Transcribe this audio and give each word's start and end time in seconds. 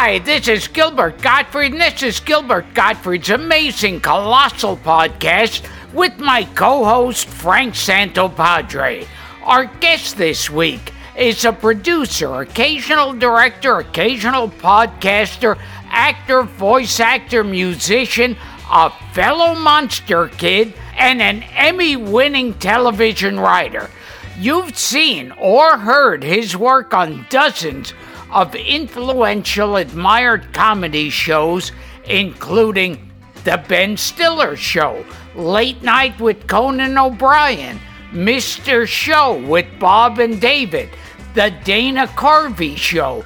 Hi, 0.00 0.20
this 0.20 0.46
is 0.46 0.68
Gilbert 0.68 1.20
Gottfried, 1.20 1.72
and 1.72 1.80
this 1.80 2.04
is 2.04 2.20
Gilbert 2.20 2.72
Gottfried's 2.72 3.30
amazing 3.30 3.98
colossal 3.98 4.76
podcast 4.76 5.68
with 5.92 6.16
my 6.20 6.44
co 6.54 6.84
host 6.84 7.26
Frank 7.26 7.74
Santopadre. 7.74 9.08
Our 9.42 9.64
guest 9.64 10.16
this 10.16 10.48
week 10.48 10.92
is 11.16 11.44
a 11.44 11.52
producer, 11.52 12.32
occasional 12.42 13.12
director, 13.12 13.78
occasional 13.78 14.50
podcaster, 14.50 15.58
actor, 15.88 16.44
voice 16.44 17.00
actor, 17.00 17.42
musician, 17.42 18.36
a 18.70 18.90
fellow 19.12 19.56
monster 19.56 20.28
kid, 20.28 20.74
and 20.96 21.20
an 21.20 21.42
Emmy 21.56 21.96
winning 21.96 22.54
television 22.54 23.40
writer. 23.40 23.90
You've 24.38 24.78
seen 24.78 25.32
or 25.32 25.76
heard 25.76 26.22
his 26.22 26.56
work 26.56 26.94
on 26.94 27.26
dozens 27.30 27.94
of 28.30 28.54
influential, 28.54 29.76
admired 29.76 30.52
comedy 30.52 31.10
shows, 31.10 31.72
including 32.04 33.10
The 33.44 33.62
Ben 33.68 33.96
Stiller 33.96 34.56
Show, 34.56 35.04
Late 35.34 35.82
Night 35.82 36.20
with 36.20 36.46
Conan 36.46 36.98
O'Brien, 36.98 37.78
Mr. 38.12 38.86
Show 38.86 39.42
with 39.46 39.66
Bob 39.78 40.18
and 40.18 40.40
David, 40.40 40.90
The 41.34 41.54
Dana 41.64 42.06
Carvey 42.08 42.76
Show, 42.76 43.24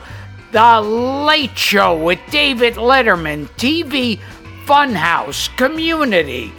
The 0.53 0.81
Late 0.81 1.57
Show 1.57 2.03
with 2.03 2.21
David 2.31 2.75
Letterman, 2.75 3.47
TV 3.57 4.19
Funhouse, 4.67 5.55
Community, 5.57 6.53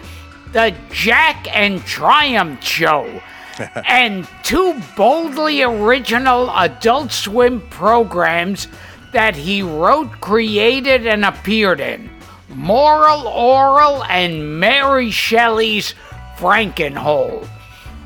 The 0.52 0.75
Jack 0.91 1.47
and 1.55 1.84
Triumph 1.85 2.63
Show 2.63 3.22
and 3.88 4.28
two 4.44 4.80
boldly 4.96 5.62
original 5.62 6.50
Adult 6.52 7.12
Swim 7.12 7.62
programs 7.69 8.68
that 9.12 9.36
he 9.36 9.62
wrote, 9.62 10.09
created, 10.22 11.06
and 11.06 11.24
appeared 11.24 11.80
in 11.80 12.09
Moral 12.50 13.22
Orel 13.22 14.06
and 14.09 14.59
Mary 14.59 15.12
Shelley's 15.12 15.94
Frankenhole. 16.38 17.47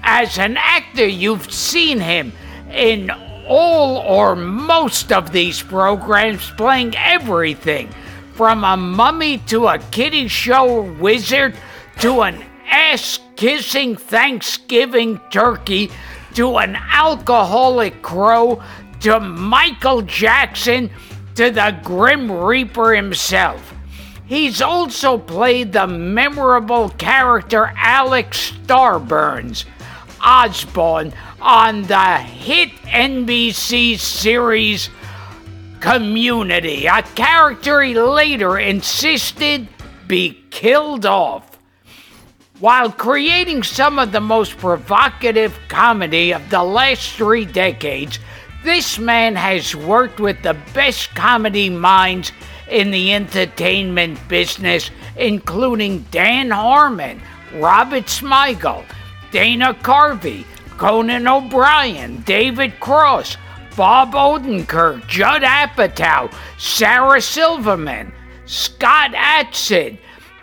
As 0.04 0.38
an 0.38 0.58
actor, 0.58 1.08
you've 1.08 1.52
seen 1.52 2.00
him 2.00 2.32
in 2.72 3.10
all 3.48 3.98
or 3.98 4.36
most 4.36 5.12
of 5.12 5.32
these 5.32 5.62
programs 5.62 6.52
playing 6.52 6.94
everything 6.98 7.90
from 8.34 8.64
a 8.64 8.78
mummy 8.78 9.38
to 9.40 9.68
a 9.68 9.80
kiddie 9.80 10.28
show 10.28 10.82
wizard 10.82 11.56
to 12.00 12.22
an 12.22 12.44
ass 12.68 13.20
kissing 13.36 13.96
Thanksgiving 13.96 15.20
turkey 15.30 15.92
to 16.36 16.58
an 16.58 16.76
alcoholic 16.76 18.02
crow 18.02 18.62
to 19.02 19.20
Michael 19.20 20.02
Jackson 20.02 20.90
to 21.36 21.52
the 21.52 21.78
Grim 21.84 22.32
Reaper 22.32 22.94
himself. 22.96 23.74
He's 24.26 24.62
also 24.62 25.18
played 25.18 25.72
the 25.72 25.88
memorable 25.88 26.90
character 26.90 27.74
Alex 27.78 28.52
Starburns, 28.52 29.66
Osborne, 30.22 31.14
on 31.40 31.84
the 31.84 32.18
hit 32.18 32.72
NBC 32.86 33.98
series 33.98 34.90
Community, 35.80 36.88
a 36.88 37.04
character 37.04 37.84
he 37.84 37.94
later 37.94 38.58
insisted 38.58 39.68
be 40.08 40.44
killed 40.50 41.06
off. 41.06 41.47
While 42.60 42.92
creating 42.92 43.62
some 43.62 44.00
of 44.00 44.12
the 44.12 44.20
most 44.20 44.58
provocative 44.58 45.56
comedy 45.68 46.34
of 46.34 46.50
the 46.50 46.64
last 46.64 47.12
three 47.12 47.46
decades, 47.46 48.18
this 48.64 48.98
man 48.98 49.36
has 49.36 49.76
worked 49.76 50.20
with 50.20 50.42
the 50.42 50.58
best 50.74 51.14
comedy 51.14 51.70
minds 51.70 52.32
in 52.68 52.90
the 52.90 53.14
entertainment 53.14 54.28
business, 54.28 54.90
including 55.18 56.00
Dan 56.10 56.50
Harmon, 56.50 57.22
Robert 57.54 58.06
Smigel, 58.06 58.84
Dana 59.30 59.76
Carvey, 59.76 60.44
Conan 60.78 61.28
O'Brien, 61.28 62.24
David 62.24 62.80
Cross, 62.80 63.38
Bob 63.76 64.14
Odenkirk, 64.14 65.06
Judd 65.08 65.44
Apatow, 65.44 66.34
Sarah 66.58 67.22
Silverman, 67.22 68.12
Scott 68.48 69.12
Adsit, 69.12 70.00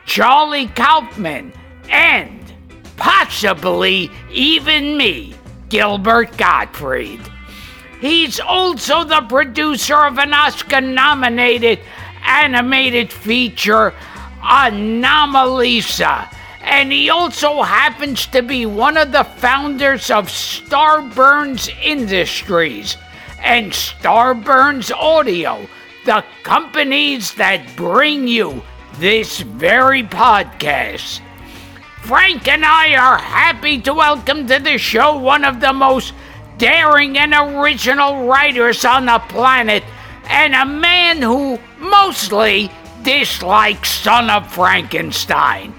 Charlie 0.06 0.69
Kaufman, 0.69 1.52
and 1.90 2.52
possibly 2.96 4.10
even 4.32 4.96
me, 4.96 5.34
Gilbert 5.68 6.36
Gottfried. 6.36 7.20
He's 8.00 8.38
also 8.38 9.04
the 9.04 9.22
producer 9.22 9.96
of 9.96 10.18
an 10.18 10.34
Oscar 10.34 10.80
nominated 10.80 11.80
animated 12.24 13.12
feature, 13.12 13.94
Anomalisa. 14.42 16.28
And 16.60 16.90
he 16.92 17.10
also 17.10 17.62
happens 17.62 18.26
to 18.28 18.42
be 18.42 18.66
one 18.66 18.96
of 18.96 19.12
the 19.12 19.24
founders 19.24 20.10
of 20.10 20.28
Starburns 20.28 21.68
Industries 21.82 22.96
and 23.38 23.72
Starburns 23.72 24.90
Audio, 24.90 25.66
the 26.06 26.24
companies 26.42 27.34
that 27.34 27.76
bring 27.76 28.26
you 28.26 28.62
this 28.94 29.40
very 29.40 30.02
podcast. 30.02 31.20
Frank 32.04 32.47
and 32.48 32.65
I 32.66 32.97
are 32.97 33.16
happy 33.16 33.81
to 33.81 33.94
welcome 33.94 34.47
to 34.48 34.59
the 34.59 34.76
show 34.76 35.16
one 35.16 35.42
of 35.42 35.60
the 35.60 35.72
most 35.72 36.12
daring 36.59 37.16
and 37.16 37.32
original 37.32 38.26
writers 38.26 38.84
on 38.84 39.06
the 39.06 39.19
planet, 39.31 39.82
and 40.28 40.54
a 40.54 40.66
man 40.66 41.23
who 41.23 41.58
mostly 41.78 42.70
dislikes 43.05 43.90
Son 43.90 44.28
of 44.28 44.52
Frankenstein. 44.52 45.73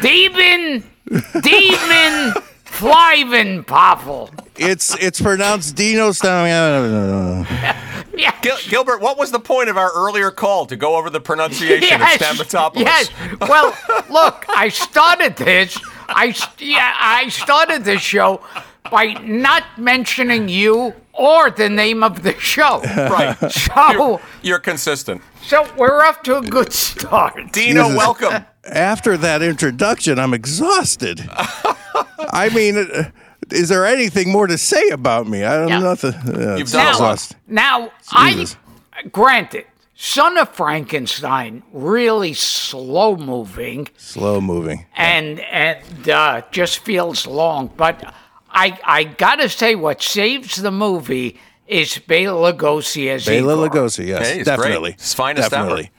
Demon. 0.00 0.84
Demon. 1.42 2.34
Flyvin 2.76 3.64
Poffel. 3.64 4.30
It's 4.56 4.94
it's 5.02 5.20
pronounced 5.20 5.74
Dino 5.76 6.12
Stam. 6.12 7.46
Gil- 8.42 8.56
Gilbert, 8.68 9.00
what 9.00 9.18
was 9.18 9.30
the 9.30 9.40
point 9.40 9.68
of 9.68 9.76
our 9.76 9.90
earlier 9.94 10.30
call 10.30 10.66
to 10.66 10.76
go 10.76 10.96
over 10.96 11.10
the 11.10 11.20
pronunciation 11.20 12.00
of 12.00 12.06
Stamatopoulos? 12.08 12.80
Yes. 12.80 13.10
Well, 13.40 13.76
look, 14.10 14.44
I 14.48 14.68
started 14.68 15.36
this. 15.36 15.78
I 16.08 16.34
yeah, 16.58 16.94
I 16.98 17.28
started 17.30 17.84
this 17.84 18.00
show 18.02 18.40
by 18.90 19.14
not 19.24 19.64
mentioning 19.78 20.48
you 20.48 20.94
or 21.12 21.50
the 21.50 21.68
name 21.68 22.02
of 22.04 22.22
the 22.22 22.38
show. 22.38 22.80
Right. 22.82 23.36
So, 23.50 24.20
You're 24.42 24.58
consistent. 24.60 25.22
so 25.42 25.66
we're 25.76 26.02
off 26.04 26.22
to 26.22 26.36
a 26.38 26.42
good 26.42 26.72
start. 26.72 27.52
Dino, 27.52 27.88
welcome. 27.96 28.44
After 28.70 29.16
that 29.16 29.42
introduction, 29.42 30.18
I'm 30.18 30.34
exhausted. 30.34 31.20
I 32.32 32.50
mean, 32.54 32.76
uh, 32.78 33.10
is 33.50 33.68
there 33.68 33.86
anything 33.86 34.30
more 34.32 34.46
to 34.46 34.58
say 34.58 34.88
about 34.90 35.26
me? 35.26 35.44
I 35.44 35.56
don't 35.56 35.68
Yeah. 35.68 35.78
know. 35.78 35.88
Nothing. 35.90 36.14
Uh, 36.14 36.50
You've 36.56 36.60
it's 36.62 36.72
done 36.72 36.94
a 36.94 36.98
lot. 36.98 37.32
Now, 37.46 37.90
Jesus. 38.26 38.56
I 38.92 39.02
granted, 39.08 39.64
Son 39.94 40.36
of 40.38 40.48
Frankenstein 40.50 41.62
really 41.72 42.32
slow 42.34 43.16
moving 43.16 43.88
Slow 43.96 44.40
moving. 44.40 44.86
and 44.96 45.40
and 45.40 46.08
uh, 46.08 46.42
just 46.50 46.80
feels 46.80 47.26
long, 47.26 47.70
but 47.76 48.02
I 48.50 48.78
I 48.84 49.04
gotta 49.04 49.48
say 49.48 49.74
what 49.74 50.02
saves 50.02 50.56
the 50.56 50.70
movie 50.70 51.38
is 51.66 51.98
Bela 51.98 52.52
Lugosi 52.52 53.08
as 53.08 53.24
Bela 53.26 53.54
Igor. 53.66 53.68
Lugosi, 53.84 54.06
yes, 54.06 54.28
Hey, 54.28 54.36
he's 54.38 54.46
definitely. 54.46 54.90
great. 54.92 55.00
His 55.00 55.14
finest 55.14 55.46
ever. 55.52 55.56
definitely. 55.56 55.90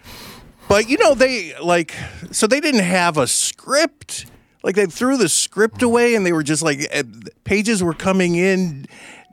But 0.68 0.90
you 0.90 0.98
know, 0.98 1.14
they 1.14 1.58
like 1.60 1.94
so 2.31 2.48
they 2.48 2.60
didn't 2.60 2.84
have 2.84 3.18
a 3.18 3.28
script. 3.28 4.25
Like 4.64 4.75
they 4.75 4.86
threw 4.86 5.18
the 5.18 5.30
script 5.30 5.81
away, 5.81 6.16
and 6.16 6.25
they 6.25 6.34
were 6.34 6.44
just 6.44 6.62
like 6.62 6.86
eh, 6.92 7.04
pages 7.44 7.84
were 7.84 7.94
coming 7.94 8.36
in 8.36 8.86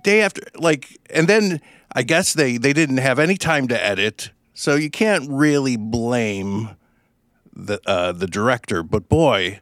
day 0.03 0.23
after 0.23 0.43
like, 0.57 1.01
and 1.11 1.27
then 1.27 1.61
I 1.93 2.03
guess 2.03 2.35
they 2.35 2.57
they 2.57 2.73
didn't 2.73 2.99
have 2.99 3.19
any 3.19 3.37
time 3.37 3.67
to 3.69 3.85
edit, 3.85 4.31
so 4.53 4.77
you 4.77 4.91
can't 4.91 5.29
really 5.29 5.77
blame 5.77 6.71
the 7.53 7.81
uh, 7.87 8.13
the 8.13 8.27
director. 8.27 8.83
But 8.83 9.09
boy, 9.09 9.61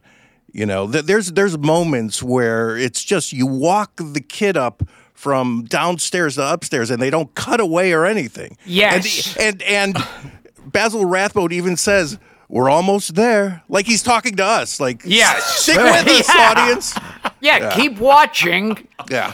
you 0.51 0.65
know, 0.65 0.91
th- 0.91 1.05
there's 1.05 1.31
there's 1.31 1.57
moments 1.57 2.21
where 2.21 2.77
it's 2.77 3.03
just 3.03 3.33
you 3.33 3.47
walk 3.47 3.93
the 3.97 4.21
kid 4.21 4.55
up 4.55 4.83
from 5.13 5.63
downstairs 5.63 6.35
to 6.35 6.53
upstairs, 6.53 6.91
and 6.91 7.01
they 7.01 7.09
don't 7.09 7.33
cut 7.33 7.59
away 7.59 7.93
or 7.93 8.05
anything. 8.05 8.57
Yes. 8.65 9.35
and 9.37 9.61
and, 9.63 9.95
and 9.97 10.31
Basil 10.65 11.05
Rathbone 11.05 11.51
even 11.51 11.77
says. 11.77 12.17
We're 12.49 12.69
almost 12.69 13.15
there. 13.15 13.63
Like 13.67 13.87
he's 13.87 14.03
talking 14.03 14.35
to 14.35 14.45
us. 14.45 14.79
Like, 14.79 15.01
Yes. 15.05 15.43
stick 15.61 15.77
with 15.77 16.07
us, 16.07 16.29
Yeah. 16.35 16.51
audience. 16.55 16.95
Yeah, 17.41 17.73
keep 17.75 17.97
watching. 17.97 18.87
Yeah, 19.09 19.33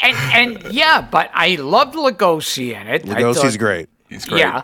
And 0.00 0.16
and 0.32 0.72
yeah, 0.72 1.00
but 1.00 1.30
I 1.34 1.56
loved 1.56 1.94
Lugosi 1.96 2.80
in 2.80 2.86
it. 2.86 3.04
Lugosi's 3.04 3.38
thought- 3.42 3.58
great. 3.58 3.88
He's 4.08 4.24
great. 4.24 4.38
Yeah, 4.40 4.62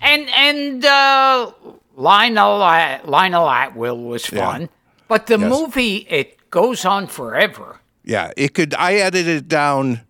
and 0.00 0.30
and 0.30 0.82
uh, 0.84 1.50
Lionel 1.94 2.62
uh, 2.62 3.00
Lionel 3.04 3.46
Atwill 3.50 4.02
was 4.02 4.24
fun, 4.24 4.70
but 5.06 5.26
the 5.26 5.38
Yes. 5.38 5.50
movie 5.50 6.06
it 6.08 6.48
goes 6.50 6.86
on 6.86 7.06
forever. 7.06 7.80
Yeah, 8.02 8.30
it 8.38 8.54
could. 8.54 8.72
I 8.74 8.94
edited 8.94 9.36
it 9.36 9.48
down 9.48 10.00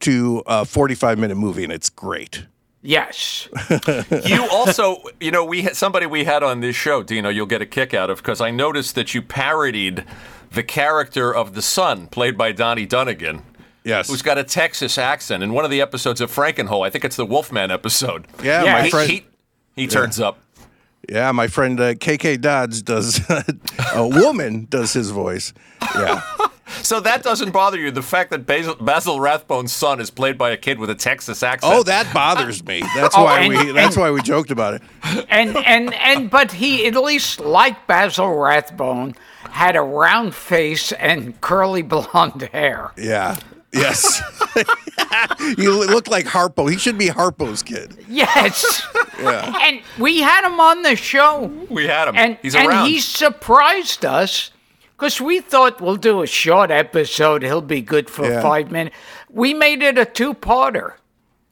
to 0.00 0.42
a 0.46 0.64
45 0.64 1.18
minute 1.18 1.36
movie, 1.36 1.64
and 1.64 1.72
it's 1.72 1.90
great. 1.90 2.46
Yes, 2.88 3.48
You 4.24 4.48
also, 4.50 5.02
you 5.20 5.30
know, 5.30 5.44
we 5.44 5.60
had 5.60 5.76
somebody 5.76 6.06
we 6.06 6.24
had 6.24 6.42
on 6.42 6.60
this 6.60 6.74
show, 6.74 7.02
Dino. 7.02 7.28
You'll 7.28 7.44
get 7.44 7.60
a 7.60 7.66
kick 7.66 7.92
out 7.92 8.08
of 8.08 8.16
because 8.16 8.40
I 8.40 8.50
noticed 8.50 8.94
that 8.94 9.12
you 9.14 9.20
parodied 9.20 10.04
the 10.50 10.62
character 10.62 11.34
of 11.34 11.52
the 11.54 11.60
son, 11.60 12.06
played 12.06 12.38
by 12.38 12.52
Donnie 12.52 12.86
Dunagan, 12.86 13.42
Yes. 13.84 14.08
who's 14.08 14.22
got 14.22 14.38
a 14.38 14.42
Texas 14.44 14.96
accent. 14.96 15.42
In 15.42 15.52
one 15.52 15.66
of 15.66 15.70
the 15.70 15.82
episodes 15.82 16.22
of 16.22 16.30
Frankenhole, 16.34 16.82
I 16.86 16.88
think 16.88 17.04
it's 17.04 17.16
the 17.16 17.26
Wolfman 17.26 17.70
episode. 17.70 18.26
yeah, 18.42 18.64
Yeah, 18.64 18.72
my 18.72 18.82
he, 18.84 18.90
friend. 18.90 19.10
he, 19.10 19.26
he 19.76 19.86
turns 19.86 20.18
up. 20.18 20.38
Yeah, 21.10 21.30
my 21.32 21.46
friend 21.46 21.78
uh, 21.78 21.92
KK 21.94 22.40
Dodds 22.40 22.80
does 22.80 23.20
a 23.94 24.08
woman 24.08 24.66
does 24.70 24.94
his 24.94 25.10
voice. 25.10 25.52
Yeah, 25.94 26.22
So 26.82 27.00
that 27.00 27.22
doesn't 27.22 27.50
bother 27.52 27.78
you. 27.78 27.90
The 27.90 28.02
fact 28.02 28.30
that 28.30 28.46
Basil, 28.46 28.74
Basil 28.76 29.20
Rathbone's 29.20 29.72
son 29.72 30.00
is 30.00 30.10
played 30.10 30.36
by 30.38 30.50
a 30.50 30.56
kid 30.56 30.78
with 30.78 30.90
a 30.90 30.94
Texas 30.94 31.42
accent. 31.42 31.72
Oh, 31.74 31.82
that 31.84 32.12
bothers 32.14 32.64
me. 32.64 32.80
That's 32.94 33.14
Oh, 33.16 33.24
why 33.24 33.40
and- 33.40 33.48
we. 33.48 33.72
That's 33.72 33.96
and- 33.96 34.02
why 34.02 34.10
we 34.10 34.22
joked 34.22 34.50
about 34.50 34.74
it. 34.74 34.82
and 35.28 35.56
and 35.56 35.94
and 35.94 36.30
but 36.30 36.52
he 36.52 36.86
at 36.86 36.94
least 36.94 37.40
like 37.40 37.86
Basil 37.86 38.34
Rathbone 38.34 39.14
had 39.50 39.76
a 39.76 39.80
round 39.82 40.34
face 40.34 40.92
and 40.92 41.40
curly 41.40 41.82
blonde 41.82 42.42
hair. 42.52 42.92
Yeah. 42.96 43.36
Yes. 43.72 44.22
you 45.58 45.72
look 45.86 46.08
like 46.08 46.24
Harpo. 46.26 46.70
He 46.70 46.78
should 46.78 46.96
be 46.98 47.08
Harpo's 47.08 47.62
kid. 47.62 47.96
Yes, 48.08 48.82
Yeah. 49.20 49.52
and 49.62 49.80
we 49.98 50.20
had 50.20 50.46
him 50.46 50.58
on 50.58 50.82
the 50.82 50.96
show. 50.96 51.50
we 51.68 51.86
had 51.86 52.08
him. 52.08 52.16
and 52.16 52.38
He's 52.40 52.54
and 52.54 52.66
around. 52.68 52.88
he 52.88 52.98
surprised 53.00 54.04
us 54.06 54.50
because 54.98 55.20
we 55.20 55.40
thought 55.40 55.80
we'll 55.80 55.96
do 55.96 56.22
a 56.22 56.26
short 56.26 56.70
episode. 56.72 57.42
He'll 57.44 57.60
be 57.62 57.80
good 57.80 58.10
for 58.10 58.26
Yeah. 58.28 58.42
five 58.42 58.70
minutes. 58.72 58.96
We 59.30 59.54
made 59.54 59.82
it 59.82 59.96
a 59.96 60.04
two-parter. 60.04 60.94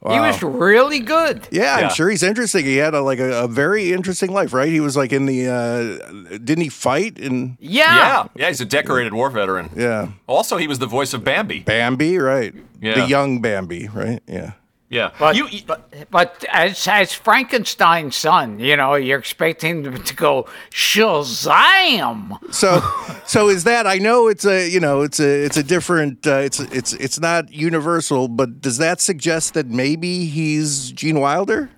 Wow. 0.03 0.13
He 0.13 0.21
was 0.21 0.43
really 0.43 1.01
good. 1.01 1.49
Yeah, 1.51 1.79
Yeah. 1.79 1.87
I'm 1.87 1.95
sure 1.95 2.11
he's 2.11 2.23
interesting. 2.23 2.65
He 2.65 2.77
had 2.77 2.95
a, 2.95 3.01
like 3.01 3.19
a, 3.19 3.45
a 3.45 3.49
very 3.49 3.93
interesting 3.93 4.31
life, 4.33 4.53
right? 4.53 4.69
He 4.69 4.79
was 4.81 4.97
like 4.97 5.13
in 5.13 5.27
the. 5.27 5.49
Uh, 5.49 6.39
didn't 6.39 6.63
he 6.63 6.69
fight 6.69 7.19
in? 7.19 7.57
Yeah. 7.61 7.97
yeah, 7.97 8.27
yeah, 8.37 8.49
he's 8.49 8.61
a 8.61 8.65
decorated 8.67 9.15
war 9.15 9.31
veteran. 9.31 9.71
Yeah, 9.75 10.09
Also, 10.29 10.59
he 10.59 10.69
was 10.69 10.79
the 10.79 10.87
voice 10.87 11.15
of 11.15 11.25
Bambi. 11.25 11.61
Bambi, 11.61 12.19
right? 12.19 12.55
Yeah. 12.81 12.95
The 13.01 13.07
young 13.09 13.41
Bambi, 13.41 13.89
right? 13.89 14.21
Yeah. 14.29 14.53
Yeah. 14.89 15.11
But, 15.19 15.35
you, 15.35 15.47
but, 15.67 15.91
but 16.13 16.45
as 16.53 16.87
as 16.87 17.13
Frankenstein's 17.13 18.15
son, 18.15 18.61
you 18.61 18.77
know, 18.77 18.95
you're 18.95 19.19
expecting 19.19 19.85
him 19.85 20.03
to 20.03 20.15
go 20.15 20.47
Shazam. 20.71 22.39
So, 22.55 22.81
so 23.27 23.49
is 23.49 23.65
that? 23.65 23.87
I 23.87 23.99
know 23.99 24.29
it's 24.29 24.45
a, 24.45 24.69
you 24.71 24.79
know, 24.81 25.03
it's 25.03 25.19
a, 25.19 25.45
it's 25.45 25.57
a 25.57 25.63
different, 25.65 26.27
uh, 26.27 26.37
it's, 26.37 26.61
it's, 26.61 26.93
it's 26.95 27.19
not 27.19 27.53
universal, 27.53 28.29
but 28.29 28.61
does 28.61 28.79
that 28.79 29.01
suggest 29.01 29.55
that 29.55 29.67
maybe 29.67 30.27
he's 30.27 30.93
Gene 30.93 31.19
Wilder? 31.21 31.71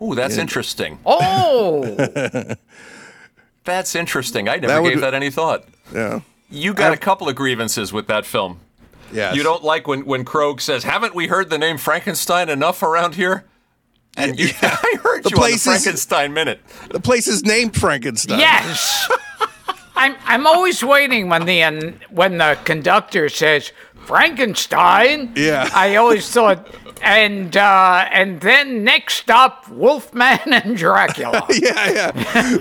Oh, 0.00 0.14
that's 0.14 0.36
interesting. 0.38 0.98
Oh, 1.04 1.82
That's 3.64 3.94
interesting. 3.94 4.48
I 4.48 4.54
never 4.56 4.66
That 4.68 4.82
would- 4.82 4.90
gave 4.90 5.00
that 5.02 5.12
any 5.14 5.30
thought. 5.30 5.64
Yeah. 5.92 6.20
You 6.50 6.72
got 6.72 6.92
a 6.94 6.96
couple 6.96 7.28
of 7.28 7.36
grievances 7.36 7.92
with 7.92 8.06
that 8.06 8.24
film. 8.24 8.60
Yeah. 9.12 9.32
You 9.34 9.42
don't 9.42 9.62
like 9.64 9.86
when 9.86 10.04
when 10.04 10.24
Krogh 10.24 10.60
says, 10.60 10.84
"Haven't 10.84 11.14
we 11.14 11.26
heard 11.28 11.50
the 11.50 11.58
name 11.58 11.78
Frankenstein 11.78 12.48
enough 12.48 12.82
around 12.82 13.14
here?" 13.14 13.44
And 14.16 14.38
you, 14.38 14.48
I 14.62 14.96
heard 15.02 15.22
The 15.24 15.30
you 15.30 15.36
on 15.36 15.40
the 15.42 15.46
place 15.48 15.54
is- 15.54 15.62
Frankenstein 15.64 16.32
minute. 16.34 16.60
The 16.90 17.00
place 17.00 17.28
is 17.28 17.44
named 17.44 17.76
Frankenstein. 17.76 18.38
yes. 18.40 19.10
I'm 19.96 20.14
I'm 20.24 20.46
always 20.46 20.82
waiting 20.84 21.28
when 21.28 21.44
the 21.44 21.62
um, 21.64 21.94
when 22.10 22.38
the 22.38 22.58
conductor 22.64 23.28
says 23.28 23.72
Frankenstein. 24.06 25.32
Yeah. 25.36 25.68
I 25.74 25.96
always 25.96 26.28
thought, 26.30 26.68
and 27.02 27.56
uh, 27.56 28.06
and 28.12 28.40
then 28.40 28.84
next 28.84 29.14
stop, 29.14 29.68
Wolfman 29.68 30.38
and 30.52 30.76
Dracula. 30.76 31.46
Yeah, 31.50 31.90
yeah. 31.90 32.10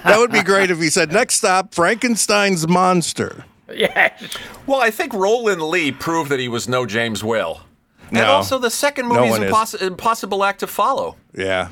That 0.04 0.16
would 0.18 0.32
be 0.32 0.42
great 0.44 0.72
if 0.72 0.80
he 0.80 0.90
said, 0.90 1.12
next 1.12 1.36
stop, 1.36 1.74
Frankenstein's 1.76 2.68
monster. 2.68 3.46
yes. 3.74 4.38
Well, 4.66 4.82
I 4.82 4.92
think 4.92 5.14
Rowland 5.14 5.62
Lee 5.62 5.92
proved 5.92 6.30
that 6.32 6.40
he 6.40 6.48
was 6.48 6.68
no 6.68 6.86
James 6.86 7.24
Whale. 7.24 7.62
And 8.10 8.20
also, 8.20 8.58
the 8.58 8.70
second 8.70 9.10
No 9.10 9.16
movie 9.16 9.28
is 9.28 9.32
one 9.32 9.44
is. 9.44 9.52
imposs- 9.52 9.82
impossible 9.82 10.44
act 10.44 10.62
to 10.62 10.68
follow. 10.68 11.18
Yeah. 11.34 11.70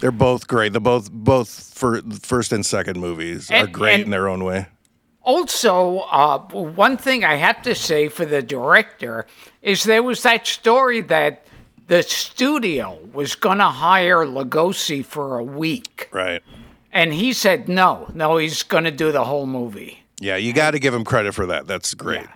They're 0.00 0.10
both 0.10 0.48
great. 0.48 0.72
They're 0.72 0.80
both 0.80 1.12
both 1.12 1.72
for 1.74 2.00
first 2.20 2.52
and 2.52 2.66
second 2.66 2.98
movies 2.98 3.50
are 3.50 3.66
great 3.68 4.00
in 4.00 4.10
their 4.10 4.28
own 4.28 4.42
way. 4.42 4.66
Also, 5.22 5.98
uh, 6.10 6.38
one 6.50 6.96
thing 6.96 7.24
I 7.24 7.36
have 7.36 7.62
to 7.62 7.76
say 7.76 8.08
for 8.08 8.24
the 8.24 8.42
director 8.42 9.26
is 9.60 9.84
there 9.84 10.02
was 10.02 10.24
that 10.24 10.46
story 10.48 11.00
that 11.02 11.46
the 11.86 12.02
studio 12.02 12.98
was 13.12 13.36
going 13.36 13.58
to 13.58 13.64
hire 13.68 14.24
Lugosi 14.26 15.04
for 15.04 15.38
a 15.38 15.44
week. 15.44 16.08
Right. 16.10 16.42
And 16.92 17.14
he 17.14 17.32
said 17.32 17.68
no, 17.68 18.10
no, 18.14 18.38
he's 18.38 18.64
going 18.64 18.84
to 18.84 18.90
do 18.90 19.12
the 19.12 19.24
whole 19.24 19.46
movie. 19.46 20.01
Yeah, 20.22 20.36
you 20.36 20.52
got 20.52 20.70
to 20.70 20.78
give 20.78 20.94
him 20.94 21.04
credit 21.04 21.34
for 21.34 21.46
that. 21.46 21.66
That's 21.66 21.94
great. 21.94 22.26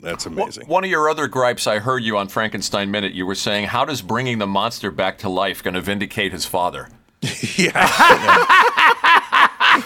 That's 0.00 0.26
amazing. 0.26 0.66
One 0.66 0.82
of 0.82 0.90
your 0.90 1.08
other 1.08 1.28
gripes, 1.28 1.68
I 1.68 1.78
heard 1.78 2.02
you 2.02 2.16
on 2.18 2.26
Frankenstein 2.26 2.90
Minute. 2.90 3.12
You 3.12 3.24
were 3.24 3.36
saying, 3.36 3.66
"How 3.66 3.84
does 3.84 4.02
bringing 4.02 4.38
the 4.38 4.46
monster 4.48 4.90
back 4.90 5.18
to 5.18 5.28
life 5.28 5.62
going 5.62 5.74
to 5.74 5.80
vindicate 5.80 6.32
his 6.32 6.44
father?" 6.44 6.88
yeah. 7.56 7.86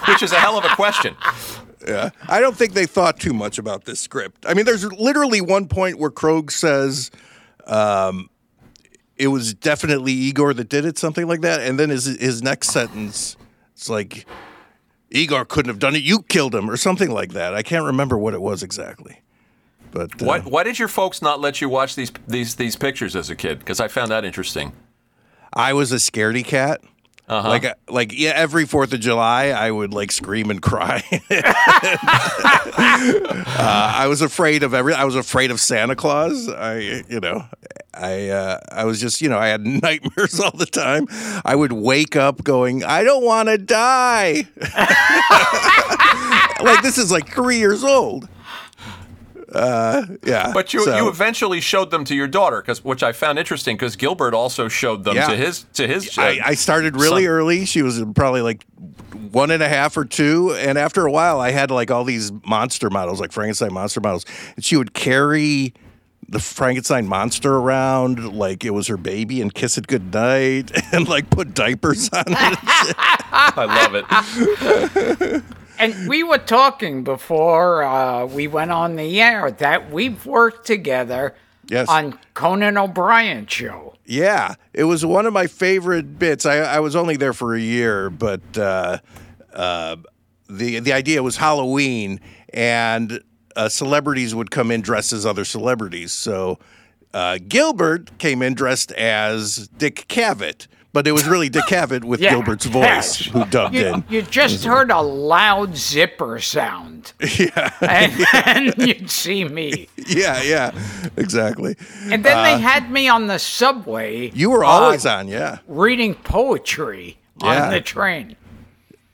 Which 0.09 0.23
is 0.23 0.33
a 0.33 0.37
hell 0.41 0.57
of 0.57 0.65
a 0.65 0.75
question. 0.75 1.15
yeah. 1.87 2.09
I 2.27 2.41
don't 2.41 2.57
think 2.57 2.73
they 2.73 2.87
thought 2.87 3.21
too 3.21 3.35
much 3.35 3.59
about 3.59 3.85
this 3.85 4.01
script. 4.01 4.47
I 4.49 4.55
mean, 4.55 4.65
there's 4.65 4.91
literally 4.93 5.43
one 5.43 5.69
point 5.69 5.99
where 5.99 6.11
Krogh 6.11 6.51
says, 6.51 7.11
um, 7.67 8.31
it 9.17 9.29
was 9.29 9.53
definitely 9.53 10.13
Igor 10.13 10.55
that 10.55 10.71
did 10.71 10.87
it, 10.87 10.97
something 10.97 11.27
like 11.27 11.43
that. 11.43 11.61
And 11.61 11.79
then 11.79 11.91
his 11.91 12.07
his 12.07 12.43
next 12.43 12.71
sentence, 12.71 13.37
it's 13.75 13.91
like, 13.91 14.27
Igor 15.11 15.45
couldn't 15.45 15.69
have 15.69 15.79
done 15.79 15.95
it. 15.95 16.03
You 16.03 16.23
killed 16.23 16.55
him, 16.55 16.69
or 16.71 16.77
something 16.77 17.11
like 17.11 17.33
that. 17.33 17.55
I 17.55 17.63
can't 17.63 17.85
remember 17.85 18.19
what 18.19 18.35
it 18.35 18.41
was 18.41 18.63
exactly. 18.63 19.23
But 19.93 20.21
uh, 20.21 20.27
Why, 20.27 20.41
why 20.41 20.63
did 20.65 20.79
your 20.79 20.89
folks 20.89 21.23
not 21.23 21.41
let 21.41 21.61
you 21.61 21.69
watch 21.69 21.95
these 21.95 22.13
these 22.27 22.57
these 22.57 22.77
pictures 22.77 23.15
as 23.17 23.31
a 23.31 23.37
kid? 23.37 23.61
Because 23.61 23.81
I 23.81 23.89
found 23.89 24.11
that 24.11 24.25
interesting. 24.25 24.73
I 25.53 25.73
was 25.73 25.93
a 25.93 25.97
scaredy 25.97 26.45
cat. 26.45 26.81
Uh-huh. 27.29 27.49
Like, 27.49 27.65
uh, 27.65 27.75
like 27.89 28.17
yeah, 28.17 28.33
every 28.37 28.67
Fourth 28.67 28.93
of 28.93 29.01
July, 29.01 29.47
I 29.47 29.71
would 29.71 29.93
like 29.93 30.13
scream 30.13 30.51
and 30.51 30.63
cry. 30.63 31.03
uh, 31.11 31.19
I 33.97 34.07
was 34.09 34.23
afraid 34.23 34.63
of 34.63 34.75
every. 34.75 34.95
I 34.95 35.05
was 35.05 35.17
afraid 35.17 35.51
of 35.51 35.61
Santa 35.61 35.97
Claus. 35.97 36.49
I, 36.49 37.03
you 37.09 37.19
know, 37.19 37.45
I, 37.97 38.29
uh, 38.29 38.61
I 38.71 38.85
was 38.85 39.01
just, 39.01 39.21
you 39.21 39.29
know, 39.29 39.39
I 39.39 39.49
had 39.49 39.67
nightmares 39.67 40.39
all 40.39 40.51
the 40.51 40.67
time. 40.67 41.07
I 41.45 41.57
would 41.57 41.73
wake 41.73 42.15
up 42.15 42.45
going, 42.45 42.85
I 42.85 43.03
don't 43.03 43.25
want 43.25 43.49
to 43.49 43.59
die. 43.59 44.47
like 46.63 46.83
this 46.83 46.99
is 46.99 47.11
like 47.11 47.33
three 47.33 47.59
years 47.59 47.83
old. 47.83 48.29
Uh, 49.53 50.03
yeah. 50.25 50.53
But 50.53 50.75
you 50.75 50.85
so- 50.85 50.97
you 50.97 51.09
eventually 51.09 51.61
showed 51.61 51.91
them 51.91 52.05
to 52.05 52.15
your 52.15 52.27
daughter, 52.27 52.61
because 52.61 52.85
which 52.85 53.03
I 53.03 53.13
found 53.13 53.39
interesting, 53.39 53.77
because 53.77 53.95
Gilbert 53.97 54.35
also 54.35 54.69
showed 54.69 55.05
them 55.05 55.15
Yeah. 55.17 55.29
to 55.29 55.37
his 55.37 55.65
to 55.75 55.87
his. 55.87 56.17
uh, 56.19 56.23
I, 56.23 56.41
I 56.47 56.55
started 56.55 56.97
really 56.97 57.23
son. 57.25 57.33
early. 57.33 57.65
She 57.67 57.83
was 57.83 58.03
probably 58.15 58.41
like 58.43 58.65
one 59.31 59.51
and 59.51 59.63
a 59.63 59.69
half 59.69 59.97
or 59.97 60.05
two, 60.05 60.53
and 60.59 60.77
after 60.79 61.07
a 61.07 61.13
while, 61.13 61.41
I 61.41 61.51
had 61.53 61.71
like 61.71 61.91
all 61.91 62.05
these 62.05 62.33
monster 62.45 62.91
models, 62.91 63.21
like 63.21 63.31
Frankenstein 63.33 63.73
monster 63.73 64.01
models, 64.01 64.25
and 64.57 64.65
she 64.65 64.77
would 64.77 64.95
carry 64.95 65.75
the 66.29 66.41
Frankenstein 66.41 67.07
monster 67.07 67.55
around 67.55 68.35
like 68.35 68.65
it 68.65 68.71
was 68.71 68.89
her 68.89 68.97
baby 68.97 69.41
and 69.41 69.55
kiss 69.55 69.79
it 69.79 69.87
goodnight 69.87 70.73
and 70.93 71.07
like 71.09 71.31
put 71.31 71.55
diapers 71.55 72.09
on 72.13 72.25
it. 72.27 72.35
I 73.31 73.65
love 73.65 75.35
it. 75.37 75.43
And 75.79 76.09
we 76.09 76.23
were 76.23 76.39
talking 76.39 77.05
before 77.05 77.83
uh, 77.83 78.27
we 78.27 78.47
went 78.49 78.71
on 78.71 78.97
the 78.97 79.21
air 79.21 79.51
that 79.51 79.91
we've 79.91 80.25
worked 80.27 80.67
together 80.67 81.35
Yes. 81.69 81.89
on 81.89 82.17
Conan 82.35 82.79
O'Brien 82.79 83.47
show. 83.49 83.95
Yeah, 84.05 84.55
it 84.73 84.85
was 84.85 85.05
one 85.05 85.27
of 85.27 85.33
my 85.33 85.49
favorite 85.49 86.17
bits. 86.17 86.47
I, 86.47 86.59
I 86.59 86.79
was 86.79 86.95
only 86.95 87.17
there 87.17 87.33
for 87.33 87.57
a 87.57 87.61
year, 87.61 88.09
but 88.09 88.41
uh, 88.57 88.99
uh, 89.53 89.97
the 90.49 90.79
the 90.79 90.93
idea 90.93 91.25
was 91.25 91.39
Halloween, 91.39 92.21
and 92.55 93.21
uh, 93.57 93.69
celebrities 93.69 94.33
would 94.33 94.53
come 94.53 94.71
in 94.71 94.81
dressed 94.81 95.13
as 95.13 95.27
other 95.27 95.45
celebrities. 95.45 96.13
So 96.13 96.61
uh, 97.13 97.39
Gilbert 97.49 98.17
came 98.19 98.43
in 98.43 98.55
dressed 98.55 98.93
as 98.93 99.67
Dick 99.77 100.07
Cavett, 100.09 100.69
but 100.97 101.07
it 101.07 101.13
was 101.13 101.29
really 101.29 101.51
Dick 101.51 101.65
Cavett 101.69 102.05
with 102.05 102.21
Yeah. 102.21 102.31
Gilbert's 102.33 102.65
voice 102.65 103.17
who 103.27 103.45
dubbed 103.45 103.75
You, 103.75 103.87
in. 103.87 104.05
you 104.09 104.23
just 104.23 104.65
heard 104.73 104.91
a 104.91 105.03
loud 105.03 105.77
zipper 105.77 106.39
sound. 106.41 107.13
Yeah. 107.39 107.71
And, 107.83 108.25
and 108.33 108.75
you'd 108.89 109.11
see 109.11 109.45
me. 109.45 109.89
Yeah, 110.09 110.43
yeah, 110.43 110.71
exactly. 111.19 111.77
And 112.11 112.25
then 112.25 112.43
they 112.45 112.59
had 112.63 112.91
me 112.91 113.09
on 113.09 113.27
the 113.27 113.39
subway. 113.39 114.31
Uh, 114.31 114.33
You 114.35 114.49
were 114.51 114.65
uh, 114.65 114.69
always 114.69 115.05
on, 115.05 115.29
yeah, 115.29 115.59
reading 115.69 116.15
poetry 116.15 117.19
Yeah. 117.43 117.67
on 117.67 117.73
the 117.73 117.83
train. 117.83 118.37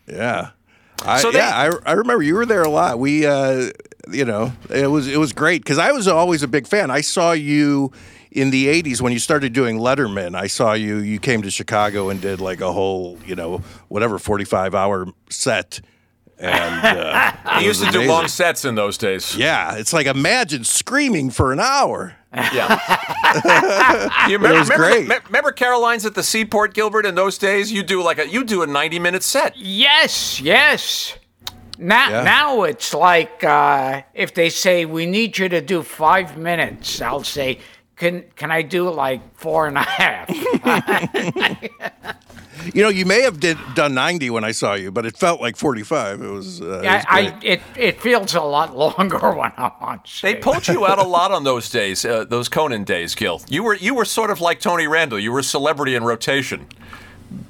yeah. 0.06 0.50
I, 1.04 1.18
So 1.20 1.32
they- 1.32 1.38
yeah, 1.38 1.50
I, 1.84 1.90
I 1.90 1.92
remember 1.94 2.22
you 2.22 2.36
were 2.36 2.46
there 2.46 2.62
a 2.62 2.70
lot. 2.70 3.00
We, 3.00 3.26
uh, 3.26 3.70
you 4.12 4.24
know, 4.24 4.52
it 4.70 4.86
was 4.86 5.08
it 5.08 5.16
was 5.18 5.32
great 5.32 5.62
because 5.64 5.78
I 5.78 5.90
was 5.90 6.06
always 6.06 6.42
a 6.44 6.48
big 6.48 6.66
fan. 6.68 6.90
I 6.92 7.00
saw 7.00 7.32
you 7.32 7.90
in 8.34 8.50
the 8.50 8.66
'80s 8.82 9.00
when 9.00 9.12
you 9.12 9.18
started 9.18 9.52
doing 9.52 9.78
Letterman. 9.78 10.34
I 10.34 10.46
saw 10.46 10.72
you. 10.72 10.98
You 10.98 11.18
came 11.18 11.42
to 11.42 11.50
Chicago 11.50 12.08
and 12.08 12.20
did 12.20 12.40
like 12.40 12.60
a 12.60 12.72
whole, 12.72 13.18
you 13.26 13.34
know, 13.34 13.58
whatever 13.88 14.18
45 14.18 14.74
hour 14.74 15.06
set. 15.30 15.80
And 16.38 16.84
uh, 16.98 17.32
I 17.44 17.60
used 17.60 17.80
was 17.80 17.92
to 17.92 17.98
do 18.00 18.06
long 18.08 18.26
sets 18.26 18.64
in 18.64 18.74
those 18.74 18.98
days. 18.98 19.36
Yeah, 19.36 19.76
it's 19.76 19.92
like 19.92 20.06
imagine 20.06 20.64
screaming 20.64 21.30
for 21.30 21.52
an 21.52 21.60
hour. 21.60 22.16
Yeah. 22.34 22.80
you 24.28 24.38
remember, 24.38 24.58
was 24.58 24.70
remember, 24.70 24.94
great. 24.94 25.08
me- 25.08 25.16
remember 25.26 25.52
Caroline's 25.52 26.06
at 26.06 26.14
the 26.14 26.22
Seaport, 26.22 26.74
Gilbert? 26.74 27.04
In 27.06 27.14
those 27.14 27.38
days, 27.38 27.70
you 27.70 27.82
do 27.82 28.02
like 28.02 28.18
a 28.18 28.26
you 28.28 28.42
do 28.44 28.62
a 28.62 28.66
ninety 28.66 28.98
minute 28.98 29.22
set. 29.22 29.56
Yes, 29.56 30.40
yes. 30.40 31.16
Now, 31.78 32.10
Yeah. 32.10 32.22
now 32.22 32.62
it's 32.62 32.94
like 32.94 33.42
uh, 33.44 34.02
if 34.14 34.34
they 34.34 34.48
say 34.50 34.84
we 34.84 35.06
need 35.06 35.38
you 35.38 35.48
to 35.48 35.60
do 35.60 35.82
five 35.82 36.36
minutes, 36.36 37.00
I'll 37.00 37.24
say, 37.24 37.58
can 38.02 38.24
can 38.34 38.50
I 38.50 38.62
do 38.62 38.90
like 38.90 39.20
four 39.36 39.68
and 39.68 39.78
a 39.78 39.82
half? 39.82 40.28
You 42.74 42.80
know, 42.80 42.90
you 42.90 43.04
may 43.06 43.22
have 43.22 43.40
did, 43.40 43.58
done 43.74 43.92
90 43.94 44.30
when 44.30 44.44
I 44.44 44.52
saw 44.52 44.74
you, 44.74 44.92
but 44.92 45.04
it 45.04 45.16
felt 45.16 45.40
like 45.40 45.56
45. 45.56 46.22
It 46.22 46.28
was. 46.28 46.60
Uh, 46.60 46.64
it 46.64 46.68
was 46.68 46.84
I, 46.86 47.04
I 47.08 47.38
it 47.42 47.60
it 47.76 48.00
feels 48.00 48.34
a 48.34 48.40
lot 48.40 48.76
longer 48.76 49.18
when 49.34 49.50
I'm 49.56 49.72
on 49.80 50.00
They 50.04 50.08
stage. 50.08 50.42
pulled 50.42 50.68
you 50.68 50.86
out 50.86 51.00
a 51.00 51.02
lot 51.18 51.32
on 51.32 51.42
those 51.42 51.68
days, 51.68 52.04
uh, 52.04 52.24
those 52.24 52.48
Conan 52.48 52.84
days, 52.84 53.16
Gil. 53.16 53.40
You 53.48 53.64
were 53.64 53.74
you 53.74 53.96
were 53.96 54.04
sort 54.04 54.30
of 54.30 54.40
like 54.40 54.60
Tony 54.60 54.86
Randall. 54.86 55.18
You 55.18 55.32
were 55.32 55.40
a 55.40 55.42
celebrity 55.44 55.96
in 55.96 56.04
rotation, 56.04 56.66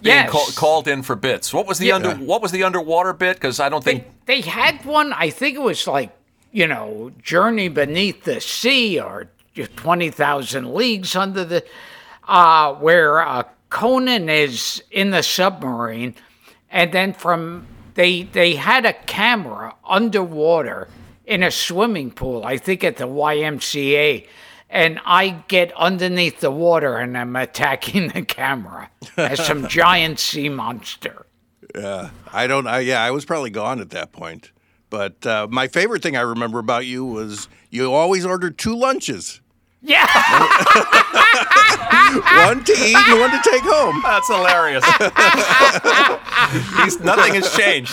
being 0.01 0.17
yes. 0.17 0.31
call, 0.31 0.47
called 0.55 0.89
in 0.89 1.03
for 1.03 1.15
bits. 1.15 1.53
What 1.53 1.67
was 1.67 1.77
the 1.79 1.89
Yeah. 1.89 1.97
under 1.97 2.15
What 2.15 2.41
was 2.41 2.51
the 2.51 2.63
underwater 2.63 3.13
bit? 3.13 3.37
Because 3.37 3.61
I 3.61 3.69
don't 3.69 3.85
think 3.85 4.05
they, 4.25 4.41
they 4.41 4.49
had 4.49 4.83
one. 4.87 5.13
I 5.13 5.29
think 5.29 5.57
it 5.57 5.63
was 5.63 5.87
like 5.87 6.11
you 6.53 6.67
know, 6.67 7.13
Journey 7.23 7.69
Beneath 7.69 8.25
the 8.25 8.41
Sea 8.41 8.99
or 8.99 9.29
Twenty 9.77 10.11
Thousand 10.11 10.75
Leagues 10.75 11.15
Under 11.17 11.45
the, 11.45 11.65
uh, 12.27 12.75
where 12.75 13.21
uh, 13.21 13.45
Conan 13.71 14.29
is 14.29 14.83
in 14.91 15.11
the 15.11 15.23
submarine, 15.23 16.15
and 16.71 16.93
then 16.93 17.13
from 17.13 17.67
they 17.95 18.23
they 18.23 18.55
had 18.55 18.87
a 18.87 18.93
camera 18.93 19.75
underwater 19.85 20.89
in 21.27 21.43
a 21.43 21.51
swimming 21.51 22.11
pool. 22.11 22.45
I 22.45 22.59
think 22.59 22.85
at 22.85 22.97
the 22.97 23.07
YMCA. 23.07 24.27
And 24.69 25.01
I 25.05 25.43
get 25.49 25.71
underneath 25.77 26.41
the 26.41 26.51
water 26.51 26.97
and 26.97 27.17
I'm 27.19 27.37
attacking 27.37 28.09
the 28.15 28.23
camera 28.23 28.91
as 29.19 29.45
some 29.45 29.69
giant 29.69 30.19
sea 30.19 30.49
monster. 30.49 31.27
Yeah, 31.75 32.09
I 32.33 32.47
don't. 32.47 32.67
I, 32.67 32.81
yeah, 32.81 33.03
I 33.03 33.11
was 33.11 33.27
probably 33.27 33.51
gone 33.51 33.81
at 33.81 33.91
that 33.91 34.13
point. 34.13 34.51
But 34.89 35.27
uh, 35.27 35.47
my 35.51 35.69
favorite 35.69 36.03
thing 36.03 36.17
I 36.17 36.23
remember 36.23 36.59
about 36.59 36.87
you 36.87 37.05
was 37.05 37.49
you 37.71 37.93
always 37.93 38.25
ordered 38.25 38.59
two 38.59 38.75
lunches, 38.75 39.42
Yeah. 39.85 40.07
one 42.47 42.63
to 42.65 42.73
eat 42.73 42.97
and 42.97 43.21
one 43.21 43.31
to 43.31 43.41
take 43.51 43.63
home. 43.65 44.01
that's 44.05 44.29
hilarious. 44.29 44.85
He's, 46.85 47.01
nothing 47.01 47.35
has 47.35 47.53
changed. 47.53 47.93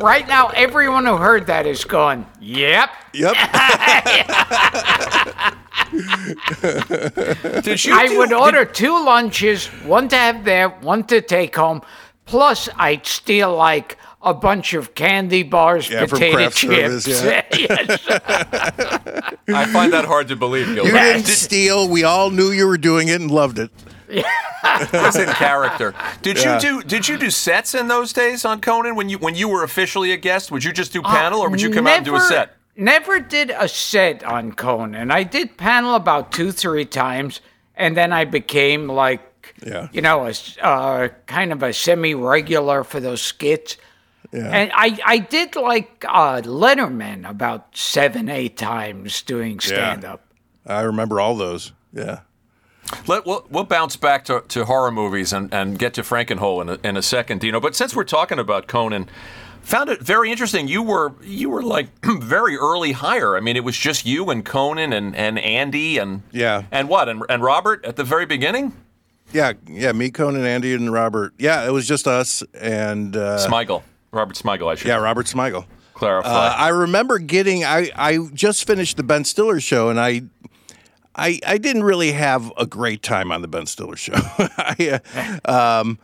Right 0.00 0.26
now, 0.28 0.48
everyone 0.48 1.06
who 1.06 1.16
heard 1.16 1.46
that 1.48 1.66
is 1.66 1.84
going, 1.84 2.24
yep. 2.40 2.90
Yep. 3.14 3.34
Did 7.64 7.84
you? 7.84 7.94
I 7.94 8.08
do- 8.08 8.18
would 8.18 8.32
order 8.32 8.64
two 8.64 9.04
lunches, 9.04 9.66
one 9.84 10.08
to 10.08 10.16
have 10.16 10.44
there, 10.44 10.68
one 10.70 11.04
to 11.04 11.20
take 11.20 11.54
home. 11.56 11.82
Plus, 12.26 12.68
I'd 12.76 13.06
steal 13.06 13.54
like 13.54 13.98
a 14.24 14.34
bunch 14.34 14.74
of 14.74 14.94
candy 14.94 15.42
bars, 15.42 15.88
Yeah, 15.88 16.00
from 16.06 16.18
potato 16.18 16.50
chips. 16.50 17.04
service, 17.04 17.06
yeah. 17.06 17.42
I 19.48 19.66
find 19.72 19.92
that 19.92 20.04
hard 20.06 20.28
to 20.28 20.36
believe, 20.36 20.66
Gil. 20.74 20.86
You 20.86 20.92
didn't 20.92 21.24
steal. 21.26 21.88
We 21.88 22.04
all 22.04 22.30
knew 22.30 22.50
you 22.50 22.66
were 22.66 22.78
doing 22.78 23.08
it 23.08 23.20
and 23.20 23.30
loved 23.30 23.58
it. 23.58 23.70
was 24.92 25.16
in 25.16 25.28
character. 25.30 25.94
Did 26.22 26.38
Yeah. 26.38 26.54
you 26.54 26.60
do 26.60 26.82
Did 26.82 27.08
you 27.08 27.18
do 27.18 27.30
sets 27.30 27.74
in 27.74 27.88
those 27.88 28.12
days 28.12 28.44
on 28.44 28.60
Conan 28.60 28.94
when 28.96 29.08
you 29.08 29.18
when 29.18 29.34
you 29.34 29.48
were 29.48 29.62
officially 29.64 30.12
a 30.12 30.16
guest? 30.16 30.50
Would 30.50 30.64
you 30.64 30.72
just 30.72 30.92
do 30.92 31.02
panel, 31.02 31.40
or 31.40 31.48
would 31.50 31.60
you 31.60 31.70
come 31.70 31.86
out 31.86 31.96
and 31.96 32.04
do 32.04 32.14
a 32.14 32.20
set? 32.20 32.56
Never 32.76 33.20
did 33.20 33.50
a 33.50 33.68
set 33.68 34.22
on 34.24 34.52
Conan. 34.52 35.10
I 35.10 35.22
did 35.22 35.56
panel 35.56 35.94
about 35.94 36.32
two, 36.32 36.52
three 36.52 36.84
times, 36.84 37.40
and 37.76 37.96
then 37.96 38.12
I 38.12 38.24
became 38.24 38.88
like, 38.88 39.20
Yeah. 39.64 39.88
you 39.92 40.02
know, 40.02 40.26
a 40.26 40.30
s- 40.30 40.58
uh, 40.60 41.08
kind 41.26 41.52
of 41.52 41.62
a 41.62 41.72
semi-regular 41.72 42.82
for 42.84 43.00
those 43.00 43.22
skits. 43.22 43.76
Yeah. 44.34 44.48
And 44.50 44.72
I, 44.74 44.98
I 45.06 45.18
did 45.18 45.54
like 45.54 46.04
uh, 46.08 46.40
Letterman 46.42 47.28
about 47.28 47.76
seven, 47.76 48.28
eight 48.28 48.56
times 48.56 49.22
doing 49.22 49.60
stand-up. 49.60 50.26
I 50.66 50.80
remember 50.80 51.20
all 51.20 51.36
those. 51.36 51.72
Yeah. 51.92 52.20
Let, 53.06 53.24
we'll, 53.26 53.46
we'll 53.48 53.64
bounce 53.64 53.96
back 53.96 54.24
to, 54.26 54.42
to 54.48 54.64
horror 54.64 54.90
movies 54.90 55.32
and, 55.32 55.52
and 55.54 55.78
get 55.78 55.94
to 55.94 56.02
Frankenhole 56.02 56.60
in 56.62 56.68
a, 56.68 56.78
in 56.82 56.96
a 56.96 57.02
second, 57.02 57.40
Dino. 57.40 57.60
But 57.60 57.76
since 57.76 57.94
we're 57.94 58.04
talking 58.04 58.38
about 58.38 58.66
Conan, 58.66 59.08
found 59.62 59.88
it 59.88 60.02
very 60.02 60.30
interesting. 60.30 60.68
You 60.68 60.82
were 60.82 61.12
you 61.22 61.48
were 61.48 61.62
like 61.62 61.86
very 62.04 62.56
early 62.56 62.92
hire. 62.92 63.36
I 63.36 63.40
mean, 63.40 63.56
it 63.56 63.64
was 63.64 63.76
just 63.78 64.04
you 64.04 64.28
and 64.30 64.44
Conan 64.44 64.92
and, 64.92 65.14
and 65.16 65.38
Andy 65.38 65.96
and 65.98 66.22
Yeah. 66.32 66.64
and 66.72 66.88
what 66.88 67.08
and, 67.08 67.22
and 67.28 67.42
Robert 67.42 67.84
at 67.84 67.96
the 67.96 68.04
very 68.04 68.26
beginning. 68.26 68.74
Yeah. 69.32 69.52
Yeah. 69.66 69.92
Me, 69.92 70.10
Conan, 70.10 70.44
Andy, 70.44 70.74
and 70.74 70.92
Robert. 70.92 71.32
Yeah. 71.38 71.66
It 71.66 71.70
was 71.70 71.86
just 71.88 72.06
us 72.06 72.42
and. 72.52 73.16
Uh, 73.16 73.38
Smigel, 73.38 73.82
Robert 74.14 74.36
Smigel. 74.36 74.70
I 74.70 74.74
should 74.74 74.88
yeah, 74.88 74.96
Robert 74.96 75.26
Smigel. 75.26 75.66
clarify. 75.94 76.28
Uh, 76.28 76.54
I 76.56 76.68
remember 76.68 77.18
getting. 77.18 77.64
I 77.64 77.90
I 77.94 78.18
just 78.32 78.66
finished 78.66 78.96
the 78.96 79.02
Ben 79.02 79.24
Stiller 79.24 79.60
show, 79.60 79.88
and 79.90 80.00
I. 80.00 80.22
I, 81.16 81.38
I 81.46 81.58
didn't 81.58 81.84
really 81.84 82.10
have 82.10 82.52
a 82.56 82.66
great 82.66 83.00
time 83.00 83.30
on 83.30 83.40
the 83.40 83.46
Ben 83.46 83.66
Stiller 83.66 83.94
show. 83.94 84.14
I, 84.16 84.98
uh, 85.46 85.80
um, 85.80 85.96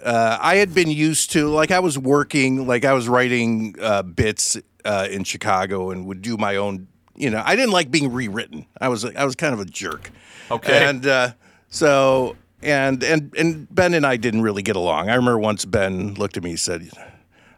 uh, 0.00 0.38
I 0.40 0.54
had 0.54 0.72
been 0.72 0.88
used 0.88 1.32
to 1.32 1.48
like 1.48 1.72
I 1.72 1.80
was 1.80 1.98
working, 1.98 2.64
like 2.66 2.84
I 2.84 2.92
was 2.92 3.08
writing 3.08 3.74
uh, 3.80 4.02
bits 4.02 4.56
uh, 4.84 5.08
in 5.10 5.24
Chicago 5.24 5.90
and 5.90 6.06
would 6.06 6.22
do 6.22 6.36
my 6.36 6.56
own. 6.56 6.86
You 7.16 7.30
know, 7.30 7.42
I 7.44 7.56
didn't 7.56 7.72
like 7.72 7.90
being 7.90 8.12
rewritten. 8.12 8.66
I 8.80 8.88
was 8.88 9.04
I 9.04 9.24
was 9.24 9.34
kind 9.34 9.52
of 9.52 9.58
a 9.58 9.64
jerk. 9.64 10.10
Okay. 10.50 10.88
and 10.88 11.06
uh, 11.06 11.32
so 11.68 12.36
and 12.62 13.02
and 13.02 13.34
and 13.36 13.74
Ben 13.74 13.94
and 13.94 14.06
I 14.06 14.16
didn't 14.16 14.42
really 14.42 14.62
get 14.62 14.76
along. 14.76 15.08
I 15.08 15.14
remember 15.14 15.38
once 15.38 15.64
Ben 15.64 16.14
looked 16.14 16.36
at 16.36 16.42
me 16.42 16.50
and 16.50 16.60
said, 16.60 16.88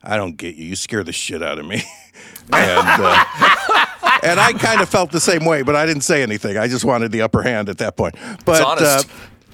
"I 0.03 0.17
don't 0.17 0.37
get 0.37 0.57
you. 0.57 0.67
You 0.67 0.77
scare 0.77 1.05
the 1.05 1.13
shit 1.13 1.43
out 1.43 1.59
of 1.59 1.67
me." 1.67 1.83
and 2.53 3.03
uh, 3.03 3.25
and 4.23 4.41
I 4.41 4.53
kind 4.53 4.81
of 4.81 4.89
felt 4.89 5.11
the 5.11 5.21
same 5.21 5.45
way, 5.45 5.63
but 5.63 5.77
I 5.77 5.87
didn't 5.87 6.03
say 6.03 6.23
anything. 6.23 6.57
I 6.57 6.69
just 6.69 6.85
wanted 6.85 7.13
the 7.13 7.23
upper 7.23 7.43
hand 7.43 7.69
at 7.69 7.79
that 7.79 7.97
point. 7.97 8.17
But 8.45 8.63
honest. 8.63 9.09
Uh, 9.09 9.13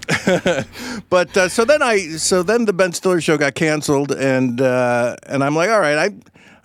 but 1.11 1.37
uh, 1.37 1.49
so 1.49 1.64
then 1.64 1.83
I 1.83 1.99
so 2.17 2.43
then 2.43 2.64
the 2.64 2.73
Ben 2.73 2.93
Stiller 2.93 3.21
show 3.21 3.37
got 3.37 3.55
canceled, 3.55 4.12
and 4.12 4.61
uh, 4.61 5.17
and 5.26 5.45
I'm 5.45 5.55
like, 5.55 5.71
all 5.71 5.81
right, 5.81 5.99
I. 5.99 6.14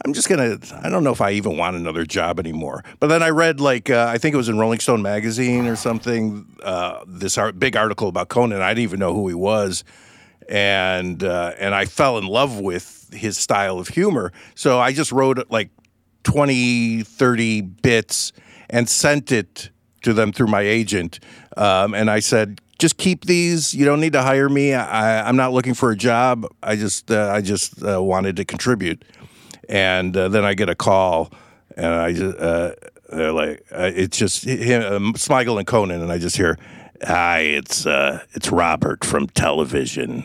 I'm 0.06 0.12
just 0.12 0.28
gonna. 0.28 0.58
I 0.84 0.90
don't 0.90 1.06
know 1.06 1.13
if 1.13 1.22
I 1.22 1.32
even 1.32 1.56
want 1.56 1.78
another 1.78 2.06
job 2.06 2.38
anymore. 2.38 2.84
But 3.00 3.08
then 3.08 3.24
I 3.24 3.30
read 3.30 3.62
like 3.62 3.90
uh, 3.90 4.08
I 4.10 4.18
think 4.18 4.34
it 4.34 4.38
was 4.38 4.50
in 4.50 4.60
Rolling 4.60 4.82
Stone 4.82 5.02
magazine 5.02 5.66
or 5.66 5.78
something. 5.78 6.46
Uh, 6.62 7.06
this 7.08 7.38
art, 7.38 7.58
big 7.58 7.78
article 7.78 8.10
about 8.10 8.28
Conan. 8.28 8.62
I 8.62 8.72
didn't 8.72 8.84
even 8.84 9.00
know 9.00 9.13
who 9.13 9.30
he 9.30 9.34
was, 9.34 9.86
and 10.50 11.24
uh, 11.24 11.54
and 11.58 11.74
I 11.74 11.86
fell 11.86 12.18
in 12.18 12.26
love 12.26 12.60
with 12.60 13.10
his 13.14 13.38
style 13.38 13.80
of 13.80 13.90
humor. 13.90 14.32
So 14.56 14.80
I 14.80 14.92
just 14.92 15.12
wrote 15.12 15.40
like 15.50 15.70
20, 16.24 17.04
30 17.04 17.62
bits 17.62 18.34
and 18.70 18.90
sent 18.90 19.32
it 19.32 19.70
to 20.02 20.14
them 20.14 20.32
through 20.32 20.48
my 20.48 20.62
agent. 20.62 21.20
Um, 21.56 21.94
and 21.94 22.10
I 22.10 22.20
said, 22.20 22.60
just 22.80 22.98
keep 22.98 23.26
these. 23.26 23.74
You 23.74 23.86
don't 23.86 24.02
need 24.02 24.14
to 24.14 24.22
hire 24.22 24.50
me. 24.50 24.74
I, 24.74 25.28
I'm 25.28 25.36
not 25.36 25.54
looking 25.54 25.74
for 25.74 25.92
a 25.92 25.96
job. 25.96 26.46
I 26.62 26.76
just 26.76 27.12
uh, 27.12 27.30
I 27.32 27.42
just 27.42 27.84
uh, 27.84 28.02
wanted 28.02 28.36
to 28.38 28.46
contribute. 28.46 29.06
And 29.70 30.16
uh, 30.18 30.28
then 30.28 30.44
I 30.44 30.54
get 30.56 30.68
a 30.70 30.76
call, 30.76 31.32
and 31.78 31.86
I 31.86 32.12
just 32.12 32.38
uh, 32.38 32.74
they're 33.10 33.32
like, 33.32 33.66
uh, 33.72 33.92
it's 33.94 34.18
just 34.18 34.44
him, 34.44 34.82
um, 34.82 35.14
Smigel 35.14 35.58
and 35.58 35.68
Conan, 35.68 36.02
and 36.02 36.12
I 36.12 36.18
just 36.18 36.36
hear, 36.36 36.58
"Hi, 37.05 37.39
it's 37.39 37.86
uh, 37.86 38.24
it's 38.33 38.51
Robert 38.51 39.05
from 39.05 39.27
television." 39.27 40.24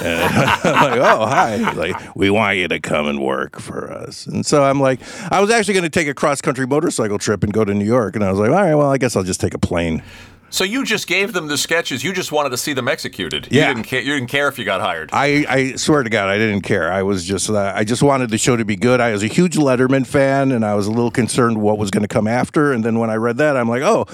And 0.00 0.34
I'm 0.64 0.90
like, 0.90 1.00
oh, 1.00 1.26
hi. 1.26 1.72
Like, 1.72 2.16
we 2.16 2.30
want 2.30 2.58
you 2.58 2.68
to 2.68 2.80
come 2.80 3.06
and 3.06 3.20
work 3.22 3.60
for 3.60 3.90
us. 3.90 4.26
And 4.26 4.44
so 4.44 4.64
I'm 4.64 4.80
like, 4.80 5.00
I 5.30 5.40
was 5.40 5.50
actually 5.50 5.74
going 5.74 5.84
to 5.84 5.90
take 5.90 6.08
a 6.08 6.14
cross 6.14 6.40
country 6.40 6.66
motorcycle 6.66 7.18
trip 7.18 7.44
and 7.44 7.52
go 7.52 7.64
to 7.64 7.72
New 7.72 7.84
York. 7.84 8.16
And 8.16 8.24
I 8.24 8.30
was 8.30 8.40
like, 8.40 8.50
all 8.50 8.56
right, 8.56 8.74
well, 8.74 8.90
I 8.90 8.98
guess 8.98 9.16
I'll 9.16 9.22
just 9.22 9.40
take 9.40 9.54
a 9.54 9.58
plane. 9.58 10.02
So 10.50 10.64
you 10.64 10.84
just 10.84 11.06
gave 11.06 11.34
them 11.34 11.48
the 11.48 11.58
sketches. 11.58 12.02
You 12.02 12.14
just 12.14 12.32
wanted 12.32 12.50
to 12.50 12.56
see 12.56 12.72
them 12.72 12.88
executed. 12.88 13.48
Yeah. 13.50 13.68
You 13.68 13.74
didn't 13.74 13.86
care. 13.86 14.00
You 14.00 14.14
didn't 14.14 14.28
care 14.28 14.48
if 14.48 14.58
you 14.58 14.64
got 14.64 14.80
hired. 14.80 15.10
I, 15.12 15.44
I 15.46 15.72
swear 15.74 16.02
to 16.02 16.08
God, 16.08 16.28
I 16.30 16.38
didn't 16.38 16.62
care. 16.62 16.90
I 16.90 17.02
was 17.02 17.24
just, 17.24 17.50
uh, 17.50 17.72
I 17.74 17.84
just 17.84 18.02
wanted 18.02 18.30
the 18.30 18.38
show 18.38 18.56
to 18.56 18.64
be 18.64 18.74
good. 18.74 18.98
I 19.00 19.12
was 19.12 19.22
a 19.22 19.26
huge 19.26 19.56
Letterman 19.56 20.06
fan, 20.06 20.52
and 20.52 20.64
I 20.64 20.74
was 20.74 20.86
a 20.86 20.90
little 20.90 21.10
concerned 21.10 21.60
what 21.60 21.76
was 21.76 21.90
going 21.90 22.02
to 22.02 22.08
come 22.08 22.26
after. 22.26 22.72
And 22.72 22.82
then 22.82 22.98
when 22.98 23.10
I 23.10 23.16
read 23.16 23.36
that, 23.38 23.58
I'm 23.58 23.68
like, 23.68 23.82
oh, 23.82 24.06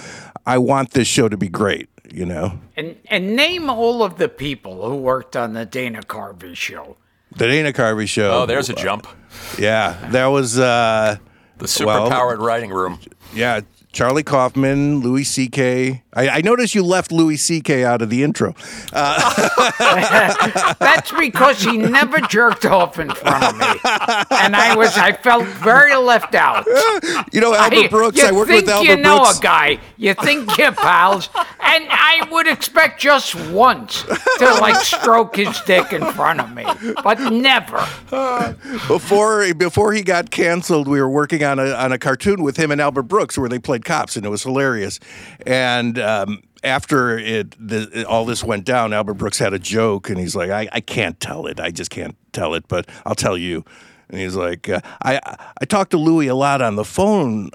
I 0.46 0.58
want 0.58 0.90
this 0.92 1.08
show 1.08 1.28
to 1.28 1.36
be 1.36 1.48
great. 1.48 1.88
You 2.12 2.26
know, 2.26 2.60
And 2.76 2.96
and 3.10 3.34
name 3.34 3.68
all 3.68 4.02
of 4.04 4.18
the 4.18 4.28
people 4.28 4.88
who 4.88 4.96
worked 4.96 5.34
on 5.36 5.54
the 5.54 5.64
Dana 5.66 6.00
Carvey 6.02 6.54
show. 6.54 6.96
the 7.34 7.46
Dana 7.48 7.72
Carvey 7.72 8.06
show. 8.06 8.42
oh, 8.42 8.46
there's 8.46 8.68
a 8.70 8.74
jump. 8.74 9.08
yeah. 9.58 9.96
That 10.12 10.26
was, 10.26 10.56
uh, 10.58 11.16
The 11.58 11.84
Well- 11.84 12.08
superpowered 12.10 12.38
writing 12.38 12.70
room. 12.70 13.00
yeah. 13.34 13.60
Charlie 13.92 14.22
Kaufman, 14.22 15.00
Louis 15.00 15.24
C.K. 15.24 16.02
I, 16.14 16.28
I 16.28 16.40
noticed 16.40 16.74
you 16.74 16.84
left 16.84 17.12
Louis 17.12 17.36
C.K. 17.36 17.84
out 17.84 18.02
of 18.02 18.10
the 18.10 18.22
intro. 18.22 18.54
That's 18.92 21.12
because 21.12 21.60
he 21.62 21.76
never 21.78 22.20
jerked 22.20 22.64
off 22.64 22.98
in 22.98 23.10
front 23.10 23.44
of 23.44 23.58
me, 23.58 23.66
and 24.30 24.56
I 24.56 24.74
was 24.76 24.96
I 24.96 25.12
felt 25.12 25.44
very 25.44 25.94
left 25.96 26.34
out. 26.34 26.66
You 27.32 27.40
know, 27.40 27.54
Albert 27.54 27.76
I- 27.76 27.88
Brooks. 27.88 28.22
I 28.22 28.32
worked 28.32 28.50
with 28.50 28.68
Albert 28.68 28.86
Brooks. 28.86 28.88
you 28.88 28.96
know 29.02 29.18
Brooks. 29.20 29.38
a 29.38 29.42
guy, 29.42 29.78
you 29.96 30.14
think 30.14 30.56
you're 30.58 30.72
pals, 30.72 31.28
and 31.34 31.86
I 31.90 32.26
would 32.30 32.46
expect 32.46 33.00
just 33.00 33.34
once 33.50 34.02
to 34.02 34.58
like 34.60 34.76
stroke 34.76 35.36
his 35.36 35.60
dick 35.62 35.92
in 35.92 36.04
front 36.12 36.40
of 36.40 36.52
me, 36.52 36.64
but 37.02 37.20
never. 37.20 37.78
before 38.88 39.52
before 39.54 39.92
he 39.92 40.02
got 40.02 40.30
canceled, 40.30 40.88
we 40.88 41.00
were 41.00 41.10
working 41.10 41.44
on 41.44 41.58
a 41.58 41.70
on 41.72 41.92
a 41.92 41.98
cartoon 41.98 42.42
with 42.42 42.56
him 42.56 42.70
and 42.70 42.80
Albert 42.80 43.04
Brooks 43.04 43.38
where 43.38 43.48
they 43.48 43.58
played 43.58 43.84
cops, 43.84 44.16
and 44.16 44.24
it 44.26 44.30
was 44.30 44.42
hilarious. 44.42 45.00
And 45.46 45.98
um, 46.04 46.42
after 46.62 47.18
it, 47.18 47.54
the, 47.58 48.06
all 48.08 48.24
this 48.24 48.44
went 48.44 48.64
down, 48.64 48.92
Albert 48.92 49.14
Brooks 49.14 49.38
had 49.38 49.52
a 49.52 49.58
joke, 49.58 50.08
and 50.08 50.18
he's 50.18 50.36
like, 50.36 50.50
"I, 50.50 50.68
I 50.72 50.80
can't 50.80 51.18
tell 51.20 51.46
it. 51.46 51.60
I 51.60 51.70
just 51.70 51.90
can't 51.90 52.16
tell 52.32 52.54
it, 52.54 52.66
but 52.68 52.88
I'll 53.04 53.14
tell 53.14 53.36
you." 53.36 53.64
And 54.08 54.20
he's 54.20 54.36
like, 54.36 54.68
uh, 54.68 54.80
"I 55.02 55.20
I 55.60 55.64
talked 55.64 55.90
to 55.92 55.98
Louis 55.98 56.28
a 56.28 56.34
lot 56.34 56.62
on 56.62 56.76
the 56.76 56.84
phone." 56.84 57.50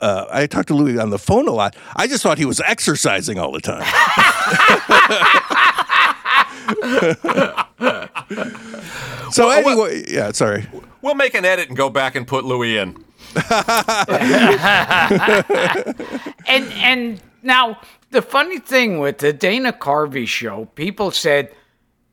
Uh, 0.00 0.26
I 0.30 0.46
talked 0.46 0.68
to 0.68 0.74
Louis 0.74 0.98
on 0.98 1.10
the 1.10 1.18
phone 1.18 1.48
a 1.48 1.52
lot. 1.52 1.74
I 1.96 2.06
just 2.06 2.22
thought 2.22 2.38
he 2.38 2.44
was 2.44 2.60
exercising 2.60 3.36
all 3.36 3.50
the 3.50 3.60
time. 3.60 3.82
so 9.32 9.50
anyway, 9.50 10.04
yeah, 10.08 10.30
sorry. 10.30 10.68
We'll 11.02 11.16
make 11.16 11.34
an 11.34 11.44
edit 11.44 11.66
and 11.68 11.76
go 11.76 11.90
back 11.90 12.14
and 12.14 12.28
put 12.28 12.44
Louis 12.44 12.78
in. 12.78 12.96
And 16.48 16.72
and 16.72 17.20
now 17.42 17.80
the 18.10 18.22
funny 18.22 18.58
thing 18.58 18.98
with 18.98 19.18
the 19.18 19.32
Dana 19.32 19.72
Carvey 19.72 20.26
show, 20.26 20.66
people 20.74 21.10
said 21.10 21.54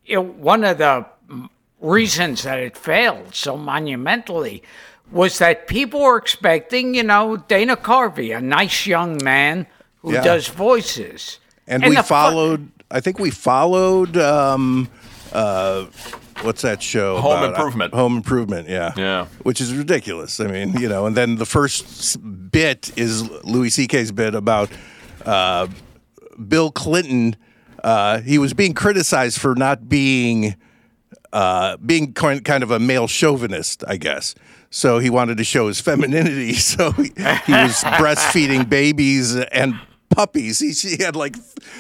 you 0.06 0.16
know, 0.18 0.22
one 0.22 0.64
of 0.64 0.78
the 0.78 1.06
reasons 1.82 2.44
that 2.44 2.60
it 2.60 2.78
failed 2.78 3.34
so 3.36 3.58
monumentally 3.58 4.64
was 5.12 5.38
that 5.40 5.68
people 5.68 6.02
were 6.02 6.18
expecting, 6.18 6.96
you 6.96 7.04
know, 7.04 7.38
Dana 7.38 7.76
Carvey, 7.76 8.36
a 8.36 8.42
nice 8.42 8.86
young 8.88 9.20
man 9.24 9.68
who 10.02 10.14
Yeah. 10.14 10.24
does 10.24 10.48
voices. 10.48 11.40
and, 11.68 11.84
we 11.84 11.96
the 11.96 12.04
fu- 12.04 12.10
followed. 12.10 12.70
I 12.92 13.00
think 13.00 13.18
we 13.20 13.32
followed. 13.32 14.18
Um, 14.18 14.88
uh, 15.34 15.86
what's 16.44 16.62
that 16.62 16.84
show? 16.84 17.18
Home 17.18 17.32
about? 17.40 17.50
Improvement. 17.56 17.94
Home 17.96 18.18
Improvement. 18.18 18.70
Yeah. 18.70 18.94
Yeah. 18.96 19.26
Which 19.42 19.60
is 19.62 19.74
ridiculous. 19.74 20.40
I 20.40 20.46
mean, 20.46 20.74
you 20.74 20.88
know, 20.88 21.08
and 21.08 21.18
then 21.18 21.38
the 21.38 21.46
first 21.46 22.18
bit 22.52 22.92
is 22.96 23.28
Louis 23.44 23.72
C.K.'s 23.72 24.12
bit 24.12 24.36
about 24.36 24.70
uh, 25.26 25.68
Bill 26.48 26.72
Clinton. 26.72 27.36
Uh, 27.84 28.22
he 28.22 28.38
was 28.38 28.54
being 28.54 28.74
criticized 28.74 29.40
for 29.40 29.56
not 29.56 29.88
being 29.88 30.56
uh, 31.34 31.78
being 31.78 32.14
kind 32.14 32.64
of 32.64 32.72
a 32.72 32.80
male 32.80 33.08
chauvinist, 33.08 33.84
I 33.88 33.98
guess. 33.98 34.36
So 34.70 35.00
he 35.00 35.10
wanted 35.10 35.38
to 35.38 35.44
show 35.44 35.68
his 35.68 35.80
femininity. 35.82 36.54
So 36.54 36.92
he, 36.92 37.04
he 37.04 37.54
was 37.54 37.84
breastfeeding 38.00 38.70
babies 38.70 39.36
and 39.36 39.76
puppies. 40.10 40.60
He, 40.60 40.72
he 40.72 41.04
had 41.04 41.16
like 41.16 41.36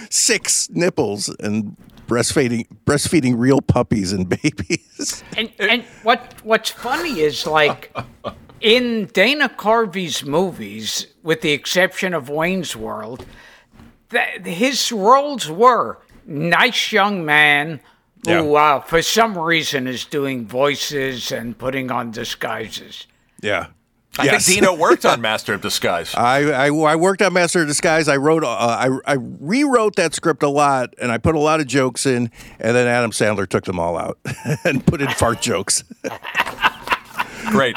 six 0.09 0.69
nipples 0.69 1.29
and 1.39 1.75
breastfeeding 2.07 2.67
breastfeeding 2.85 3.35
real 3.37 3.61
puppies 3.61 4.13
and 4.13 4.29
babies. 4.41 5.23
And 5.37 5.51
and 5.59 5.83
what 6.03 6.35
what's 6.43 6.69
funny 6.69 7.19
is 7.19 7.47
like 7.47 7.95
in 8.61 9.05
Dana 9.13 9.49
Carvey's 9.49 10.23
movies, 10.25 11.07
with 11.23 11.41
the 11.41 11.51
exception 11.51 12.13
of 12.13 12.29
Wayne's 12.29 12.75
World, 12.75 13.25
that 14.09 14.45
his 14.45 14.91
roles 14.91 15.49
were 15.49 15.99
nice 16.25 16.91
young 16.91 17.25
man 17.25 17.79
who, 18.25 18.31
Yeah. 18.31 18.41
uh, 18.75 18.79
for 18.81 19.01
some 19.01 19.37
reason, 19.37 19.87
is 19.87 20.05
doing 20.05 20.47
voices 20.47 21.31
and 21.31 21.57
putting 21.57 21.91
on 21.91 22.11
disguises. 22.11 23.07
Yeah. 23.41 23.67
I 24.17 24.23
Yes. 24.25 24.45
think 24.45 24.61
Dino 24.61 24.73
worked 24.73 25.05
on 25.05 25.19
Master 25.29 25.53
of 25.53 25.61
Disguise. 25.61 26.15
I, 26.15 26.67
I, 26.67 26.67
I 26.69 26.95
worked 26.95 27.21
on 27.21 27.33
Master 27.33 27.61
of 27.61 27.67
Disguise. 27.67 28.07
I 28.07 28.15
wrote, 28.15 28.45
uh, 28.45 28.47
I, 28.47 28.89
I 29.05 29.17
rewrote 29.19 29.97
that 29.97 30.13
script 30.15 30.41
a 30.41 30.47
lot, 30.49 30.93
and 31.01 31.11
I 31.11 31.17
put 31.17 31.35
a 31.35 31.39
lot 31.39 31.59
of 31.59 31.67
jokes 31.67 32.05
in, 32.05 32.31
and 32.59 32.75
then 32.75 32.87
Adam 32.87 33.11
Sandler 33.11 33.45
took 33.47 33.65
them 33.65 33.77
all 33.77 33.97
out 33.97 34.17
and 34.63 34.85
put 34.87 35.01
in 35.01 35.09
fart 35.09 35.41
jokes. 35.41 35.83
Great. 37.47 37.75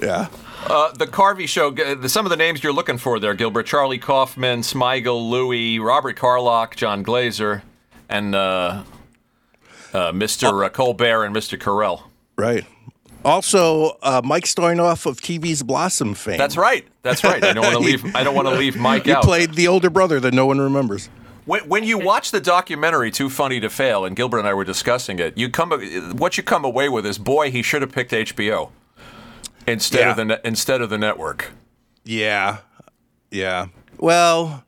Yeah. 0.00 0.28
Uh, 0.66 0.92
the 0.92 1.06
Carvey 1.06 1.48
Show. 1.48 1.74
Some 2.06 2.26
of 2.26 2.30
the 2.30 2.36
names 2.36 2.62
you're 2.62 2.72
looking 2.72 2.98
for 2.98 3.18
there, 3.18 3.34
Gilbert: 3.34 3.64
Charlie 3.64 3.98
Kaufman, 3.98 4.60
Smigel, 4.60 5.30
Louis, 5.30 5.78
Robert 5.78 6.16
Carlock, 6.16 6.76
Jon 6.76 7.02
Glaser, 7.02 7.62
and 8.08 8.34
uh, 8.34 8.82
uh, 9.94 10.12
Mr. 10.12 10.64
Uh, 10.64 10.68
Colbert 10.68 11.24
and 11.24 11.34
Mr. 11.34 11.58
Carell. 11.58 12.02
Right. 12.36 12.64
Also, 13.24 13.98
uh, 14.02 14.22
Mike 14.24 14.44
Stoyanov 14.44 15.04
of 15.04 15.20
TV's 15.20 15.62
Blossom 15.62 16.14
fame. 16.14 16.38
That's 16.38 16.56
right. 16.56 16.86
That's 17.02 17.22
right. 17.22 17.42
I 17.42 17.52
don't 17.52 17.64
want 17.64 17.76
to 17.76 17.80
leave. 17.84 18.14
I 18.14 18.22
don't 18.22 18.34
want 18.34 18.48
to 18.48 18.54
leave 18.54 18.76
Mike 18.76 19.04
He 19.04 19.12
out. 19.12 19.24
He 19.24 19.28
played 19.28 19.54
the 19.54 19.68
older 19.68 19.90
brother 19.90 20.20
that 20.20 20.32
no 20.32 20.46
one 20.46 20.60
remembers. 20.60 21.08
When, 21.46 21.62
when 21.68 21.84
you 21.84 21.98
watch 21.98 22.30
the 22.30 22.40
documentary 22.40 23.10
"Too 23.10 23.28
Funny 23.30 23.60
to 23.60 23.70
Fail," 23.70 24.04
and 24.04 24.14
Gilbert 24.14 24.38
and 24.38 24.48
I 24.48 24.54
were 24.54 24.64
discussing 24.64 25.18
it, 25.18 25.36
you 25.36 25.48
come 25.48 25.70
what 26.16 26.36
you 26.36 26.42
come 26.42 26.64
away 26.64 26.88
with 26.88 27.04
is, 27.06 27.18
boy, 27.18 27.50
he 27.50 27.62
should 27.62 27.82
have 27.82 27.92
picked 27.92 28.12
HBO 28.12 28.70
instead 29.70 30.00
Yeah. 30.00 30.10
of 30.10 30.16
the 30.16 30.24
ne- 30.24 30.40
instead 30.44 30.80
of 30.80 30.90
the 30.90 30.98
network. 30.98 31.50
Yeah, 32.04 32.58
yeah. 33.30 33.66
Well, 33.98 34.64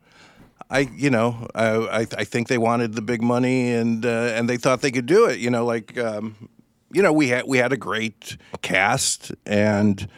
I 0.70 0.80
you 0.80 1.10
know 1.10 1.48
I 1.54 1.66
I, 1.68 2.00
I 2.18 2.24
think 2.24 2.48
they 2.48 2.58
wanted 2.58 2.94
the 2.94 3.02
big 3.02 3.22
money 3.22 3.72
and 3.72 4.04
uh, 4.06 4.32
and 4.36 4.48
they 4.48 4.56
thought 4.56 4.80
they 4.80 4.90
could 4.90 5.06
do 5.06 5.26
it. 5.26 5.38
You 5.38 5.50
know, 5.50 5.64
like 5.64 5.98
um, 5.98 6.48
you 6.92 7.02
know 7.02 7.12
we 7.12 7.28
had 7.28 7.44
we 7.46 7.58
had 7.58 7.72
a 7.72 7.76
great 7.76 8.36
cast 8.62 9.32
and 9.46 10.08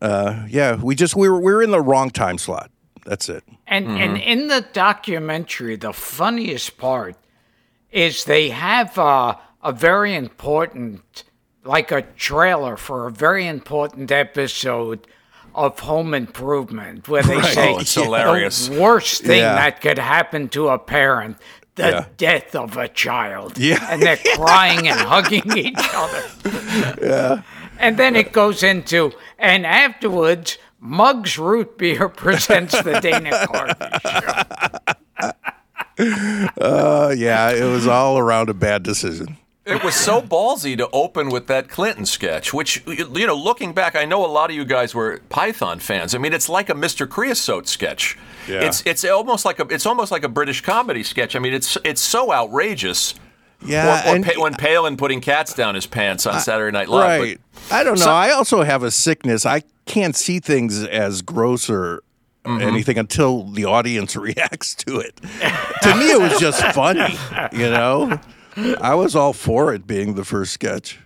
uh, 0.00 0.44
yeah, 0.48 0.76
we 0.82 0.94
just 0.94 1.16
we 1.16 1.28
were 1.28 1.40
we 1.40 1.52
were 1.52 1.62
in 1.62 1.70
the 1.70 1.80
wrong 1.80 2.10
time 2.10 2.38
slot. 2.38 2.70
That's 3.04 3.28
it. 3.28 3.44
And 3.66 3.86
and 3.88 4.16
in 4.18 4.48
the 4.48 4.64
documentary, 4.72 5.76
the 5.76 5.92
funniest 5.92 6.76
part 6.78 7.16
is 7.92 8.24
they 8.24 8.50
have 8.50 8.98
uh, 8.98 9.36
a 9.62 9.72
very 9.72 10.14
important, 10.14 11.24
like 11.66 11.90
a 11.92 12.02
trailer 12.02 12.76
for 12.76 13.06
a 13.06 13.10
very 13.10 13.46
important 13.46 14.10
episode 14.12 15.06
of 15.54 15.78
Home 15.80 16.14
Improvement, 16.14 17.08
where 17.08 17.22
they 17.22 17.40
say 17.42 17.74
Oh, 17.74 17.78
it's 17.78 17.94
hilarious. 17.94 18.68
the 18.68 18.80
worst 18.80 19.22
thing 19.24 19.40
Yeah. 19.40 19.54
that 19.54 19.80
could 19.80 19.98
happen 19.98 20.48
to 20.50 20.68
a 20.68 20.78
parent. 20.78 21.38
The 21.76 21.88
Yeah. 21.90 22.04
death 22.16 22.54
of 22.54 22.76
a 22.76 22.88
child. 22.88 23.58
Yeah. 23.58 23.86
And 23.90 24.00
they're 24.02 24.16
crying 24.36 24.88
and 24.88 24.98
hugging 25.00 25.56
each 25.56 25.74
other. 25.94 26.22
Yeah. 27.02 27.42
And 27.78 27.98
then 27.98 28.16
it 28.16 28.32
goes 28.32 28.62
into, 28.62 29.12
and 29.38 29.66
afterwards, 29.66 30.56
Muggs 30.80 31.38
Root 31.38 31.76
Beer 31.78 32.08
presents 32.24 32.80
the 32.82 33.00
Dana 33.00 33.30
Carvey 33.46 34.00
show. 35.20 35.30
Uh, 35.98 37.14
yeah, 37.16 37.50
it 37.50 37.64
was 37.64 37.86
all 37.86 38.18
around 38.18 38.50
a 38.50 38.54
bad 38.54 38.82
decision. 38.82 39.38
It 39.66 39.82
was 39.82 39.94
so 39.96 40.22
ballsy 40.22 40.76
to 40.78 40.88
open 40.92 41.28
with 41.28 41.48
that 41.48 41.68
Clinton 41.68 42.06
sketch, 42.06 42.54
which, 42.54 42.84
you 42.86 43.26
know, 43.26 43.34
looking 43.34 43.72
back, 43.72 43.96
I 43.96 44.04
know 44.04 44.24
a 44.24 44.28
lot 44.28 44.48
of 44.48 44.54
you 44.56 44.64
guys 44.64 44.94
were 44.94 45.20
Python 45.28 45.80
fans. 45.80 46.14
I 46.14 46.18
mean, 46.18 46.32
it's 46.32 46.48
like 46.48 46.70
a 46.70 46.74
Mr. 46.74 47.08
Creosote 47.08 47.66
sketch. 47.66 48.16
Yeah. 48.48 48.60
It's 48.62 48.82
it's 48.86 49.04
almost 49.04 49.44
like 49.44 49.58
a 49.58 49.66
it's 49.68 49.84
almost 49.84 50.12
like 50.12 50.22
a 50.22 50.28
British 50.28 50.60
comedy 50.60 51.02
sketch. 51.02 51.34
I 51.34 51.40
mean, 51.40 51.52
it's 51.52 51.76
it's 51.84 52.00
so 52.00 52.32
outrageous. 52.32 53.14
Yeah, 53.64 54.04
or, 54.06 54.12
or 54.12 54.14
and- 54.16 54.24
Pa- 54.24 54.40
when 54.40 54.54
Palin 54.54 54.96
putting 54.96 55.20
cats 55.20 55.52
down 55.54 55.74
his 55.74 55.86
pants 55.86 56.26
on 56.26 56.38
Saturday 56.40 56.70
Night 56.72 56.88
Live. 56.88 57.20
right. 57.20 57.40
I 57.70 57.82
don't 57.82 57.98
know. 57.98 58.06
I 58.10 58.30
also 58.30 58.62
have 58.62 58.82
a 58.84 58.90
sickness. 58.92 59.44
I 59.46 59.62
can't 59.86 60.14
see 60.14 60.38
things 60.40 60.84
as 60.84 61.22
gross 61.22 61.68
or 61.68 62.02
Mm-hmm. 62.44 62.62
anything 62.62 62.96
until 62.96 63.42
the 63.42 63.64
audience 63.64 64.14
reacts 64.28 64.76
to 64.76 65.00
it. 65.00 65.16
to 65.82 65.96
me, 65.96 66.12
it 66.12 66.20
was 66.20 66.38
just 66.38 66.62
funny. 66.76 67.18
You 67.50 67.70
know, 67.70 68.20
I 68.56 68.94
was 68.94 69.14
all 69.14 69.32
for 69.32 69.72
it 69.74 69.86
being 69.86 70.14
the 70.14 70.24
first 70.24 70.52
sketch. 70.52 70.98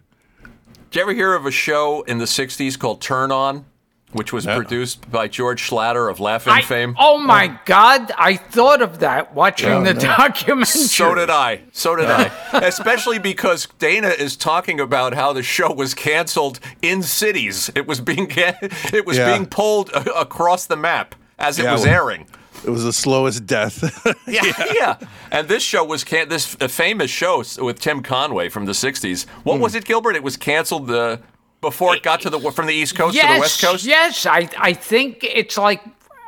Did 0.90 0.96
you 0.98 1.02
ever 1.02 1.12
hear 1.14 1.34
of 1.34 1.46
a 1.46 1.50
show 1.50 2.02
in 2.02 2.18
the 2.18 2.24
'60s 2.24 2.78
called 2.78 3.00
Turn 3.00 3.30
On, 3.32 3.64
which 4.12 4.32
was 4.32 4.44
produced 4.46 5.10
by 5.10 5.28
George 5.28 5.62
Schlatter 5.68 6.10
of 6.10 6.18
Laughing 6.20 6.52
I- 6.52 6.62
fame? 6.62 6.96
oh 6.98 7.18
my 7.18 7.58
God! 7.64 8.10
I 8.18 8.36
thought 8.36 8.82
of 8.82 8.98
that 9.00 9.34
watching 9.34 9.84
the 9.84 9.94
documentary. 9.94 10.64
So 10.66 11.14
did 11.14 11.30
I. 11.30 11.62
So 11.72 11.94
did 11.96 12.06
I. 12.10 12.30
Especially 12.52 13.18
because 13.18 13.66
Dana 13.78 14.08
is 14.08 14.36
talking 14.36 14.80
about 14.80 15.14
how 15.14 15.32
the 15.32 15.42
show 15.42 15.72
was 15.72 15.94
canceled 15.94 16.58
in 16.82 17.02
cities. 17.02 17.70
It 17.74 17.86
was 17.86 18.00
being 18.00 18.28
it 18.30 19.06
was 19.06 19.16
Yeah. 19.16 19.32
being 19.32 19.46
pulled 19.46 19.90
across 19.94 20.66
the 20.66 20.76
map 20.76 21.14
as 21.38 21.58
it 21.58 21.64
Yeah, 21.64 21.72
was 21.72 21.82
well- 21.82 21.94
airing. 21.94 22.26
It 22.64 22.70
was 22.70 22.84
the 22.84 22.92
slowest 22.92 23.46
death. 23.46 23.82
Yeah, 24.26 24.42
yeah. 24.74 24.96
And 25.32 25.48
this 25.48 25.62
show 25.62 25.84
was 25.84 26.04
can- 26.04 26.28
this 26.28 26.54
famous 26.54 27.10
show 27.10 27.42
with 27.58 27.80
Tim 27.80 28.02
Conway 28.02 28.48
from 28.48 28.66
the 28.66 28.72
'60s. 28.72 29.26
What 29.44 29.56
Hmm. 29.56 29.62
was 29.62 29.74
it, 29.74 29.84
Gilbert? 29.84 30.14
It 30.16 30.22
was 30.22 30.36
canceled 30.36 30.90
uh, 30.90 31.16
before 31.60 31.96
it 31.96 32.02
got 32.02 32.20
to 32.22 32.30
the 32.30 32.38
from 32.52 32.66
the 32.66 32.74
East 32.74 32.94
Coast 32.96 33.14
yes, 33.16 33.26
to 33.28 33.34
the 33.34 33.40
West 33.40 33.60
Coast. 33.62 33.84
Yes, 33.86 34.26
I 34.26 34.48
I 34.58 34.72
think 34.72 35.24
it's 35.24 35.56
like 35.58 35.82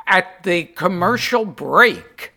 at 0.07 0.43
the 0.43 0.65
commercial 0.65 1.45
break, 1.45 2.33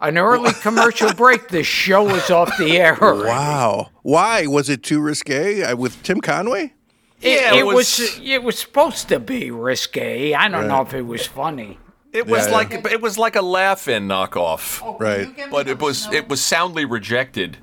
an 0.00 0.18
early 0.18 0.52
commercial 0.62 1.12
break. 1.24 1.48
The 1.48 1.64
show 1.64 2.04
was 2.04 2.30
off 2.30 2.56
the 2.58 2.78
air. 2.78 2.96
wow. 3.00 3.88
Why 4.02 4.46
was 4.46 4.68
it 4.68 4.82
too 4.84 5.00
risque 5.00 5.62
uh, 5.62 5.74
with 5.76 6.00
Tim 6.04 6.20
Conway? 6.20 6.74
It, 7.20 7.40
Yeah, 7.40 7.54
it 7.54 7.58
it 7.60 7.66
was, 7.66 7.74
was- 7.98 8.20
it 8.22 8.42
was 8.44 8.56
supposed 8.58 9.08
to 9.08 9.18
be 9.18 9.50
risque. 9.50 10.32
I 10.34 10.48
don't 10.48 10.68
know 10.68 10.82
if 10.82 10.94
it 10.94 11.02
was 11.06 11.26
funny. 11.26 11.78
It 12.12 12.26
was 12.26 12.46
Yeah, 12.46 12.52
like 12.52 12.72
it 12.72 13.00
was 13.00 13.18
like 13.18 13.36
a 13.36 13.42
laugh-in 13.42 14.08
knockoff. 14.08 14.98
Right. 14.98 15.28
but 15.50 15.68
it 15.68 15.78
was 15.80 16.10
it 16.12 16.28
was 16.28 16.42
soundly 16.42 16.84
rejected. 16.84 17.58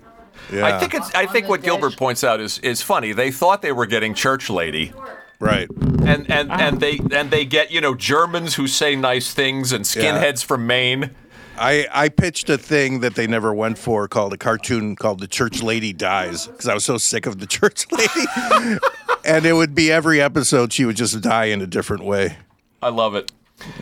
Yeah. 0.51 0.65
I 0.67 0.79
think 0.79 0.93
it's 0.93 1.13
I 1.15 1.25
think 1.25 1.47
what 1.49 1.63
Gilbert 1.63 1.97
points 1.97 2.23
out 2.23 2.39
is 2.39 2.59
is 2.59 2.81
funny. 2.81 3.11
They 3.13 3.31
thought 3.31 3.61
they 3.61 3.71
were 3.71 3.87
getting 3.87 4.13
church 4.13 4.49
lady, 4.49 4.93
Right. 5.39 5.67
and 6.05 6.29
and 6.29 6.51
and 6.51 6.79
they 6.79 6.99
and 7.11 7.31
they 7.31 7.45
get 7.45 7.71
you 7.71 7.81
know 7.81 7.95
Germans 7.95 8.55
who 8.55 8.67
say 8.67 8.95
nice 8.95 9.33
things 9.33 9.71
and 9.71 9.83
skinheads 9.85 10.43
from 10.45 10.67
Maine. 10.67 11.11
I, 11.57 11.87
I 11.89 12.09
pitched 12.09 12.49
a 12.49 12.57
thing 12.57 12.99
that 12.99 13.15
they 13.15 13.27
never 13.27 13.53
went 13.53 13.77
for 13.77 14.09
called 14.09 14.33
a 14.33 14.37
cartoon 14.37 14.97
called 14.97 15.21
The 15.21 15.27
Church 15.27 15.63
Lady 15.63 15.93
Dies 15.93 16.47
because 16.47 16.67
I 16.67 16.73
was 16.73 16.83
so 16.83 16.97
sick 16.97 17.25
of 17.25 17.39
the 17.39 17.47
church 17.47 17.85
lady. 17.93 18.77
and 19.25 19.45
it 19.45 19.53
would 19.53 19.73
be 19.73 19.89
every 19.89 20.19
episode 20.21 20.73
she 20.73 20.83
would 20.83 20.97
just 20.97 21.21
die 21.21 21.45
in 21.45 21.61
a 21.61 21.65
different 21.67 22.03
way. 22.03 22.37
I 22.83 22.89
love 22.89 23.15
it. 23.15 23.31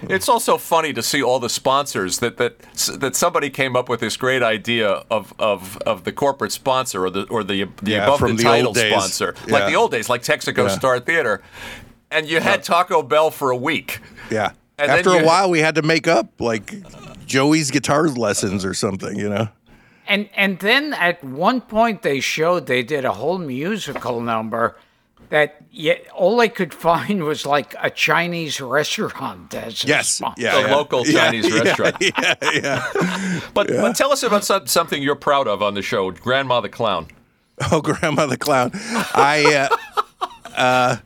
It's 0.04 0.30
also 0.30 0.58
funny 0.58 0.94
to 0.94 1.02
see 1.02 1.24
all 1.24 1.40
the 1.40 1.50
sponsors 1.50 2.20
that 2.20 2.38
that 2.38 2.60
that 3.00 3.16
somebody 3.16 3.50
came 3.50 3.76
up 3.76 3.90
with 3.90 4.00
this 4.02 4.16
great 4.18 4.44
idea 4.44 5.04
of 5.10 5.34
of, 5.40 5.78
of 5.86 6.04
the 6.04 6.12
corporate 6.12 6.52
sponsor 6.52 7.06
or 7.06 7.10
the 7.10 7.24
or 7.24 7.44
the 7.44 7.66
the 7.82 7.92
Yeah, 7.92 8.04
above 8.04 8.20
from 8.20 8.32
the 8.32 8.38
the 8.38 8.44
title 8.44 8.76
sponsor, 8.76 9.36
Yeah. 9.48 9.54
like 9.54 9.68
the 9.68 9.76
old 9.76 9.92
days, 9.92 10.10
like 10.10 10.22
Texaco 10.22 10.68
Yeah. 10.68 10.76
Star 10.76 11.00
Theater, 11.00 11.42
and 12.12 12.28
you 12.28 12.40
had 12.40 12.64
Taco 12.64 13.02
Bell 13.02 13.32
for 13.32 13.50
a 13.50 13.58
week. 13.58 14.00
Yeah. 14.30 14.52
And 14.78 14.90
then 14.90 15.00
After 15.00 15.12
a 15.12 15.26
while, 15.26 15.50
we 15.50 15.60
had 15.60 15.76
to 15.76 15.82
make 15.82 16.08
up 16.08 16.28
like 16.40 16.74
Joey's 17.26 17.72
guitar 17.72 18.08
lessons 18.08 18.64
or 18.66 18.74
something, 18.74 19.18
you 19.18 19.30
know? 19.30 19.48
And 20.08 20.30
and 20.36 20.60
then 20.60 20.94
at 20.94 21.24
one 21.24 21.62
point 21.62 22.02
they 22.02 22.20
showed 22.20 22.68
they 22.68 22.84
did 22.84 23.06
a 23.06 23.14
whole 23.14 23.38
musical 23.38 24.20
number 24.22 24.76
that 25.34 25.56
yet 25.72 26.06
all 26.14 26.40
I 26.42 26.48
could 26.48 26.74
find 26.88 27.24
was 27.24 27.44
like 27.44 27.74
a 27.82 27.90
Chinese 27.90 28.62
restaurant 28.62 29.52
as 29.66 29.84
Yes. 29.84 30.08
sponsor. 30.10 30.40
Yeah. 30.44 30.62
The 30.62 30.68
local 30.76 31.08
Yeah, 31.08 31.26
Chinese 31.26 31.50
yeah, 31.50 31.60
restaurant. 31.62 31.96
Yeah. 32.02 32.36
Yeah. 32.54 33.40
But, 33.56 33.68
but 33.68 33.96
tell 33.96 34.12
us 34.12 34.22
about 34.22 34.44
some, 34.46 34.68
something 34.68 35.02
you're 35.02 35.16
proud 35.16 35.48
of 35.48 35.64
on 35.64 35.74
the 35.74 35.82
show, 35.82 36.12
Grandma 36.12 36.62
the 36.62 36.70
Clown. 36.70 37.08
Oh, 37.72 37.82
Grandma 37.82 38.28
the 38.28 38.38
Clown. 38.38 38.70
I, 38.76 39.68
uh, 39.72 40.52
uh, 40.56 40.98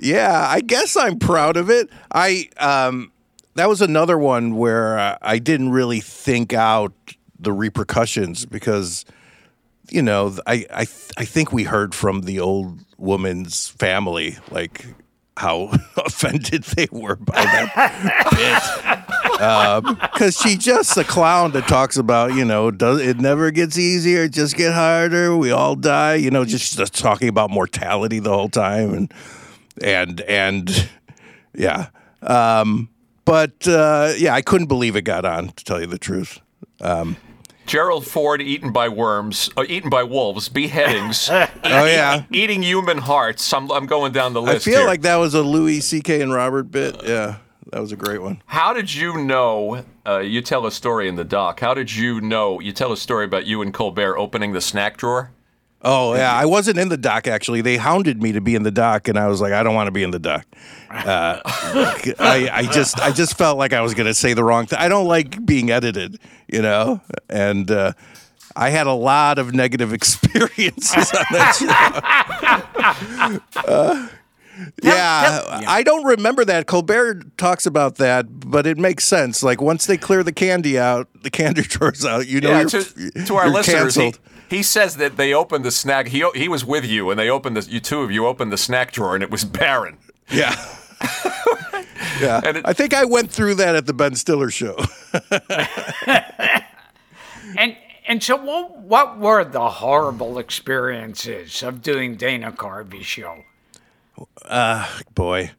yeah, 0.00 0.46
I 0.48 0.60
guess 0.60 0.96
I'm 0.96 1.18
proud 1.18 1.56
of 1.56 1.68
it. 1.68 1.88
I, 2.14 2.48
um, 2.58 3.10
that 3.56 3.68
was 3.68 3.82
another 3.82 4.16
one 4.18 4.54
where 4.54 5.00
uh, 5.00 5.18
I 5.20 5.40
didn't 5.40 5.70
really 5.70 5.98
think 6.00 6.52
out 6.52 6.92
the 7.40 7.52
repercussions 7.52 8.46
because, 8.46 9.04
you 9.90 10.02
know, 10.02 10.36
I, 10.46 10.64
I, 10.72 10.86
I 11.16 11.24
think 11.24 11.52
we 11.52 11.64
heard 11.64 11.92
from 11.92 12.20
the 12.20 12.38
old 12.38 12.84
woman's 12.98 13.68
family, 13.68 14.36
like, 14.50 14.84
how 15.36 15.70
offended 15.96 16.64
they 16.64 16.88
were 16.90 17.16
by 17.16 17.34
that 17.34 18.24
bit. 18.30 20.00
Because 20.12 20.36
she 20.36 20.56
just 20.56 20.96
a 20.96 21.04
clown 21.04 21.52
that 21.52 21.68
talks 21.68 21.96
about, 21.96 22.34
you 22.34 22.44
know, 22.44 22.70
does 22.70 23.00
it 23.00 23.18
never 23.18 23.50
gets 23.50 23.78
easier, 23.78 24.28
just 24.28 24.56
get 24.56 24.74
harder, 24.74 25.36
we 25.36 25.50
all 25.50 25.76
die, 25.76 26.16
you 26.16 26.30
know, 26.30 26.44
just, 26.44 26.76
just 26.76 26.94
talking 26.94 27.28
about 27.28 27.50
mortality 27.50 28.18
the 28.18 28.30
whole 28.32 28.48
time 28.48 28.92
and 28.92 29.14
and 29.82 30.20
and 30.22 30.88
yeah. 31.54 31.88
Um, 32.22 32.88
but 33.24 33.66
uh, 33.68 34.14
yeah, 34.16 34.34
I 34.34 34.42
couldn't 34.42 34.66
believe 34.66 34.96
it 34.96 35.02
got 35.02 35.24
on, 35.24 35.48
to 35.50 35.64
tell 35.64 35.80
you 35.80 35.86
the 35.86 35.98
truth. 35.98 36.40
Gerald 37.68 38.06
Ford 38.06 38.40
eaten 38.42 38.72
by 38.72 38.88
worms, 38.88 39.50
uh, 39.56 39.64
eaten 39.68 39.90
by 39.90 40.02
wolves, 40.02 40.48
beheadings, 40.48 41.28
Oh 41.30 41.48
yeah. 41.62 42.24
eating 42.32 42.62
human 42.62 42.98
hearts. 42.98 43.52
I'm, 43.52 43.70
I'm 43.70 43.86
going 43.86 44.12
down 44.12 44.32
the 44.32 44.42
list. 44.42 44.66
I 44.66 44.70
feel 44.70 44.78
here. 44.80 44.86
like 44.88 45.02
that 45.02 45.16
was 45.16 45.34
a 45.34 45.42
Louis 45.42 45.80
C.K. 45.80 46.20
and 46.22 46.32
Robert 46.32 46.64
bit. 46.70 46.96
Yeah, 47.04 47.36
that 47.70 47.80
was 47.80 47.92
a 47.92 47.96
great 47.96 48.22
one. 48.22 48.42
How 48.46 48.72
did 48.72 48.92
you 48.94 49.18
know? 49.22 49.84
Uh, 50.06 50.20
you 50.20 50.40
tell 50.40 50.64
a 50.66 50.72
story 50.72 51.06
in 51.08 51.16
the 51.16 51.24
doc. 51.24 51.60
How 51.60 51.74
did 51.74 51.94
you 51.94 52.20
know? 52.22 52.58
You 52.60 52.72
tell 52.72 52.90
a 52.92 52.96
story 52.96 53.26
about 53.26 53.44
you 53.46 53.60
and 53.60 53.72
Colbert 53.74 54.16
opening 54.16 54.52
the 54.54 54.60
snack 54.62 54.96
drawer. 54.96 55.30
Oh 55.82 56.14
yeah, 56.14 56.32
I 56.32 56.46
wasn't 56.46 56.78
in 56.78 56.88
the 56.88 56.96
dock 56.96 57.28
actually. 57.28 57.60
They 57.60 57.76
hounded 57.76 58.20
me 58.20 58.32
to 58.32 58.40
be 58.40 58.56
in 58.56 58.64
the 58.64 58.70
dock, 58.70 59.06
and 59.06 59.16
I 59.18 59.28
was 59.28 59.40
like, 59.40 59.52
I 59.52 59.62
don't 59.62 59.74
want 59.74 59.86
to 59.86 59.92
be 59.92 60.02
in 60.02 60.10
the 60.10 60.18
dock. 60.18 60.46
Uh, 60.90 61.40
I, 61.44 62.48
I 62.52 62.62
just, 62.72 62.98
I 63.00 63.12
just 63.12 63.38
felt 63.38 63.58
like 63.58 63.72
I 63.72 63.80
was 63.80 63.94
going 63.94 64.06
to 64.06 64.14
say 64.14 64.32
the 64.32 64.42
wrong 64.42 64.66
thing. 64.66 64.78
I 64.80 64.88
don't 64.88 65.06
like 65.06 65.44
being 65.46 65.70
edited, 65.70 66.18
you 66.48 66.62
know, 66.62 67.00
and 67.28 67.70
uh, 67.70 67.92
I 68.56 68.70
had 68.70 68.88
a 68.88 68.92
lot 68.92 69.38
of 69.38 69.54
negative 69.54 69.92
experiences 69.98 71.12
on 71.14 71.24
that 71.30 73.40
show. 73.54 73.60
Uh, 73.60 74.08
yeah, 74.82 75.62
I 75.68 75.82
don't 75.84 76.04
remember 76.04 76.44
that. 76.44 76.66
Colbert 76.66 77.36
talks 77.36 77.66
about 77.66 77.96
that, 77.96 78.40
but 78.40 78.66
it 78.66 78.76
makes 78.78 79.04
sense. 79.04 79.42
Like 79.42 79.60
once 79.60 79.86
they 79.86 79.96
clear 79.96 80.22
the 80.24 80.32
candy 80.32 80.78
out, 80.78 81.08
the 81.22 81.30
candy 81.30 81.62
drawers 81.62 82.04
out, 82.04 82.26
you 82.26 82.40
know, 82.40 82.50
Yeah, 82.50 82.64
to, 82.64 83.10
to 83.26 83.36
our 83.36 83.48
listeners, 83.48 83.94
he. 83.94 84.12
He 84.48 84.62
says 84.62 84.96
that 84.96 85.16
they 85.16 85.32
opened 85.34 85.64
the 85.64 85.70
snack. 85.70 86.08
He 86.08 86.24
he 86.34 86.48
was 86.48 86.64
with 86.64 86.84
you, 86.84 87.10
and 87.10 87.18
they 87.18 87.28
opened 87.30 87.56
the 87.56 87.70
you 87.70 87.80
two 87.80 88.00
of 88.02 88.10
you 88.10 88.26
opened 88.26 88.52
the 88.52 88.58
snack 88.58 88.92
drawer, 88.92 89.14
and 89.14 89.22
it 89.22 89.30
was 89.30 89.44
barren. 89.44 89.98
Yeah. 90.30 90.54
yeah. 92.20 92.40
And 92.44 92.56
it- 92.58 92.66
I 92.66 92.72
think 92.72 92.92
I 92.94 93.04
went 93.04 93.30
through 93.30 93.54
that 93.56 93.74
at 93.76 93.86
the 93.86 93.92
Ben 93.94 94.14
Stiller 94.14 94.50
show. 94.50 94.76
And 97.56 97.76
and 98.06 98.22
so 98.22 98.36
what 98.36 98.78
what 98.78 99.18
were 99.18 99.42
the 99.42 99.68
horrible 99.70 100.38
experiences 100.38 101.62
of 101.62 101.80
doing 101.82 102.16
Dana 102.16 102.52
Carvey 102.52 103.02
show? 103.02 103.44
Uh, 104.44 104.86
boy. 105.14 105.50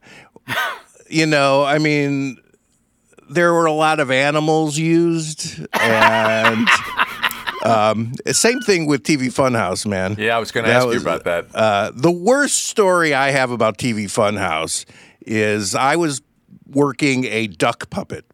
you 1.08 1.26
know, 1.26 1.64
I 1.64 1.78
mean, 1.78 2.38
there 3.28 3.52
were 3.52 3.66
a 3.66 3.72
lot 3.72 3.98
of 3.98 4.10
animals 4.10 4.78
used 4.78 5.58
and 5.74 6.68
Um, 7.64 8.14
same 8.26 8.60
thing 8.60 8.86
with 8.86 9.02
TV 9.02 9.26
Funhouse, 9.26 9.86
man. 9.86 10.16
Yeah, 10.18 10.36
I 10.36 10.40
was 10.40 10.50
going 10.50 10.64
to 10.64 10.70
That 10.70 10.82
ask 10.82 10.94
you 10.94 11.00
about 11.00 11.24
that. 11.24 11.54
Uh, 11.54 11.90
the 11.94 12.10
worst 12.10 12.66
story 12.68 13.12
I 13.12 13.30
have 13.30 13.50
about 13.50 13.76
TV 13.78 14.04
Funhouse 14.04 14.86
is 15.20 15.74
I 15.74 15.96
was 15.96 16.22
working 16.66 17.24
a 17.26 17.48
duck 17.48 17.90
puppet. 17.90 18.24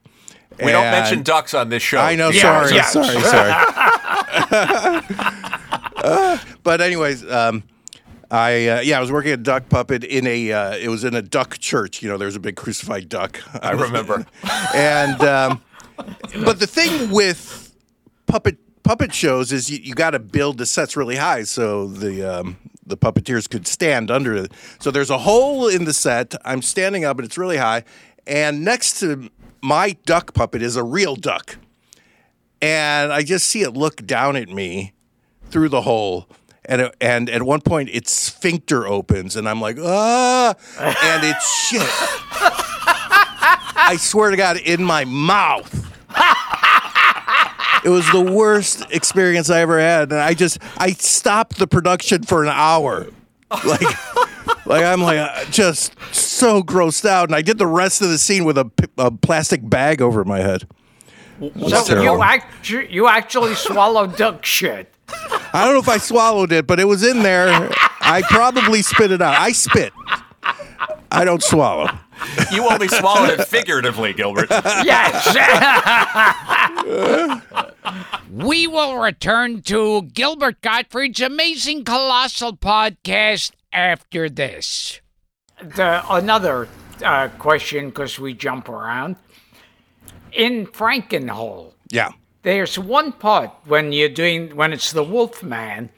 we 0.63 0.71
don't 0.73 0.91
mention 0.91 1.23
ducks 1.23 1.55
on 1.55 1.69
this 1.69 1.83
show. 1.83 1.99
I 1.99 2.15
know. 2.15 2.31
Yeah, 2.31 2.43
sorry, 2.43 2.75
yeah. 2.75 2.83
sorry, 2.85 3.21
sorry. 3.23 5.13
Uh, 5.97 6.39
but 6.63 6.81
anyways, 6.81 7.29
um, 7.31 7.65
I 8.31 8.69
uh, 8.69 8.81
yeah, 8.81 8.99
I 8.99 9.01
was 9.01 9.11
working 9.11 9.33
a 9.33 9.37
duck 9.37 9.69
puppet 9.69 10.05
in 10.05 10.27
a. 10.27 10.53
Uh, 10.53 10.77
it 10.77 10.89
was 10.89 11.05
in 11.05 11.15
a 11.15 11.23
duck 11.23 11.59
church. 11.59 12.03
You 12.03 12.09
know, 12.09 12.19
there's 12.19 12.37
a 12.37 12.41
big 12.41 12.57
crucified 12.57 13.09
duck. 13.09 13.41
I 13.63 13.73
remember. 13.73 14.27
and 14.75 15.21
um, 15.23 15.63
but 16.45 16.61
the 16.61 16.67
thing 16.67 17.11
with 17.11 17.75
puppet 18.27 18.59
puppet 18.87 19.13
shows 19.13 19.51
is 19.51 19.69
you, 19.69 19.79
you 19.83 19.95
got 19.95 20.11
to 20.11 20.21
build 20.21 20.59
the 20.59 20.67
sets 20.67 20.97
really 20.97 21.17
high 21.17 21.43
so 21.43 21.89
the 21.89 22.23
um, 22.23 22.57
the 22.87 22.97
puppeteers 22.97 23.51
could 23.51 23.67
stand 23.67 24.13
under 24.13 24.35
it. 24.35 24.53
So 24.79 24.93
there's 24.93 25.11
a 25.11 25.19
hole 25.19 25.67
in 25.67 25.87
the 25.87 25.93
set. 25.93 26.37
I'm 26.45 26.63
standing 26.63 27.05
up, 27.05 27.19
and 27.19 27.27
it's 27.27 27.37
really 27.37 27.57
high. 27.57 27.83
And 28.29 28.65
next 28.65 29.01
to 29.01 29.29
my 29.61 29.97
duck 30.07 30.35
puppet 30.35 30.63
is 30.63 30.77
a 30.77 30.85
real 30.85 31.17
duck, 31.17 31.57
and 32.63 33.13
I 33.13 33.23
just 33.23 33.47
see 33.47 33.63
it 33.63 33.73
look 33.73 34.07
down 34.07 34.37
at 34.37 34.49
me 34.49 34.93
through 35.51 35.71
the 35.71 35.83
hole. 35.83 36.29
And, 36.69 36.91
and 37.01 37.31
at 37.31 37.43
one 37.43 37.61
point, 37.61 37.91
its 37.91 38.13
sphincter 38.13 38.87
opens, 38.87 39.37
and 39.37 39.49
I'm 39.49 39.61
like, 39.61 39.79
ah, 39.81 40.55
and 40.79 41.25
it's 41.25 41.67
shit. 41.67 41.81
I 43.79 43.97
swear 43.99 44.31
to 44.31 44.37
God, 44.37 44.59
in 44.59 44.83
my 44.83 45.05
mouth. 45.05 45.93
It 47.87 47.91
was 47.91 48.11
the 48.11 48.21
worst 48.21 48.83
experience 48.91 49.49
I 49.49 49.61
ever 49.61 49.79
had, 49.79 50.11
and 50.11 50.21
I 50.21 50.35
just 50.35 50.59
I 50.77 50.91
stopped 50.91 51.59
the 51.59 51.69
production 51.69 52.25
for 52.25 52.43
an 52.43 52.49
hour, 52.49 53.07
like, 53.65 53.81
like 54.67 54.85
I'm 54.85 55.01
like 55.01 55.19
uh, 55.19 55.45
just 55.53 55.95
so 56.13 56.65
grossed 56.65 57.09
out, 57.09 57.29
and 57.29 57.37
I 57.37 57.43
did 57.43 57.59
the 57.59 57.67
rest 57.69 58.03
of 58.03 58.09
the 58.09 58.19
scene 58.19 58.45
with 58.45 58.59
a, 58.59 58.69
a 58.99 59.13
plastic 59.13 59.71
bag 59.71 60.03
over 60.03 60.25
my 60.25 60.41
head. 60.41 60.67
So 61.39 62.03
you, 62.03 62.21
actu- 62.21 62.89
you 62.91 63.07
actually 63.07 63.55
swallowed 63.55 64.17
duck 64.17 64.45
shit. 64.45 64.93
I 65.53 65.65
don't 65.65 65.75
know 65.75 65.79
if 65.79 65.89
I 65.89 65.99
swallowed 65.99 66.51
it, 66.51 66.67
but 66.67 66.81
it 66.81 66.87
was 66.87 67.05
in 67.05 67.23
there. 67.23 67.71
I 68.01 68.25
probably 68.29 68.83
spit 68.83 69.13
it 69.13 69.23
out. 69.23 69.37
I 69.37 69.53
spit. 69.53 69.93
I 71.17 71.25
don't 71.25 71.43
swallow. 71.43 71.89
You 72.53 72.69
only 72.71 72.89
swallowed 72.89 73.31
it 73.39 73.45
figuratively, 73.47 74.13
Gilbert. 74.13 74.49
Yes. 74.85 75.35
We 78.31 78.67
will 78.67 78.99
return 78.99 79.63
to 79.63 80.03
Gilbert 80.03 80.61
Gottfried's 80.61 81.21
amazing 81.21 81.85
colossal 81.85 82.57
podcast 82.57 83.53
after 83.73 84.29
this. 84.29 85.01
the, 85.63 86.03
another 86.13 86.69
uh, 87.05 87.29
question, 87.39 87.87
because 87.89 88.19
we 88.19 88.35
jump 88.35 88.69
around. 88.69 89.17
In 90.33 90.67
Frankenhole, 90.67 91.73
Yeah. 91.91 92.11
there's 92.43 92.79
one 92.79 93.13
part 93.13 93.51
when 93.65 93.93
you're 93.93 94.09
doing 94.11 94.55
when 94.55 94.73
it's 94.73 94.93
the 94.93 95.03
Wolfman, 95.05 95.89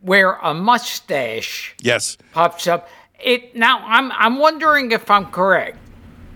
where 0.00 0.34
a 0.42 0.52
mustache 0.52 1.74
Yes. 1.80 2.18
pops 2.32 2.66
up. 2.66 2.88
It 3.22 3.54
now 3.56 3.82
I'm 3.86 4.10
I'm 4.12 4.38
wondering 4.38 4.92
if 4.92 5.10
I'm 5.10 5.26
correct. 5.26 5.78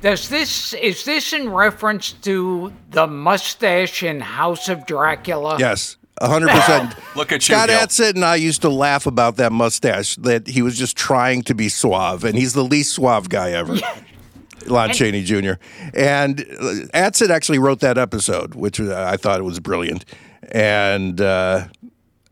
Does 0.03 0.29
this 0.29 0.73
is 0.75 1.05
this 1.05 1.33
in 1.33 1.51
reference 1.51 2.13
to 2.13 2.73
the 2.91 3.07
mustache 3.07 4.03
in 4.03 4.21
House 4.21 4.69
of 4.69 4.87
Dracula? 4.87 5.57
Yes. 5.59 5.97
Hundred 6.21 6.49
percent. 6.51 6.95
Look 7.17 7.33
at 7.33 7.47
you, 7.49 7.55
Scott 7.55 7.69
Gil. 7.69 7.79
Adsit 7.79 8.15
and 8.15 8.25
I 8.25 8.37
used 8.37 8.63
to 8.63 8.71
laugh 8.71 9.07
about 9.07 9.37
that 9.37 9.53
mustache. 9.53 10.17
That 10.17 10.47
he 10.47 10.63
was 10.63 10.79
just 10.79 10.97
trying 10.97 11.43
to 11.43 11.55
be 11.55 11.69
suave, 11.69 12.25
and 12.25 12.39
he's 12.39 12.53
the 12.55 12.65
least 12.65 12.93
suave 12.95 13.29
guy 13.29 13.51
ever. 13.53 13.77
Lon 14.67 14.93
Chaney 14.93 15.23
Jr. 15.23 15.53
And 15.95 16.41
uh, 16.41 16.89
Adsit 16.95 17.31
actually 17.31 17.59
wrote 17.59 17.81
that 17.81 17.99
episode, 17.99 18.55
which 18.55 18.81
uh, 18.81 19.07
I 19.09 19.17
thought 19.17 19.41
was 19.43 19.61
brilliant. 19.61 20.05
And 20.51 21.21
uh, 21.21 21.69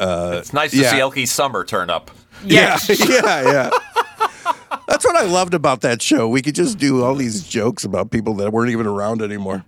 It's 0.01 0.53
nice 0.53 0.71
to 0.73 0.79
Yeah. 0.79 0.91
see 0.91 1.01
Elke 1.01 1.27
Sommer 1.27 1.65
turn 1.65 1.91
up. 1.91 2.11
Yes. 2.45 2.89
yeah, 3.09 3.21
yeah, 3.23 3.43
yeah. 3.53 3.71
That's 5.05 5.15
what 5.15 5.23
I 5.23 5.31
loved 5.31 5.53
about 5.53 5.83
that 5.83 6.01
show. 6.01 6.27
We 6.29 6.41
could 6.41 6.55
just 6.55 6.79
do 6.79 7.05
all 7.05 7.15
these 7.15 7.47
jokes 7.47 7.85
about 7.85 8.11
people 8.11 8.33
that 8.37 8.53
weren't 8.53 8.71
even 8.71 8.87
around 8.87 9.21
anymore. 9.21 9.63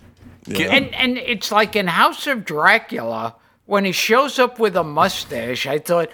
And 0.48 0.94
and 0.94 1.18
it's 1.18 1.52
like 1.52 1.76
in 1.76 1.88
House 1.88 2.26
of 2.26 2.44
Dracula 2.46 3.34
when 3.66 3.84
he 3.84 3.92
shows 3.92 4.38
up 4.38 4.58
with 4.58 4.76
a 4.76 4.84
mustache. 4.84 5.66
I 5.66 5.78
thought, 5.78 6.08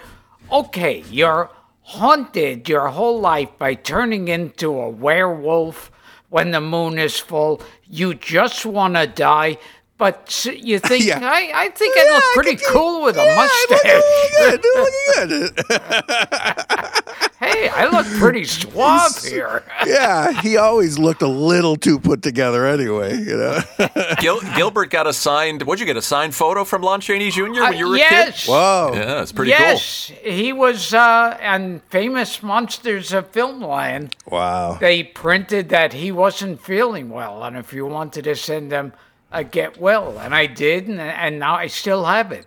okay, 0.51 1.03
you're 1.09 1.49
haunted 1.83 2.67
your 2.67 2.89
whole 2.89 3.21
life 3.21 3.49
by 3.57 3.75
turning 3.75 4.27
into 4.27 4.77
a 4.77 4.89
werewolf 4.89 5.89
when 6.29 6.51
the 6.51 6.59
moon 6.61 6.97
is 6.99 7.17
full. 7.19 7.61
You 7.87 8.15
just 8.15 8.65
want 8.65 8.95
to 8.95 9.07
die. 9.07 9.57
But 9.97 10.45
you 10.45 10.79
think 10.79 11.05
Yeah. 11.05 11.19
I, 11.21 11.51
I 11.53 11.69
think 11.69 11.95
I 11.95 12.03
Yeah, 12.05 12.11
look 12.13 12.23
I 12.23 12.31
pretty 12.33 12.55
could 12.57 12.67
cool 12.73 13.03
with 13.03 13.15
a 13.15 13.23
Yeah, 13.23 13.35
mustache. 13.35 14.01
Look 14.39 14.63
looking 14.75 15.53
good. 15.69 17.29
hey, 17.53 17.69
I 17.69 17.87
look 17.89 18.05
pretty 18.19 18.43
suave 18.45 19.23
here. 19.23 19.63
yeah, 19.85 20.41
he 20.41 20.57
always 20.57 20.97
looked 20.99 21.21
a 21.21 21.27
little 21.27 21.75
too 21.75 21.99
put 21.99 22.21
together 22.21 22.65
anyway, 22.65 23.15
you 23.17 23.37
know. 23.37 23.59
Gil- 24.19 24.41
Gilbert 24.55 24.89
got 24.89 25.07
a 25.07 25.13
signed. 25.13 25.63
What'd 25.63 25.79
you 25.79 25.85
get? 25.85 25.97
A 25.97 26.01
signed 26.01 26.35
photo 26.35 26.63
from 26.63 26.81
Lon 26.81 26.99
Chaney 27.01 27.29
Jr. 27.31 27.41
when 27.43 27.77
you 27.77 27.87
were 27.89 27.95
Uh, 27.95 27.97
yes. 27.97 28.43
a 28.43 28.45
kid? 28.45 28.51
Whoa. 28.51 28.91
Yeah, 28.93 29.21
it's 29.21 29.31
pretty 29.31 29.51
cool. 29.51 29.59
yes, 29.61 30.11
he 30.23 30.51
was 30.53 30.93
uh, 30.93 31.37
on 31.41 31.81
Famous 31.89 32.41
Monsters 32.43 33.13
of 33.13 33.31
Filmland. 33.31 34.13
Wow. 34.25 34.77
they 34.79 35.03
printed 35.03 35.69
that 35.69 35.93
he 35.93 36.11
wasn't 36.11 36.61
feeling 36.61 37.09
well, 37.09 37.43
and 37.43 37.55
if 37.57 37.73
you 37.73 37.85
wanted 37.85 38.23
to 38.25 38.35
send 38.35 38.71
him 38.71 38.93
a 39.31 39.43
get 39.43 39.79
well, 39.79 40.17
and 40.19 40.33
I 40.35 40.45
did, 40.45 40.87
and, 40.87 40.99
and 41.01 41.39
now 41.39 41.55
I 41.55 41.67
still 41.67 42.05
have 42.05 42.31
it. 42.31 42.45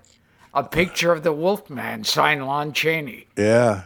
A 0.54 0.62
picture 0.64 1.12
of 1.12 1.22
the 1.22 1.32
Wolfman, 1.32 2.04
signed 2.04 2.46
Lon 2.46 2.72
Chaney. 2.72 3.26
Yeah. 3.36 3.82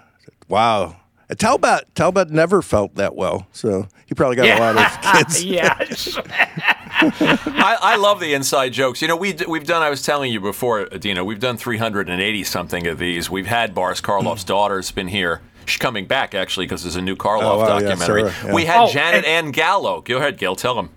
Wow. 0.49 1.00
And 1.31 1.39
Talbot 1.39 1.95
Talbot 1.95 2.31
never 2.31 2.61
felt 2.61 2.97
that 2.97 3.15
well, 3.15 3.47
so 3.53 3.87
he 4.05 4.15
probably 4.17 4.35
got 4.37 4.47
a 4.47 4.61
lot 4.61 4.77
of 4.77 5.15
kids. 5.17 5.45
yes. 5.45 6.19
I, 7.03 7.79
I 7.81 7.97
love 7.97 8.19
the 8.19 8.35
inside 8.35 8.71
jokes. 8.73 9.01
You 9.01 9.07
know, 9.09 9.17
we 9.17 9.35
we've 9.49 9.65
done, 9.67 9.81
I 9.81 9.89
was 9.91 10.03
telling 10.03 10.33
you 10.33 10.41
before, 10.41 10.93
Adina. 10.93 11.25
we've 11.25 11.39
done 11.39 11.57
380 11.57 12.45
something 12.45 12.87
of 12.89 12.99
these. 12.99 13.31
We've 13.31 13.47
had 13.47 13.75
Boris 13.75 14.01
Karloff's 14.01 14.43
hmm. 14.43 14.49
daughter's 14.49 14.91
been 14.91 15.07
here. 15.09 15.41
She's 15.67 15.79
coming 15.79 16.07
back, 16.07 16.35
actually, 16.35 16.67
because 16.67 16.83
there's 16.83 16.97
a 16.97 17.01
new 17.01 17.15
Karloff 17.15 17.43
Oh, 17.43 17.59
wow, 17.59 17.79
yeah, 17.79 17.89
documentary. 17.91 18.31
Sarah, 18.31 18.47
yeah. 18.49 18.55
We 18.55 18.65
had 18.65 18.81
Oh, 18.81 18.91
Janet 18.91 19.25
and- 19.25 19.47
Ann 19.47 19.53
Gallow. 19.53 20.01
Go 20.01 20.17
ahead, 20.17 20.37
Gail. 20.37 20.57
tell 20.57 20.77
him. 20.79 20.91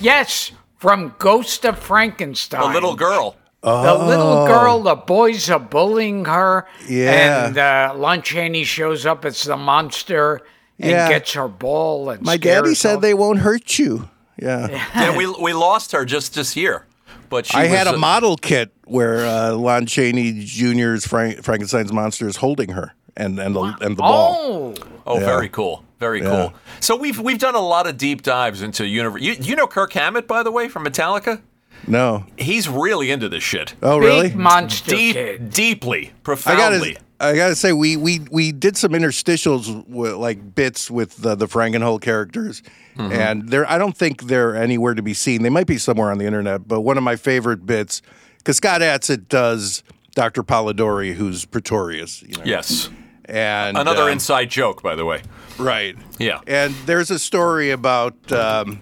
yes, 0.00 0.52
from 0.76 1.16
Ghost 1.18 1.66
of 1.66 1.78
Frankenstein. 1.80 2.62
A 2.62 2.72
little 2.72 2.94
girl. 2.94 3.36
The 3.62 3.68
Oh. 3.70 4.06
little 4.06 4.46
girl, 4.46 4.82
the 4.82 4.94
boys 4.96 5.50
are 5.50 5.58
bullying 5.58 6.24
her. 6.24 6.66
Yeah. 6.88 7.46
And 7.46 7.58
uh, 7.58 7.92
Lon 7.96 8.22
Chaney 8.22 8.64
shows 8.64 9.04
up 9.04 9.24
as 9.24 9.42
the 9.42 9.56
monster 9.56 10.40
and 10.78 10.90
Yeah. 10.92 11.08
gets 11.10 11.34
her 11.34 11.46
ball. 11.48 12.08
And 12.10 12.22
My 12.22 12.36
scares 12.36 12.62
daddy 12.62 12.74
said 12.74 12.94
her. 12.96 13.00
they 13.00 13.14
won't 13.14 13.40
hurt 13.40 13.78
you. 13.78 14.08
Yeah. 14.40 14.68
Yeah, 14.94 15.16
we, 15.16 15.26
we 15.26 15.52
lost 15.52 15.92
her 15.92 16.04
just 16.06 16.34
this 16.34 16.56
year. 16.56 16.86
But 17.28 17.46
she 17.46 17.56
I 17.58 17.62
was, 17.64 17.70
had 17.70 17.86
a 17.86 17.94
uh, 17.94 17.98
model 17.98 18.36
kit 18.36 18.72
where 18.86 19.24
uh, 19.26 19.52
Lon 19.52 19.86
Chaney 19.86 20.42
Jr.'s 20.44 21.06
Frank, 21.06 21.42
Frankenstein's 21.44 21.92
monster 21.92 22.26
is 22.26 22.36
holding 22.36 22.70
her 22.70 22.94
and 23.16 23.38
and 23.38 23.54
the, 23.54 23.60
and 23.82 23.92
the 23.96 24.02
ball. 24.02 24.36
Oh, 24.38 24.74
Oh, 25.06 25.18
Yeah. 25.18 25.26
very 25.26 25.48
cool. 25.48 25.84
Very 26.00 26.22
Yeah. 26.22 26.28
cool. 26.30 26.54
So 26.80 26.96
we've 26.96 27.18
we've 27.20 27.38
done 27.38 27.54
a 27.54 27.60
lot 27.60 27.86
of 27.86 27.98
deep 27.98 28.22
dives 28.22 28.62
into 28.62 28.86
universe. 28.86 29.20
You, 29.22 29.34
you 29.38 29.54
know 29.54 29.66
Kirk 29.66 29.92
Hammett, 29.92 30.26
by 30.26 30.42
the 30.42 30.50
way, 30.50 30.66
from 30.68 30.84
Metallica? 30.84 31.42
No. 31.86 32.24
He's 32.38 32.68
really 32.68 33.10
into 33.10 33.28
this 33.28 33.42
shit. 33.42 33.74
Oh, 33.82 33.98
big 34.00 34.06
really? 34.06 34.34
monster 34.34 34.90
Deep, 34.90 35.14
kid. 35.14 35.50
deeply, 35.50 36.08
I 36.08 36.10
profoundly. 36.22 36.96
I 37.22 37.34
gotta 37.36 37.54
say, 37.54 37.72
we 37.74 37.96
we 37.98 38.20
we 38.30 38.50
did 38.50 38.76
some 38.78 38.92
interstitials, 38.92 39.86
with, 39.86 40.14
like 40.14 40.54
bits 40.54 40.90
with 40.90 41.16
the, 41.18 41.34
the 41.34 41.46
Frankenhole 41.46 42.00
characters, 42.00 42.62
Mm-hmm. 42.96 43.12
and 43.12 43.48
they're 43.48 43.70
I 43.70 43.78
don't 43.78 43.96
think 43.96 44.24
they're 44.24 44.54
anywhere 44.56 44.94
to 44.94 45.02
be 45.02 45.14
seen. 45.14 45.42
They 45.42 45.48
might 45.50 45.66
be 45.66 45.78
somewhere 45.78 46.10
on 46.10 46.18
the 46.18 46.26
internet, 46.26 46.66
but 46.66 46.80
one 46.80 46.98
of 46.98 47.04
my 47.04 47.16
favorite 47.16 47.64
bits, 47.64 48.02
because 48.38 48.56
Scott 48.56 48.80
Adsit 48.80 49.28
does 49.28 49.82
Doctor 50.14 50.42
Polidori, 50.42 51.14
who's 51.14 51.44
Pretorius. 51.44 52.22
You 52.22 52.36
know, 52.38 52.42
Yes. 52.44 52.90
and 53.26 53.76
Another 53.78 54.02
um, 54.04 54.08
inside 54.10 54.50
joke, 54.50 54.82
by 54.82 54.96
the 54.96 55.04
way. 55.04 55.22
right. 55.58 55.96
Yeah. 56.18 56.40
And 56.46 56.74
there's 56.86 57.10
a 57.10 57.18
story 57.18 57.70
about 57.70 58.32
um, 58.32 58.80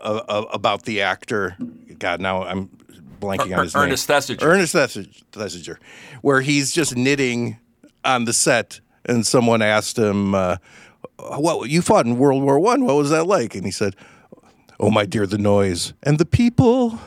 uh, 0.00 0.44
about 0.52 0.84
the 0.84 1.02
actor. 1.02 1.56
God, 2.02 2.20
now 2.20 2.42
I'm 2.42 2.68
blanking 3.20 3.52
Er- 3.52 3.58
on 3.58 3.64
his 3.64 3.76
Ernest 3.76 4.08
name. 4.08 4.18
Thesiger. 4.18 4.42
Ernest 4.42 4.74
Thesiger, 4.74 5.22
Thesiger, 5.30 5.76
where 6.20 6.40
he's 6.40 6.72
just 6.72 6.96
knitting 6.96 7.58
on 8.04 8.24
the 8.24 8.32
set, 8.32 8.80
and 9.06 9.24
someone 9.24 9.62
asked 9.62 9.96
him, 9.96 10.34
uh, 10.34 10.56
"What 11.18 11.70
you 11.70 11.80
fought 11.80 12.04
in 12.06 12.18
World 12.18 12.42
War 12.42 12.58
One? 12.58 12.84
What 12.84 12.96
was 12.96 13.10
that 13.10 13.28
like?" 13.28 13.54
And 13.54 13.64
he 13.64 13.70
said, 13.70 13.94
"Oh 14.80 14.90
my 14.90 15.06
dear, 15.06 15.26
the 15.26 15.38
noise 15.38 15.92
and 16.02 16.18
the 16.18 16.26
people." 16.26 16.98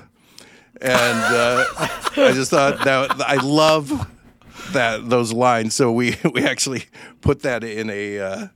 and 0.82 1.20
uh, 1.36 1.66
I 1.78 2.32
just 2.34 2.52
thought 2.52 2.84
that 2.86 3.12
I 3.22 3.36
love 3.36 4.08
that 4.72 5.10
those 5.10 5.34
lines. 5.34 5.76
So 5.76 5.92
we 5.92 6.16
we 6.34 6.46
actually 6.46 6.86
put 7.22 7.42
that 7.42 7.64
in 7.66 7.90
a. 7.90 8.20
Uh, 8.20 8.48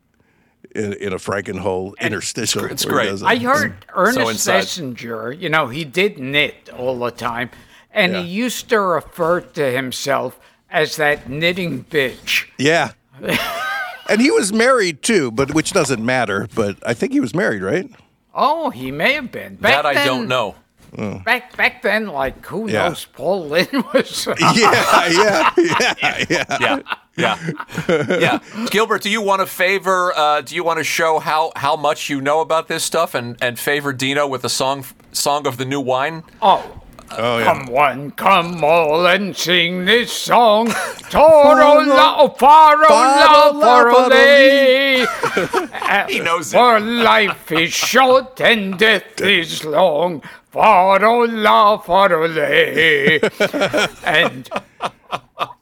in, 0.75 0.93
in 0.93 1.13
a 1.13 1.17
Frankenhole 1.17 1.93
interstitial. 1.99 2.65
it's 2.65 2.85
where 2.85 2.95
great. 2.95 3.05
does. 3.09 3.23
I 3.23 3.37
heard 3.37 3.73
Ernest 3.95 4.29
inside. 4.31 4.53
Messenger, 4.57 5.31
you 5.31 5.49
know, 5.49 5.67
he 5.67 5.83
did 5.83 6.17
knit 6.19 6.69
all 6.77 6.97
the 6.99 7.11
time, 7.11 7.49
and 7.91 8.13
Yeah. 8.13 8.21
he 8.21 8.27
used 8.29 8.69
to 8.69 8.79
refer 8.79 9.41
to 9.41 9.71
himself 9.71 10.39
as 10.69 10.95
that 10.97 11.29
knitting 11.29 11.85
bitch. 11.85 12.45
Yeah. 12.57 12.91
and 14.09 14.21
he 14.21 14.31
was 14.31 14.53
married 14.53 15.01
too, 15.01 15.31
but 15.31 15.53
which 15.53 15.71
doesn't 15.71 16.03
matter. 16.03 16.47
But 16.55 16.77
I 16.85 16.93
think 16.93 17.13
he 17.13 17.19
was 17.19 17.33
married, 17.35 17.61
right? 17.61 17.89
Oh, 18.33 18.69
he 18.69 18.91
may 18.91 19.13
have 19.13 19.31
been. 19.31 19.55
Back 19.55 19.71
that 19.83 19.85
I 19.85 19.93
then- 19.95 20.07
don't 20.07 20.27
know. 20.27 20.55
Mm. 20.95 21.23
Back 21.23 21.55
back 21.55 21.83
then, 21.83 22.07
like 22.07 22.43
who 22.47 22.67
Yeah. 22.67 22.87
knows? 22.89 23.05
Paul 23.05 23.47
Lynde 23.47 23.83
was. 23.93 24.27
Yeah, 24.39 25.07
yeah, 25.07 25.51
yeah, 25.57 26.25
yeah. 26.29 26.57
Yeah, 26.59 26.79
yeah, 27.19 27.37
yeah. 27.87 28.39
Gilbert, 28.71 29.01
do 29.01 29.09
you 29.09 29.21
want 29.21 29.41
to 29.41 29.45
favor? 29.45 30.13
Uh, 30.15 30.41
do 30.41 30.55
you 30.55 30.63
want 30.63 30.77
to 30.79 30.83
show 30.83 31.19
how 31.19 31.51
how 31.55 31.75
much 31.75 32.09
you 32.09 32.21
know 32.21 32.41
about 32.41 32.67
this 32.67 32.83
stuff 32.83 33.13
and 33.13 33.37
and 33.41 33.59
favor 33.59 33.93
Dino 33.93 34.27
with 34.27 34.41
the 34.41 34.49
song 34.49 34.85
song 35.11 35.45
of 35.47 35.57
the 35.57 35.65
new 35.65 35.81
wine? 35.81 36.23
Oh, 36.41 36.81
Oh 37.17 37.39
yeah. 37.39 37.43
come 37.45 37.65
one, 37.65 38.11
come 38.11 38.63
all, 38.63 39.07
and 39.07 39.35
sing 39.35 39.85
this 39.85 40.11
song. 40.11 40.67
Toro 41.09 41.81
la, 41.81 42.27
faro 42.29 42.85
la, 42.87 43.51
faro 43.59 44.07
le. 44.09 45.07
He 46.07 46.19
knows 46.19 46.53
it. 46.53 46.57
For 46.57 46.79
life 46.79 47.51
is 47.51 47.73
short 47.73 48.39
and 48.41 48.77
death 48.77 49.19
is 49.21 49.65
long. 49.65 50.21
Faro 50.51 51.25
la, 51.25 51.77
faro 51.77 52.27
le. 52.27 53.19
And 54.03 54.49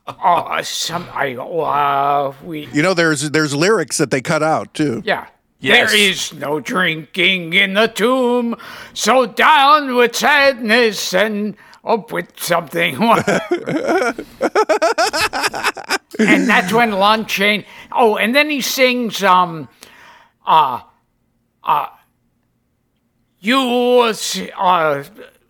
oh, 0.07 0.61
some 0.63 1.07
I 1.13 1.35
uh, 1.35 2.33
we 2.43 2.67
You 2.67 2.81
know, 2.81 2.93
there's 2.93 3.31
there's 3.31 3.53
lyrics 3.55 3.97
that 3.97 4.11
they 4.11 4.21
cut 4.21 4.43
out 4.43 4.73
too. 4.73 5.01
yeah. 5.05 5.27
Yes. 5.59 5.91
There 5.91 5.99
is 5.99 6.33
no 6.33 6.59
drinking 6.59 7.53
in 7.53 7.73
the 7.73 7.87
tomb, 7.87 8.55
so 8.93 9.25
down 9.25 9.95
with 9.95 10.15
sadness 10.15 11.15
and 11.15 11.57
up 11.83 12.11
with 12.11 12.39
something. 12.39 12.95
and 16.19 16.47
that's 16.47 16.71
when 16.71 16.91
Lon 16.91 17.25
Chaney. 17.25 17.65
Oh, 17.91 18.17
and 18.17 18.35
then 18.35 18.51
he 18.51 18.61
sings, 18.61 19.23
um, 19.23 19.67
uh, 20.45 20.81
uh, 21.63 21.87
you, 23.39 23.59
are 24.55 24.99
uh, 24.99 25.03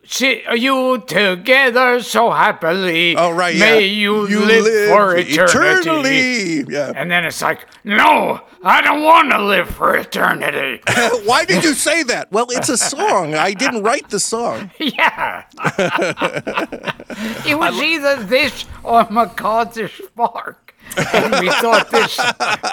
see 0.07 0.43
you 0.55 1.03
together 1.07 2.01
so 2.01 2.31
happily. 2.31 3.15
Oh 3.15 3.31
right, 3.31 3.55
yeah. 3.55 3.75
May 3.75 3.87
you, 3.87 4.27
live, 4.27 4.89
for 4.89 5.15
eternity. 5.15 6.65
Yeah. 6.67 6.93
And 6.95 7.11
then 7.11 7.25
it's 7.25 7.41
like, 7.41 7.67
no, 7.83 8.41
I 8.63 8.81
don't 8.81 9.03
want 9.03 9.31
to 9.31 9.43
live 9.43 9.69
for 9.69 9.95
eternity. 9.95 10.81
Why 11.25 11.45
did 11.45 11.63
you 11.63 11.73
say 11.73 12.03
that? 12.03 12.31
Well, 12.31 12.47
it's 12.49 12.69
a 12.69 12.77
song. 12.95 13.35
I 13.35 13.53
didn't 13.53 13.83
write 13.83 14.09
the 14.09 14.19
song. 14.19 14.71
yeah. 14.79 15.43
it 17.45 17.57
was 17.57 17.79
either 17.81 18.23
this 18.23 18.65
or 18.83 19.07
MacArthur's 19.09 20.01
Park. 20.15 20.66
And 20.97 21.39
we 21.39 21.49
thought 21.49 21.89
this 21.91 22.17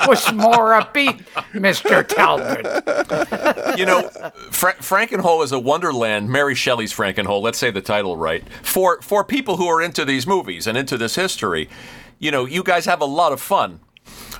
was 0.08 0.32
more 0.32 0.72
upbeat, 0.80 1.24
Mr. 1.52 2.06
Talbot. 2.06 3.78
You 3.78 3.86
know, 3.86 4.08
Fra- 4.50 4.74
Frankenhole 4.76 5.42
is 5.44 5.52
a 5.52 5.58
wonderland. 5.58 6.28
Mary 6.30 6.54
Shelley's 6.54 6.92
Frankenhole. 6.92 7.42
Let's 7.42 7.58
say 7.58 7.70
the 7.70 7.80
title 7.82 8.16
right 8.16 8.42
for 8.62 9.00
for 9.02 9.24
people 9.24 9.56
who 9.56 9.66
are 9.66 9.82
into 9.82 10.04
these 10.04 10.26
movies 10.26 10.66
and 10.66 10.76
into 10.78 10.96
this 10.96 11.14
history. 11.16 11.68
You 12.18 12.30
know, 12.30 12.44
you 12.46 12.62
guys 12.62 12.86
have 12.86 13.00
a 13.00 13.04
lot 13.06 13.32
of 13.32 13.40
fun. 13.40 13.80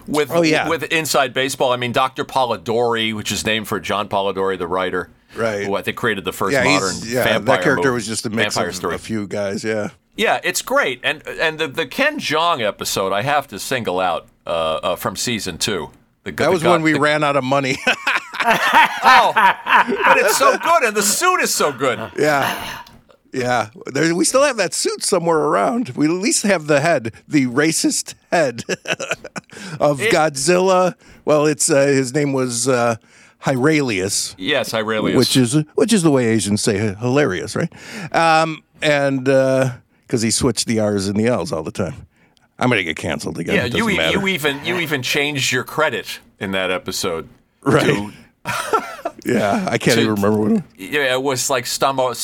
With, 0.07 0.31
Oh, 0.31 0.43
yeah. 0.43 0.69
with 0.69 0.83
Inside 0.85 1.33
Baseball, 1.33 1.73
I 1.73 1.77
mean 1.77 1.93
Dr. 1.93 2.25
Polidori, 2.27 3.15
which 3.15 3.33
is 3.33 3.47
named 3.47 3.67
for 3.69 3.81
John 3.81 4.09
Polidori, 4.09 4.59
the 4.59 4.67
writer, 4.67 5.11
Right. 5.35 5.65
Who 5.65 5.75
I 5.75 5.83
think 5.83 5.97
created 5.97 6.25
the 6.25 6.33
first 6.33 6.53
Yeah, 6.53 6.63
modern 6.65 6.95
he's, 6.95 7.13
yeah. 7.13 7.25
vampire 7.25 7.57
That 7.57 7.65
character 7.65 7.89
movie- 7.89 7.95
was 7.95 8.07
just 8.07 8.27
a 8.27 8.31
mix 8.31 8.55
vampire 8.55 8.69
of 8.69 8.77
story. 8.77 8.95
a 8.95 8.99
few 8.99 9.27
guys. 9.27 9.65
Yeah. 9.65 9.89
Yeah, 10.17 10.41
it's 10.45 10.63
great, 10.63 11.01
and 11.03 11.27
and 11.27 11.59
the 11.59 11.67
the 11.69 11.87
Ken 11.87 12.19
Jeong 12.21 12.61
episode 12.67 13.13
I 13.13 13.23
have 13.23 13.49
to 13.49 13.59
single 13.59 13.99
out 14.01 14.29
uh, 14.47 14.51
uh, 14.83 14.97
from 14.97 15.17
season 15.17 15.59
two. 15.59 15.91
The, 16.23 16.33
That 16.33 16.51
was 16.53 16.63
when 16.63 16.83
we 16.83 16.95
ran 16.95 17.25
out 17.25 17.37
of 17.37 17.45
money. 17.45 17.77
Oh, 18.47 19.33
but 19.35 20.19
it's 20.19 20.37
so 20.37 20.59
good, 20.59 20.83
and 20.83 20.95
the 20.95 21.03
suit 21.03 21.41
is 21.41 21.53
so 21.55 21.73
good. 21.73 21.99
yeah. 22.19 22.83
Yeah. 23.33 23.71
There, 23.87 24.15
we 24.15 24.25
still 24.27 24.43
have 24.43 24.59
that 24.59 24.75
suit 24.75 25.03
somewhere 25.03 25.39
around. 25.39 25.89
We 25.97 26.07
at 26.07 26.13
least 26.13 26.43
have 26.45 26.67
the 26.67 26.81
head, 26.81 27.13
the 27.27 27.47
racist 27.47 28.15
head 28.31 28.63
of 29.81 29.99
Godzilla. 29.99 30.95
Well, 31.25 31.47
it's 31.47 31.71
uh, 31.71 31.87
his 31.87 32.13
name 32.15 32.33
was 32.35 32.69
uh, 32.69 32.97
Hyralius. 33.43 34.35
Yes, 34.37 34.73
Hyralius. 34.73 35.17
which 35.17 35.37
is 35.39 35.55
which 35.75 35.93
is 35.95 36.03
the 36.03 36.11
way 36.11 36.27
Asians 36.27 36.61
say 36.63 36.77
hilarious, 36.97 37.57
right? 37.57 37.73
Um, 38.15 38.63
and 38.83 39.27
because 40.07 40.23
he 40.23 40.31
switched 40.31 40.67
the 40.67 40.81
R's 40.81 41.09
and 41.09 41.17
the 41.19 41.27
L's 41.27 41.53
all 41.53 41.63
the 41.63 41.73
time, 41.73 42.07
I'm 42.59 42.69
gonna 42.69 42.83
get 42.85 42.97
canceled 42.97 43.39
again. 43.39 43.55
yeah, 43.57 43.65
you 43.65 43.89
e- 43.91 44.11
you 44.13 44.27
even 44.29 44.65
you 44.65 44.79
even 44.79 45.03
changed 45.03 45.53
your 45.53 45.65
credit 45.65 46.21
in 46.39 46.53
that 46.53 46.71
episode. 46.71 47.29
Right. 47.63 47.85
to- 47.87 48.13
yeah, 49.25 49.67
I 49.71 49.79
can't 49.79 49.97
to- 49.97 50.03
even 50.03 50.15
remember 50.17 50.39
what. 50.39 50.53
It, 50.53 50.65
yeah, 50.77 51.15
it 51.15 51.23
was 51.23 51.49
like 51.51 51.65
Stamo, 51.65 52.15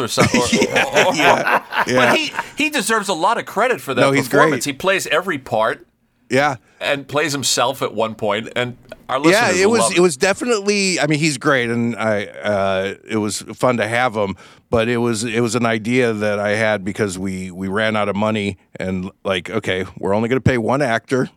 or 0.00 0.08
something. 0.08 0.40
or- 0.40 0.44
or- 1.08 1.14
yeah, 1.14 1.64
yeah, 1.86 1.94
But 1.96 2.16
he 2.16 2.32
he 2.56 2.70
deserves 2.70 3.08
a 3.08 3.14
lot 3.14 3.38
of 3.38 3.46
credit 3.46 3.80
for 3.80 3.94
that 3.94 4.00
No, 4.00 4.12
performance. 4.12 4.64
He 4.64 4.72
plays 4.72 5.06
every 5.08 5.38
part 5.38 5.85
yeah. 6.30 6.56
and 6.80 7.06
plays 7.06 7.32
himself 7.32 7.82
at 7.82 7.94
one 7.94 8.14
point, 8.14 8.48
and 8.56 8.76
our 9.08 9.18
listeners. 9.18 9.56
Yeah, 9.56 9.62
it 9.62 9.70
was 9.70 9.80
love 9.80 9.96
it 9.96 10.00
was 10.00 10.16
definitely. 10.16 10.98
I 11.00 11.06
mean, 11.06 11.18
he's 11.18 11.38
great, 11.38 11.70
and 11.70 11.96
I 11.96 12.26
uh, 12.26 12.94
it 13.08 13.16
was 13.16 13.42
fun 13.42 13.76
to 13.78 13.86
have 13.86 14.14
him. 14.14 14.36
But 14.68 14.88
it 14.88 14.98
was 14.98 15.24
it 15.24 15.40
was 15.40 15.54
an 15.54 15.64
idea 15.64 16.12
that 16.12 16.38
I 16.38 16.50
had 16.50 16.84
because 16.84 17.18
we 17.18 17.50
we 17.50 17.68
ran 17.68 17.96
out 17.96 18.08
of 18.08 18.16
money, 18.16 18.58
and 18.76 19.10
like, 19.24 19.48
okay, 19.48 19.84
we're 19.98 20.14
only 20.14 20.28
going 20.28 20.40
to 20.40 20.48
pay 20.48 20.58
one 20.58 20.82
actor, 20.82 21.30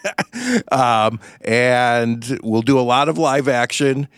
um, 0.72 1.20
and 1.42 2.38
we'll 2.42 2.62
do 2.62 2.78
a 2.78 2.82
lot 2.82 3.08
of 3.08 3.18
live 3.18 3.48
action, 3.48 4.08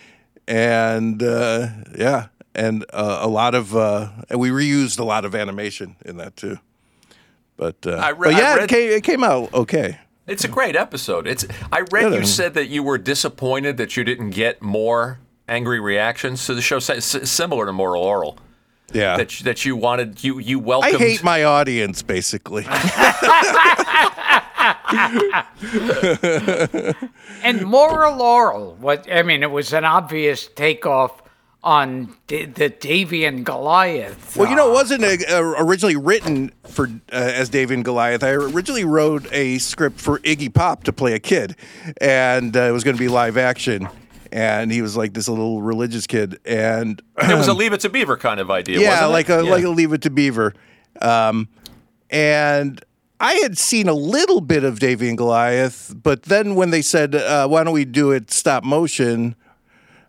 and 0.46 1.22
uh, 1.22 1.68
yeah, 1.98 2.28
and 2.54 2.84
uh, 2.92 3.18
a 3.22 3.28
lot 3.28 3.54
of 3.54 3.74
uh, 3.74 4.10
and 4.30 4.38
we 4.38 4.50
reused 4.50 5.00
a 5.00 5.04
lot 5.04 5.24
of 5.24 5.34
animation 5.34 5.96
in 6.04 6.16
that 6.18 6.36
too. 6.36 6.58
But, 7.56 7.86
uh, 7.86 8.14
re- 8.16 8.30
but 8.30 8.38
yeah, 8.38 8.54
read- 8.54 8.64
it, 8.64 8.68
came, 8.68 8.90
it 8.90 9.04
came 9.04 9.24
out 9.24 9.52
okay. 9.54 9.98
It's 10.26 10.44
a 10.44 10.48
great 10.48 10.74
episode. 10.76 11.26
It's. 11.26 11.44
I 11.70 11.80
read 11.92 12.12
you 12.14 12.24
said 12.24 12.54
that 12.54 12.68
you 12.68 12.82
were 12.82 12.96
disappointed 12.98 13.76
that 13.76 13.96
you 13.96 14.04
didn't 14.04 14.30
get 14.30 14.62
more 14.62 15.18
angry 15.48 15.80
reactions 15.80 16.46
to 16.46 16.54
the 16.54 16.62
show, 16.62 16.78
similar 16.78 17.66
to 17.66 17.72
Moral 17.72 18.02
Orel. 18.04 18.38
Yeah, 18.92 19.16
That 19.16 19.38
you- 19.40 19.44
that 19.44 19.64
you 19.64 19.76
wanted 19.76 20.22
you 20.24 20.38
you 20.38 20.60
I 20.60 20.62
welcomed. 20.62 20.98
hate 20.98 21.22
my 21.24 21.42
audience 21.44 22.02
basically. 22.02 22.64
And 27.42 27.62
Moral 27.66 28.18
Orel, 28.20 28.76
what 28.78 29.10
I 29.12 29.22
mean, 29.22 29.42
it 29.42 29.50
was 29.50 29.72
an 29.72 29.84
obvious 29.84 30.48
takeoff 30.48 31.22
on 31.64 32.14
D- 32.28 32.44
the 32.44 32.68
Davy 32.68 33.24
and 33.24 33.44
Goliath. 33.44 34.36
Well, 34.36 34.48
you 34.48 34.54
know, 34.54 34.70
it 34.70 34.74
wasn't 34.74 35.02
uh, 35.02 35.16
uh, 35.36 35.54
originally 35.58 35.96
written 35.96 36.52
for 36.64 36.86
uh, 36.86 37.16
as 37.16 37.48
David 37.48 37.74
and 37.74 37.84
Goliath. 37.84 38.22
I 38.22 38.30
originally 38.30 38.84
wrote 38.84 39.26
a 39.32 39.58
script 39.58 40.00
for 40.00 40.18
Iggy 40.20 40.52
Pop 40.54 40.84
to 40.84 40.92
play 40.92 41.14
a 41.14 41.18
kid, 41.18 41.56
and 42.00 42.56
uh, 42.56 42.60
it 42.60 42.70
was 42.72 42.84
going 42.84 42.96
to 42.96 43.00
be 43.02 43.08
live 43.08 43.36
action. 43.36 43.88
And 44.30 44.70
he 44.72 44.82
was 44.82 44.96
like 44.96 45.14
this 45.14 45.28
little 45.28 45.62
religious 45.62 46.06
kid, 46.06 46.38
and 46.44 47.00
it 47.18 47.34
was 47.36 47.48
a 47.48 47.52
Leave 47.60 47.72
It 47.72 47.80
to 47.80 47.88
Beaver 47.88 48.16
kind 48.16 48.40
of 48.40 48.50
idea. 48.50 48.80
yeah, 48.80 48.88
wasn't 48.90 49.08
it? 49.08 49.12
like 49.12 49.28
a 49.30 49.44
Yeah. 49.44 49.50
like 49.50 49.64
a 49.64 49.68
Leave 49.70 49.92
It 49.92 50.02
to 50.02 50.10
Beaver. 50.10 50.54
Um, 51.00 51.48
and 52.10 52.84
I 53.20 53.34
had 53.34 53.56
seen 53.58 53.88
a 53.88 53.94
little 53.94 54.40
bit 54.40 54.64
of 54.64 54.80
Davy 54.80 55.08
and 55.08 55.16
Goliath, 55.16 55.94
but 56.02 56.24
then 56.24 56.54
when 56.56 56.70
they 56.70 56.82
said, 56.82 57.14
uh, 57.14 57.46
"Why 57.48 57.64
don't 57.64 57.72
we 57.74 57.84
do 57.84 58.10
it 58.10 58.30
stop 58.30 58.64
motion?" 58.64 59.34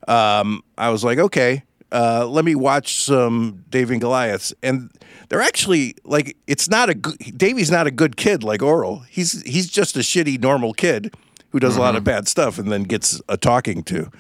Um, 0.08 0.64
I 0.78 0.90
was 0.90 1.04
like, 1.04 1.18
"Okay, 1.18 1.64
uh, 1.92 2.28
let 2.28 2.46
me 2.46 2.56
watch 2.56 3.04
some 3.04 3.64
Davy 3.70 3.96
and 3.96 4.02
Goliaths." 4.02 4.54
And 4.62 4.92
they're 5.30 5.42
actually 5.42 5.96
like, 6.04 6.38
it's 6.48 6.70
not 6.70 6.90
a 6.90 6.94
good, 6.96 7.18
Davy's 7.38 7.72
not 7.72 7.88
a 7.88 7.92
good 7.92 8.16
kid 8.18 8.44
like 8.44 8.62
Orel. 8.62 9.06
He's 9.08 9.42
he's 9.44 9.70
just 9.70 9.96
a 9.96 10.00
shitty 10.00 10.42
normal 10.42 10.74
kid 10.74 11.16
who 11.50 11.60
does 11.60 11.78
a 11.78 11.80
lot 11.80 11.96
of 11.96 12.04
bad 12.04 12.28
stuff 12.28 12.60
and 12.60 12.72
then 12.72 12.84
gets 12.84 13.22
a 13.30 13.38
talking 13.38 13.82
to. 13.84 14.12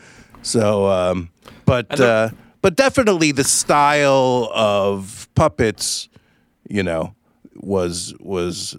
So, 0.42 0.88
um, 0.88 1.30
but 1.66 2.00
uh, 2.00 2.30
but 2.62 2.76
definitely 2.76 3.32
the 3.32 3.44
style 3.44 4.50
of 4.54 5.28
puppets, 5.36 6.08
you 6.70 6.82
know, 6.82 7.14
was 7.56 8.14
was 8.20 8.78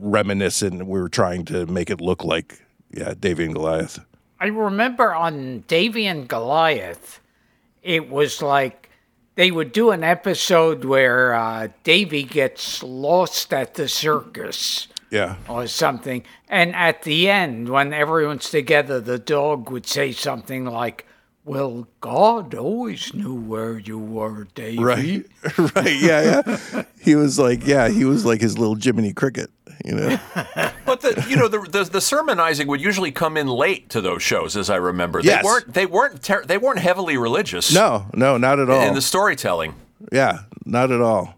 reminiscent. 0.00 0.86
We 0.86 1.00
were 1.00 1.08
trying 1.08 1.44
to 1.46 1.66
make 1.66 1.90
it 1.90 2.00
look 2.00 2.24
like 2.24 2.60
yeah, 2.90 3.14
Davy 3.18 3.44
and 3.44 3.54
Goliath. 3.54 3.98
I 4.40 4.46
remember 4.46 5.14
on 5.14 5.64
Davy 5.66 6.06
and 6.06 6.28
Goliath, 6.28 7.20
it 7.82 8.10
was 8.10 8.42
like 8.42 8.90
they 9.34 9.50
would 9.50 9.72
do 9.72 9.90
an 9.90 10.02
episode 10.04 10.84
where 10.84 11.34
uh, 11.34 11.68
Davy 11.84 12.22
gets 12.22 12.82
lost 12.82 13.52
at 13.52 13.74
the 13.74 13.88
circus 13.88 14.88
Yeah. 15.10 15.36
or 15.48 15.66
something. 15.66 16.22
And 16.48 16.74
at 16.74 17.02
the 17.02 17.28
end, 17.30 17.68
when 17.68 17.92
everyone's 17.92 18.50
together, 18.50 19.00
the 19.00 19.18
dog 19.18 19.70
would 19.70 19.86
say 19.86 20.12
something 20.12 20.64
like, 20.66 21.06
Well, 21.46 21.86
God 22.00 22.54
always 22.56 23.14
knew 23.14 23.32
where 23.32 23.78
you 23.78 23.98
were, 23.98 24.48
Davy. 24.56 24.78
Right. 24.82 25.24
right. 25.76 25.96
Yeah. 26.00 26.42
Yeah. 26.44 26.82
he 27.00 27.14
was 27.14 27.38
like, 27.38 27.64
yeah, 27.64 27.88
he 27.88 28.04
was 28.04 28.24
like 28.24 28.40
his 28.40 28.58
little 28.58 28.74
Jiminy 28.74 29.12
Cricket. 29.12 29.48
You 29.84 29.94
know. 29.94 30.18
But 30.86 31.00
the 31.00 31.26
you 31.28 31.34
know 31.36 31.48
the, 31.48 31.58
the 31.60 31.82
the 31.84 32.00
sermonizing 32.00 32.68
would 32.68 32.80
usually 32.80 33.10
come 33.10 33.36
in 33.36 33.48
late 33.48 33.88
to 33.90 34.00
those 34.00 34.22
shows, 34.22 34.56
as 34.56 34.70
I 34.70 34.76
remember. 34.76 35.20
Yes. 35.20 35.42
They 35.42 35.46
weren't 35.48 35.74
they 35.74 35.86
weren't 35.86 36.22
ter- 36.22 36.44
they 36.44 36.58
weren't 36.58 36.78
heavily 36.78 37.16
religious. 37.16 37.74
no. 37.74 38.06
No. 38.14 38.36
Not 38.38 38.60
at 38.60 38.70
all. 38.70 38.80
in 38.82 38.94
the 38.94 39.02
storytelling. 39.02 39.74
Yeah, 40.12 40.40
not 40.64 40.92
at 40.92 41.00
all. 41.00 41.34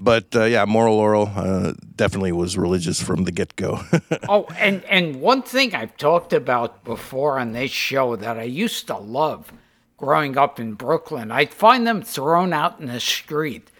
But 0.00 0.34
uh, 0.36 0.44
yeah, 0.44 0.64
Moral 0.64 0.96
Orel 0.96 1.26
uh, 1.36 1.72
definitely 1.96 2.30
was 2.30 2.56
religious 2.56 3.02
from 3.02 3.24
the 3.24 3.32
get 3.32 3.56
go. 3.56 3.80
Oh, 4.28 4.46
and, 4.56 4.84
and 4.84 5.20
one 5.20 5.42
thing 5.42 5.74
I've 5.74 5.96
talked 5.96 6.32
about 6.32 6.84
before 6.84 7.38
on 7.38 7.52
this 7.52 7.70
show 7.72 8.14
that 8.16 8.38
I 8.38 8.44
used 8.44 8.86
to 8.86 8.96
love 8.96 9.52
growing 9.96 10.38
up 10.38 10.60
in 10.60 10.74
Brooklyn, 10.74 11.30
I'd 11.32 11.52
find 11.52 11.84
them 11.86 12.02
thrown 12.02 12.52
out 12.52 12.78
in 12.78 12.86
the 12.86 13.00
street, 13.00 13.70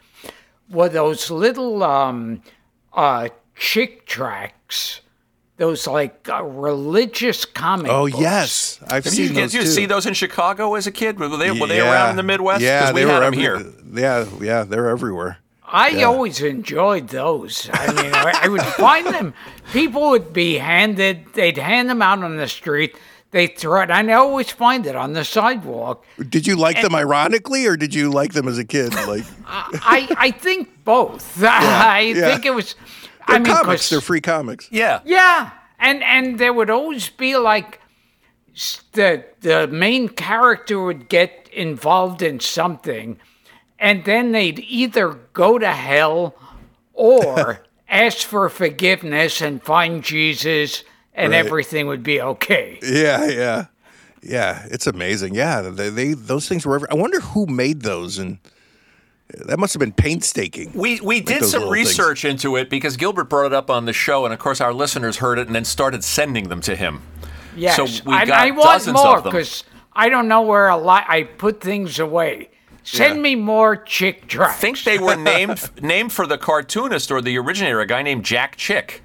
were 0.69 0.89
those 0.89 1.31
little 1.31 1.83
um, 1.85 2.43
uh, 2.93 3.29
chick 3.55 4.05
tracts, 4.07 5.01
those 5.59 5.87
like 5.87 6.29
uh, 6.29 6.43
religious 6.43 7.45
comic 7.45 7.91
oh 7.93 8.09
books. 8.09 8.21
yes, 8.21 8.81
I've 8.89 9.05
Did 9.05 9.13
seen 9.13 9.29
you, 9.29 9.35
those 9.35 9.53
did 9.53 9.59
you 9.59 9.63
too. 9.65 9.69
see 9.69 9.87
those 9.87 10.07
in 10.07 10.15
Chicago 10.15 10.75
as 10.75 10.87
a 10.89 10.93
kid? 10.93 11.21
Were 11.21 11.29
they, 11.29 11.53
were 11.53 11.67
they 11.69 11.77
Yeah. 11.77 11.93
around 11.93 12.11
in 12.11 12.17
the 12.17 12.23
Midwest? 12.25 12.61
Yeah, 12.63 12.87
'Cause 12.87 12.95
we 12.95 13.03
they 13.03 13.07
had 13.09 13.15
were 13.15 13.21
them 13.31 13.35
every- 13.35 13.39
here. 13.43 13.73
Yeah, 13.95 14.27
yeah, 14.41 14.65
they're 14.65 14.89
everywhere. 14.89 15.39
I 15.71 16.03
always 16.03 16.41
enjoyed 16.41 17.09
those. 17.09 17.69
I 17.73 17.93
mean, 17.93 18.13
I, 18.15 18.41
I 18.45 18.49
would 18.49 18.63
find 18.63 19.07
them. 19.07 19.35
People 19.73 20.11
would 20.11 20.33
be 20.33 20.59
handed. 20.59 21.27
They'd 21.35 21.59
hand 21.59 21.91
them 21.91 22.03
out 22.03 22.23
on 22.23 22.37
the 22.37 22.49
street. 22.49 22.97
They 23.31 23.47
throw 23.47 23.83
it. 23.83 23.91
and 23.91 24.11
I 24.11 24.15
always 24.15 24.51
find 24.51 24.87
it 24.87 24.97
on 24.97 25.13
the 25.13 25.23
sidewalk. 25.25 26.05
Did 26.31 26.47
you 26.47 26.57
like 26.57 26.81
them 26.81 26.95
ironically, 26.95 27.67
or 27.67 27.77
did 27.77 27.95
you 27.95 28.11
like 28.11 28.33
them 28.33 28.49
as 28.49 28.57
a 28.57 28.65
kid? 28.65 28.95
Like 28.95 29.25
I 29.47 30.09
I 30.17 30.31
think 30.31 30.83
both. 30.85 31.43
I 31.45 32.01
yeah. 32.17 32.31
think 32.31 32.47
it 32.47 32.55
was. 32.55 32.75
they're 33.27 33.37
I 33.37 33.39
mean, 33.41 33.53
comics, 33.53 33.67
'cause- 33.83 33.91
they're 33.91 34.01
free 34.01 34.23
comics. 34.23 34.69
Yeah. 34.73 35.01
Yeah, 35.05 35.51
and 35.79 36.03
and 36.03 36.39
there 36.39 36.55
would 36.55 36.71
always 36.71 37.11
be 37.11 37.37
like 37.37 37.81
the 38.93 39.25
the 39.43 39.67
main 39.69 40.09
character 40.09 40.81
would 40.83 41.09
get 41.11 41.49
involved 41.53 42.23
in 42.23 42.41
something, 42.41 43.19
and 43.79 44.05
then 44.05 44.33
they'd 44.33 44.59
either 44.61 45.19
go 45.33 45.59
to 45.59 45.71
hell 45.73 46.35
or 46.95 47.61
ask 47.89 48.27
for 48.27 48.49
forgiveness 48.49 49.41
and 49.41 49.63
find 49.63 50.03
Jesus, 50.03 50.85
and 51.15 51.33
Right. 51.33 51.39
everything 51.39 51.87
would 51.87 52.03
be 52.03 52.21
okay. 52.21 52.79
Yeah, 52.83 53.27
yeah, 53.27 53.65
yeah. 54.23 54.67
It's 54.71 54.87
amazing. 54.87 55.35
Yeah, 55.35 55.63
they, 55.63 55.91
they 55.91 56.13
those 56.15 56.49
things 56.49 56.65
were. 56.67 56.77
Every, 56.77 56.89
I 56.91 56.95
wonder 56.95 57.21
who 57.21 57.47
made 57.47 57.83
those, 57.83 58.19
and 58.19 58.39
that 59.47 59.59
must 59.59 59.75
have 59.75 59.81
been 59.81 59.93
painstaking. 59.93 60.73
We 60.75 61.01
we 61.01 61.21
did 61.21 61.45
some 61.45 61.61
little 61.63 61.75
things. 61.75 61.89
research 61.89 62.25
into 62.25 62.57
it 62.57 62.71
because 62.71 62.97
Gilbert 62.97 63.25
brought 63.25 63.47
it 63.47 63.53
up 63.53 63.69
on 63.71 63.85
the 63.85 63.93
show, 63.93 64.25
and 64.25 64.33
of 64.35 64.41
course 64.41 64.61
our 64.61 64.73
listeners 64.73 65.19
heard 65.19 65.39
it 65.39 65.47
and 65.47 65.55
then 65.57 65.65
started 65.65 66.03
sending 66.05 66.49
them 66.49 66.61
to 66.63 66.75
him. 66.77 67.03
Yes, 67.57 67.77
So 67.77 67.85
we 68.09 68.15
and 68.17 68.29
got 68.29 68.39
I 68.41 68.51
want 68.53 68.63
dozens 68.65 68.95
more 68.95 69.19
of 69.19 69.25
them. 69.25 69.33
because 69.33 69.65
I 69.93 70.09
don't 70.09 70.29
know 70.29 70.43
where 70.43 70.69
a 70.69 70.77
lot. 70.77 71.05
I 71.09 71.25
put 71.25 71.61
things 71.61 71.99
away. 71.99 72.51
Send 72.91 73.17
Yeah. 73.17 73.21
me 73.23 73.35
more 73.35 73.77
chick 73.77 74.27
tracts. 74.29 74.57
I 74.57 74.61
think 74.61 74.83
they 74.85 74.99
were 74.99 75.15
named 75.17 75.69
named 75.83 76.11
for 76.13 76.27
the 76.27 76.39
cartoonist 76.39 77.11
or 77.11 77.21
the 77.21 77.37
originator, 77.39 77.81
a 77.81 77.87
guy 77.87 78.01
named 78.03 78.25
Jack 78.25 78.57
Chick, 78.57 79.03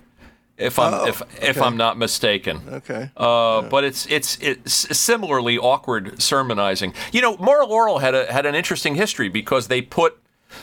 if 0.57 0.79
I'm 0.79 0.93
Oh, 0.93 1.05
if 1.07 1.21
if 1.43 1.61
I'm 1.61 1.75
not 1.75 1.97
mistaken. 1.97 2.61
Okay. 2.71 3.09
Uh, 3.17 3.63
but 3.63 3.83
it's 3.83 4.05
it's 4.07 4.37
it's 4.39 4.71
similarly 4.97 5.57
awkward 5.57 6.21
sermonizing. 6.21 6.93
You 7.11 7.21
know, 7.21 7.35
Moral 7.37 7.67
Orel 7.67 7.99
had 7.99 8.15
a 8.15 8.31
had 8.31 8.45
an 8.45 8.55
interesting 8.55 8.95
history 8.95 9.27
because 9.27 9.67
they 9.67 9.81
put 9.81 10.17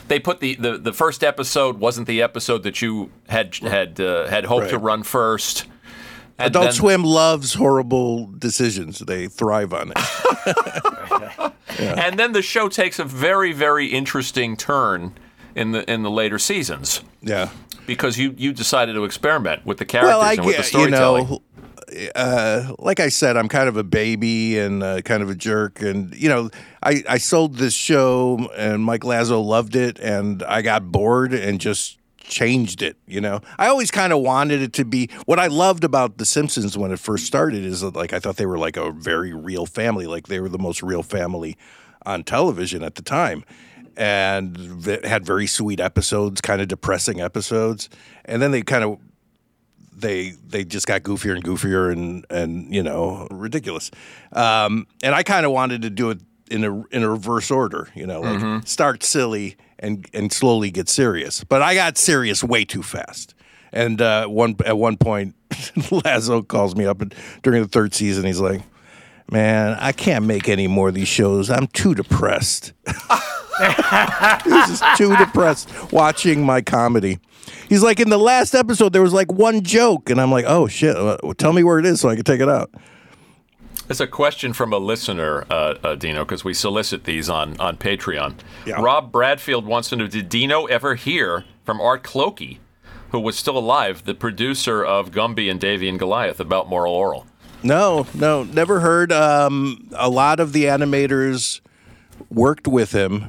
they 0.09 0.19
put 0.19 0.41
the, 0.41 0.55
the, 0.55 0.79
the 0.79 0.93
first 0.93 1.23
episode 1.23 1.79
wasn't 1.79 2.07
the 2.07 2.23
episode 2.23 2.63
that 2.63 2.81
you 2.81 3.11
had 3.29 3.55
had 3.57 4.01
uh, 4.01 4.29
had 4.29 4.47
hoped 4.47 4.71
to 4.71 4.79
run 4.79 5.03
first. 5.03 5.67
Adult 6.47 6.65
then- 6.67 6.73
Swim 6.73 7.05
loves 7.05 7.55
horrible 7.55 8.27
decisions. 8.27 8.99
They 9.01 9.27
thrive 9.29 9.73
on 9.73 9.93
it. 9.97 11.53
and 11.79 12.19
then 12.19 12.33
the 12.33 12.43
show 12.43 12.69
takes 12.69 12.99
a 12.99 13.05
very 13.05 13.53
very 13.53 13.87
interesting 13.87 14.57
turn 14.57 15.15
in 15.55 15.73
the 15.73 15.91
in 15.91 16.03
the 16.03 16.11
later 16.11 16.39
seasons 16.39 17.03
Yeah. 17.23 17.51
because 17.87 18.19
you 18.19 18.35
you 18.37 18.53
decided 18.53 18.95
to 18.95 19.05
experiment 19.05 19.65
with 19.67 19.79
the 19.79 19.85
characters 19.85 20.11
Well, 20.11 20.21
I 20.21 20.33
and 20.35 20.45
with 20.45 20.57
the 20.57 20.63
get 20.63 20.73
you 20.73 20.79
storytelling. 20.79 21.29
know, 21.29 21.43
uh, 22.15 22.73
like 22.79 23.01
I 23.01 23.09
said, 23.09 23.37
I'm 23.37 23.49
kind 23.49 23.69
of 23.69 23.77
a 23.77 23.83
baby 23.83 24.59
and 24.59 24.83
uh, 24.83 25.01
kind 25.03 25.23
of 25.25 25.31
a 25.31 25.35
jerk, 25.35 25.83
and 25.83 26.15
you 26.15 26.29
know, 26.29 26.51
I 26.85 27.03
I 27.09 27.19
sold 27.19 27.57
this 27.57 27.75
show, 27.75 28.49
and 28.57 28.85
Mike 28.85 29.01
Lazzo 29.03 29.45
loved 29.45 29.75
it, 29.75 29.99
and 29.99 30.43
I 30.45 30.63
got 30.63 30.93
bored 30.93 31.35
and 31.35 31.61
just 31.61 31.99
changed 32.31 32.81
it. 32.81 32.97
You 33.07 33.21
know, 33.21 33.41
I 33.59 33.67
always 33.67 33.91
kind 33.91 34.13
of 34.13 34.21
wanted 34.21 34.63
it 34.63 34.73
to 34.75 34.85
be 34.87 35.11
what 35.27 35.39
I 35.39 35.49
loved 35.49 35.85
about 35.85 36.17
The 36.17 36.25
Simpsons 36.25 36.79
when 36.79 36.93
it 36.93 36.99
first 36.99 37.27
started 37.27 37.65
is 37.65 37.83
that 37.83 37.95
like 37.95 38.15
I 38.15 38.21
thought 38.21 38.37
they 38.37 38.47
were 38.47 38.59
like 38.59 38.79
a 38.79 38.91
very 38.93 39.35
real 39.35 39.67
family, 39.67 40.07
like 40.07 40.29
they 40.29 40.41
were 40.41 40.49
the 40.49 40.59
most 40.59 40.83
real 40.83 41.03
family 41.03 41.59
on 42.07 42.25
television 42.25 42.83
at 42.83 42.95
the 42.95 43.03
time. 43.03 43.45
And 43.97 44.57
they 44.57 45.01
had 45.07 45.27
very 45.27 45.47
sweet 45.47 45.81
episodes, 45.81 46.41
kind 46.41 46.63
of 46.63 46.69
depressing 46.69 47.21
episodes, 47.21 47.91
and 48.25 48.41
then 48.41 48.51
they 48.53 48.63
kind 48.63 48.85
of 48.85 48.99
they 49.95 50.31
they 50.47 50.65
just 50.65 50.87
got 50.87 51.03
goofier 51.03 51.35
and 51.35 51.45
goofier 51.45 51.93
and 51.93 52.25
and 52.31 52.75
you 52.75 52.83
know 52.83 53.27
ridiculous. 53.31 53.91
Um, 54.33 54.87
and 55.03 55.15
I 55.15 55.23
kind 55.23 55.45
of 55.45 55.53
wanted 55.53 55.83
to 55.83 55.91
do 55.91 56.11
it 56.11 56.21
in 56.51 56.65
a 56.65 56.83
in 56.89 57.03
a 57.03 57.11
reverse 57.11 57.51
order, 57.51 57.89
you 57.95 58.07
know, 58.07 58.21
like 58.21 58.67
start 58.67 59.03
silly 59.03 59.57
and 59.81 60.07
and 60.13 60.33
slowly 60.33 60.71
get 60.71 60.89
serious. 60.89 61.43
But 61.45 61.63
I 61.63 61.75
got 61.75 61.99
serious 61.99 62.45
way 62.45 62.65
too 62.65 62.83
fast. 62.83 63.35
And 63.73 64.01
uh, 64.01 64.27
one 64.27 64.57
at 64.65 64.79
one 64.79 64.97
point, 64.97 65.35
Lazzo 65.51 66.47
calls 66.47 66.77
me 66.77 66.87
up 66.87 67.01
and, 67.01 67.15
during 67.43 67.63
the 67.63 67.69
third 67.69 67.95
season. 67.95 68.25
He's 68.25 68.41
like, 68.41 68.63
"Man, 69.31 69.77
I 69.81 69.93
can't 69.93 70.25
make 70.25 70.49
any 70.49 70.67
more 70.67 70.89
of 70.89 70.95
these 70.95 71.09
shows. 71.09 71.51
I'm 71.51 71.67
too 71.69 71.95
depressed." 71.95 72.73
was 73.61 74.81
just 74.81 74.85
too 74.97 75.17
depressed 75.17 75.71
watching 75.93 76.45
my 76.45 76.61
comedy. 76.61 77.19
He's 77.69 77.83
like, 77.83 78.01
in 78.01 78.11
the 78.11 78.19
last 78.19 78.55
episode, 78.55 78.93
there 78.93 79.03
was 79.03 79.13
like 79.13 79.33
one 79.33 79.63
joke, 79.63 80.11
and 80.11 80.21
I'm 80.21 80.31
like, 80.31 80.45
oh 80.49 80.67
shit, 80.67 80.97
uh, 80.97 81.19
tell 81.37 81.53
me 81.53 81.63
where 81.63 81.79
it 81.79 81.87
is 81.87 82.01
so 82.01 82.09
I 82.09 82.15
can 82.15 82.25
take 82.25 82.41
it 82.41 82.49
out. 82.49 82.71
It's 83.91 83.99
a 83.99 84.07
question 84.07 84.53
from 84.53 84.73
a 84.73 84.79
listener, 84.79 85.45
uh, 85.51 85.75
uh, 85.83 85.95
Dino, 85.97 86.25
because 86.25 86.45
we 86.45 86.55
solicit 86.55 87.03
these 87.03 87.29
on, 87.29 87.59
on 87.59 87.77
Patreon. 87.77 88.37
Yeah. 88.65 88.81
Rob 88.81 89.11
Bradfield 89.11 89.67
wants 89.67 89.89
to 89.89 89.97
know 89.97 90.07
Did 90.07 90.29
Dino 90.29 90.67
ever 90.67 90.95
hear 90.95 91.45
from 91.65 91.81
Art 91.81 92.05
Clokey, 92.05 92.59
who 93.11 93.19
was 93.19 93.37
still 93.37 93.59
alive, 93.59 94.05
the 94.05 94.15
producer 94.15 94.85
of 94.85 95.11
Gumby 95.11 95.51
and 95.51 95.59
Davy 95.59 95.89
and 95.89 95.99
Goliath, 95.99 96.39
about 96.39 96.69
Moral 96.69 96.95
Orel? 96.95 97.27
No, 97.65 98.07
no, 98.15 98.45
never 98.45 98.79
heard. 98.79 99.11
Um, 99.11 99.91
a 99.97 100.09
lot 100.09 100.39
of 100.39 100.53
the 100.53 100.67
animators 100.67 101.61
worked 102.31 102.69
with 102.69 102.93
him, 102.93 103.27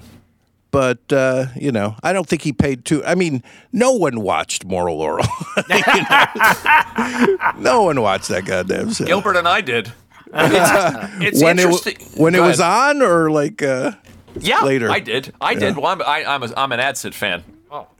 but 0.70 1.12
uh, 1.12 1.48
you 1.56 1.72
know, 1.72 1.96
I 2.04 2.14
don't 2.14 2.28
think 2.30 2.44
he 2.44 2.54
paid 2.54 2.86
too. 2.86 3.04
I 3.04 3.16
mean, 3.16 3.42
no 3.74 3.94
one 3.94 4.22
watched 4.22 4.64
Moral 4.66 5.00
Orel. 5.00 5.28
You 5.70 7.58
know? 7.58 7.60
no 7.60 7.84
one 7.84 8.00
watched 8.00 8.28
that 8.30 8.46
goddamn 8.46 8.94
show. 8.94 9.06
Gilbert 9.06 9.38
and 9.38 9.48
I 9.48 9.62
did. 9.62 9.92
It's, 10.34 11.14
it's 11.22 11.44
when 11.44 11.60
it 11.60 11.64
interesting. 11.66 11.96
w- 11.96 12.24
when 12.24 12.36
it 12.36 12.40
was 12.42 12.60
ahead. 12.60 12.98
on, 12.98 13.02
or 13.02 13.30
like, 13.32 13.62
uh, 13.62 13.92
yeah, 14.40 14.62
later. 14.64 14.90
I 14.90 15.00
did. 15.00 15.34
I 15.42 15.56
did. 15.56 15.76
Well, 15.78 15.88
I'm, 15.88 16.02
I, 16.02 16.24
I'm, 16.26 16.44
a, 16.44 16.54
I'm 16.56 16.72
an 16.72 16.80
Adsit 16.80 17.14
fan. 17.14 17.44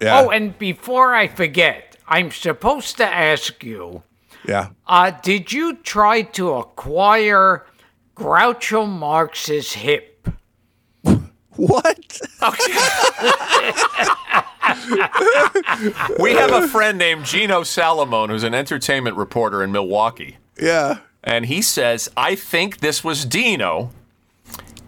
yeah, 0.02 0.22
Oh, 0.22 0.30
and 0.30 0.58
before 0.58 1.14
I 1.14 1.28
forget, 1.28 1.98
I'm 2.08 2.32
supposed 2.32 2.98
to 2.98 3.06
ask 3.06 3.64
you: 3.64 4.04
yeah. 4.48 4.70
uh, 4.88 5.12
Did 5.12 5.52
you 5.52 5.76
try 5.78 6.22
to 6.24 6.52
acquire 6.54 7.66
Groucho 8.16 8.88
Marx's 8.88 9.74
hip? 9.74 10.28
What? 11.58 12.22
We 16.20 16.34
have 16.34 16.52
a 16.52 16.68
friend 16.68 16.98
named 16.98 17.26
Gino 17.26 17.62
Salomone, 17.62 18.30
who's 18.30 18.44
an 18.44 18.54
entertainment 18.54 19.18
reporter 19.18 19.64
in 19.64 19.72
Milwaukee. 19.72 20.38
Yeah. 20.62 21.00
And 21.24 21.46
he 21.46 21.62
says, 21.62 22.10
"I 22.18 22.36
think 22.36 22.80
this 22.80 23.04
was 23.04 23.26
Dino." 23.26 23.92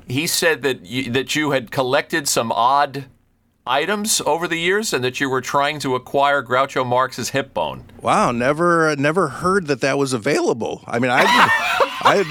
He 0.08 0.28
said 0.28 0.62
that 0.64 0.86
you, 0.86 1.10
that 1.12 1.36
you 1.36 1.52
had 1.52 1.72
collected 1.72 2.28
some 2.28 2.52
odd 2.52 3.06
items 3.66 4.22
over 4.26 4.48
the 4.48 4.60
years, 4.60 4.94
and 4.94 5.04
that 5.04 5.20
you 5.20 5.30
were 5.30 5.42
trying 5.42 5.80
to 5.80 5.96
acquire 5.96 6.44
Groucho 6.44 6.86
Marx's 6.86 7.30
hip 7.30 7.54
bone. 7.54 7.86
Wow, 8.02 8.32
never 8.32 8.96
never 8.96 9.30
heard 9.30 9.68
that 9.68 9.82
that 9.82 9.98
was 9.98 10.14
available. 10.14 10.84
I 10.86 11.00
mean, 11.00 11.12
I, 11.12 11.24
I, 12.02 12.24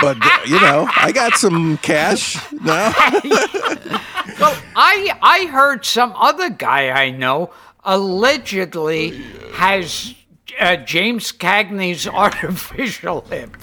but 0.00 0.16
uh, 0.20 0.38
you 0.46 0.60
know, 0.60 0.88
I 0.96 1.12
got 1.12 1.34
some 1.34 1.78
cash. 1.78 2.36
No, 2.52 2.92
Well, 4.40 4.56
I 4.76 5.18
I 5.20 5.46
heard 5.46 5.84
some 5.84 6.12
other 6.14 6.48
guy 6.48 6.90
I 6.90 7.10
know 7.10 7.50
allegedly 7.84 9.20
has 9.54 10.14
uh, 10.60 10.76
James 10.76 11.32
Cagney's 11.32 12.06
artificial 12.24 13.22
hip. 13.22 13.56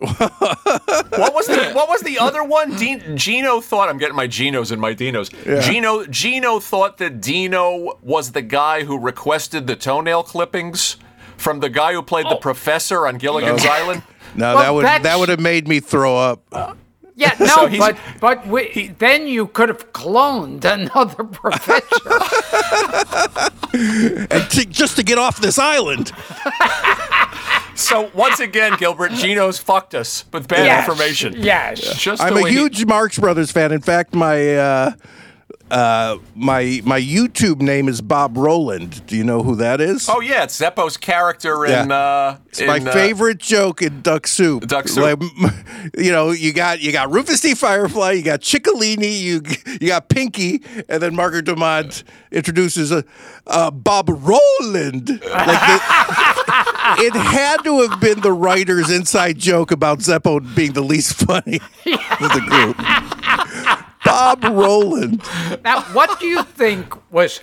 What 0.00 1.34
was 1.34 1.46
the 1.48 1.72
What 1.72 1.88
was 1.88 2.02
the 2.02 2.18
other 2.20 2.44
one? 2.44 2.76
Dean, 2.76 3.16
Gino 3.16 3.60
thought 3.60 3.88
I'm 3.88 3.98
getting 3.98 4.14
my 4.14 4.28
Genos 4.28 4.70
and 4.70 4.80
my 4.80 4.94
Dinos. 4.94 5.30
Gino 5.62 6.04
Gino 6.06 6.60
thought 6.60 6.98
that 6.98 7.20
Dino 7.20 7.98
was 8.00 8.30
the 8.32 8.42
guy 8.42 8.84
who 8.84 8.96
requested 8.98 9.66
the 9.66 9.74
toenail 9.74 10.22
clippings 10.22 10.98
from 11.36 11.60
the 11.60 11.68
guy 11.68 11.92
who 11.94 12.02
played 12.02 12.26
the 12.26 12.36
professor 12.36 13.06
on 13.08 13.18
Gilligan's 13.18 13.64
Island. 13.66 14.02
No, 14.36 14.54
Well, 14.54 14.62
that 14.62 14.70
would 14.74 15.04
that 15.04 15.18
would 15.18 15.28
have 15.30 15.40
made 15.40 15.66
me 15.66 15.80
throw 15.80 16.16
up. 16.16 16.76
Yeah, 17.18 17.34
no, 17.40 17.46
So 17.46 17.68
but 17.78 17.98
but 18.20 18.46
we, 18.46 18.94
then 18.98 19.26
you 19.26 19.48
could 19.48 19.68
have 19.68 19.92
cloned 19.92 20.64
another 20.64 21.24
professor. 21.40 22.18
And 23.70 24.50
to, 24.50 24.64
just 24.64 24.96
to 24.96 25.02
get 25.02 25.18
off 25.18 25.40
this 25.40 25.58
island. 25.58 26.10
So 27.74 28.10
once 28.14 28.40
again, 28.40 28.74
Gilbert, 28.78 29.12
Gino's 29.12 29.58
fucked 29.58 29.94
us 29.94 30.24
with 30.32 30.48
bad 30.48 30.64
Yes, 30.64 30.88
information. 30.88 31.34
Yes. 31.36 31.80
Just 31.96 32.22
I'm 32.22 32.36
a 32.36 32.42
way 32.42 32.50
he- 32.50 32.56
huge 32.56 32.84
Marx 32.86 33.18
Brothers 33.18 33.52
fan. 33.52 33.70
In 33.72 33.80
fact, 33.82 34.14
my 34.14 34.56
uh, 34.56 34.92
uh, 35.70 36.18
my 36.34 36.80
my 36.84 37.00
YouTube 37.00 37.60
name 37.60 37.88
is 37.88 38.00
Bob 38.00 38.36
Roland. 38.36 39.06
Do 39.06 39.16
you 39.16 39.24
know 39.24 39.42
who 39.42 39.56
that 39.56 39.80
is? 39.80 40.08
Oh 40.08 40.20
yeah, 40.20 40.44
it's 40.44 40.58
Zeppo's 40.58 40.96
character 40.96 41.64
in. 41.66 41.88
Yeah. 41.90 41.96
Uh, 41.96 42.36
It's 42.48 42.60
my 42.62 42.76
in, 42.76 42.88
uh, 42.88 42.92
favorite 42.92 43.38
joke 43.38 43.82
in 43.82 44.00
Duck 44.02 44.26
Soup. 44.26 44.66
Duck 44.66 44.88
Soup. 44.88 45.20
Like, 45.20 45.52
you 45.98 46.10
know, 46.10 46.30
you 46.30 46.52
got 46.52 46.80
you 46.80 46.92
got 46.92 47.10
Rufus 47.10 47.40
T. 47.40 47.54
Firefly, 47.54 48.12
you 48.12 48.22
got 48.22 48.40
Chicolini, 48.40 49.20
you 49.20 49.42
you 49.80 49.88
got 49.88 50.08
Pinky, 50.08 50.62
and 50.88 51.02
then 51.02 51.14
Margaret 51.14 51.44
Dumont 51.44 52.04
introduces 52.32 52.90
a, 52.92 53.04
uh, 53.46 53.70
Bob 53.70 54.08
Roland. 54.08 55.08
Like 55.08 55.20
the, 55.20 55.80
it 57.00 57.12
had 57.14 57.58
to 57.64 57.86
have 57.86 58.00
been 58.00 58.20
the 58.20 58.32
writer's 58.32 58.90
inside 58.90 59.38
joke 59.38 59.70
about 59.70 59.98
Zeppo 60.00 60.40
being 60.54 60.72
the 60.72 60.82
least 60.82 61.14
funny 61.14 61.56
of 61.56 62.32
the 62.32 62.44
group. 62.46 62.76
Bob 64.08 64.44
Roland. 64.44 65.22
Now, 65.64 65.82
what 65.92 66.18
do 66.20 66.26
you 66.26 66.42
think 66.42 66.94
was? 67.12 67.40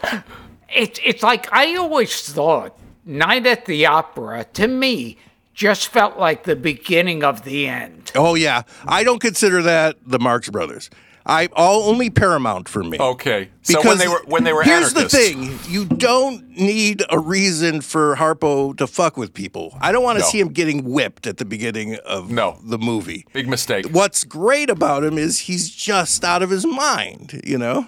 It's 0.74 1.00
it's 1.04 1.24
like 1.24 1.52
I 1.54 1.76
always 1.76 2.32
thought 2.32 2.78
Night 3.06 3.46
at 3.46 3.66
the 3.66 3.86
Opera 3.86 4.46
to 4.54 4.68
me 4.68 5.18
just 5.54 5.88
felt 5.88 6.18
like 6.18 6.44
the 6.44 6.56
beginning 6.56 7.24
of 7.24 7.44
the 7.44 7.68
end. 7.68 8.12
Oh 8.16 8.36
yeah, 8.36 8.64
I 8.86 9.04
don't 9.04 9.20
consider 9.20 9.62
that 9.62 9.98
the 10.06 10.20
Marx 10.20 10.50
Brothers. 10.50 10.90
I 11.28 11.48
all 11.54 11.90
only 11.90 12.10
Paramount 12.12 12.70
for 12.70 12.84
me. 12.84 12.98
Okay, 13.00 13.50
so 13.64 13.82
when 13.84 13.98
they 13.98 14.08
were 14.08 14.22
when 14.28 14.44
they 14.44 14.54
were 14.54 14.62
here's 14.64 14.94
anarchists, 14.94 15.12
the 15.14 15.18
thing: 15.34 15.60
you 15.68 15.86
don't 15.86 16.48
need 16.50 17.04
a 17.10 17.18
reason 17.18 17.82
for 17.82 18.16
Harpo 18.16 18.78
to 18.78 18.86
fuck 18.86 19.18
with 19.18 19.34
people. 19.34 19.76
I 19.82 19.92
don't 19.92 20.04
want 20.04 20.18
to 20.20 20.24
No. 20.24 20.30
see 20.30 20.40
him 20.40 20.50
getting 20.50 20.84
whipped 20.84 21.26
at 21.26 21.38
the 21.38 21.46
beginning 21.46 21.96
of 22.06 22.30
No. 22.30 22.60
the 22.64 22.78
movie. 22.78 23.26
big 23.34 23.48
mistake. 23.48 23.88
What's 23.92 24.24
great 24.24 24.70
about 24.70 25.04
him 25.04 25.18
is 25.18 25.40
he's 25.40 25.70
just 25.70 26.24
out 26.24 26.44
of 26.44 26.52
his 26.52 26.66
mind, 26.66 27.42
you 27.44 27.58
know. 27.58 27.88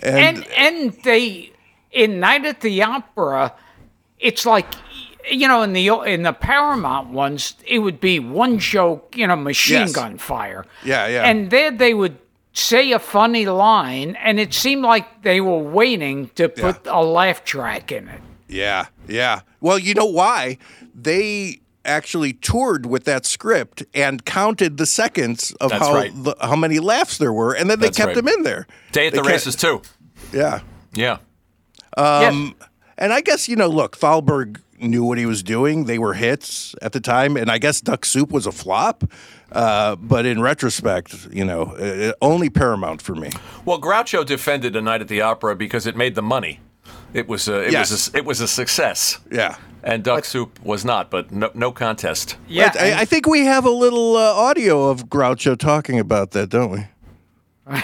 And, 0.00 0.44
And 0.44 0.46
and 0.58 0.92
they 1.04 1.52
in 1.90 2.20
Night 2.20 2.44
at 2.44 2.60
the 2.60 2.82
Opera, 2.82 3.54
it's 4.18 4.44
like 4.44 4.66
you 5.30 5.48
know 5.48 5.62
in 5.62 5.72
the 5.72 5.88
in 6.04 6.22
the 6.22 6.34
Paramount 6.34 7.08
ones, 7.08 7.54
it 7.66 7.78
would 7.78 7.98
be 7.98 8.18
one 8.18 8.58
joke, 8.58 9.14
you 9.16 9.26
know, 9.26 9.36
machine 9.36 9.80
Yes. 9.80 9.92
gun 9.92 10.18
fire. 10.18 10.66
Yeah, 10.84 11.06
yeah. 11.06 11.22
And 11.22 11.48
there 11.50 11.70
they 11.70 11.94
would 11.94 12.18
say 12.54 12.92
a 12.92 12.98
funny 12.98 13.44
line, 13.46 14.16
and 14.16 14.40
it 14.40 14.54
seemed 14.54 14.82
like 14.82 15.22
they 15.22 15.40
were 15.40 15.58
waiting 15.58 16.28
to 16.36 16.48
put 16.48 16.86
a 16.86 17.02
laugh 17.04 17.44
track 17.44 17.92
in 17.92 18.08
it. 18.08 18.20
yeah, 18.48 18.86
yeah. 19.08 19.40
Well, 19.60 19.78
you 19.78 19.92
know 19.94 20.06
why 20.06 20.56
they 20.94 21.60
actually 21.84 22.32
toured 22.32 22.86
with 22.86 23.04
that 23.04 23.26
script 23.26 23.82
and 23.92 24.24
counted 24.24 24.78
the 24.78 24.86
seconds 24.86 25.52
of 25.60 25.70
That's 25.70 25.84
how 25.86 25.94
right. 25.94 26.10
the, 26.14 26.34
how 26.40 26.56
many 26.56 26.78
laughs 26.78 27.18
there 27.18 27.32
were, 27.32 27.52
and 27.52 27.68
then 27.68 27.78
they 27.80 27.88
That's 27.88 27.98
kept 27.98 28.06
right. 28.08 28.16
them 28.16 28.28
in 28.28 28.42
there. 28.42 28.66
Day 28.92 29.08
at 29.08 29.12
They 29.12 29.18
the 29.18 29.22
kept- 29.22 29.32
races 29.32 29.56
too. 29.56 29.82
Yeah. 30.32 30.60
Yeah. 30.94 31.18
Um, 31.96 32.54
And 32.96 33.12
I 33.12 33.20
guess, 33.20 33.48
you 33.48 33.56
know, 33.56 33.66
look, 33.68 33.96
Thalberg 33.98 34.60
knew 34.80 35.04
what 35.04 35.18
he 35.18 35.26
was 35.26 35.42
doing. 35.42 35.84
They 35.84 35.98
were 35.98 36.14
hits 36.14 36.74
at 36.82 36.92
the 36.92 37.00
time. 37.00 37.36
And 37.36 37.50
I 37.50 37.58
guess 37.58 37.80
Duck 37.80 38.04
Soup 38.04 38.30
was 38.30 38.46
a 38.46 38.52
flop. 38.52 39.04
Uh, 39.52 39.94
but 39.96 40.26
in 40.26 40.40
retrospect, 40.40 41.28
you 41.32 41.44
know, 41.44 41.62
uh, 41.76 42.12
only 42.20 42.50
Paramount 42.50 43.00
for 43.02 43.14
me. 43.14 43.30
Well, 43.64 43.80
Groucho 43.80 44.24
defended 44.26 44.74
A 44.76 44.80
Night 44.82 45.00
at 45.00 45.08
the 45.08 45.20
Opera 45.20 45.54
because 45.54 45.86
it 45.86 45.96
made 45.96 46.14
the 46.16 46.22
money. 46.22 46.60
It 47.12 47.28
was 47.28 47.46
a, 47.46 47.60
it 47.66 47.72
Yes. 47.72 47.90
was 47.92 48.12
a, 48.12 48.16
it 48.18 48.24
was 48.24 48.40
a 48.40 48.48
success. 48.48 49.20
Yeah. 49.30 49.56
And 49.84 50.02
Duck 50.02 50.24
Soup 50.24 50.58
was 50.64 50.84
not, 50.84 51.10
but 51.10 51.30
no, 51.30 51.50
no 51.54 51.70
contest. 51.70 52.36
yeah, 52.48 52.72
I, 52.80 53.02
I 53.02 53.04
think 53.04 53.26
we 53.26 53.44
have 53.44 53.64
a 53.66 53.70
little 53.70 54.16
uh, 54.16 54.32
audio 54.34 54.88
of 54.88 55.08
Groucho 55.08 55.56
talking 55.58 56.00
about 56.00 56.30
that, 56.32 56.48
don't 56.48 56.70
we? 56.70 56.86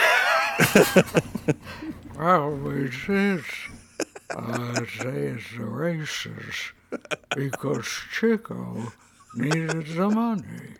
Well, 2.18 2.50
we 2.50 2.90
says, 2.90 3.42
uh, 4.36 4.74
says 4.74 5.40
the 5.56 5.64
races 5.64 6.72
because 7.34 7.86
Chico 8.12 8.92
needed 9.34 9.86
the 9.86 10.08
money. 10.08 10.76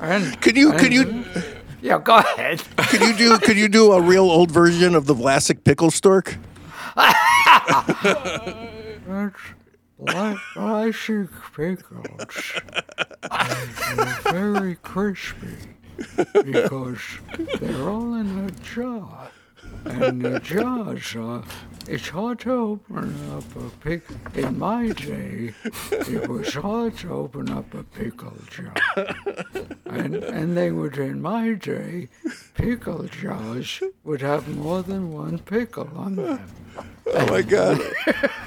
and 0.00 0.40
Could 0.40 0.56
you 0.56 0.72
could 0.72 0.92
you 0.92 1.24
yeah, 1.82 1.98
go 1.98 2.16
ahead. 2.18 2.62
could 2.88 3.00
you 3.00 3.14
do 3.14 3.38
could 3.38 3.56
you 3.56 3.68
do 3.68 3.92
a 3.92 4.00
real 4.00 4.30
old 4.30 4.50
version 4.50 4.94
of 4.94 5.06
the 5.06 5.14
Vlasic 5.14 5.64
pickle 5.64 5.90
stork? 5.90 6.36
That's 9.06 9.36
like 9.98 10.36
classic 10.54 11.28
pickles. 11.54 12.52
They're 13.96 14.32
very 14.32 14.76
crispy 14.76 15.56
because 16.42 16.98
they're 17.60 17.88
all 17.88 18.14
in 18.14 18.46
a 18.46 18.50
jar. 18.62 19.30
And 19.84 20.22
the 20.22 20.40
jars 20.40 21.14
are, 21.16 21.42
it's 21.86 22.08
hard 22.08 22.40
to 22.40 22.52
open 22.52 23.14
up 23.30 23.44
a 23.56 23.70
pickle. 23.80 24.16
In 24.34 24.58
my 24.58 24.88
day, 24.88 25.54
it 25.90 26.28
was 26.28 26.54
hard 26.54 26.96
to 26.98 27.12
open 27.12 27.50
up 27.50 27.72
a 27.74 27.82
pickle 27.82 28.36
jar. 28.50 28.74
And, 29.86 30.16
and 30.16 30.56
they 30.56 30.70
would, 30.70 30.96
in 30.98 31.20
my 31.20 31.52
day, 31.52 32.08
pickle 32.54 33.04
jars 33.04 33.82
would 34.04 34.20
have 34.22 34.48
more 34.56 34.82
than 34.82 35.12
one 35.12 35.38
pickle 35.38 35.90
on 35.96 36.16
them. 36.16 36.40
Oh 37.06 37.26
my 37.26 37.42
God! 37.42 37.80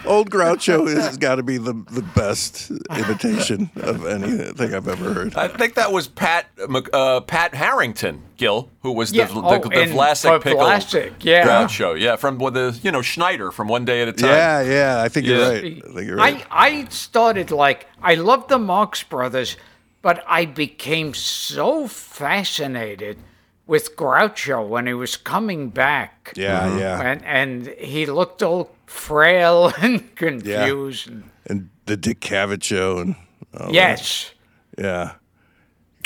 Old 0.06 0.32
Groucho 0.32 0.88
has 0.88 1.18
got 1.18 1.36
to 1.36 1.44
be 1.44 1.58
the 1.58 1.74
the 1.92 2.02
best 2.16 2.72
imitation 2.90 3.70
of 3.76 4.06
anything 4.06 4.74
I've 4.74 4.88
ever 4.88 5.14
heard. 5.14 5.36
I 5.36 5.48
think 5.48 5.76
that 5.76 5.92
was 5.92 6.08
Pat 6.08 6.48
uh, 6.92 7.22
Pat 7.22 7.54
Harrington, 7.54 8.24
Gil, 8.36 8.70
who 8.82 8.94
was 8.94 9.12
Yeah, 9.14 9.26
the, 9.26 9.34
oh, 9.42 9.60
the, 9.62 9.70
the 9.70 9.82
and 9.84 9.92
Vlasic 9.92 10.42
pickle 10.42 10.62
Vlasic, 10.62 11.14
yeah. 11.20 11.46
Groucho. 11.46 12.00
Yeah, 12.00 12.16
from 12.16 12.40
with 12.40 12.56
the 12.56 12.78
you 12.82 12.92
know 12.92 13.04
Schneider 13.04 13.52
from 13.52 13.68
One 13.68 13.86
Day 13.86 14.02
at 14.02 14.08
a 14.08 14.14
Time. 14.14 14.30
Yeah, 14.32 14.62
yeah, 14.62 15.04
I 15.04 15.10
think 15.10 15.28
Yeah. 15.28 15.36
you're 15.36 15.50
right. 15.50 15.64
I 15.64 15.94
think 15.94 16.08
you're 16.08 16.18
right. 16.18 16.46
I, 16.50 16.68
I 16.82 16.86
started 16.90 17.52
like 17.52 17.88
I 18.02 18.16
love 18.16 18.48
the 18.48 18.58
Marx 18.58 19.04
Brothers, 19.04 19.56
but 20.02 20.24
I 20.28 20.46
became 20.46 21.14
so 21.14 21.88
fascinated 21.88 23.20
with 23.68 23.96
Groucho 23.96 24.66
when 24.68 24.88
he 24.88 24.94
was 24.94 25.16
coming 25.18 25.70
back. 25.70 26.34
yeah, 26.36 26.78
yeah. 26.78 27.02
And 27.02 27.24
and 27.26 27.68
he 27.78 28.06
looked 28.06 28.42
all 28.42 28.72
frail 28.86 29.72
and 29.82 30.16
confused. 30.16 31.08
and- 31.10 31.24
And 31.46 31.70
the 31.86 31.96
Dick 31.98 32.20
Cavett 32.20 32.64
show, 32.64 32.98
and 33.00 33.16
oh, 33.54 33.72
yes. 33.72 34.32
yeah, 34.78 35.14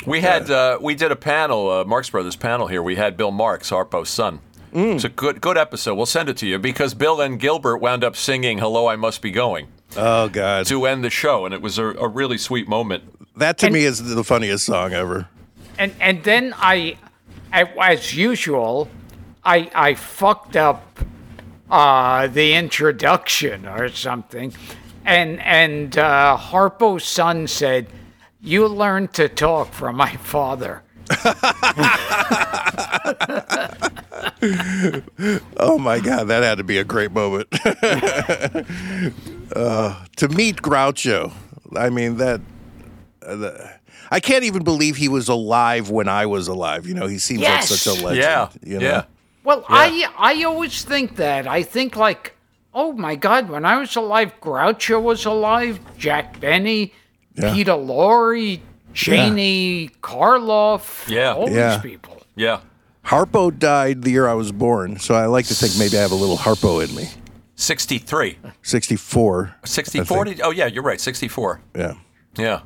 We 0.06 0.20
had 0.20 0.50
uh, 0.50 0.78
we 0.80 0.94
did 0.94 1.10
a 1.12 1.16
panel, 1.16 1.70
uh, 1.70 1.84
Marx 1.84 2.10
Brothers 2.10 2.36
panel 2.36 2.66
here. 2.68 2.82
We 2.82 2.96
had 2.96 3.16
Bill 3.16 3.30
Marx, 3.32 3.70
Harpo's 3.70 4.08
son. 4.10 4.40
Mm. 4.72 4.94
It's 4.94 5.04
a 5.04 5.08
good 5.08 5.40
good 5.40 5.58
episode. 5.58 5.94
We'll 5.96 6.06
send 6.06 6.28
it 6.28 6.36
to 6.38 6.46
you 6.46 6.58
because 6.58 6.94
Bill 6.94 7.20
and 7.20 7.38
Gilbert 7.38 7.78
wound 7.78 8.02
up 8.04 8.16
singing 8.16 8.58
"Hello, 8.58 8.86
I 8.86 8.96
Must 8.96 9.20
Be 9.20 9.30
Going" 9.30 9.66
oh 9.96 10.28
god, 10.28 10.66
to 10.66 10.86
end 10.86 11.04
the 11.04 11.10
show, 11.10 11.44
and 11.44 11.52
it 11.52 11.60
was 11.60 11.78
a, 11.78 11.86
a 11.86 12.08
really 12.08 12.38
sweet 12.38 12.66
moment. 12.68 13.02
that 13.36 13.58
to 13.58 13.66
And- 13.66 13.74
me 13.74 13.84
is 13.84 14.02
the 14.14 14.24
funniest 14.24 14.64
song 14.64 14.92
ever. 14.94 15.28
And 15.78 15.92
and 16.00 16.22
then 16.24 16.54
I, 16.56 16.96
I 16.96 17.11
as 17.52 18.14
usual, 18.14 18.88
I 19.44 19.70
I 19.74 19.94
fucked 19.94 20.56
up 20.56 20.98
uh, 21.70 22.26
the 22.26 22.54
introduction 22.54 23.66
or 23.66 23.88
something, 23.88 24.52
and 25.04 25.40
and 25.40 25.96
uh, 25.96 26.36
Harpo's 26.36 27.04
son 27.04 27.46
said, 27.46 27.86
"You 28.40 28.66
learned 28.68 29.14
to 29.14 29.28
talk 29.28 29.72
from 29.72 29.96
my 29.96 30.16
father." 30.16 30.82
Oh 35.56 35.78
my 35.78 36.00
god, 36.00 36.28
that 36.28 36.42
had 36.42 36.58
to 36.58 36.64
be 36.64 36.78
a 36.78 36.84
great 36.84 37.12
moment. 37.12 37.46
uh, 39.54 40.04
to 40.16 40.28
meet 40.28 40.56
Groucho, 40.56 41.32
I 41.76 41.90
mean 41.90 42.16
that 42.16 42.40
uh, 43.24 43.36
the, 43.36 43.70
I 44.12 44.20
can't 44.20 44.44
even 44.44 44.62
believe 44.62 44.96
he 44.96 45.08
was 45.08 45.28
alive 45.28 45.88
when 45.90 46.06
I 46.08 46.26
was 46.26 46.46
alive. 46.48 46.86
You 46.86 46.94
know, 46.94 47.06
he 47.06 47.18
seems 47.18 47.40
Yes. 47.40 47.70
like 47.70 47.80
such 47.80 47.86
a 47.98 48.04
legend. 48.04 48.22
Yeah, 48.22 48.48
you 48.62 48.78
know? 48.78 48.86
yeah. 48.86 49.04
Well, 49.44 49.64
I 49.68 50.06
I 50.18 50.44
always 50.44 50.84
think 50.84 51.16
that. 51.16 51.46
I 51.46 51.62
think 51.62 51.96
like, 51.96 52.36
oh 52.74 52.92
my 52.92 53.14
God, 53.16 53.48
when 53.48 53.64
I 53.64 53.76
was 53.78 53.96
alive, 53.96 54.32
Groucho 54.40 55.00
was 55.02 55.24
alive, 55.24 55.80
Jack 55.98 56.38
Benny, 56.40 56.92
Yeah. 57.34 57.54
Peter 57.54 57.72
Lorre, 57.72 58.60
Janie 58.92 59.90
Karloff, 60.02 61.08
Yeah. 61.08 61.32
all 61.34 61.48
Yeah. 61.50 61.76
these 61.76 61.82
people. 61.92 62.22
Yeah. 62.36 62.60
Harpo 63.06 63.50
died 63.58 64.02
the 64.02 64.10
year 64.10 64.28
I 64.28 64.34
was 64.34 64.52
born, 64.52 64.98
so 64.98 65.14
I 65.14 65.26
like 65.26 65.46
to 65.46 65.54
think 65.54 65.72
maybe 65.78 65.98
I 65.98 66.02
have 66.02 66.12
a 66.12 66.20
little 66.24 66.38
Harpo 66.38 66.86
in 66.86 66.94
me. 66.94 67.08
63. 67.56 68.38
64. 68.62 69.54
I 69.62 69.66
64? 69.66 70.24
Did- 70.26 70.40
Oh, 70.42 70.50
yeah, 70.50 70.66
you're 70.66 70.82
right. 70.82 71.00
64. 71.00 71.60
Yeah. 71.76 71.94
Yeah. 72.36 72.60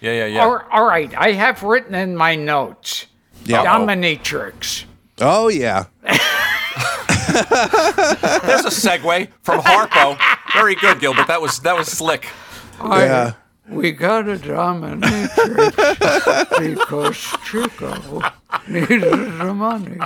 Yeah, 0.00 0.12
yeah, 0.12 0.26
yeah. 0.26 0.44
All, 0.44 0.62
all 0.72 0.86
right, 0.86 1.12
I 1.16 1.32
have 1.32 1.62
written 1.62 1.94
in 1.94 2.16
my 2.16 2.36
notes. 2.36 3.06
Yeah. 3.44 3.64
Dominatrix. 3.64 4.84
Oh, 5.20 5.48
yeah. 5.48 5.84
There's 8.42 8.64
a 8.64 8.70
segue 8.70 9.28
from 9.42 9.60
Harpo. 9.60 10.18
Very 10.52 10.74
good, 10.74 10.98
Gilbert. 11.00 11.28
That 11.28 11.40
was 11.40 11.60
that 11.60 11.76
was 11.76 11.86
slick. 11.88 12.28
Yeah. 12.82 13.34
We 13.68 13.92
got 13.92 14.28
a 14.28 14.34
dominatrix 14.34 16.58
because 16.58 17.16
Chico 17.44 18.20
needed 18.66 19.02
the 19.02 19.54
money. 19.54 19.96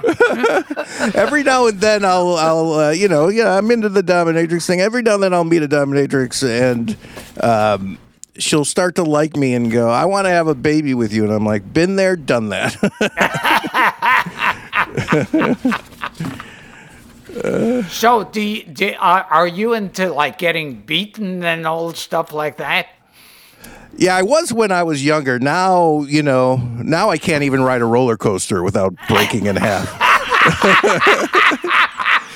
Every 1.15 1.43
now 1.43 1.67
and 1.69 1.81
then 1.81 2.05
I'll, 2.05 2.35
I'll, 2.35 2.73
uh, 2.75 2.91
you 2.91 3.09
know, 3.09 3.29
yeah, 3.29 3.57
I'm 3.57 3.71
into 3.71 3.89
the 3.89 4.03
dominatrix 4.03 4.67
thing. 4.67 4.83
Every 4.83 5.01
now 5.01 5.15
and 5.15 5.23
then 5.23 5.33
I'll 5.33 5.45
meet 5.45 5.63
a 5.63 5.69
dominatrix 5.69 6.47
and 6.47 6.95
um, 7.43 7.97
she'll 8.39 8.64
start 8.64 8.95
to 8.97 9.03
like 9.03 9.37
me 9.37 9.55
and 9.55 9.70
go, 9.70 9.91
"I 9.91 10.05
want 10.05 10.26
to 10.26 10.30
have 10.30 10.47
a 10.47 10.55
baby 10.55 10.95
with 10.95 11.12
you," 11.12 11.24
and 11.24 11.32
I'm 11.32 11.45
like, 11.45 11.72
"Been 11.72 11.97
there, 11.97 12.16
done 12.16 12.51
that." 12.51 12.76
So, 17.91 18.22
do, 18.22 18.41
you, 18.41 18.62
do 18.62 18.95
are, 19.01 19.24
are 19.24 19.47
you 19.47 19.74
into 19.74 20.12
like 20.12 20.39
getting 20.39 20.82
beaten 20.82 21.43
and 21.43 21.66
all 21.66 21.93
stuff 21.93 22.32
like 22.32 22.59
that? 22.59 22.87
yeah, 23.97 24.16
I 24.16 24.22
was 24.22 24.53
when 24.53 24.72
I 24.72 24.82
was 24.82 25.05
younger. 25.05 25.39
Now, 25.39 26.03
you 26.03 26.22
know, 26.22 26.57
now 26.57 27.11
I 27.11 27.18
can't 27.18 27.45
even 27.45 27.62
ride 27.62 27.80
a 27.80 27.85
roller 27.85 28.16
coaster 28.16 28.62
without 28.62 28.95
breaking 29.09 29.47
in 29.47 29.57
half. 29.57 29.89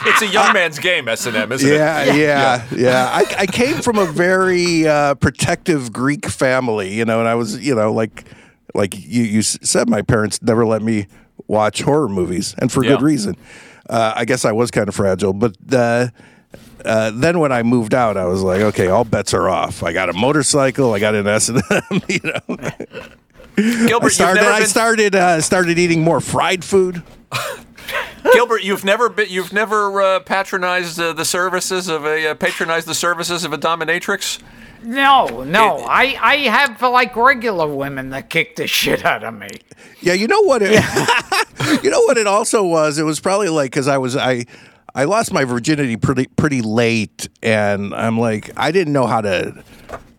It's 0.05 0.23
a 0.23 0.27
young 0.33 0.53
man's 0.53 0.79
game, 0.79 1.09
S&M, 1.09 1.51
isn't 1.53 1.69
Yeah, 1.73 2.03
it? 2.05 2.17
yeah, 2.17 2.65
yeah. 2.71 2.77
Yeah. 2.77 3.11
I, 3.13 3.43
I 3.43 3.47
came 3.47 3.77
from 3.83 3.99
a 3.99 4.07
very 4.07 4.87
uh, 4.87 5.15
protective 5.17 5.93
Greek 5.93 6.27
family, 6.27 6.95
you 6.95 7.05
know, 7.05 7.19
and 7.21 7.29
I 7.29 7.35
was, 7.35 7.59
you 7.65 7.75
know, 7.75 7.93
like, 7.93 8.25
like 8.75 8.95
you, 8.99 9.23
you 9.23 9.43
said, 9.43 9.89
my 9.89 10.03
parents 10.03 10.41
never 10.43 10.65
let 10.67 10.83
me 10.83 11.07
watch 11.47 11.83
horror 11.83 12.09
movies, 12.09 12.55
and 12.59 12.71
for 12.71 12.83
good 12.83 13.03
reason. 13.03 13.37
Uh, 13.89 14.13
I 14.15 14.25
guess 14.27 14.45
I 14.45 14.53
was 14.53 14.71
kind 14.71 14.87
of 14.89 14.95
fragile, 14.95 15.33
but 15.33 15.57
uh, 15.73 16.09
uh, 16.85 17.11
then 17.15 17.39
when 17.41 17.53
I 17.53 17.63
moved 17.63 17.95
out, 17.95 18.17
I 18.19 18.27
was 18.27 18.43
like, 18.43 18.61
okay, 18.61 18.89
all 18.89 19.05
bets 19.05 19.33
are 19.33 19.49
off. 19.49 19.83
I 19.83 19.93
got 19.95 20.11
a 20.11 20.13
motorcycle, 20.13 20.93
I 20.93 20.99
got 20.99 21.15
an 21.15 21.27
S 21.27 21.49
and 21.49 21.63
M, 21.71 22.01
you 22.09 22.21
know. 22.23 22.57
Gilbert, 23.57 23.57
I 23.57 24.05
you've 24.05 24.13
started, 24.13 24.41
never 24.43 24.53
I 24.53 24.63
started, 24.65 25.15
uh, 25.15 25.41
started 25.41 25.79
eating 25.79 26.03
more 26.03 26.21
fried 26.21 26.63
food. 26.65 27.03
Gilbert, 28.33 28.63
you've 28.63 28.85
never 28.85 29.09
been, 29.09 29.29
you've 29.29 29.53
never 29.53 30.01
uh, 30.01 30.21
patronized 30.21 31.01
uh, 31.01 31.13
the 31.13 31.25
services 31.25 31.89
of 31.89 32.05
a 32.05 32.29
uh, 32.29 32.35
patronized 32.35 32.87
the 32.87 32.95
services 32.95 33.45
of 33.45 33.53
a 33.53 33.59
dominatrix. 33.59 34.41
No, 34.83 35.43
no. 35.45 35.79
I, 35.79 36.17
I 36.21 36.37
have 36.49 36.81
like 36.81 37.17
regular 37.17 37.67
women 37.67 38.11
that 38.11 38.31
kick 38.31 38.57
the 38.57 38.67
shit 38.67 39.05
out 39.05 39.25
of 39.25 39.35
me. 39.35 39.49
Yeah, 40.01 40.13
you 40.13 40.29
know 40.29 40.41
what? 40.43 40.63
It, 40.63 40.73
you 41.83 41.91
know 41.91 42.03
what 42.03 42.17
it 42.17 42.27
also 42.27 42.65
was. 42.65 42.99
It 42.99 43.05
was 43.05 43.21
probably 43.21 43.49
like 43.49 43.71
because 43.71 43.89
I 43.89 43.99
was 43.99 44.17
I 44.17 44.47
I 44.95 45.05
lost 45.05 45.33
my 45.33 45.45
virginity 45.45 45.97
pretty 45.97 46.27
pretty 46.27 46.63
late, 46.63 47.29
and 47.43 47.95
I'm 47.95 48.19
like 48.19 48.51
I 48.57 48.71
didn't 48.71 48.93
know 48.93 49.07
how 49.07 49.21
to 49.21 49.63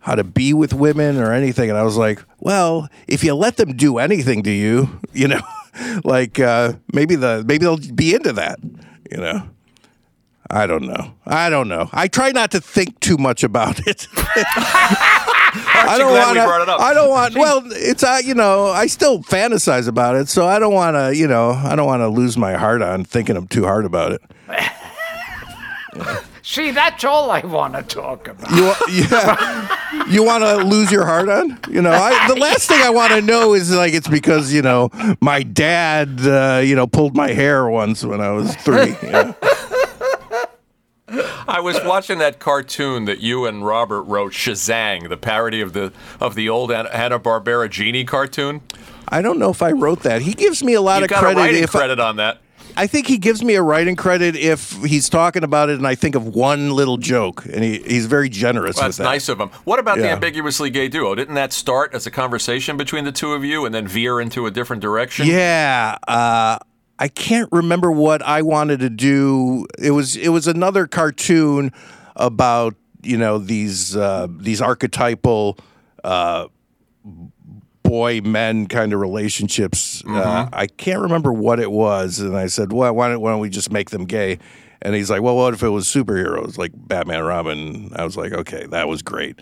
how 0.00 0.14
to 0.14 0.24
be 0.24 0.52
with 0.52 0.72
women 0.72 1.18
or 1.18 1.32
anything, 1.32 1.70
and 1.70 1.78
I 1.78 1.82
was 1.82 1.96
like, 1.96 2.22
well, 2.38 2.88
if 3.06 3.22
you 3.22 3.34
let 3.34 3.56
them 3.56 3.76
do 3.76 3.98
anything 3.98 4.42
to 4.44 4.50
you, 4.50 5.00
you 5.12 5.28
know, 5.28 5.40
like 6.04 6.38
uh, 6.38 6.74
maybe 6.92 7.16
the 7.16 7.44
maybe 7.46 7.64
they'll 7.64 7.76
be 7.94 8.14
into 8.14 8.32
that, 8.34 8.58
you 9.10 9.18
know. 9.18 9.48
I 10.52 10.66
don't 10.66 10.82
know. 10.84 11.14
I 11.24 11.48
don't 11.48 11.68
know. 11.68 11.88
I 11.92 12.08
try 12.08 12.32
not 12.32 12.50
to 12.50 12.60
think 12.60 12.98
too 12.98 13.16
much 13.16 13.44
about 13.44 13.78
it. 13.86 14.08
I 15.52 15.96
don't 15.98 16.12
want 16.12 16.36
we 16.36 16.44
brought 16.44 16.62
it 16.62 16.68
up? 16.68 16.80
I 16.80 16.92
don't 16.94 17.08
want. 17.08 17.36
Well, 17.36 17.62
it's 17.66 18.02
uh, 18.02 18.18
you 18.24 18.34
know, 18.34 18.66
I 18.66 18.86
still 18.86 19.22
fantasize 19.22 19.88
about 19.88 20.16
it, 20.16 20.28
so 20.28 20.46
I 20.46 20.58
don't 20.58 20.74
want 20.74 20.96
to. 20.96 21.16
You 21.16 21.28
know, 21.28 21.50
I 21.50 21.76
don't 21.76 21.86
want 21.86 22.00
to 22.00 22.08
lose 22.08 22.36
my 22.36 22.54
heart 22.54 22.82
on 22.82 23.04
thinking 23.04 23.36
I'm 23.36 23.48
too 23.48 23.64
hard 23.64 23.84
about 23.84 24.12
it. 24.12 24.22
See, 26.42 26.70
that's 26.70 27.04
all 27.04 27.30
I 27.30 27.40
want 27.40 27.74
to 27.74 27.82
talk 27.82 28.28
about. 28.28 28.50
You, 28.50 28.72
yeah, 28.90 30.04
you 30.08 30.22
want 30.24 30.42
to 30.42 30.56
lose 30.64 30.90
your 30.90 31.04
heart 31.04 31.28
on? 31.28 31.58
You 31.70 31.82
know, 31.82 31.90
I, 31.92 32.28
the 32.28 32.34
last 32.40 32.68
thing 32.68 32.80
I 32.80 32.90
want 32.90 33.12
to 33.12 33.20
know 33.20 33.54
is 33.54 33.74
like 33.74 33.92
it's 33.92 34.08
because 34.08 34.52
you 34.52 34.62
know 34.62 34.90
my 35.20 35.42
dad, 35.42 36.20
uh, 36.26 36.60
you 36.64 36.74
know, 36.74 36.86
pulled 36.86 37.14
my 37.14 37.30
hair 37.32 37.68
once 37.68 38.04
when 38.04 38.20
I 38.20 38.30
was 38.30 38.54
three. 38.56 38.94
you 39.02 39.10
know. 39.10 39.34
I 41.48 41.58
was 41.60 41.80
watching 41.84 42.18
that 42.18 42.38
cartoon 42.38 43.04
that 43.06 43.18
you 43.18 43.44
and 43.44 43.66
Robert 43.66 44.02
wrote, 44.02 44.32
Shazang, 44.32 45.08
the 45.08 45.16
parody 45.16 45.60
of 45.60 45.72
the 45.72 45.92
of 46.20 46.36
the 46.36 46.48
old 46.48 46.70
Hanna 46.70 47.18
Barbera 47.18 47.68
genie 47.68 48.04
cartoon. 48.04 48.60
I 49.08 49.20
don't 49.20 49.40
know 49.40 49.50
if 49.50 49.60
I 49.60 49.72
wrote 49.72 50.04
that. 50.04 50.22
He 50.22 50.34
gives 50.34 50.62
me 50.62 50.74
a 50.74 50.80
lot 50.80 50.98
You 50.98 51.04
of 51.04 51.10
got 51.10 51.18
credit 51.18 51.38
a 51.38 51.42
writing 51.42 51.62
if 51.64 51.74
I- 51.74 51.78
credit 51.80 51.98
on 52.00 52.16
that. 52.16 52.40
I 52.76 52.86
think 52.86 53.06
he 53.06 53.18
gives 53.18 53.42
me 53.42 53.54
a 53.54 53.62
writing 53.62 53.96
credit 53.96 54.36
if 54.36 54.72
he's 54.84 55.08
talking 55.08 55.44
about 55.44 55.68
it 55.70 55.76
and 55.76 55.86
I 55.86 55.94
think 55.94 56.14
of 56.14 56.26
one 56.28 56.70
little 56.70 56.96
joke, 56.96 57.44
and 57.46 57.62
he, 57.64 57.78
he's 57.82 58.06
very 58.06 58.28
generous 58.28 58.76
Well, 58.76 58.88
with 58.88 58.96
that's 58.96 58.98
that. 58.98 59.04
nice 59.04 59.28
of 59.28 59.40
him. 59.40 59.48
What 59.64 59.78
about 59.78 59.98
the 59.98 60.08
ambiguously 60.10 60.70
gay 60.70 60.88
duo? 60.88 61.14
Didn't 61.14 61.34
that 61.34 61.52
start 61.52 61.94
as 61.94 62.06
a 62.06 62.10
conversation 62.10 62.76
between 62.76 63.04
the 63.04 63.12
two 63.12 63.32
of 63.32 63.44
you 63.44 63.64
and 63.66 63.74
then 63.74 63.86
veer 63.86 64.20
into 64.20 64.46
a 64.46 64.50
different 64.50 64.82
direction? 64.82 65.26
Yeah, 65.26 65.98
uh, 66.08 66.58
I 66.98 67.08
can't 67.08 67.48
remember 67.52 67.90
what 67.90 68.22
I 68.22 68.42
wanted 68.42 68.80
to 68.80 68.90
do. 68.90 69.66
It 69.78 69.92
was 69.92 70.16
it 70.16 70.28
was 70.28 70.46
another 70.46 70.86
cartoon 70.86 71.72
about 72.16 72.74
you 73.02 73.16
know 73.16 73.38
these 73.38 73.96
uh, 73.96 74.26
these 74.30 74.60
archetypal 74.60 75.56
uh, 76.04 76.48
boy 77.90 78.20
men 78.20 78.66
kind 78.66 78.92
of 78.92 79.00
relationships. 79.00 80.02
Uh, 80.06 80.48
I 80.52 80.68
can't 80.68 81.00
remember 81.00 81.32
what 81.32 81.58
it 81.58 81.72
was, 81.72 82.20
and 82.20 82.36
I 82.36 82.46
said, 82.46 82.72
"Well, 82.72 82.94
why 82.94 83.08
don't, 83.08 83.20
why 83.20 83.32
don't 83.32 83.40
we 83.40 83.50
just 83.50 83.72
make 83.72 83.90
them 83.90 84.04
gay?" 84.04 84.38
And 84.80 84.94
he's 84.94 85.10
like, 85.10 85.22
"Well, 85.22 85.34
what 85.36 85.54
if 85.54 85.62
it 85.64 85.70
was 85.70 85.86
superheroes 85.86 86.56
like 86.56 86.70
Batman, 86.74 87.24
Robin?" 87.24 87.90
I 87.96 88.04
was 88.04 88.16
like, 88.16 88.32
"Okay, 88.32 88.66
that 88.70 88.86
was 88.88 89.02
great." 89.02 89.40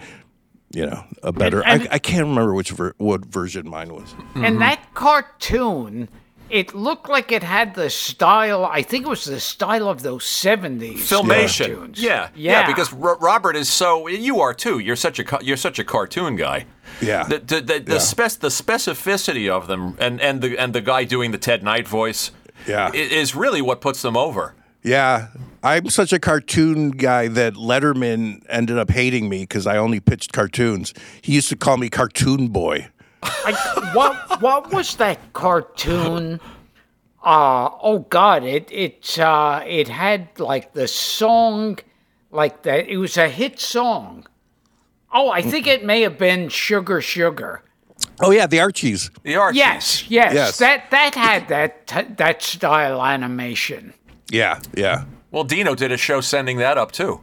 You 0.73 0.87
know, 0.87 1.05
a 1.23 1.31
better. 1.33 1.63
And- 1.65 1.83
I, 1.85 1.95
I 1.95 1.99
can't 1.99 2.27
remember 2.27 2.55
which 2.55 2.71
ver- 2.71 2.95
what 2.99 3.25
version 3.27 3.69
mine 3.69 3.93
was. 3.93 4.15
And 4.35 4.61
that 4.63 4.95
cartoon, 4.95 6.09
it 6.51 6.75
looked 6.75 7.09
like 7.09 7.31
it 7.33 7.43
had 7.43 7.75
the 7.75 7.91
style. 7.91 8.65
I 8.65 8.83
think 8.83 9.07
it 9.07 9.09
was 9.09 9.25
the 9.25 9.41
style 9.41 9.89
of 9.89 10.03
those 10.03 10.25
seventies 10.25 11.09
Filmation, 11.11 11.75
cartoons. 11.77 12.03
yeah, 12.03 12.29
yeah, 12.35 12.67
because 12.67 12.93
Ro- 12.93 13.19
Robert 13.21 13.57
is 13.57 13.69
so. 13.69 14.09
You 14.09 14.41
are 14.41 14.55
too. 14.55 14.79
You're 14.79 14.97
such 14.97 15.19
a 15.19 15.25
you're 15.43 15.57
such 15.57 15.79
a 15.79 15.85
cartoon 15.85 16.37
guy. 16.37 16.67
Yeah. 17.01 17.25
The 17.25 17.39
the, 17.39 17.61
the, 17.61 17.79
the, 17.81 17.93
Yeah. 17.95 17.99
spec- 17.99 18.41
the 18.41 18.49
specificity 18.49 19.49
of 19.51 19.67
them, 19.67 19.97
and, 19.99 20.21
and 20.21 20.41
the 20.41 20.59
and 20.59 20.73
the 20.75 20.81
guy 20.81 21.05
doing 21.05 21.31
the 21.33 21.39
Ted 21.39 21.63
Knight 21.63 21.87
voice, 21.87 22.31
Yeah. 22.67 22.91
is 22.93 23.35
really 23.35 23.63
what 23.63 23.81
puts 23.81 24.03
them 24.03 24.17
over. 24.17 24.55
Yeah, 24.83 25.29
I'm 25.63 25.91
such 25.91 26.13
a 26.13 26.19
cartoon 26.21 26.91
guy 26.93 27.27
that 27.29 27.55
Letterman 27.55 28.43
ended 28.49 28.79
up 28.79 28.91
hating 28.91 29.29
me 29.29 29.41
because 29.43 29.67
I 29.67 29.77
only 29.77 29.99
pitched 30.01 30.33
cartoons. 30.33 30.95
He 31.21 31.35
used 31.35 31.49
to 31.51 31.57
call 31.57 31.77
me 31.77 31.89
Cartoon 31.91 32.49
Boy. 32.49 32.87
I, 33.23 33.91
what 33.95 34.41
what 34.41 34.73
was 34.73 34.97
that 34.97 35.33
cartoon? 35.33 36.41
Uh 37.23 37.71
oh 37.83 38.01
God! 38.11 38.45
It 38.45 38.69
it 38.71 39.19
uh 39.19 39.63
it 39.67 39.89
had 39.89 40.39
like 40.39 40.73
the 40.73 40.87
song, 40.89 41.79
like 42.31 42.63
that. 42.63 42.89
It 42.89 42.97
was 42.99 43.17
a 43.17 43.29
hit 43.29 43.59
song. 43.59 44.27
Oh, 45.13 45.31
I 45.31 45.43
think 45.43 45.67
it 45.67 45.85
may 45.85 46.03
have 46.03 46.19
been 46.19 46.49
Sugar 46.49 47.01
Sugar. 47.01 47.63
Oh 48.21 48.31
yeah, 48.31 48.47
the 48.47 48.61
Archies. 48.61 49.11
The 49.23 49.37
Archies. 49.37 49.59
Yes, 49.59 50.11
yes, 50.11 50.35
Yes. 50.35 50.59
That 50.59 50.91
that 50.91 51.15
had 51.15 51.49
that 51.49 51.87
t- 51.87 52.15
that 52.17 52.43
style 52.43 53.03
animation. 53.05 53.95
Yeah, 54.31 54.61
yeah. 54.77 55.05
Well, 55.31 55.45
Dino 55.45 55.75
did 55.75 55.93
a 55.93 55.97
show 55.97 56.21
sending 56.21 56.59
that 56.59 56.79
up 56.79 56.93
too. 56.93 57.21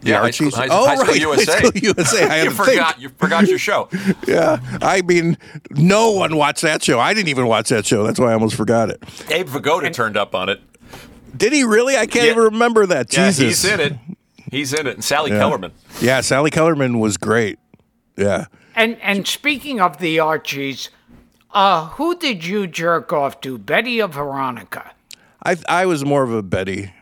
The 0.00 0.10
Yeah, 0.10 0.20
High 0.20 0.30
School- 0.30 0.46
Archies. 0.46 0.58
High- 0.58 0.68
oh 0.70 0.86
High 0.86 0.94
School 0.96 1.08
right, 1.08 1.20
USA. 1.20 1.52
High 1.52 1.58
School 1.58 1.72
USA. 1.82 2.28
I 2.28 2.42
you 2.44 2.50
forgot. 2.50 2.92
think. 2.94 3.02
You 3.02 3.08
forgot 3.18 3.46
your 3.48 3.58
show. 3.58 3.88
Yeah, 4.26 4.58
I 4.80 5.02
mean, 5.02 5.36
no 5.70 6.12
one 6.12 6.36
watched 6.36 6.62
that 6.62 6.82
show. 6.82 6.98
I 7.00 7.12
didn't 7.14 7.28
even 7.28 7.46
watch 7.46 7.68
that 7.70 7.84
show. 7.86 8.04
That's 8.04 8.18
why 8.20 8.30
I 8.30 8.32
almost 8.34 8.54
forgot 8.56 8.90
it. 8.90 9.02
Abe 9.30 9.48
Vigoda 9.48 9.92
turned 9.92 10.16
up 10.16 10.34
on 10.34 10.48
it. 10.48 10.60
Did 11.36 11.52
he 11.52 11.64
really? 11.64 11.96
I 11.96 12.06
can't 12.06 12.26
Yeah. 12.26 12.32
even 12.32 12.42
remember 12.44 12.86
that. 12.86 13.12
Yeah, 13.12 13.26
Jesus. 13.28 13.62
he's 13.62 13.64
in 13.72 13.80
it. 13.80 13.92
He's 14.50 14.72
in 14.72 14.86
it. 14.86 14.94
And 14.94 15.04
Sally 15.04 15.30
Yeah. 15.30 15.38
Kellerman. 15.38 15.72
Yeah, 16.00 16.20
Sally 16.22 16.50
Kellerman 16.50 16.98
was 16.98 17.16
great. 17.16 17.58
Yeah. 18.16 18.46
And 18.74 18.96
and 19.02 19.26
speaking 19.26 19.80
of 19.80 19.98
the 19.98 20.18
Archies, 20.20 20.90
uh, 21.52 21.86
who 21.88 22.16
did 22.16 22.44
you 22.44 22.66
jerk 22.66 23.12
off 23.12 23.40
to, 23.42 23.58
Betty 23.58 24.00
or 24.00 24.08
Veronica? 24.08 24.92
I 25.44 25.56
I 25.68 25.86
was 25.86 26.04
more 26.04 26.22
of 26.22 26.32
a 26.32 26.42
Betty 26.42 26.92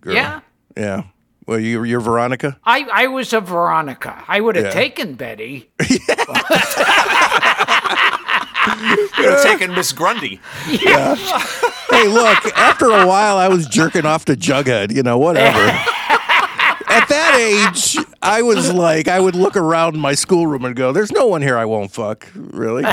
girl. 0.00 0.14
Yeah. 0.14 0.40
Yeah. 0.76 1.02
Well, 1.46 1.58
you 1.60 1.84
you're 1.84 2.00
Veronica. 2.00 2.58
I, 2.64 2.86
I 2.92 3.06
was 3.08 3.32
a 3.32 3.40
Veronica. 3.40 4.24
I 4.28 4.40
would 4.40 4.56
have 4.56 4.66
Yeah. 4.66 4.70
taken 4.72 5.14
Betty. 5.14 5.70
Could 9.14 9.26
have 9.26 9.42
taken 9.42 9.74
Miss 9.74 9.92
Grundy. 9.92 10.40
Hey, 10.64 12.08
look. 12.08 12.44
After 12.56 12.86
a 12.86 13.06
while, 13.06 13.36
I 13.36 13.48
was 13.48 13.66
jerking 13.66 14.06
off 14.06 14.24
to 14.26 14.34
Jughead. 14.36 14.92
You 14.94 15.02
know, 15.02 15.18
whatever. 15.18 15.58
At 16.86 17.08
that 17.08 17.36
age, 17.38 17.96
I 18.22 18.42
was 18.42 18.72
like, 18.72 19.08
I 19.08 19.18
would 19.20 19.34
look 19.34 19.56
around 19.56 19.98
my 19.98 20.14
schoolroom 20.14 20.64
and 20.64 20.74
go, 20.76 20.92
"There's 20.92 21.10
no 21.12 21.26
one 21.26 21.42
here 21.42 21.56
I 21.58 21.64
won't 21.64 21.92
fuck." 21.92 22.28
Really? 22.34 22.84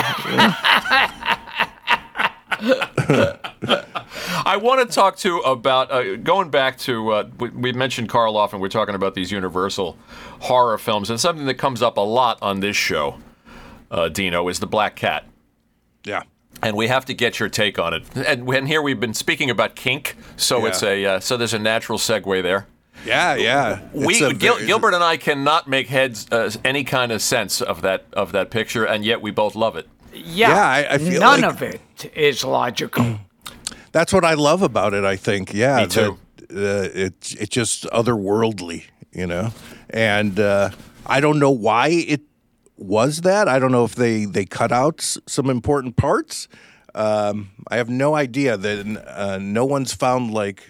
I 4.46 4.58
want 4.62 4.88
to 4.88 4.94
talk 4.94 5.18
to 5.18 5.40
about 5.40 5.92
uh, 5.92 6.16
going 6.18 6.50
back 6.50 6.78
to 6.80 7.10
uh, 7.12 7.30
we, 7.40 7.50
we 7.50 7.72
mentioned 7.74 8.10
Karloff 8.10 8.54
and 8.54 8.62
we're 8.62 8.70
talking 8.70 8.96
about 8.96 9.16
these 9.16 9.32
Universal 9.32 9.98
horror 10.42 10.78
films 10.78 11.10
and 11.10 11.20
something 11.20 11.46
that 11.46 11.56
comes 11.56 11.82
up 11.82 11.98
a 11.98 12.02
lot 12.02 12.38
on 12.42 12.60
this 12.60 12.76
show, 12.76 13.18
uh, 13.90 14.10
Dino, 14.10 14.48
is 14.48 14.60
the 14.60 14.68
Black 14.68 14.96
Cat. 14.96 15.26
Yeah. 16.04 16.24
And 16.64 16.76
we 16.76 16.88
have 16.88 17.06
to 17.06 17.14
get 17.14 17.40
your 17.40 17.50
take 17.50 17.80
on 17.80 17.94
it. 17.94 18.04
And 18.16 18.46
when 18.46 18.66
here 18.68 18.82
we've 18.82 19.00
been 19.00 19.14
speaking 19.14 19.50
about 19.50 19.76
kink, 19.76 20.16
so 20.38 20.60
Yeah. 20.60 20.68
it's 20.68 20.84
a 20.84 21.06
uh, 21.06 21.20
so 21.20 21.38
there's 21.38 21.54
a 21.54 21.60
natural 21.60 21.98
segue 21.98 22.44
there. 22.44 22.68
Yeah. 23.06 23.36
Yeah. 23.36 23.80
We 23.94 24.20
Gil, 24.20 24.34
very- 24.56 24.66
Gilbert 24.68 24.94
and 24.94 25.04
I 25.04 25.18
cannot 25.18 25.68
make 25.68 25.88
heads 25.88 26.28
uh, 26.32 26.52
any 26.64 26.84
kind 26.84 27.12
of 27.12 27.22
sense 27.22 27.62
of 27.62 27.82
that 27.82 28.06
of 28.14 28.32
that 28.34 28.52
picture, 28.52 28.86
and 28.86 29.04
yet 29.06 29.22
we 29.22 29.32
both 29.32 29.56
love 29.56 29.76
it. 29.76 29.88
Yeah, 30.14 30.50
Yeah, 30.50 30.66
I- 30.68 30.94
I 30.96 30.98
feel 30.98 31.20
none 31.20 31.42
like- 31.42 31.52
of 31.54 31.62
it 31.62 31.82
is 32.16 32.44
logical. 32.44 33.06
That's 33.92 34.14
what 34.14 34.24
I 34.24 34.36
love 34.36 34.62
about 34.62 34.94
it. 34.94 35.04
I 35.04 35.18
think, 35.18 35.54
yeah, 35.54 35.82
Me 35.82 35.88
too. 35.88 36.18
that, 36.50 36.86
uh, 36.86 36.90
it's 36.94 37.34
it's 37.36 37.50
just 37.56 37.84
otherworldly, 37.92 38.86
you 39.12 39.28
know. 39.28 39.52
And 39.90 40.40
uh, 40.40 40.70
I 41.06 41.20
don't 41.20 41.40
know 41.40 41.52
why 41.52 41.90
it 41.90 42.22
was 42.78 43.22
that. 43.22 43.48
I 43.50 43.60
don't 43.60 43.72
know 43.72 43.84
if 43.86 43.96
they 43.96 44.26
they 44.26 44.46
cut 44.46 44.72
out 44.72 45.00
s- 45.02 45.18
some 45.28 45.50
important 45.52 45.96
parts. 45.98 46.48
Um, 46.96 47.52
I 47.70 47.78
have 47.78 47.90
no 47.90 48.16
idea. 48.16 48.58
That 48.58 48.86
uh, 49.08 49.38
no 49.42 49.66
one's 49.66 49.94
found 49.94 50.34
like. 50.34 50.64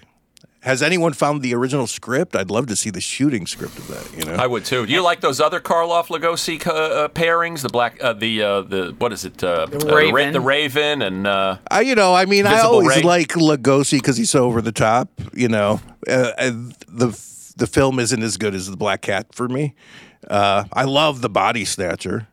Has 0.62 0.84
anyone 0.84 1.14
found 1.14 1.41
the 1.41 1.55
original 1.55 1.88
script? 1.88 2.36
I'd 2.36 2.51
love 2.51 2.68
to 2.68 2.76
see 2.76 2.91
the 2.91 3.01
shooting 3.01 3.47
script 3.47 3.80
of 3.80 3.88
that. 3.88 4.16
You 4.18 4.26
know, 4.32 4.36
I 4.38 4.45
would 4.45 4.64
too. 4.64 4.86
Do 4.86 4.93
you 4.93 5.01
like 5.01 5.20
those 5.20 5.41
other 5.41 5.59
Karloff 5.59 6.07
Lugosi 6.07 6.66
uh, 6.68 6.72
uh, 6.72 7.07
pairings? 7.07 7.64
The 7.64 7.70
black, 7.70 7.97
uh, 8.03 8.14
the 8.14 8.43
uh, 8.43 8.62
the 8.62 8.95
what 8.99 9.12
is 9.12 9.26
it? 9.26 9.43
Uh, 9.43 9.66
the 9.66 9.80
Ra- 9.80 9.95
Raven. 9.95 10.34
the 10.34 10.39
Raven, 10.39 11.01
and 11.01 11.26
uh, 11.26 11.57
I, 11.72 11.82
you 11.82 11.95
know, 11.95 12.14
I 12.14 12.26
mean, 12.26 12.45
I 12.45 12.59
always 12.59 12.97
Ray. 12.97 13.01
like 13.01 13.30
Lugosi 13.30 13.93
because 13.93 14.18
he's 14.18 14.30
so 14.30 14.45
over 14.45 14.62
the 14.62 14.72
top. 14.72 15.09
You 15.34 15.47
know, 15.47 15.82
uh, 16.07 16.32
uh, 16.38 16.51
the 16.88 17.20
the 17.57 17.66
film 17.66 17.97
isn't 17.97 18.22
as 18.22 18.38
good 18.38 18.53
as 18.53 18.70
the 18.70 18.78
Black 18.78 19.01
Cat 19.01 19.34
for 19.34 19.49
me. 19.49 19.74
Uh, 20.30 20.66
I 20.72 20.84
love 20.84 21.22
the 21.22 21.30
Body 21.30 21.66
Snatcher. 21.66 22.28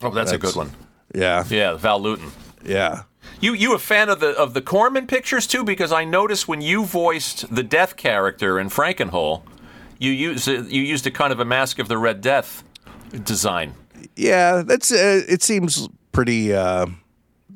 oh, 0.00 0.10
that's, 0.10 0.30
a 0.30 0.38
good 0.38 0.54
one. 0.54 0.70
Yeah, 1.12 1.42
Yeah, 1.48 1.74
Val 1.74 2.00
Lewton. 2.00 2.30
yeah, 2.64 3.02
You 3.44 3.52
you 3.52 3.74
a 3.74 3.78
fan 3.78 4.08
of 4.08 4.20
the 4.20 4.30
of 4.30 4.54
the 4.54 4.62
Corman 4.62 5.06
pictures 5.06 5.46
too? 5.46 5.64
Because 5.64 5.92
I 5.92 6.04
noticed 6.04 6.48
when 6.48 6.62
you 6.62 6.86
voiced 6.86 7.54
the 7.54 7.62
Death 7.62 7.96
character 7.96 8.58
in 8.58 8.70
Frankenhole, 8.70 9.42
you 9.98 10.12
used 10.12 10.48
you 10.48 10.82
used 10.82 11.06
a 11.06 11.10
kind 11.10 11.30
of 11.30 11.40
a 11.40 11.44
Mask 11.44 11.78
of 11.78 11.88
the 11.88 11.98
Red 11.98 12.22
Death 12.22 12.62
design. 13.22 13.74
yeah. 14.16 14.62
That's 14.64 14.90
uh, 14.90 15.20
it. 15.28 15.42
Seems 15.42 15.90
pretty. 16.12 16.54
Uh, 16.54 16.86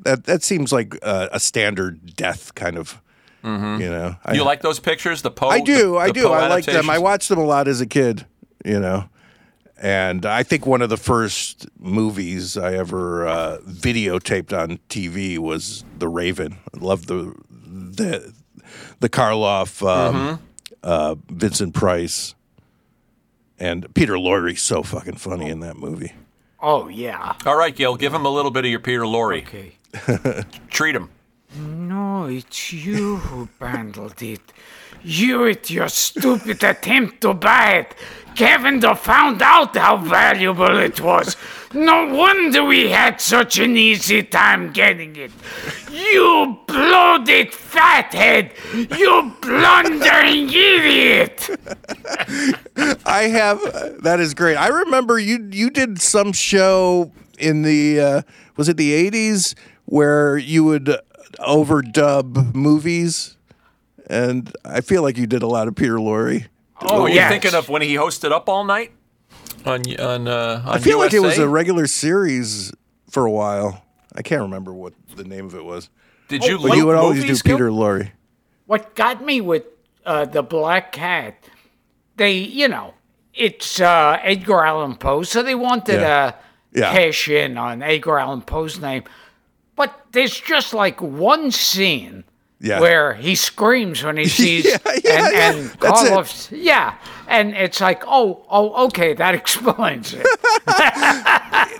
that 0.05 0.25
that 0.25 0.43
seems 0.43 0.73
like 0.75 0.95
uh, 1.03 1.29
a 1.33 1.41
standard 1.41 2.15
death 2.15 2.55
kind 2.55 2.77
of. 2.77 3.01
You 3.45 3.89
know, 3.89 4.15
I, 4.27 4.35
You 4.35 4.45
like 4.45 4.61
those 4.61 4.79
pictures? 4.81 5.23
The 5.23 5.31
Poe. 5.31 5.49
I 5.49 5.61
do. 5.61 5.93
the- 5.93 5.97
I 5.97 6.11
do. 6.11 6.29
I 6.29 6.49
like 6.49 6.67
them. 6.67 6.91
I 6.91 6.99
watched 6.99 7.31
them 7.31 7.39
a 7.39 7.45
lot 7.47 7.67
as 7.67 7.81
a 7.81 7.87
kid. 7.87 8.27
You 8.63 8.79
know, 8.79 9.09
and 9.81 10.27
I 10.27 10.43
think 10.43 10.67
one 10.67 10.83
of 10.83 10.89
the 10.91 10.97
first 10.97 11.67
movies 11.79 12.57
I 12.57 12.75
ever 12.75 13.27
uh, 13.27 13.59
videotaped 13.67 14.57
on 14.59 14.79
TV 14.89 15.39
was 15.39 15.85
The 15.99 16.09
Raven. 16.09 16.59
I 16.75 16.79
love 16.79 17.07
the 17.07 17.35
the 17.51 18.33
the 19.01 19.09
Karloff, 19.09 19.83
um, 19.87 20.15
Mm-hmm. 20.15 20.43
uh, 20.83 21.15
Vincent 21.31 21.75
Price, 21.75 22.35
and 23.59 23.93
Peter 23.95 24.15
Lorre. 24.15 24.59
So 24.59 24.83
fucking 24.83 25.17
funny 25.17 25.49
in 25.49 25.61
that 25.61 25.77
movie. 25.77 26.13
oh 26.61 26.89
yeah. 26.89 27.35
All 27.47 27.57
right, 27.57 27.75
Gil, 27.75 27.97
give 27.97 28.13
him 28.15 28.27
a 28.27 28.31
little 28.31 28.51
bit 28.51 28.65
of 28.65 28.71
your 28.71 28.81
Peter 28.81 29.03
Lorre. 29.03 29.43
Okay. 29.43 29.75
Treat 30.71 30.95
him. 30.97 31.11
No, 31.57 32.27
it's 32.27 32.73
you 32.73 33.17
who 33.17 33.49
bundled 33.59 34.21
it. 34.23 34.41
You 35.03 35.41
with 35.41 35.71
your 35.71 35.89
stupid 35.89 36.63
attempt 36.65 37.21
to 37.23 37.35
buy 37.35 37.73
it. 37.79 37.95
Kevin 38.35 38.81
found 38.81 39.43
out 39.43 39.77
how 39.77 39.97
valuable 39.97 40.79
it 40.79 41.01
was. 41.01 41.37
No 41.75 42.15
wonder 42.15 42.65
we 42.65 42.89
had 42.89 43.21
such 43.21 43.59
an 43.59 43.77
easy 43.77 44.23
time 44.23 44.73
getting 44.73 45.17
it. 45.17 45.33
You 45.91 46.59
bloated 46.67 47.53
fathead! 47.53 48.53
You 48.73 49.35
blundering 49.43 50.49
idiot! 50.49 51.51
I 53.05 53.23
have 53.33 53.61
that 54.03 54.19
is 54.21 54.35
great. 54.35 54.57
I 54.57 54.69
remember 54.69 55.19
you 55.19 55.49
you 55.51 55.69
did 55.69 56.01
some 56.01 56.33
show 56.33 57.13
in 57.39 57.63
the 57.63 58.01
uh, 58.01 58.23
was 58.57 58.69
it 58.69 58.77
the 58.77 58.93
eighties 58.93 59.55
where 59.85 60.39
you 60.39 60.65
would 60.65 60.97
overdub 61.41 62.55
movies, 62.55 63.37
and 64.09 64.55
I 64.65 64.81
feel 64.81 65.03
like 65.03 65.17
you 65.17 65.27
did 65.27 65.43
a 65.43 65.47
lot 65.47 65.69
of 65.69 65.75
Peter 65.75 65.97
Lorre. 65.97 66.47
Oh, 66.81 67.03
Were 67.03 67.09
you 67.09 67.17
yes. 67.17 67.31
thinking 67.31 67.55
of 67.55 67.69
when 67.69 67.83
he 67.83 67.95
hosted 67.95 68.31
up 68.33 68.49
all 68.49 68.65
night 68.65 68.93
on 69.67 69.83
on 70.01 70.29
uh, 70.29 70.63
on 70.65 70.75
I 70.77 70.79
feel 70.79 70.99
like 70.99 71.13
it 71.13 71.21
was 71.21 71.39
a 71.39 71.49
regular 71.49 71.87
series 71.87 72.73
for 73.11 73.27
a 73.27 73.31
while. 73.31 73.83
I 74.15 74.23
can't 74.23 74.43
remember 74.43 74.73
what 74.73 74.95
the 75.17 75.25
name 75.25 75.47
of 75.47 75.55
it 75.55 75.65
was. 75.65 75.91
Did 76.29 76.45
you 76.45 76.55
Oh, 76.57 76.63
But 76.63 76.69
loop 76.71 76.77
you 76.77 76.87
would 76.87 76.97
always 76.97 77.23
do 77.25 77.35
Gil? 77.35 77.57
Peter 77.57 77.71
Lorre. 77.71 78.11
What 78.67 78.95
got 78.95 79.25
me 79.25 79.41
with 79.41 79.65
uh, 80.05 80.25
the 80.27 80.43
Black 80.43 80.93
Cat, 80.93 81.37
they, 82.17 82.33
you 82.33 82.69
know, 82.69 82.95
it's 83.35 83.81
uh, 83.81 84.19
Edgar 84.23 84.65
Allan 84.65 84.97
Poe, 84.97 85.23
so 85.23 85.43
they 85.43 85.55
wanted 85.55 86.01
Yeah. 86.01 86.31
to 86.73 86.81
Yeah. 86.81 86.93
cash 86.93 87.29
in 87.29 87.57
on 87.57 87.83
Edgar 87.83 88.19
Allan 88.19 88.43
Poe's 88.43 88.79
name. 88.79 89.05
But 89.77 89.99
there's 90.13 90.39
just 90.41 90.75
like 90.75 91.01
one 91.01 91.51
scene 91.51 92.25
Yeah. 92.61 92.81
where 92.81 93.15
he 93.15 93.37
screams 93.37 94.03
when 94.03 94.17
he 94.17 94.27
sees 94.29 94.65
Yeah, 94.65 94.79
yeah, 94.85 94.93
and, 94.95 95.05
yeah. 95.35 95.53
and 95.53 95.71
That's 95.81 96.51
it. 96.53 96.59
Yeah, 96.59 96.95
and 97.29 97.55
it's 97.55 97.81
like, 97.81 98.03
oh, 98.07 98.45
oh, 98.51 98.87
okay, 98.87 99.15
that 99.15 99.35
explains 99.43 100.13
it. 100.13 100.27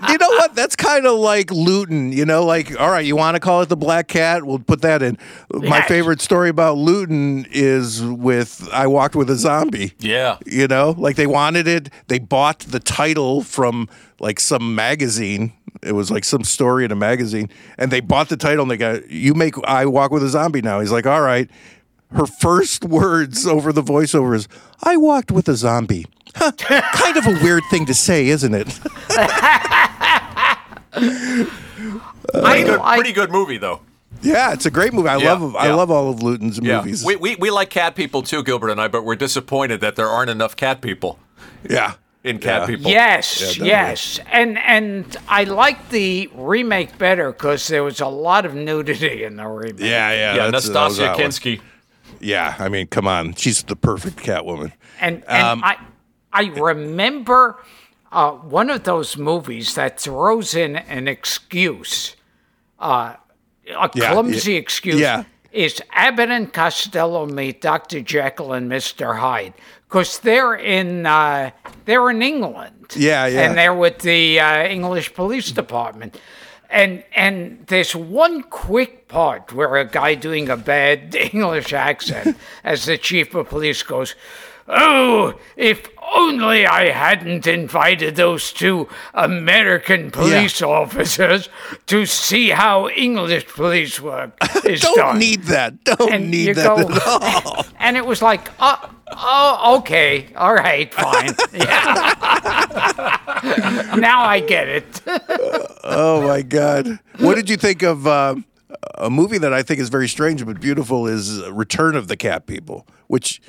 you 0.09 0.17
know 0.17 0.29
what? 0.29 0.55
That's 0.55 0.75
kind 0.75 1.05
of 1.05 1.17
like 1.19 1.51
Lewton. 1.51 2.11
You 2.11 2.25
know, 2.25 2.45
like 2.45 2.79
all 2.79 2.89
right, 2.89 3.05
you 3.05 3.15
want 3.15 3.35
to 3.35 3.39
call 3.39 3.61
it 3.61 3.69
the 3.69 3.77
Black 3.77 4.07
Cat? 4.07 4.43
We'll 4.43 4.59
put 4.59 4.81
that 4.81 5.01
in. 5.01 5.17
My 5.53 5.79
Yes. 5.79 5.87
favorite 5.87 6.21
story 6.21 6.49
about 6.49 6.77
Lewton 6.77 7.45
is 7.51 8.01
with 8.03 8.67
I 8.73 8.87
walked 8.87 9.15
with 9.15 9.29
a 9.29 9.35
zombie. 9.35 9.93
Yeah. 9.99 10.37
You 10.45 10.67
know, 10.67 10.95
like 10.97 11.15
they 11.15 11.27
wanted 11.27 11.67
it. 11.67 11.89
They 12.07 12.19
bought 12.19 12.59
the 12.59 12.79
title 12.79 13.41
from 13.43 13.89
like 14.19 14.39
some 14.39 14.75
magazine. 14.75 15.53
It 15.83 15.93
was 15.93 16.09
like 16.11 16.23
some 16.23 16.43
story 16.43 16.85
in 16.85 16.91
a 16.91 16.95
magazine, 16.95 17.49
and 17.77 17.91
they 17.91 17.99
bought 17.99 18.29
the 18.29 18.37
title. 18.37 18.63
And 18.63 18.71
they 18.71 18.77
got 18.77 19.09
you 19.09 19.33
make 19.33 19.55
I 19.65 19.85
walk 19.85 20.11
with 20.11 20.23
a 20.23 20.29
zombie 20.29 20.61
now. 20.61 20.79
He's 20.79 20.91
like, 20.91 21.05
all 21.05 21.21
right. 21.21 21.49
Her 22.11 22.25
first 22.25 22.85
words 22.85 23.45
over 23.45 23.71
the 23.71 23.83
voiceover 23.83 24.35
is, 24.35 24.47
"I 24.83 24.97
walked 24.97 25.31
with 25.31 25.47
a 25.47 25.55
zombie." 25.55 26.07
Huh, 26.35 26.51
kind 26.53 27.17
of 27.17 27.25
a 27.27 27.31
weird 27.43 27.61
thing 27.69 27.85
to 27.87 27.93
say, 27.93 28.27
isn't 28.29 28.53
it? 28.55 28.67
Pretty 30.91 32.63
good, 32.63 32.81
pretty 32.81 33.13
good 33.13 33.31
movie 33.31 33.57
though. 33.57 33.81
Yeah, 34.21 34.53
it's 34.53 34.65
a 34.65 34.71
great 34.71 34.93
movie. 34.93 35.07
I 35.09 35.17
Yeah, 35.17 35.33
love 35.33 35.55
I 35.55 35.71
love 35.71 35.89
all 35.91 36.09
of 36.11 36.21
Lewton's 36.21 36.59
Yeah, 36.59 36.77
movies. 36.77 37.03
we, 37.05 37.15
we 37.15 37.35
we 37.35 37.51
like 37.51 37.69
cat 37.69 37.95
people 37.95 38.21
too, 38.21 38.43
Gilbert 38.43 38.69
and 38.69 38.81
I, 38.81 38.87
but 38.87 39.03
we're 39.05 39.15
disappointed 39.15 39.81
that 39.81 39.95
there 39.95 40.07
aren't 40.07 40.29
enough 40.29 40.55
cat 40.55 40.81
people 40.81 41.19
yeah. 41.69 41.93
In 42.23 42.37
cat 42.39 42.61
Yeah. 42.61 42.67
people. 42.67 42.91
Yes, 42.91 43.39
definitely. 43.39 43.67
yes, 43.69 44.19
and 44.29 44.57
and 44.59 45.15
I 45.29 45.45
like 45.45 45.89
the 45.89 46.29
remake 46.35 46.97
better 46.97 47.31
because 47.31 47.67
there 47.69 47.83
was 47.83 48.01
a 48.01 48.07
lot 48.07 48.45
of 48.45 48.53
nudity 48.53 49.23
in 49.23 49.37
the 49.37 49.47
remake. 49.47 49.79
Yeah, 49.79 50.11
yeah. 50.11 50.35
Yeah, 50.35 50.45
that's- 50.47 50.67
that 50.67 50.83
was 50.83 50.99
Nastassja 50.99 51.15
that. 51.15 51.17
Kinski. 51.17 51.61
Yeah, 52.19 52.55
I 52.59 52.67
mean, 52.67 52.87
come 52.87 53.07
on. 53.07 53.35
She's 53.35 53.63
the 53.63 53.77
perfect 53.77 54.17
Catwoman. 54.17 54.73
and 54.99 55.23
and 55.29 55.43
Um, 55.47 55.63
I 55.63 55.77
I 56.33 56.43
remember 56.49 57.63
uh, 58.11 58.31
one 58.31 58.69
of 58.69 58.83
those 58.83 59.15
movies 59.17 59.75
that 59.75 59.99
throws 59.99 60.53
in 60.55 60.75
an 60.75 61.07
excuse, 61.07 62.17
uh, 62.81 63.13
a 63.77 63.89
Yeah, 63.93 64.11
clumsy 64.11 64.53
yeah, 64.53 64.59
excuse. 64.59 64.99
yeah. 64.99 65.23
Is 65.51 65.81
Abbott 65.93 66.29
and 66.29 66.51
Costello 66.51 67.25
meet 67.25 67.61
Dr. 67.61 68.01
Jekyll 68.01 68.51
and 68.53 68.69
Mr. 68.69 69.17
Hyde? 69.19 69.53
Because 69.89 70.19
they're 70.19 70.53
in 70.53 71.05
uh, 71.05 71.49
they're 71.85 72.09
in 72.11 72.21
England. 72.21 72.93
Yeah, 72.95 73.25
yeah. 73.25 73.41
And 73.41 73.57
they're 73.57 73.73
with 73.73 73.99
the 73.99 74.39
uh, 74.39 74.67
English 74.67 75.13
Police 75.15 75.51
Department. 75.51 76.19
And 76.69 77.03
and 77.15 77.65
there's 77.65 77.95
one 77.95 78.43
quick 78.43 79.07
part 79.07 79.51
where 79.51 79.77
a 79.77 79.85
guy 79.85 80.13
doing 80.13 80.47
a 80.49 80.57
bad 80.57 81.15
English 81.33 81.73
accent, 81.73 82.37
as 82.63 82.85
the 82.85 82.97
chief 82.97 83.33
of 83.33 83.49
police 83.49 83.81
goes, 83.81 84.13
"Oh, 84.69 85.33
if 85.57 85.89
only 86.15 86.65
I 86.65 86.89
hadn't 86.91 87.45
invited 87.47 88.15
those 88.15 88.51
two 88.53 88.87
American 89.13 90.11
police 90.11 90.61
officers 90.61 91.49
to 91.87 92.05
see 92.05 92.49
how 92.49 92.87
English 92.89 93.47
police 93.47 93.99
work 93.99 94.37
is 94.65 94.81
Don't 94.81 94.95
done." 94.97 95.19
need 95.19 95.43
that. 95.43 95.83
Don't 95.83 96.11
and 96.11 96.31
need 96.31 96.55
that 96.55 96.65
go, 96.65 96.79
at 96.79 97.07
all. 97.45 97.65
and 97.79 97.97
it 97.97 98.05
was 98.05 98.21
like, 98.21 98.49
oh, 98.59 98.89
oh, 99.11 99.77
okay, 99.79 100.27
all 100.35 100.53
right, 100.53 100.93
fine, 100.93 101.33
yeah. 101.53 102.13
now 103.97 104.21
I 104.23 104.39
get 104.39 104.67
it. 104.67 105.01
Oh 105.83 106.21
my 106.27 106.41
God! 106.41 106.99
What 107.19 107.35
did 107.35 107.49
you 107.49 107.57
think 107.57 107.83
of 107.83 108.07
uh, 108.07 108.35
a 108.95 109.09
movie 109.09 109.37
that 109.39 109.53
I 109.53 109.63
think 109.63 109.79
is 109.79 109.89
very 109.89 110.07
strange 110.07 110.45
but 110.45 110.59
beautiful? 110.59 111.07
Is 111.07 111.41
Return 111.49 111.95
of 111.95 112.07
the 112.07 112.17
Cat 112.17 112.45
People, 112.45 112.85
which 113.07 113.41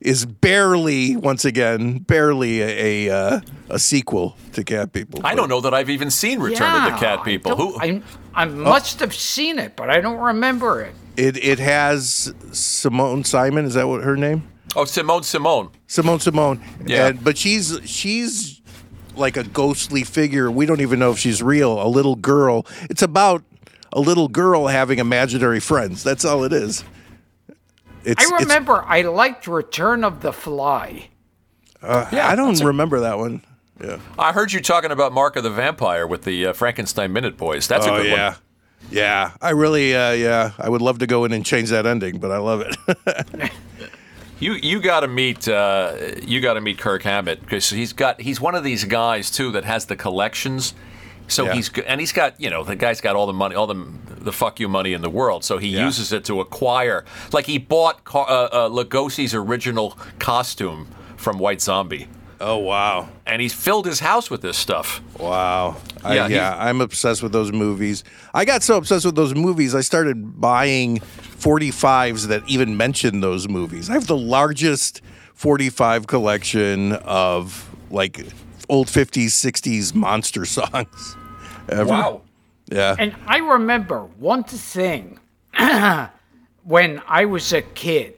is 0.00 0.24
barely, 0.26 1.16
once 1.16 1.44
again, 1.44 1.98
barely 1.98 2.60
a 2.62 3.08
a, 3.08 3.14
uh, 3.16 3.40
a 3.68 3.78
sequel 3.78 4.36
to 4.52 4.62
Cat 4.64 4.92
People. 4.92 5.20
I 5.24 5.34
don't 5.34 5.48
know 5.48 5.60
that 5.60 5.74
I've 5.74 5.90
even 5.90 6.10
seen 6.10 6.38
Return 6.40 6.84
of 6.84 6.92
the 6.92 6.98
Cat 6.98 7.24
People. 7.24 7.56
don't- 7.56 7.72
Who? 7.74 7.80
I, 7.80 8.02
I 8.34 8.44
must 8.44 9.00
have 9.00 9.14
seen 9.14 9.58
it, 9.58 9.74
but 9.76 9.90
I 9.90 10.00
don't 10.00 10.18
remember 10.18 10.80
it. 10.82 10.94
It 11.16 11.36
it 11.42 11.58
has 11.58 12.32
Simone 12.52 13.24
Simon. 13.24 13.64
Is 13.64 13.74
that 13.74 13.88
what 13.88 14.04
her 14.04 14.16
name? 14.16 14.48
Oh, 14.76 14.84
Simone 14.84 15.24
Simone. 15.24 15.70
Simone 15.88 16.20
Simone. 16.20 16.62
Yeah. 16.86 17.08
And, 17.08 17.24
but 17.24 17.36
she's 17.36 17.80
she's 17.84 18.60
like 19.16 19.36
a 19.36 19.42
ghostly 19.42 20.04
figure. 20.04 20.48
We 20.48 20.64
don't 20.66 20.80
even 20.80 21.00
know 21.00 21.10
if 21.10 21.18
she's 21.18 21.42
real. 21.42 21.82
A 21.84 21.88
little 21.88 22.14
girl. 22.14 22.66
It's 22.88 23.02
about 23.02 23.42
a 23.92 23.98
little 24.00 24.28
girl 24.28 24.68
having 24.68 25.00
imaginary 25.00 25.58
friends. 25.58 26.04
That's 26.04 26.24
all 26.24 26.44
it 26.44 26.52
is. 26.52 26.84
It's, 28.10 28.22
I 28.24 28.26
it's- 28.26 28.42
remember 28.42 28.82
I 28.86 29.02
liked 29.02 29.46
Return 29.46 30.04
of 30.04 30.20
the 30.20 30.32
Fly. 30.32 31.08
Yeah, 31.82 32.26
I 32.28 32.34
don't 32.34 32.58
remember 32.60 33.00
that 33.00 33.18
one. 33.18 33.42
Yeah. 33.80 34.00
I 34.18 34.32
heard 34.32 34.52
you 34.52 34.60
talking 34.60 34.90
about 34.90 35.12
Mark 35.12 35.36
of 35.36 35.44
the 35.44 35.50
Vampire 35.50 36.04
with 36.06 36.22
the 36.24 36.46
uh, 36.46 36.52
Frankenstein 36.52 37.12
Minute 37.12 37.36
Boys. 37.36 37.68
That's 37.68 37.86
a 37.86 37.92
oh 37.92 37.96
good 38.02 38.06
yeah. 38.10 38.28
one. 38.30 38.38
Yeah, 38.90 39.32
I 39.40 39.50
really, 39.50 39.94
uh, 39.94 40.12
yeah, 40.12 40.52
I 40.58 40.68
would 40.68 40.80
love 40.82 40.98
to 41.00 41.06
go 41.06 41.24
in 41.24 41.32
and 41.32 41.44
change 41.46 41.68
that 41.70 41.84
ending, 41.86 42.18
but 42.18 42.30
I 42.32 42.38
love 42.38 42.62
it. 42.62 43.50
You 44.40 44.52
you 44.52 44.80
got 44.80 45.00
to 45.00 45.08
meet 45.08 45.48
uh, 45.48 45.96
you 46.22 46.40
got 46.40 46.54
to 46.54 46.60
meet 46.60 46.78
Kirk 46.78 47.02
Hammett 47.02 47.40
because 47.40 47.70
he's 47.70 47.92
got 47.92 48.20
he's 48.20 48.40
one 48.40 48.54
of 48.54 48.62
these 48.62 48.84
guys 48.84 49.32
too 49.32 49.50
that 49.50 49.64
has 49.64 49.86
the 49.86 49.96
collections. 49.96 50.74
So 51.26 51.44
Yeah. 51.46 51.54
he's 51.54 51.70
and 51.80 51.98
he's 52.00 52.12
got 52.12 52.40
you 52.40 52.48
know 52.48 52.62
the 52.62 52.76
guy's 52.76 53.00
got 53.00 53.16
all 53.16 53.26
the 53.26 53.32
money 53.32 53.56
all 53.56 53.66
the 53.66 53.74
the 54.28 54.32
fuck 54.32 54.54
you 54.60 54.68
money 54.68 54.92
in 54.92 55.02
the 55.02 55.10
world. 55.20 55.40
So 55.44 55.54
he 55.58 55.68
Yeah. 55.68 55.84
uses 55.88 56.12
it 56.12 56.22
to 56.26 56.40
acquire 56.40 57.04
like 57.32 57.46
he 57.46 57.58
bought 57.58 57.96
Car- 58.04 58.28
uh, 58.28 58.48
uh, 58.58 58.68
Lugosi's 58.68 59.34
original 59.34 59.88
costume 60.18 60.86
from 61.16 61.38
White 61.38 61.60
Zombie 61.62 62.06
oh 62.40 62.56
wow, 62.72 63.08
and 63.26 63.42
he's 63.42 63.52
filled 63.52 63.84
his 63.84 63.98
house 63.98 64.30
with 64.30 64.42
this 64.42 64.56
stuff. 64.56 65.00
wow. 65.18 65.76
I, 66.04 66.14
Yeah, 66.14 66.28
yeah, 66.28 66.56
I'm 66.66 66.80
obsessed 66.80 67.20
with 67.20 67.32
those 67.32 67.50
movies. 67.50 68.04
I 68.32 68.44
got 68.44 68.62
so 68.62 68.76
obsessed 68.76 69.04
with 69.04 69.16
those 69.16 69.34
movies, 69.34 69.74
I 69.74 69.80
started 69.82 70.40
buying 70.40 71.00
45s 71.42 72.28
that 72.28 72.42
even 72.46 72.76
mention 72.76 73.20
those 73.20 73.48
movies. 73.48 73.90
I 73.90 73.94
have 73.94 74.06
the 74.06 74.16
largest 74.16 75.02
45 75.34 76.06
collection 76.06 76.92
of 77.04 77.68
like 77.90 78.24
old 78.68 78.86
50s, 78.86 79.32
60s 79.34 79.92
monster 79.94 80.44
songs. 80.58 81.16
ever. 81.68 82.20
Yeah. 82.70 82.94
And 82.98 83.14
I 83.26 83.38
remember 83.38 84.00
one 84.18 84.44
thing 84.44 85.18
when 86.64 87.02
I 87.06 87.24
was 87.24 87.52
a 87.52 87.62
kid. 87.62 88.14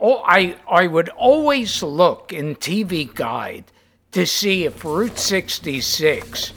Oh, 0.00 0.22
I 0.24 0.56
I 0.70 0.86
would 0.86 1.08
always 1.10 1.82
look 1.82 2.32
in 2.32 2.54
TV 2.56 3.12
Guide 3.12 3.64
to 4.12 4.24
see 4.26 4.64
if 4.64 4.84
Route 4.84 5.18
66 5.18 6.52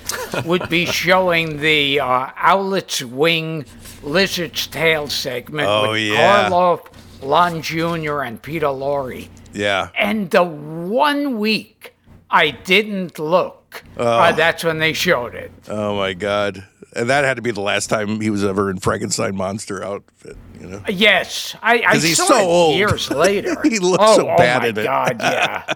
would 0.45 0.69
be 0.69 0.85
showing 1.03 1.57
the 1.59 1.99
uh, 1.99 2.27
Owlet's 2.41 3.03
Wing 3.03 3.65
Lizard's 4.03 4.67
Tail 4.67 5.07
segment 5.07 5.67
Oh, 5.67 5.91
with 5.91 6.01
yeah. 6.03 6.49
Karloff, 6.49 6.87
Lon 7.21 7.61
Jr., 7.61 8.21
and 8.21 8.41
Peter 8.41 8.67
Lorre. 8.67 9.27
yeah. 9.53 9.89
And 9.97 10.29
the 10.29 10.43
one 10.43 11.39
week 11.39 11.93
I 12.29 12.51
didn't 12.51 13.19
look, 13.19 13.83
uh, 13.97 14.31
that's 14.33 14.63
when 14.63 14.79
they 14.79 14.93
showed 14.93 15.35
it. 15.35 15.51
Oh 15.67 15.95
my 15.97 16.13
god. 16.13 16.65
And 16.93 17.09
that 17.09 17.23
had 17.23 17.35
to 17.35 17.41
be 17.41 17.51
the 17.51 17.61
last 17.61 17.87
time 17.87 18.19
he 18.19 18.29
was 18.29 18.43
ever 18.43 18.69
in 18.69 18.77
Frankenstein 18.79 19.35
monster 19.35 19.81
outfit, 19.83 20.35
you 20.59 20.67
know. 20.67 20.83
Yes, 20.89 21.55
I, 21.61 21.75
I 21.87 21.93
'Cause 21.93 22.03
he's 22.03 22.17
saw 22.17 22.25
so 22.25 22.35
it 22.37 22.43
old. 22.43 22.75
years 22.75 23.09
later. 23.11 23.55
He 23.63 23.79
looks 23.79 24.03
oh, 24.05 24.15
so 24.17 24.29
oh 24.29 24.35
bad 24.37 24.65
at 24.65 24.77
it. 24.77 24.87
oh 24.87 24.91
my 24.91 25.07
in 25.07 25.15
it. 25.15 25.17
God, 25.19 25.21
yeah. 25.21 25.73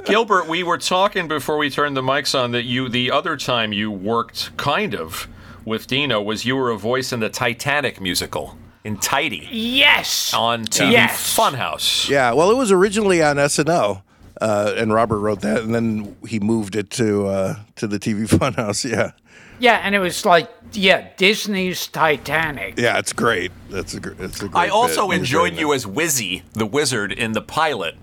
Gilbert, 0.04 0.48
we 0.48 0.62
were 0.62 0.78
talking 0.78 1.28
before 1.28 1.56
we 1.56 1.70
turned 1.70 1.96
the 1.96 2.02
mics 2.02 2.38
on 2.38 2.50
that 2.52 2.64
you 2.64 2.88
the 2.88 3.10
other 3.10 3.36
time 3.36 3.72
you 3.72 3.90
worked 3.90 4.56
kind 4.56 4.94
of 4.94 5.28
with 5.64 5.86
Dino 5.86 6.20
was 6.22 6.44
you 6.44 6.56
were 6.56 6.70
a 6.70 6.76
voice 6.78 7.12
in 7.12 7.20
the 7.20 7.28
Titanic 7.28 8.00
musical 8.00 8.56
in 8.84 8.96
Tidy 8.98 9.48
yes. 9.50 10.32
on 10.34 10.64
TV 10.64 10.92
Yes. 10.92 11.36
Funhouse. 11.36 12.08
Yeah, 12.08 12.32
well, 12.32 12.50
it 12.50 12.56
was 12.56 12.70
originally 12.70 13.22
on 13.22 13.36
SNL, 13.36 14.02
uh, 14.40 14.74
and 14.76 14.92
Robert 14.92 15.18
wrote 15.18 15.40
that, 15.42 15.62
and 15.62 15.74
then 15.74 16.16
he 16.26 16.38
moved 16.40 16.76
it 16.76 16.90
to 16.90 17.26
uh, 17.26 17.54
to 17.76 17.86
the 17.86 17.98
TV 17.98 18.26
Funhouse. 18.28 18.88
Yeah, 18.88 19.12
Yeah, 19.58 19.80
and 19.82 19.94
it 19.94 19.98
was 20.00 20.24
like, 20.26 20.50
yeah, 20.72 21.08
Disney's 21.16 21.86
Titanic. 21.86 22.78
yeah, 22.78 22.98
it's 22.98 23.12
great. 23.12 23.52
That's 23.70 23.94
a 23.94 24.00
great. 24.00 24.20
It's 24.20 24.42
a 24.42 24.48
great 24.48 24.54
I 24.56 24.68
also 24.68 25.08
bit. 25.08 25.18
Enjoyed 25.18 25.54
you 25.54 25.72
in 25.72 25.76
as 25.76 25.86
Wizzy, 25.86 26.42
the 26.52 26.66
wizard 26.66 27.12
in 27.12 27.32
the 27.32 27.42
pilot, 27.42 27.94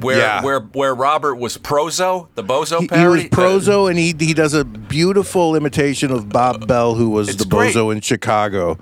where 0.00 0.18
Yeah. 0.18 0.42
where 0.42 0.60
where 0.60 0.94
Robert 0.94 1.34
was 1.36 1.58
Prozo, 1.58 2.28
the 2.34 2.44
Bozo 2.44 2.82
it. 2.84 2.90
He, 2.90 2.98
he 2.98 3.06
was 3.06 3.24
parody. 3.24 3.28
Prozo, 3.28 3.90
and 3.90 3.98
he 3.98 4.14
he 4.18 4.32
does 4.34 4.54
a 4.54 4.64
beautiful 4.64 5.54
imitation 5.56 6.10
of 6.10 6.28
Bob 6.30 6.66
Bell, 6.66 6.94
who 6.94 7.10
was 7.10 7.36
the 7.36 7.44
great. 7.44 7.74
Bozo 7.74 7.92
in 7.92 8.00
Chicago. 8.00 8.78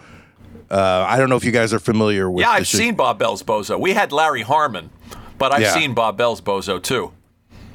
Uh, 0.69 1.05
I 1.09 1.17
don't 1.19 1.29
know 1.31 1.37
if 1.37 1.45
you 1.45 1.53
guys 1.53 1.73
are 1.73 1.79
familiar 1.79 2.29
with. 2.29 2.43
yeah, 2.43 2.51
I've 2.51 2.59
Chi- 2.71 2.79
seen 2.79 2.95
Bob 2.97 3.19
Bell's 3.21 3.43
Bozo. 3.43 3.79
We 3.79 3.93
had 3.93 4.11
Larry 4.11 4.43
Harmon, 4.43 4.91
but 5.39 5.53
I've 5.53 5.61
Yeah. 5.63 5.75
seen 5.75 5.95
Bob 5.95 6.17
Bell's 6.17 6.41
Bozo 6.41 6.83
too. 6.83 7.13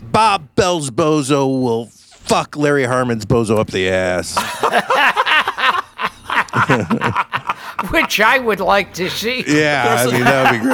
Bob 0.02 0.48
Bell's 0.56 0.90
Bozo 0.90 1.46
will 1.62 1.88
fuck 1.88 2.56
Larry 2.56 2.86
Harmon's 2.86 3.26
Bozo 3.26 3.60
up 3.60 3.68
the 3.68 3.90
ass. 3.90 4.36
Which 7.90 8.20
I 8.22 8.38
would 8.40 8.60
like 8.60 8.94
to 8.96 9.10
see. 9.10 9.44
Yeah, 9.48 10.06
I 10.08 10.12
mean 10.12 10.24
that 10.24 10.52
would 10.52 10.62
be 10.62 10.68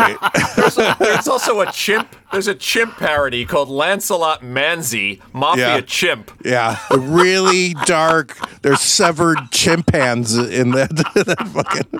great. 0.75 0.97
There's 0.99 1.27
also 1.27 1.61
a 1.61 1.71
chimp. 1.71 2.15
There's 2.31 2.47
a 2.47 2.55
chimp 2.55 2.97
parody 2.97 3.45
called 3.45 3.69
Lancelot 3.69 4.41
Manzi, 4.41 5.21
Mafia 5.33 5.75
Yeah. 5.75 5.81
Chimp. 5.81 6.31
Yeah, 6.43 6.77
really 6.91 7.73
dark. 7.85 8.37
There's 8.61 8.81
severed 8.81 9.37
chimp 9.51 9.91
hands 9.93 10.37
in 10.37 10.71
that. 10.71 10.89
that 11.15 11.47
fucking. 11.53 11.99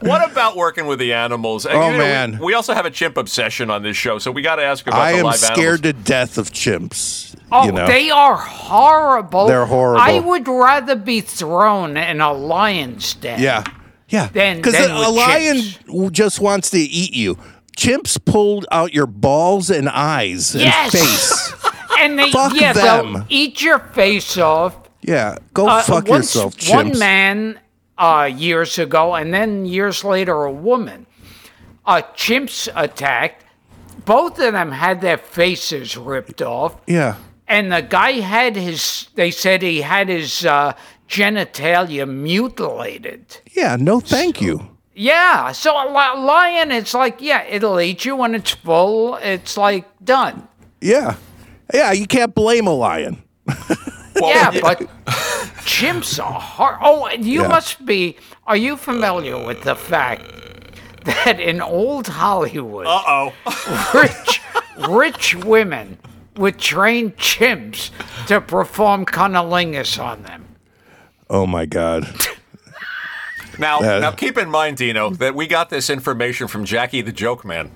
What 0.00 0.30
about 0.30 0.56
working 0.56 0.86
with 0.86 0.98
the 0.98 1.12
animals? 1.12 1.66
Oh, 1.66 1.72
you 1.72 1.92
know, 1.92 1.98
man. 1.98 2.38
we, 2.42 2.54
also 2.54 2.74
have 2.74 2.86
a 2.86 2.90
chimp 2.90 3.16
obsession 3.16 3.70
on 3.70 3.82
this 3.82 3.96
show, 3.96 4.18
so 4.18 4.30
we 4.30 4.42
got 4.42 4.56
to 4.56 4.62
ask 4.64 4.86
about 4.86 5.00
I 5.00 5.12
the 5.12 5.18
am 5.18 5.24
live 5.24 5.36
scared 5.36 5.84
animals. 5.86 6.04
to 6.04 6.10
death 6.10 6.38
of 6.38 6.50
chimps. 6.50 7.36
Oh, 7.52 7.64
you 7.66 7.72
know? 7.72 7.86
they 7.86 8.10
are 8.10 8.36
horrible. 8.36 9.46
They're 9.46 9.66
horrible. 9.66 10.00
I 10.02 10.18
would 10.20 10.46
rather 10.48 10.94
be 10.96 11.20
thrown 11.20 11.96
in 11.96 12.20
a 12.20 12.32
lion's 12.32 13.14
den. 13.14 13.40
yeah, 13.40 13.64
yeah. 14.08 14.28
Then- 14.32 14.58
Because 14.58 14.74
then 14.74 14.90
a, 14.90 15.08
lion 15.10 15.56
chimps. 15.56 16.12
just 16.12 16.40
wants 16.40 16.70
to 16.70 16.78
eat 16.78 17.12
you. 17.14 17.36
Chimps 17.76 18.22
pulled 18.24 18.66
out 18.70 18.92
your 18.92 19.06
balls 19.06 19.70
and 19.70 19.88
eyes 19.88 20.54
Yes. 20.54 20.94
and 20.94 21.02
face. 21.02 21.54
And 22.02 22.18
they, 22.18 22.30
Fuck 22.30 22.54
yeah, 22.54 22.72
them. 22.72 23.26
eat 23.28 23.60
your 23.60 23.78
face 23.78 24.38
off. 24.38 24.74
Yeah, 25.02 25.36
go 25.52 25.66
Uh, 25.68 25.82
fuck 25.82 26.06
once 26.08 26.34
yourself, 26.34 26.56
chimps. 26.56 26.74
One 26.74 26.98
man 26.98 27.60
uh, 28.00 28.24
years 28.24 28.78
ago, 28.78 29.14
and 29.14 29.32
then 29.32 29.64
years 29.66 30.02
later, 30.02 30.44
a 30.44 30.50
woman. 30.52 31.06
Uh, 31.86 32.02
chimps 32.16 32.68
attacked. 32.74 33.44
Both 34.04 34.38
of 34.40 34.52
them 34.54 34.72
had 34.72 35.00
their 35.00 35.18
faces 35.18 35.96
ripped 35.96 36.40
off, 36.42 36.76
Yeah, 36.86 37.16
and 37.46 37.70
the 37.70 37.82
guy 37.82 38.12
had 38.20 38.56
his. 38.56 39.08
They 39.14 39.30
said 39.30 39.62
he 39.62 39.82
had 39.82 40.08
his 40.08 40.44
uh, 40.46 40.72
genitalia 41.08 42.06
mutilated. 42.08 43.38
yeah. 43.54 43.76
No, 43.78 44.00
thank 44.00 44.40
you. 44.40 44.66
Yeah, 44.94 45.52
so 45.52 45.70
a 45.72 45.86
lion, 46.18 46.70
it's 46.72 46.92
like, 46.94 47.20
yeah, 47.22 47.42
it'll 47.44 47.80
eat 47.80 48.04
you 48.04 48.16
when 48.16 48.34
it's 48.34 48.50
full. 48.52 49.16
It's 49.16 49.56
like 49.56 49.86
done. 50.04 50.46
Yeah, 50.80 51.14
yeah. 51.72 51.92
You 51.92 52.06
can't 52.06 52.34
blame 52.34 52.66
a 52.66 52.74
lion. 52.74 53.22
yeah, 54.28 54.50
but 54.60 54.78
chimps 55.64 56.22
are 56.22 56.40
hard. 56.40 56.78
Oh, 56.82 57.06
and 57.06 57.24
you 57.24 57.42
Yeah. 57.42 57.48
must 57.48 57.84
be. 57.86 58.16
Are 58.46 58.56
you 58.56 58.76
familiar 58.76 59.42
with 59.44 59.62
the 59.62 59.74
fact 59.76 60.22
that 61.04 61.38
in 61.40 61.60
old 61.60 62.06
Hollywood, 62.08 62.86
Uh 62.86 63.02
oh. 63.06 63.90
rich, 63.94 64.40
rich 64.88 65.34
women 65.36 65.98
with 66.36 66.56
trained 66.58 67.16
chimps 67.16 67.90
to 68.26 68.40
perform 68.40 69.04
cunnilingus 69.06 70.02
on 70.02 70.22
them. 70.22 70.44
Oh 71.28 71.46
my 71.46 71.66
God. 71.66 72.06
Now, 73.58 73.78
Uh, 73.80 73.98
now 73.98 74.10
keep 74.12 74.38
in 74.38 74.48
mind, 74.48 74.78
Dino, 74.78 75.10
that 75.10 75.34
we 75.34 75.46
got 75.46 75.68
this 75.70 75.90
information 75.90 76.48
from 76.48 76.64
Jackie 76.64 77.02
the 77.02 77.12
Joke 77.12 77.44
Man. 77.44 77.70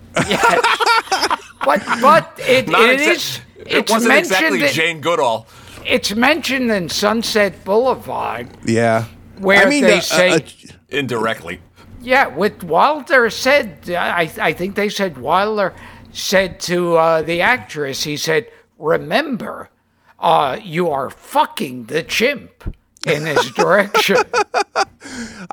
But 1.64 1.82
but 2.02 2.32
it, 2.38 2.68
it 2.68 2.68
exa- 2.68 3.06
is 3.08 3.40
It 3.66 3.90
wasn't 3.90 4.08
mentioned 4.14 4.18
exactly 4.18 4.64
in- 4.66 4.72
Jane 4.72 5.00
Goodall. 5.00 5.46
It's 5.86 6.14
mentioned 6.14 6.70
in 6.70 6.88
Sunset 6.88 7.64
Boulevard 7.64 8.48
Yeah. 8.64 9.04
where 9.38 9.66
I 9.66 9.68
mean, 9.68 9.82
they 9.84 9.98
uh, 9.98 10.00
say 10.00 10.30
uh, 10.32 10.40
Indirectly. 10.88 11.60
yeah 12.00 12.26
with 12.26 12.62
Wilder 12.64 13.30
said 13.30 13.90
I 13.90 14.30
I 14.40 14.52
think 14.52 14.74
they 14.74 14.88
said 14.88 15.18
Wilder 15.18 15.74
said 16.12 16.60
to 16.60 16.96
uh, 16.96 17.22
the 17.22 17.40
actress 17.40 18.04
he 18.04 18.16
said 18.16 18.46
remember 18.78 19.70
uh, 20.20 20.58
you 20.62 20.90
are 20.90 21.10
fucking 21.10 21.84
the 21.86 22.02
chimp 22.02 22.74
in 23.06 23.26
his 23.26 23.50
direction. 23.56 24.16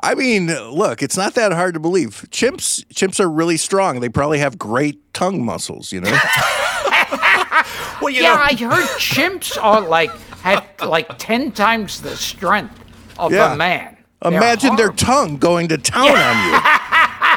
I 0.02 0.14
mean, 0.14 0.46
look, 0.46 1.02
it's 1.02 1.16
not 1.18 1.34
that 1.34 1.52
hard 1.52 1.74
to 1.74 1.80
believe. 1.80 2.26
Chimps, 2.30 2.82
chimps 2.86 3.20
are 3.20 3.28
really 3.28 3.58
strong. 3.58 4.00
They 4.00 4.08
probably 4.08 4.38
have 4.38 4.56
great 4.58 5.12
tongue 5.12 5.44
muscles. 5.44 5.92
You 5.92 6.00
know. 6.00 6.10
Well, 8.02 8.12
you 8.12 8.22
yeah, 8.22 8.34
know, 8.34 8.40
I 8.42 8.54
heard 8.54 8.88
chimps 8.98 9.56
are 9.62 9.80
like 9.80 10.10
have 10.42 10.64
like 10.86 11.18
ten 11.18 11.52
times 11.52 12.00
the 12.00 12.16
strength 12.16 12.78
of 13.18 13.32
Yeah. 13.32 13.52
a 13.52 13.56
man. 13.56 13.96
They're 14.22 14.32
Imagine 14.32 14.76
their 14.76 14.86
horrible. 14.86 14.96
tongue 14.98 15.36
going 15.38 15.68
to 15.68 15.78
town 15.78 16.08
on 16.10 16.52
you. 16.52 16.58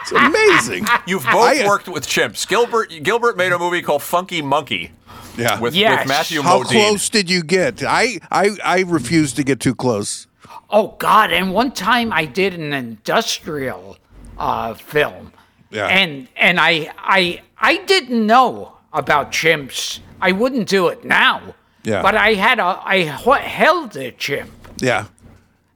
It's 0.01 0.11
amazing. 0.69 0.85
you've 1.07 1.23
both 1.23 1.59
I- 1.61 1.65
worked 1.67 1.87
with 1.87 2.05
chimps. 2.07 2.47
Gilbert 2.47 2.91
Gilbert 3.03 3.37
made 3.37 3.51
a 3.51 3.57
movie 3.59 3.81
called 3.81 4.03
Funky 4.03 4.41
Monkey 4.41 4.91
Yeah. 5.37 5.59
with, 5.59 5.73
Yes. 5.73 6.01
with 6.01 6.07
Matthew 6.07 6.41
How 6.43 6.61
Modine. 6.63 6.71
close 6.71 7.09
did 7.09 7.29
you 7.29 7.41
get? 7.43 7.81
I, 7.83 8.19
I, 8.31 8.51
I 8.63 8.79
refuse 8.81 9.33
to 9.33 9.43
get 9.43 9.59
too 9.59 9.73
close. 9.75 10.27
Oh 10.69 10.95
God! 10.99 11.31
And 11.31 11.53
one 11.53 11.71
time 11.71 12.11
I 12.13 12.25
did 12.25 12.53
an 12.55 12.73
industrial 12.73 13.97
uh, 14.37 14.73
film, 14.73 15.31
Yeah. 15.71 15.87
and 15.87 16.27
and 16.35 16.59
I 16.59 16.91
I 16.97 17.41
I 17.57 17.77
didn't 17.85 18.25
know 18.25 18.73
about 18.93 19.31
chimps. 19.31 19.99
I 20.21 20.31
wouldn't 20.31 20.67
do 20.67 20.87
it 20.87 21.03
now. 21.05 21.55
Yeah. 21.83 22.01
But 22.01 22.15
I 22.15 22.33
had 22.33 22.59
a 22.59 22.81
I 22.83 22.99
held 23.03 23.95
a 23.95 24.11
chimp, 24.11 24.51
Yeah. 24.81 25.05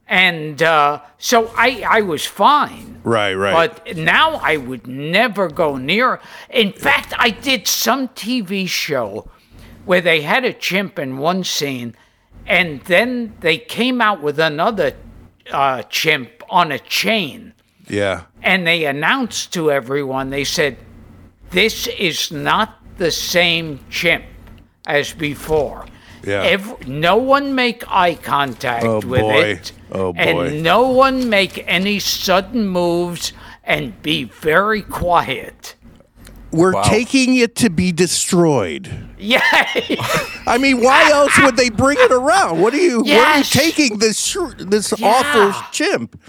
and 0.08 0.62
uh, 0.62 1.02
so 1.20 1.52
I 1.56 1.84
I 1.88 2.02
was 2.02 2.26
fine. 2.26 3.00
Right. 3.04 3.34
Right. 3.36 3.54
But 3.86 3.96
now 3.98 4.36
I 4.44 4.58
would 4.58 4.88
never 4.88 5.50
go 5.50 5.78
near. 5.78 6.20
In 6.50 6.72
fact, 6.74 7.14
I 7.18 7.30
did 7.30 7.68
some 7.68 8.08
TV 8.10 8.68
show 8.68 9.30
where 9.86 10.02
they 10.02 10.22
had 10.22 10.46
a 10.46 10.54
chimp 10.54 10.98
in 11.00 11.18
one 11.18 11.44
scene, 11.44 11.96
and 12.48 12.82
then 12.82 13.36
they 13.42 13.58
came 13.58 14.02
out 14.02 14.22
with 14.22 14.40
another 14.40 14.94
uh, 15.52 15.84
chimp 15.84 16.30
on 16.50 16.72
a 16.72 16.80
chain, 16.80 17.54
yeah. 17.88 18.24
and 18.42 18.66
they 18.66 18.86
announced 18.86 19.54
to 19.54 19.72
everyone. 19.72 20.30
They 20.32 20.44
said, 20.44 20.78
"This 21.52 21.88
is 21.88 22.32
not 22.32 22.76
the 23.00 23.12
same 23.12 23.80
chimp 23.90 24.26
as 24.86 25.14
before." 25.14 25.86
Yeah. 26.24 26.44
Ev- 26.44 26.88
no 26.88 27.16
one 27.16 27.56
make 27.56 27.84
eye 27.90 28.16
contact 28.16 28.86
Oh, 28.86 29.00
with 29.00 29.22
boy. 29.22 29.42
it. 29.42 29.72
Oh, 29.92 30.12
boy. 30.14 30.20
And 30.20 30.64
no 30.64 30.90
one 30.90 31.30
make 31.30 31.64
any 31.66 31.98
sudden 32.00 32.68
moves 32.68 33.32
and 33.64 34.00
be 34.02 34.26
very 34.26 34.82
quiet. 34.82 35.76
We're 36.52 36.74
Wow. 36.74 36.82
taking 36.84 37.36
it 37.38 37.56
to 37.58 37.70
be 37.70 37.92
destroyed. 37.94 38.90
Yeah. 39.18 39.40
I 40.46 40.58
mean, 40.60 40.82
why 40.84 41.10
else 41.12 41.38
would 41.40 41.56
they 41.56 41.70
bring 41.70 41.98
it 42.00 42.12
around? 42.12 42.60
What 42.60 42.74
are 42.74 42.78
you? 42.78 43.00
What 43.02 43.10
are 43.28 43.38
you 43.38 43.44
taking 43.46 44.00
this 44.00 44.20
sh- 44.20 44.38
this 44.58 44.94
Yeah. 44.98 45.08
awful 45.08 45.62
chimp? 45.72 46.20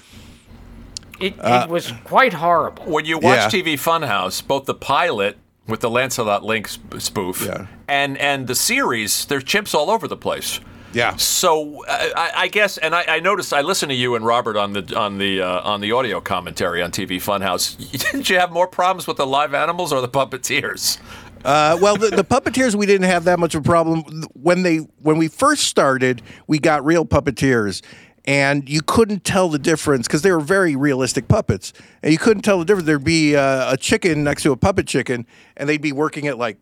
it, 1.18 1.34
it 1.34 1.38
uh, 1.40 1.66
was 1.68 1.92
quite 2.04 2.34
horrible. 2.34 2.84
When 2.84 3.04
you 3.06 3.18
watch 3.18 3.52
Yeah. 3.52 3.60
TV 3.62 3.74
Funhouse, 3.74 4.46
both 4.46 4.66
the 4.66 4.74
pilot 4.74 5.36
with 5.66 5.80
the 5.80 5.90
Lancelot 5.90 6.44
Link 6.44 6.68
spoof 6.98 7.44
Yeah. 7.46 7.66
and 7.88 8.16
and 8.18 8.46
the 8.46 8.54
series, 8.54 9.24
there's 9.26 9.44
chimps 9.44 9.74
all 9.74 9.90
over 9.90 10.08
the 10.08 10.16
place. 10.16 10.60
Yeah. 10.92 11.14
So 11.16 11.84
uh, 11.86 12.08
I, 12.16 12.32
I 12.34 12.48
guess, 12.48 12.76
and 12.76 12.96
I, 12.96 13.04
I 13.06 13.20
noticed, 13.20 13.52
I 13.54 13.60
listened 13.60 13.90
to 13.90 13.94
you 13.96 14.16
and 14.16 14.26
Robert 14.26 14.56
on 14.56 14.72
the 14.72 14.92
on 14.98 15.18
the 15.18 15.40
uh, 15.40 15.60
on 15.62 15.80
the 15.80 15.92
audio 15.92 16.20
commentary 16.20 16.82
on 16.82 16.90
TV 16.90 17.18
Funhouse. 17.18 17.76
Didn't 18.10 18.28
you 18.28 18.38
have 18.40 18.50
more 18.50 18.66
problems 18.66 19.06
with 19.06 19.16
the 19.16 19.26
live 19.26 19.54
animals 19.54 19.92
or 19.92 20.00
the 20.00 20.08
puppeteers? 20.08 20.98
Uh, 21.44 21.78
well, 21.80 21.96
the, 21.96 22.08
the 22.10 22.24
puppeteers 22.24 22.74
we 22.74 22.84
didn't 22.84 23.06
have 23.06 23.24
that 23.24 23.38
much 23.38 23.54
of 23.54 23.62
a 23.62 23.64
problem 23.64 24.02
when 24.34 24.62
they 24.62 24.78
when 25.00 25.16
we 25.16 25.28
first 25.28 25.64
started. 25.64 26.20
We 26.48 26.58
got 26.58 26.84
real 26.84 27.06
puppeteers, 27.06 27.82
and 28.26 28.68
you 28.68 28.82
couldn't 28.82 29.24
tell 29.24 29.48
the 29.48 29.58
difference 29.58 30.06
because 30.06 30.22
they 30.22 30.30
were 30.30 30.40
very 30.40 30.76
realistic 30.76 31.26
puppets, 31.28 31.72
and 32.02 32.12
you 32.12 32.18
couldn't 32.18 32.42
tell 32.42 32.58
the 32.58 32.64
difference. 32.64 32.86
There'd 32.86 33.04
be 33.04 33.36
uh, 33.36 33.72
a 33.72 33.76
chicken 33.76 34.24
next 34.24 34.42
to 34.44 34.52
a 34.52 34.56
puppet 34.56 34.86
chicken, 34.86 35.26
and 35.56 35.68
they'd 35.68 35.80
be 35.82 35.92
working 35.92 36.24
it 36.26 36.36
like 36.38 36.58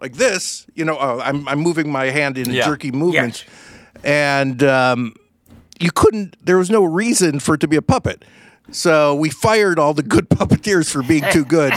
like 0.00 0.14
this. 0.14 0.66
You 0.74 0.84
know, 0.84 0.96
oh, 1.00 1.20
I'm 1.20 1.46
I'm 1.48 1.60
moving 1.60 1.90
my 1.90 2.06
hand 2.06 2.38
in 2.38 2.50
Yeah. 2.50 2.66
jerky 2.66 2.90
movements, 2.92 3.44
and 4.04 4.62
um, 4.62 5.14
you 5.80 5.90
couldn't. 5.92 6.36
There 6.44 6.58
was 6.58 6.70
no 6.70 6.84
reason 6.84 7.40
for 7.40 7.54
it 7.54 7.60
to 7.60 7.68
be 7.68 7.76
a 7.76 7.82
puppet. 7.82 8.24
So 8.70 9.14
we 9.14 9.30
fired 9.30 9.78
all 9.78 9.94
the 9.94 10.02
good 10.02 10.28
puppeteers 10.30 10.90
for 10.90 11.02
being 11.02 11.24
too 11.32 11.44
good, 11.44 11.72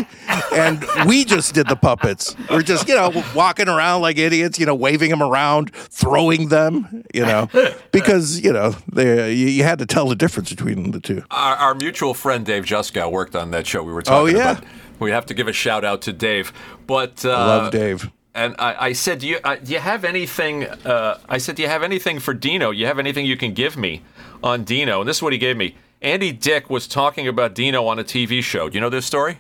and 0.54 0.86
we 1.08 1.24
just 1.24 1.54
did 1.54 1.68
the 1.70 1.76
puppets. 1.78 2.36
We're 2.50 2.64
just, 2.64 2.88
you 2.88 2.96
know, 2.96 3.24
walking 3.34 3.70
around 3.70 4.02
like 4.02 4.18
idiots, 4.18 4.60
you 4.60 4.66
know, 4.66 4.76
waving 4.76 5.10
them 5.10 5.24
around, 5.24 5.74
throwing 5.74 6.50
them, 6.50 7.04
you 7.14 7.22
know, 7.24 7.50
because 7.92 8.42
you 8.42 8.52
know 8.52 8.76
they 8.92 9.32
you, 9.34 9.64
had 9.64 9.80
to 9.80 9.86
tell 9.86 10.08
the 10.10 10.16
difference 10.16 10.50
between 10.50 10.92
the 10.92 11.00
two. 11.00 11.24
Our, 11.32 11.56
our 11.56 11.76
mutual 11.76 12.14
friend 12.14 12.46
Dave 12.46 12.66
Juskow 12.66 13.10
worked 13.12 13.36
on 13.36 13.52
that 13.52 13.66
show 13.66 13.84
we 13.84 13.94
were 13.94 14.02
talking 14.02 14.36
Oh, 14.36 14.38
yeah. 14.40 14.52
about. 14.52 14.66
We 15.00 15.12
have 15.12 15.26
to 15.28 15.34
give 15.34 15.48
a 15.48 15.54
shout 15.54 15.84
out 15.84 16.02
to 16.04 16.14
Dave. 16.14 16.52
But 16.88 17.24
uh, 17.26 17.30
Love 17.30 17.72
Dave. 17.72 18.12
And 18.36 18.56
I, 18.60 18.88
I 18.88 18.94
said, 18.94 19.20
do 19.20 19.28
you, 19.28 19.40
uh, 19.44 19.56
do 19.56 19.74
you 19.74 19.80
have 19.80 20.06
anything? 20.06 20.66
Uh, 20.66 21.20
I 21.28 21.38
said, 21.38 21.56
do 21.56 21.64
you 21.64 21.68
have 21.68 21.84
anything 21.84 22.20
for 22.20 22.34
Dino? 22.34 22.72
You 22.72 22.86
have 22.86 23.00
anything 23.00 23.26
you 23.26 23.36
can 23.36 23.54
give 23.54 23.76
me 23.78 24.04
on 24.44 24.64
Dino? 24.64 25.00
And 25.02 25.10
this 25.10 25.18
is 25.18 25.24
what 25.24 25.34
he 25.34 25.40
gave 25.40 25.58
me. 25.58 25.76
Andy 26.02 26.32
Dick 26.32 26.70
was 26.70 26.88
talking 26.88 27.28
about 27.28 27.54
Dino 27.54 27.86
on 27.86 28.00
a 28.00 28.04
TV 28.04 28.42
show. 28.42 28.70
Do 28.70 28.76
you 28.76 28.82
know 28.82 28.90
this 28.90 29.06
story? 29.06 29.40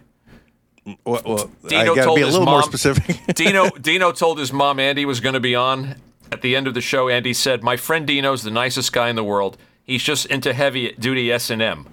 Well, 1.05 1.21
well 1.25 1.51
Dino 1.67 1.95
told 1.95 2.15
be 2.15 2.21
a 2.21 2.25
his 2.25 2.33
little 2.35 2.45
mom, 2.45 2.55
more 2.55 2.63
specific. 2.63 3.19
Dino 3.35 3.69
Dino 3.69 4.11
told 4.11 4.39
his 4.39 4.53
mom 4.53 4.79
Andy 4.79 5.05
was 5.05 5.19
going 5.19 5.33
to 5.33 5.39
be 5.39 5.55
on. 5.55 5.95
At 6.31 6.41
the 6.41 6.55
end 6.55 6.65
of 6.65 6.73
the 6.73 6.81
show, 6.81 7.09
Andy 7.09 7.33
said, 7.33 7.63
"My 7.63 7.77
friend 7.77 8.07
Dino's 8.07 8.43
the 8.43 8.51
nicest 8.51 8.93
guy 8.93 9.09
in 9.09 9.15
the 9.15 9.23
world. 9.23 9.57
He's 9.83 10.03
just 10.03 10.27
into 10.27 10.53
heavy 10.53 10.93
duty 10.93 11.31
S 11.31 11.49
and 11.49 11.61
M." 11.61 11.87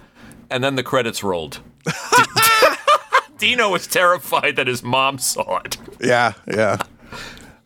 And 0.50 0.62
then 0.62 0.76
the 0.76 0.82
credits 0.82 1.22
rolled. 1.22 1.60
Dino 3.38 3.70
was 3.70 3.86
terrified 3.86 4.56
that 4.56 4.66
his 4.66 4.82
mom 4.82 5.18
saw 5.18 5.58
it. 5.58 5.76
Yeah, 6.00 6.34
yeah. 6.46 6.78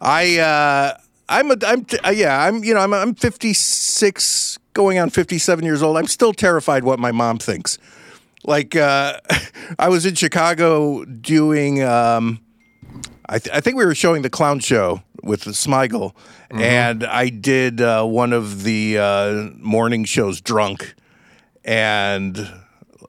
I 0.00 0.38
uh 0.38 0.96
I'm 1.28 1.50
a 1.50 1.56
I'm 1.64 1.84
t- 1.84 1.98
uh, 1.98 2.10
yeah, 2.10 2.42
I'm 2.42 2.64
you 2.64 2.74
know, 2.74 2.80
I'm 2.80 2.94
I'm 2.94 3.14
56 3.14 4.58
going 4.72 4.98
on 4.98 5.10
57 5.10 5.64
years 5.64 5.82
old. 5.82 5.96
I'm 5.96 6.06
still 6.06 6.32
terrified 6.32 6.84
what 6.84 6.98
my 6.98 7.12
mom 7.12 7.38
thinks. 7.38 7.78
Like 8.44 8.74
uh 8.76 9.18
I 9.78 9.88
was 9.88 10.06
in 10.06 10.14
Chicago 10.14 11.04
doing 11.04 11.82
um 11.82 12.40
I, 13.28 13.38
th- 13.38 13.54
I 13.56 13.60
think 13.60 13.76
we 13.76 13.84
were 13.86 13.94
showing 13.94 14.22
the 14.22 14.28
clown 14.28 14.58
show 14.58 15.02
with 15.22 15.42
the 15.42 15.52
Smigel, 15.52 16.14
and 16.50 17.02
I 17.04 17.30
did 17.30 17.80
uh, 17.80 18.04
one 18.04 18.32
of 18.32 18.64
the 18.64 18.98
uh, 18.98 19.50
morning 19.58 20.04
shows 20.04 20.40
drunk, 20.40 20.94
and 21.64 22.36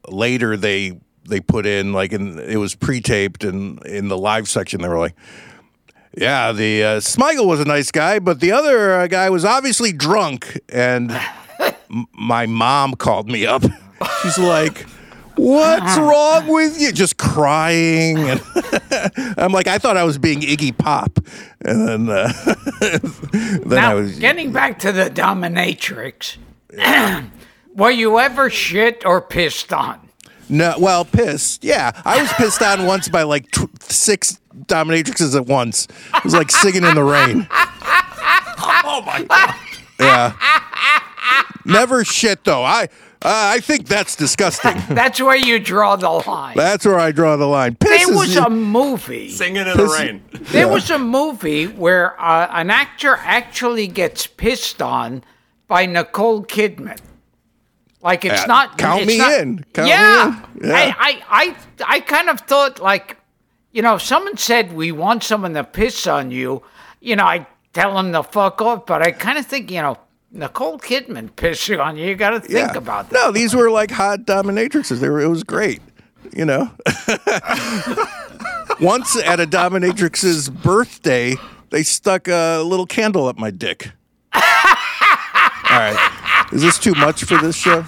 later 0.07 0.55
they 0.55 0.99
they 1.27 1.39
put 1.41 1.65
in 1.65 1.93
like 1.93 2.13
in 2.13 2.39
it 2.39 2.57
was 2.57 2.75
pre-taped 2.75 3.43
and 3.43 3.83
in 3.85 4.07
the 4.07 4.17
live 4.17 4.47
section 4.47 4.81
they 4.81 4.87
were 4.89 4.99
like 4.99 5.15
yeah 6.17 6.51
the 6.51 6.83
uh, 6.83 6.87
smigel 6.99 7.47
was 7.47 7.61
a 7.61 7.65
nice 7.65 7.91
guy 7.91 8.19
but 8.19 8.41
the 8.41 8.51
other 8.51 8.93
uh, 8.93 9.07
guy 9.07 9.29
was 9.29 9.45
obviously 9.45 9.93
drunk 9.93 10.59
and 10.67 11.17
my 12.13 12.45
mom 12.45 12.93
called 12.95 13.29
me 13.29 13.45
up 13.45 13.63
she's 14.21 14.37
like 14.37 14.85
what's 15.35 15.97
wrong 15.97 16.47
with 16.47 16.79
you 16.79 16.91
just 16.91 17.17
crying 17.17 18.17
and 18.29 18.41
i'm 19.37 19.51
like 19.51 19.67
i 19.67 19.77
thought 19.79 19.97
i 19.97 20.03
was 20.03 20.17
being 20.17 20.41
iggy 20.41 20.75
pop 20.77 21.19
and 21.65 21.87
then 21.87 22.09
uh, 22.09 22.31
then 23.65 23.83
i 23.83 23.93
was 23.93 24.19
getting 24.19 24.51
back 24.51 24.77
to 24.79 24.91
the 24.91 25.09
dominatrix, 25.09 26.37
were 27.75 27.91
you 27.91 28.19
ever 28.19 28.49
shit 28.49 29.05
or 29.05 29.21
pissed 29.21 29.71
on? 29.73 29.99
No, 30.49 30.75
well, 30.77 31.05
pissed. 31.05 31.63
Yeah, 31.63 31.91
I 32.05 32.21
was 32.21 32.31
pissed 32.33 32.61
on 32.61 32.85
once 32.85 33.07
by 33.09 33.23
like 33.23 33.49
tw- 33.51 33.81
six 33.81 34.39
dominatrixes 34.65 35.35
at 35.35 35.45
once. 35.47 35.87
It 36.15 36.23
was 36.23 36.33
like 36.33 36.51
singing 36.51 36.83
in 36.83 36.95
the 36.95 37.03
rain. 37.03 37.47
Oh 38.85 39.01
my 39.05 39.23
god! 39.23 39.55
Yeah. 39.99 40.33
Never 41.65 42.03
shit 42.03 42.43
though. 42.43 42.63
I 42.63 42.83
Uh, 43.25 43.55
I 43.55 43.59
think 43.61 43.87
that's 43.87 44.17
disgusting. 44.17 44.75
That's 44.89 45.21
where 45.21 45.37
you 45.37 45.57
draw 45.57 45.95
the 45.95 46.09
line. 46.09 46.57
that's 46.57 46.85
where 46.85 46.99
I 46.99 47.13
draw 47.13 47.37
the 47.37 47.47
line. 47.47 47.77
There 47.79 48.09
was 48.09 48.35
you- 48.35 48.41
a 48.43 48.49
movie. 48.49 49.29
Singing 49.29 49.65
in 49.65 49.77
the 49.77 49.85
rain. 49.87 50.21
There 50.51 50.67
was 50.67 50.89
a 50.91 50.99
movie 50.99 51.67
where 51.67 52.19
uh, 52.19 52.49
an 52.51 52.69
actor 52.69 53.15
actually 53.21 53.87
gets 53.87 54.27
pissed 54.27 54.81
on 54.81 55.23
by 55.69 55.85
Nicole 55.85 56.43
Kidman. 56.43 56.99
Like 58.01 58.25
it's 58.25 58.43
Uh, 58.43 58.47
not. 58.47 58.77
count 58.77 59.03
it's 59.03 59.07
me 59.07 59.17
not- 59.19 59.31
in. 59.39 59.65
Count 59.73 59.85
me 59.85 59.91
yeah. 59.91 60.43
in. 60.61 60.67
Yeah. 60.67 60.75
I, 60.75 60.95
I, 60.99 61.55
I, 61.87 61.95
I 61.95 61.99
kind 62.01 62.27
of 62.29 62.41
thought 62.41 62.81
like, 62.81 63.15
you 63.71 63.81
know, 63.81 63.95
if 63.95 64.01
someone 64.01 64.35
said 64.35 64.73
we 64.73 64.91
want 64.91 65.23
someone 65.23 65.53
to 65.53 65.63
piss 65.63 66.05
on 66.07 66.29
you, 66.29 66.61
you 66.99 67.15
know, 67.15 67.23
I 67.23 67.47
tell 67.71 67.95
them 67.95 68.11
to 68.11 68.21
fuck 68.23 68.61
off. 68.61 68.85
But 68.85 69.01
I 69.01 69.11
kind 69.11 69.37
of 69.37 69.45
think, 69.45 69.71
you 69.71 69.81
know, 69.81 69.97
Nicole 70.33 70.79
Kidman 70.79 71.29
pissing 71.31 71.83
on 71.83 71.95
you. 71.95 72.07
You 72.07 72.15
got 72.15 72.31
to 72.31 72.39
think 72.39 72.71
yeah. 72.71 72.77
about 72.77 73.11
that. 73.11 73.15
No, 73.15 73.31
these 73.31 73.55
were 73.55 73.69
like 73.69 73.91
hot 73.91 74.21
dominatrixes. 74.21 74.99
They 74.99 75.09
were. 75.09 75.21
It 75.21 75.27
was 75.27 75.43
great. 75.43 75.81
You 76.35 76.45
know. 76.45 76.71
Once 78.81 79.15
at 79.23 79.39
a 79.39 79.45
dominatrix's 79.45 80.49
birthday, 80.49 81.35
they 81.69 81.83
stuck 81.83 82.27
a 82.27 82.61
little 82.63 82.87
candle 82.87 83.27
up 83.27 83.37
my 83.37 83.51
dick. 83.51 83.91
All 84.33 84.41
right. 85.71 86.49
Is 86.51 86.63
this 86.63 86.79
too 86.79 86.93
much 86.95 87.23
for 87.23 87.37
this 87.37 87.55
show? 87.55 87.85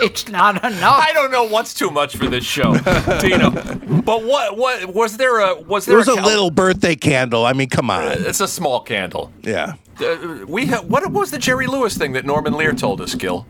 It's 0.06 0.28
not 0.28 0.64
enough. 0.64 1.02
I 1.06 1.12
don't 1.12 1.30
know 1.30 1.44
what's 1.44 1.74
too 1.74 1.90
much 1.90 2.16
for 2.16 2.26
this 2.28 2.44
show, 2.44 2.74
Dino. 3.20 3.50
But 3.50 4.24
what? 4.24 4.56
What 4.56 4.94
was 4.94 5.16
there? 5.16 5.40
A 5.40 5.60
was 5.60 5.84
there? 5.86 5.92
There 5.92 5.98
was 5.98 6.08
a 6.08 6.14
cal- 6.14 6.24
little 6.24 6.50
birthday 6.50 6.96
candle. 6.96 7.44
I 7.46 7.52
mean, 7.52 7.68
come 7.68 7.90
on. 7.90 8.02
It's 8.12 8.40
a 8.40 8.48
small 8.48 8.80
candle. 8.80 9.32
Yeah. 9.42 9.74
Uh, 10.00 10.44
we 10.48 10.66
ha- 10.66 10.82
what 10.82 11.10
was 11.12 11.30
the 11.30 11.38
Jerry 11.38 11.66
Lewis 11.66 11.96
thing 11.98 12.12
that 12.12 12.24
Norman 12.24 12.54
Lear 12.54 12.72
told 12.72 13.00
us, 13.02 13.14
Gil? 13.14 13.46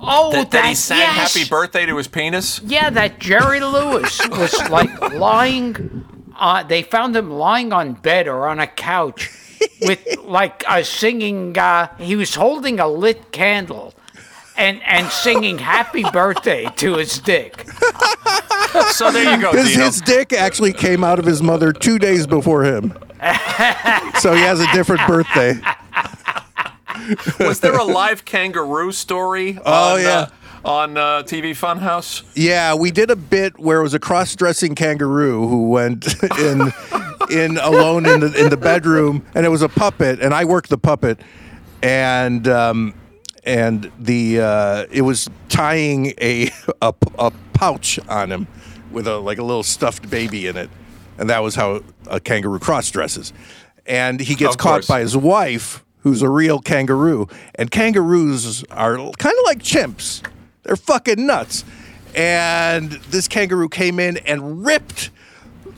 oh, 0.00 0.32
That, 0.32 0.50
that 0.52 0.64
he 0.66 0.74
sang 0.74 0.98
yes. 0.98 1.34
"Happy 1.34 1.48
Birthday" 1.48 1.86
to 1.86 1.96
his 1.96 2.08
penis. 2.08 2.60
Yeah, 2.64 2.90
that 2.90 3.18
Jerry 3.18 3.60
Lewis 3.60 4.20
was 4.28 4.54
like 4.70 4.90
lying. 5.12 6.04
Uh, 6.36 6.62
they 6.64 6.82
found 6.82 7.14
him 7.16 7.30
lying 7.30 7.72
on 7.72 7.94
bed 7.94 8.26
or 8.28 8.46
on 8.48 8.58
a 8.60 8.66
couch 8.66 9.30
with 9.82 10.00
like 10.22 10.64
a 10.68 10.84
singing. 10.84 11.56
Uh, 11.56 11.88
he 11.98 12.16
was 12.16 12.34
holding 12.34 12.80
a 12.80 12.88
lit 12.88 13.30
candle. 13.32 13.94
And, 14.56 14.82
and 14.84 15.08
singing 15.08 15.58
happy 15.58 16.04
birthday 16.12 16.66
to 16.76 16.96
his 16.96 17.18
dick. 17.18 17.66
So 18.90 19.12
there 19.12 19.36
you 19.36 19.40
go, 19.40 19.52
His, 19.52 19.68
Dino. 19.68 19.84
his 19.84 20.00
dick 20.00 20.32
actually 20.32 20.72
came 20.72 21.04
out 21.04 21.20
of 21.20 21.24
his 21.24 21.40
mother 21.42 21.72
two 21.72 21.96
days 21.96 22.26
before 22.26 22.64
him. 22.64 22.92
so 24.18 24.34
he 24.34 24.40
has 24.40 24.58
a 24.58 24.66
different 24.72 25.06
birthday. 25.06 25.60
Was 27.38 27.60
there 27.60 27.76
a 27.76 27.84
live 27.84 28.24
kangaroo 28.24 28.90
story? 28.90 29.58
Oh, 29.64 29.94
on, 29.94 30.00
yeah. 30.00 30.08
Uh, 30.08 30.28
on 30.64 30.96
uh, 30.96 31.22
TV 31.22 31.50
Funhouse. 31.52 32.24
Yeah, 32.34 32.74
we 32.74 32.90
did 32.90 33.10
a 33.10 33.16
bit 33.16 33.58
where 33.60 33.78
it 33.78 33.82
was 33.82 33.94
a 33.94 33.98
cross-dressing 34.00 34.74
kangaroo 34.74 35.46
who 35.46 35.68
went 35.68 36.20
in 36.38 36.72
in 37.30 37.58
alone 37.58 38.06
in 38.06 38.20
the 38.20 38.32
in 38.42 38.50
the 38.50 38.56
bedroom, 38.56 39.24
and 39.34 39.46
it 39.46 39.50
was 39.50 39.62
a 39.62 39.68
puppet, 39.68 40.20
and 40.20 40.34
I 40.34 40.44
worked 40.44 40.70
the 40.70 40.78
puppet, 40.78 41.20
and 41.82 42.48
um, 42.48 42.94
and 43.44 43.90
the 43.98 44.40
uh, 44.40 44.86
it 44.90 45.02
was 45.02 45.28
tying 45.48 46.14
a, 46.20 46.50
a 46.82 46.94
a 47.18 47.30
pouch 47.52 47.98
on 48.08 48.32
him 48.32 48.46
with 48.90 49.06
a 49.06 49.18
like 49.18 49.38
a 49.38 49.42
little 49.44 49.62
stuffed 49.62 50.08
baby 50.10 50.46
in 50.46 50.56
it, 50.56 50.70
and 51.18 51.30
that 51.30 51.42
was 51.42 51.54
how 51.54 51.82
a 52.06 52.20
kangaroo 52.20 52.58
cross 52.58 52.90
dresses, 52.90 53.32
and 53.86 54.20
he 54.20 54.34
gets 54.34 54.54
Of 54.54 54.60
caught 54.60 54.72
course. 54.72 54.86
by 54.86 55.00
his 55.00 55.16
wife, 55.16 55.84
who's 56.00 56.22
a 56.22 56.28
real 56.30 56.58
kangaroo, 56.60 57.28
and 57.54 57.70
kangaroos 57.70 58.64
are 58.70 58.96
kind 58.96 59.36
of 59.38 59.44
like 59.44 59.58
chimps. 59.60 60.26
They're 60.62 60.76
fucking 60.76 61.26
nuts. 61.26 61.64
And 62.16 62.92
this 63.10 63.26
kangaroo 63.26 63.68
came 63.68 63.98
in 63.98 64.18
and 64.18 64.64
ripped 64.64 65.10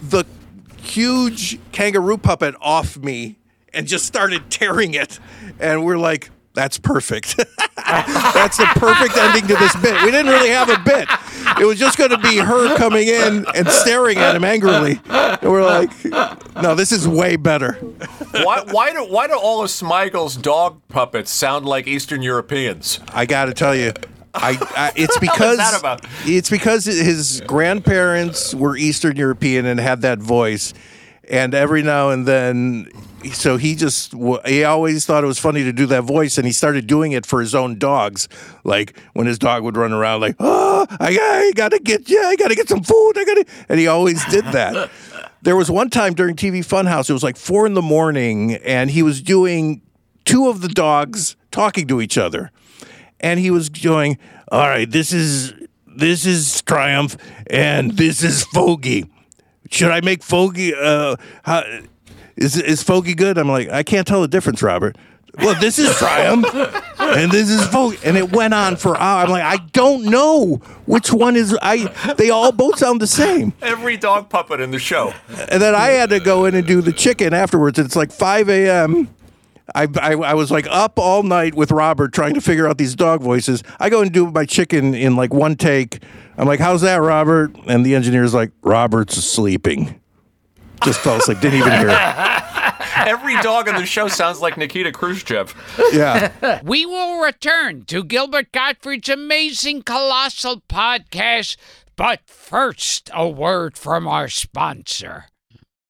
the 0.03 0.25
huge 0.83 1.59
kangaroo 1.73 2.19
puppet 2.19 2.55
off 2.61 2.99
me 2.99 3.37
and 3.73 3.87
just 3.87 4.05
started 4.05 4.51
tearing 4.51 4.95
it. 4.95 5.19
And 5.59 5.85
we're 5.85 5.97
like, 5.99 6.31
that's 6.57 6.79
perfect. 6.79 7.37
that's 7.77 8.57
the 8.57 8.67
perfect 8.75 9.17
ending 9.17 9.47
to 9.47 9.55
this 9.57 9.77
bit. 9.77 10.03
We 10.03 10.11
didn't 10.11 10.33
really 10.33 10.49
have 10.49 10.71
a 10.71 10.79
bit. 10.79 11.09
It 11.61 11.67
was 11.67 11.79
just 11.79 11.99
going 11.99 12.11
to 12.11 12.19
be 12.19 12.39
her 12.39 12.77
coming 12.77 13.07
in 13.07 13.45
and 13.55 13.69
staring 13.69 14.19
at 14.19 14.35
him 14.35 14.43
angrily. 14.43 14.99
And 15.07 15.53
we're 15.53 15.63
like, 15.63 15.91
no, 16.57 16.75
this 16.75 16.93
is 16.93 17.07
way 17.07 17.37
better. 17.37 17.75
why, 18.33 18.65
why 18.71 18.93
do 18.93 19.05
why 19.05 19.27
do 19.29 19.35
all 19.35 19.63
of 19.63 19.69
Smigel's 19.69 20.37
dog 20.37 20.81
puppets 20.89 21.31
sound 21.31 21.67
like 21.67 21.87
Eastern 21.87 22.23
Europeans? 22.23 23.01
I 23.13 23.27
got 23.27 23.45
to 23.45 23.55
tell 23.55 23.75
you, 23.75 23.93
I, 24.35 24.59
I 24.77 24.93
it's 24.97 25.19
because 25.21 25.83
it's 26.25 26.51
because 26.51 26.87
his 26.87 27.43
grandparents 27.47 28.55
were 28.55 28.77
Eastern 28.77 29.17
European 29.17 29.67
and 29.67 29.79
had 29.79 30.01
that 30.01 30.19
voice, 30.19 30.73
and 31.29 31.55
every 31.55 31.83
now 31.83 32.11
and 32.11 32.27
then, 32.27 32.91
so 33.31 33.57
he 33.57 33.75
just 33.75 34.13
he 34.47 34.65
always 34.65 35.07
thought 35.07 35.25
it 35.25 35.27
was 35.27 35.39
funny 35.39 35.65
to 35.65 35.73
do 35.73 35.87
that 35.87 36.03
voice, 36.05 36.39
and 36.39 36.47
he 36.47 36.53
started 36.53 36.87
doing 36.87 37.13
it 37.13 37.27
for 37.27 37.41
his 37.41 37.55
own 37.55 37.79
dogs, 37.79 38.29
like 38.65 38.99
when 39.15 39.27
his 39.27 39.39
dog 39.39 39.63
would 39.63 39.77
run 39.77 39.93
around 39.93 40.21
like, 40.21 40.37
oh, 40.39 40.87
I, 40.91 41.19
I 41.19 41.53
gotta 41.55 41.79
get 41.79 42.09
yeah, 42.09 42.23
I 42.27 42.37
gotta 42.37 42.55
get 42.55 42.69
some 42.69 42.83
food, 42.83 43.13
I 43.17 43.25
gotta, 43.25 43.45
and 43.69 43.79
he 43.79 43.87
always 43.87 44.25
did 44.27 44.45
that. 44.47 44.91
There 45.43 45.55
was 45.55 45.71
one 45.71 45.91
time 45.91 46.15
during 46.15 46.35
TV 46.35 46.59
Funhouse, 46.59 47.09
it 47.09 47.13
was 47.13 47.23
like 47.23 47.37
four 47.37 47.67
in 47.67 47.75
the 47.75 47.83
morning, 47.83 48.55
and 48.55 48.91
he 48.91 49.05
was 49.05 49.23
doing 49.23 49.81
two 50.25 50.49
of 50.49 50.61
the 50.61 50.67
dogs 50.69 51.37
talking 51.53 51.87
to 51.87 52.01
each 52.01 52.19
other 52.19 52.51
and 53.21 53.41
he 53.41 53.51
was 53.51 53.69
going, 53.69 54.19
"All 54.51 54.69
right, 54.69 54.91
this 54.91 55.13
is 55.13 55.55
this 55.87 56.27
is 56.27 56.63
Triumph, 56.63 57.17
and 57.49 57.97
this 57.97 58.23
is 58.23 58.45
Fogey. 58.45 59.07
Should 59.71 59.91
I 59.91 60.01
make 60.01 60.23
Fogey? 60.23 60.75
Uh, 60.75 61.17
how, 61.43 61.65
is 62.37 62.57
is 62.57 62.83
Fogey 62.83 63.15
good?" 63.15 63.39
I'm 63.39 63.49
like, 63.49 63.69
"I 63.69 63.83
can't 63.83 64.07
tell 64.07 64.21
the 64.21 64.29
difference, 64.29 64.63
Robert." 64.63 64.97
Well, 65.39 65.59
this 65.61 65.79
is 65.79 65.95
Triumph, 65.97 66.47
and 66.99 67.31
this 67.31 67.51
is 67.51 67.67
Fogey, 67.67 67.99
and 68.05 68.17
it 68.17 68.33
went 68.33 68.55
on 68.55 68.77
for 68.77 68.97
hours. 68.97 69.27
I'm 69.27 69.31
like, 69.31 69.43
I 69.43 69.59
don't 69.73 70.05
know 70.05 70.57
which 70.87 71.13
one 71.13 71.37
is. 71.37 71.57
I 71.61 72.15
they 72.17 72.31
all 72.31 72.53
both 72.53 72.79
sound 72.79 73.03
the 73.03 73.07
same. 73.07 73.53
Every 73.61 73.99
dog 73.99 74.31
puppet 74.31 74.61
in 74.61 74.71
the 74.71 74.79
show. 74.79 75.13
And 75.51 75.61
then 75.61 75.75
I 75.75 75.89
had 75.89 76.09
to 76.11 76.21
go 76.21 76.47
in 76.47 76.55
and 76.55 76.67
do 76.67 76.81
the 76.81 76.93
chicken 76.93 77.35
afterwards. 77.35 77.79
It's 77.79 77.97
like 77.97 78.13
5 78.13 78.49
a.m. 78.49 79.09
I, 79.75 79.89
I, 80.01 80.13
I 80.13 80.35
was 80.35 80.51
like 80.51 80.67
up 80.71 80.99
all 80.99 81.23
night 81.23 81.55
with 81.55 81.71
Robert 81.71 82.13
trying 82.15 82.35
to 82.35 82.41
figure 82.41 82.69
out 82.69 82.79
these 82.79 82.95
dog 82.95 83.21
voices. 83.21 83.63
I 83.81 83.91
go 83.91 84.01
and 84.01 84.13
do 84.13 84.31
my 84.31 84.47
chicken 84.47 84.95
in 84.95 85.17
like 85.17 85.35
one 85.35 85.57
take. 85.57 86.03
I'm 86.39 86.47
like, 86.47 86.61
how's 86.61 86.83
that, 86.83 86.97
Robert? 86.97 87.55
And 87.67 87.85
the 87.85 87.95
engineer's 87.95 88.33
like, 88.33 88.53
Robert's 88.63 89.17
sleeping. 89.17 90.01
Just 90.85 91.01
fell 91.01 91.17
asleep. 91.17 91.41
Didn't 91.41 91.61
even 91.61 91.73
hear 91.73 91.89
it. 91.91 92.43
Every 93.07 93.35
dog 93.43 93.69
on 93.69 93.77
the 93.77 93.87
show 93.87 94.09
sounds 94.09 94.41
like 94.41 94.57
Nikita 94.57 94.93
Khrushchev. 94.93 95.55
Yeah. 95.93 96.61
We 96.65 96.87
will 96.87 97.21
return 97.21 97.85
to 97.87 98.03
Gilbert 98.05 98.53
Gottfried's 98.53 99.09
amazing 99.09 99.83
colossal 99.83 100.63
podcast, 100.69 101.57
but 101.97 102.21
first, 102.27 103.11
a 103.15 103.29
word 103.29 103.77
from 103.77 104.07
our 104.07 104.29
sponsor. 104.29 105.27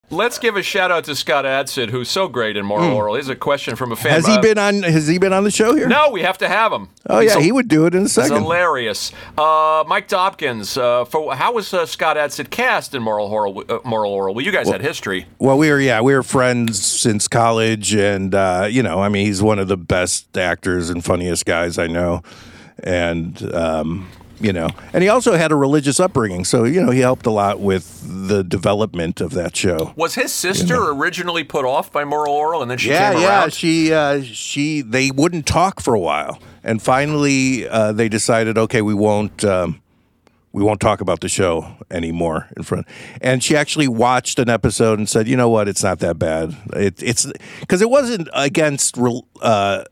Let's 0.09 0.39
give 0.39 0.55
a 0.55 0.63
shout 0.63 0.93
out 0.93 1.03
to 1.05 1.17
Scott 1.17 1.45
Adsit, 1.45 1.91
who's 1.91 2.09
so 2.09 2.29
great 2.29 2.57
in 2.57 2.65
Moral 2.65 2.91
Orel. 2.97 3.15
Here's 3.15 3.29
a 3.29 3.35
question 3.35 3.75
from 3.75 3.91
a 3.91 3.97
fan. 3.97 4.13
Has 4.13 4.27
he 4.27 4.39
been 4.39 4.57
on? 4.57 4.85
Has 4.85 5.09
he 5.09 5.19
been 5.19 5.33
on 5.33 5.43
the 5.43 5.51
show 5.51 5.75
here? 5.75 5.89
No, 5.89 6.11
we 6.11 6.23
have 6.23 6.39
to 6.39 6.49
have 6.49 6.73
him. 6.73 6.91
Oh 7.09 7.19
yeah, 7.19 7.41
he 7.41 7.51
would 7.51 7.67
do 7.67 7.87
it 7.87 7.95
in 7.95 8.05
a 8.05 8.09
second. 8.09 8.37
hilarious. 8.37 9.11
Uh, 9.37 9.83
Mike 9.89 10.07
Dobkins, 10.09 10.81
uh, 10.81 11.05
for 11.07 11.35
how 11.35 11.53
was 11.55 11.75
uh, 11.75 11.87
Scott 11.87 12.17
Adsit 12.17 12.51
cast 12.51 12.95
in 12.95 13.03
Moral 13.03 13.29
Orel? 13.29 13.69
Uh, 13.69 13.81
Moral 13.85 14.13
Orel. 14.13 14.33
Well, 14.35 14.45
you 14.45 14.53
guys 14.53 14.69
had 14.69 14.81
history. 14.81 15.27
Well, 15.41 15.59
we 15.59 15.71
were 15.71 15.81
yeah, 15.81 16.01
we 16.01 16.15
were 16.15 16.23
friends 16.23 16.81
since 16.81 17.27
college, 17.27 17.93
and 17.93 18.33
uh, 18.33 18.69
you 18.71 18.85
know, 18.85 19.01
I 19.01 19.09
mean, 19.09 19.27
he's 19.27 19.43
one 19.43 19.59
of 19.59 19.67
the 19.67 19.77
best 19.77 20.39
actors 20.39 20.89
and 20.89 21.05
funniest 21.05 21.47
guys 21.47 21.79
I 21.79 21.89
know, 21.89 22.23
and 22.79 23.43
um, 23.53 24.09
you 24.41 24.53
know, 24.53 24.69
and 24.93 25.03
he 25.03 25.09
also 25.09 25.37
had 25.37 25.53
a 25.53 25.57
religious 25.57 25.99
upbringing, 25.99 26.45
so 26.45 26.65
you 26.65 26.85
know, 26.85 26.91
he 26.91 27.01
helped 27.01 27.27
a 27.27 27.31
lot 27.31 27.61
with 27.61 28.29
the 28.29 28.45
development 28.45 29.21
of 29.21 29.33
that 29.33 29.57
show. 29.57 29.93
Was 29.97 30.15
his 30.15 30.33
sister 30.33 30.91
originally 30.91 31.45
put 31.45 31.65
off 31.65 31.93
by 31.93 32.05
Moral 32.05 32.35
Orel, 32.35 32.63
and 32.63 32.71
then 32.71 32.79
she 32.79 32.91
yeah, 32.91 33.13
came 33.13 33.23
yeah, 33.23 33.41
around? 33.41 33.53
she 33.53 33.93
uh, 33.93 34.23
she 34.23 34.83
they 34.83 35.11
wouldn't 35.11 35.47
talk 35.47 35.81
for 35.81 35.95
a 35.95 36.01
while, 36.01 36.41
and 36.63 36.83
finally 36.83 37.69
uh, 37.69 37.93
they 37.93 38.09
decided, 38.09 38.59
okay, 38.59 38.83
we 38.83 38.95
won't. 38.95 39.45
Um, 39.45 39.83
we 40.53 40.63
won't 40.63 40.81
talk 40.81 41.03
about 41.03 41.21
the 41.21 41.29
show 41.29 41.77
anymore 41.91 42.49
in 42.57 42.63
front. 42.63 42.87
And 43.21 43.45
she 43.45 43.55
actually 43.55 43.89
watched 43.89 44.39
an 44.39 44.49
episode 44.49 44.99
and 44.99 45.07
said, 45.07 45.29
"You 45.29 45.37
know 45.37 45.51
what? 45.51 45.69
It's 45.69 45.83
not 45.83 45.99
that 45.99 46.19
bad. 46.19 46.57
It, 46.73 47.03
it's 47.03 47.31
because 47.61 47.83
it 47.83 47.91
wasn't 47.91 48.31
against 48.33 48.97
uh, 49.43 49.85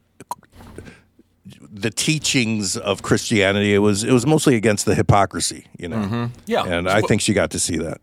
the 1.74 1.90
teachings 1.90 2.76
of 2.76 3.02
Christianity. 3.02 3.74
It 3.74 3.78
was 3.78 4.04
it 4.04 4.12
was 4.12 4.26
mostly 4.26 4.56
against 4.56 4.86
the 4.86 4.94
hypocrisy. 4.94 5.66
You 5.78 5.88
know. 5.88 6.30
Yeah. 6.46 6.64
And 6.64 6.88
I 6.88 7.00
think 7.02 7.20
she 7.20 7.34
got 7.34 7.50
to 7.50 7.58
see 7.58 7.76
that. 7.78 8.00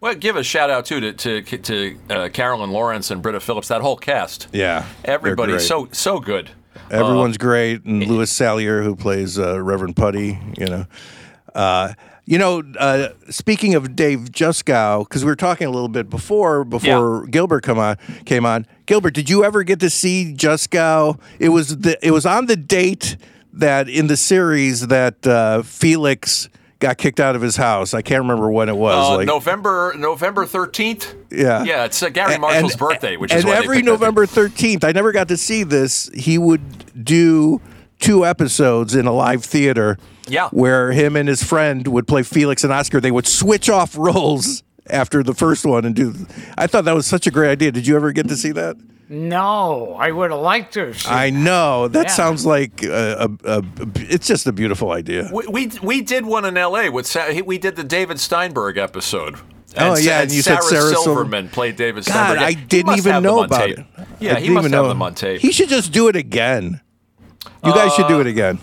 Well, 0.00 0.14
give 0.14 0.36
a 0.36 0.42
shout 0.42 0.70
out 0.70 0.86
too 0.86 1.00
to 1.00 1.42
to, 1.42 1.58
to 1.58 1.98
uh, 2.08 2.28
Carolyn 2.30 2.70
Lawrence 2.70 3.10
and 3.10 3.20
Britta 3.20 3.38
Phillips, 3.38 3.68
that 3.68 3.82
whole 3.82 3.96
cast. 3.96 4.48
Yeah, 4.50 4.86
everybody 5.04 5.58
so 5.58 5.88
so 5.92 6.20
good. 6.20 6.50
Everyone's 6.90 7.36
great, 7.36 7.84
and 7.84 8.04
Louis 8.06 8.30
Salier, 8.30 8.82
who 8.82 8.96
plays 8.96 9.38
uh, 9.38 9.60
Reverend 9.62 9.96
Putty, 9.96 10.38
you 10.56 10.66
know. 10.66 10.86
Uh, 11.54 11.92
you 12.24 12.38
know, 12.38 12.62
uh, 12.78 13.08
speaking 13.28 13.74
of 13.74 13.94
Dave 13.94 14.30
Juskow, 14.30 15.04
because 15.04 15.24
we 15.24 15.30
were 15.30 15.36
talking 15.36 15.66
a 15.66 15.70
little 15.70 15.88
bit 15.88 16.08
before 16.08 16.64
before 16.64 17.26
Gilbert 17.26 17.62
come 17.62 17.78
on 17.78 17.96
came 18.24 18.46
on. 18.46 18.66
Gilbert, 18.90 19.14
did 19.14 19.30
you 19.30 19.44
ever 19.44 19.62
get 19.62 19.78
to 19.80 19.88
see 19.88 20.34
Juskow? 20.36 21.16
It 21.38 21.50
was 21.50 21.76
the 21.78 21.96
it 22.04 22.10
was 22.10 22.26
on 22.26 22.46
the 22.46 22.56
date 22.56 23.16
that 23.52 23.88
in 23.88 24.08
the 24.08 24.16
series 24.16 24.88
that 24.88 25.24
uh, 25.24 25.62
Felix 25.62 26.48
got 26.80 26.98
kicked 26.98 27.20
out 27.20 27.36
of 27.36 27.40
his 27.40 27.54
house. 27.54 27.94
I 27.94 28.02
can't 28.02 28.22
remember 28.22 28.50
when 28.50 28.68
it 28.68 28.76
was. 28.76 29.10
Uh, 29.10 29.16
like, 29.18 29.28
November 29.28 29.94
November 29.96 30.44
thirteenth. 30.44 31.14
Yeah. 31.30 31.62
yeah. 31.62 31.84
It's 31.84 32.02
uh, 32.02 32.08
Garry 32.08 32.36
Marshall's 32.36 32.72
And- 32.72 32.80
birthday, 32.80 33.16
which 33.16 33.30
and 33.30 33.38
is 33.38 33.44
they 33.44 33.52
every 33.52 33.82
November 33.82 34.26
thirteenth, 34.26 34.82
I 34.82 34.90
never 34.90 35.12
got 35.12 35.28
to 35.28 35.36
see 35.36 35.62
this. 35.62 36.10
He 36.12 36.36
would 36.36 37.04
do 37.04 37.60
two 38.00 38.26
episodes 38.26 38.96
in 38.96 39.06
a 39.06 39.12
live 39.12 39.44
theater. 39.44 39.98
Yeah. 40.28 40.48
where 40.50 40.92
him 40.92 41.16
and 41.16 41.28
his 41.28 41.42
friend 41.42 41.84
would 41.88 42.06
play 42.06 42.22
Felix 42.22 42.62
and 42.62 42.72
Oscar. 42.72 43.00
They 43.00 43.10
would 43.10 43.26
switch 43.26 43.68
off 43.68 43.96
roles 43.96 44.62
after 44.90 45.22
the 45.22 45.34
first 45.34 45.64
one 45.64 45.84
and 45.84 45.94
do. 45.94 46.14
I 46.58 46.66
thought 46.66 46.84
that 46.84 46.94
was 46.94 47.06
such 47.06 47.26
a 47.26 47.30
great 47.30 47.50
idea. 47.50 47.72
Did 47.72 47.86
you 47.86 47.96
ever 47.96 48.12
get 48.12 48.28
to 48.28 48.36
see 48.36 48.52
that? 48.52 48.76
No, 49.08 49.96
I 49.98 50.12
would 50.12 50.30
have 50.30 50.40
liked 50.40 50.74
to. 50.74 50.86
have 50.86 51.00
seen 51.00 51.12
I 51.12 51.30
know 51.30 51.88
that 51.88 52.06
Yeah. 52.06 52.12
sounds 52.12 52.46
like 52.46 52.84
a, 52.84 53.28
a, 53.44 53.58
a, 53.58 53.62
It's 53.96 54.26
just 54.28 54.46
a 54.46 54.52
beautiful 54.52 54.92
idea. 54.92 55.28
We, 55.32 55.46
we 55.48 55.70
we 55.82 56.00
did 56.00 56.24
one 56.24 56.44
in 56.44 56.56
L.A. 56.56 56.90
with 56.90 57.16
we 57.44 57.58
did 57.58 57.74
the 57.74 57.82
David 57.84 58.20
Steinberg 58.20 58.78
episode. 58.78 59.36
Oh, 59.76 59.96
yeah, 59.96 60.22
and 60.22 60.32
you 60.32 60.42
said 60.42 60.62
Sarah 60.62 60.82
Sarah 60.82 60.90
Sil- 60.94 61.02
Silverman 61.04 61.48
played 61.48 61.76
David 61.76 62.04
God, 62.04 62.12
Steinberg. 62.12 62.38
I 62.42 62.52
didn't 62.54 62.98
even 62.98 63.22
know 63.22 63.42
about 63.42 63.60
tape. 63.66 63.78
it. 63.78 63.86
Yeah, 64.20 64.32
I 64.32 64.40
he 64.40 64.46
didn't 64.46 64.54
must 64.54 64.64
even 64.66 64.72
have 64.76 64.82
know. 64.84 64.88
them 64.88 65.02
on 65.02 65.14
tape. 65.14 65.40
He 65.40 65.52
should 65.52 65.68
just 65.68 65.92
do 65.92 66.08
it 66.08 66.16
again. 66.16 66.80
You 67.64 67.72
guys 67.74 67.92
should 67.94 68.08
do 68.08 68.20
it 68.20 68.26
again. 68.26 68.58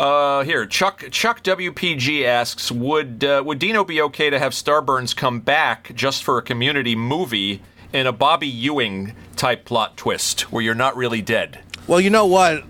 Uh, 0.00 0.44
here, 0.44 0.64
Chuck 0.64 1.04
Chuck 1.10 1.42
WPG 1.42 2.24
asks, 2.24 2.72
would 2.72 3.22
uh, 3.22 3.42
would 3.44 3.58
Dino 3.58 3.84
be 3.84 4.00
okay 4.00 4.30
to 4.30 4.38
have 4.38 4.52
Starburns 4.52 5.14
come 5.14 5.40
back 5.40 5.94
just 5.94 6.24
for 6.24 6.38
a 6.38 6.42
community 6.42 6.96
movie 6.96 7.60
in 7.92 8.06
a 8.06 8.12
Bobby 8.12 8.46
Ewing 8.46 9.14
type 9.36 9.66
plot 9.66 9.98
twist 9.98 10.50
where 10.50 10.62
you're 10.62 10.74
not 10.74 10.96
really 10.96 11.20
dead? 11.20 11.60
Well, 11.86 12.00
you 12.00 12.08
know 12.08 12.24
what? 12.24 12.64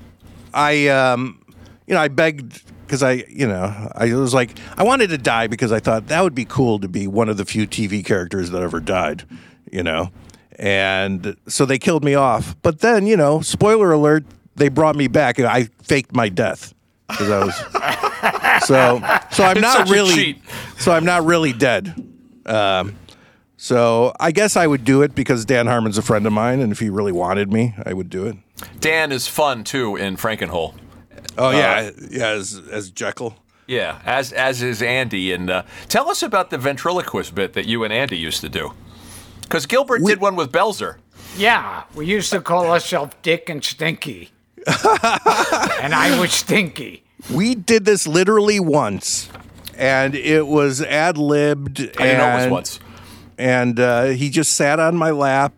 I 0.53 0.89
um, 0.89 1.41
you 1.87 1.95
know, 1.95 2.01
I 2.01 2.09
begged 2.09 2.65
because 2.85 3.05
I, 3.05 3.23
you 3.29 3.47
know, 3.47 3.93
I 3.95 4.13
was 4.15 4.35
like, 4.35 4.59
I 4.77 4.83
wanted 4.83 5.11
to 5.11 5.19
die 5.19 5.47
because 5.47 5.71
I 5.71 5.79
thought 5.79 6.09
that 6.09 6.25
would 6.25 6.35
be 6.35 6.45
cool 6.45 6.81
to 6.81 6.89
be 6.89 7.07
one 7.07 7.29
of 7.29 7.37
the 7.37 7.45
few 7.45 7.65
TV 7.65 8.05
characters 8.05 8.51
that 8.51 8.61
ever 8.61 8.81
died, 8.81 9.23
you 9.71 9.85
know, 9.85 10.11
and 10.59 11.37
so 11.47 11.65
they 11.65 11.79
killed 11.79 12.03
me 12.03 12.17
off. 12.17 12.57
But 12.63 12.81
then, 12.81 13.07
you 13.07 13.17
know, 13.17 13.41
spoiler 13.41 13.93
alert, 13.93 14.25
they 14.57 14.69
brought 14.69 14.97
me 14.97 15.07
back. 15.07 15.39
and 15.39 15.47
I 15.47 15.69
faked 15.81 16.13
my 16.13 16.29
death 16.29 16.75
because 17.11 17.31
I 17.31 17.45
was 17.45 18.67
so. 18.67 19.01
So 19.31 19.45
I'm 19.45 19.57
It's 19.57 19.63
not 19.63 19.89
really. 19.89 20.41
So 20.79 20.93
I'm 20.93 21.05
not 21.05 21.25
really 21.25 21.53
dead. 21.53 21.95
Um, 22.47 22.97
so 23.57 24.15
I 24.19 24.33
guess 24.33 24.57
I 24.57 24.67
would 24.67 24.85
do 24.85 25.03
it 25.03 25.15
because 25.15 25.45
Dan 25.45 25.67
Harmon's 25.67 25.99
a 25.99 26.03
friend 26.03 26.27
of 26.27 26.33
mine, 26.33 26.61
and 26.61 26.73
if 26.73 26.79
he 26.79 26.89
really 26.89 27.13
wanted 27.13 27.53
me, 27.53 27.75
I 27.85 27.93
would 27.93 28.09
do 28.09 28.27
it. 28.27 28.37
Dan 28.81 29.13
is 29.13 29.29
fun 29.29 29.65
too 29.65 29.97
in 29.97 30.17
Frankenhole. 30.17 30.75
Oh 31.37 31.51
yeah, 31.51 31.91
yeah, 32.11 32.29
as 32.29 32.61
as 32.71 32.91
Jekyll. 32.91 33.37
Yeah, 33.67 34.01
as 34.05 34.33
as 34.33 34.63
is 34.63 34.83
Andy. 34.83 35.33
And 35.33 35.51
uh, 35.51 35.63
tell 35.89 36.11
us 36.11 36.23
about 36.23 36.51
the 36.51 36.59
ventriloquist 36.59 37.35
bit 37.35 37.53
that 37.53 37.67
you 37.67 37.85
and 37.85 37.93
Andy 37.93 38.17
used 38.17 38.41
to 38.41 38.49
do. 38.49 38.73
Because 39.43 39.67
Gilbert 39.67 40.03
did 40.05 40.21
one 40.21 40.37
with 40.37 40.51
Belzer. 40.53 40.97
Yeah, 41.37 41.85
we 41.95 42.07
used 42.07 42.31
to 42.33 42.41
call 42.41 42.71
ourselves 42.71 43.15
Dick 43.23 43.49
and 43.49 43.63
Stinky. 43.63 44.31
and 44.67 45.95
I 45.95 46.19
was 46.21 46.33
Stinky. 46.33 47.03
We 47.33 47.55
did 47.55 47.85
this 47.85 48.07
literally 48.07 48.61
once, 48.61 49.29
and 49.77 50.15
it 50.15 50.47
was 50.47 50.83
ad 50.83 51.17
libbed. 51.17 51.81
I 51.81 51.85
didn't 51.85 52.19
know 52.19 52.29
it 52.31 52.37
was 52.37 52.51
once. 52.51 52.81
And 53.39 53.81
uh, 53.81 54.05
he 54.07 54.29
just 54.31 54.55
sat 54.55 54.79
on 54.79 54.97
my 54.97 55.11
lap, 55.11 55.55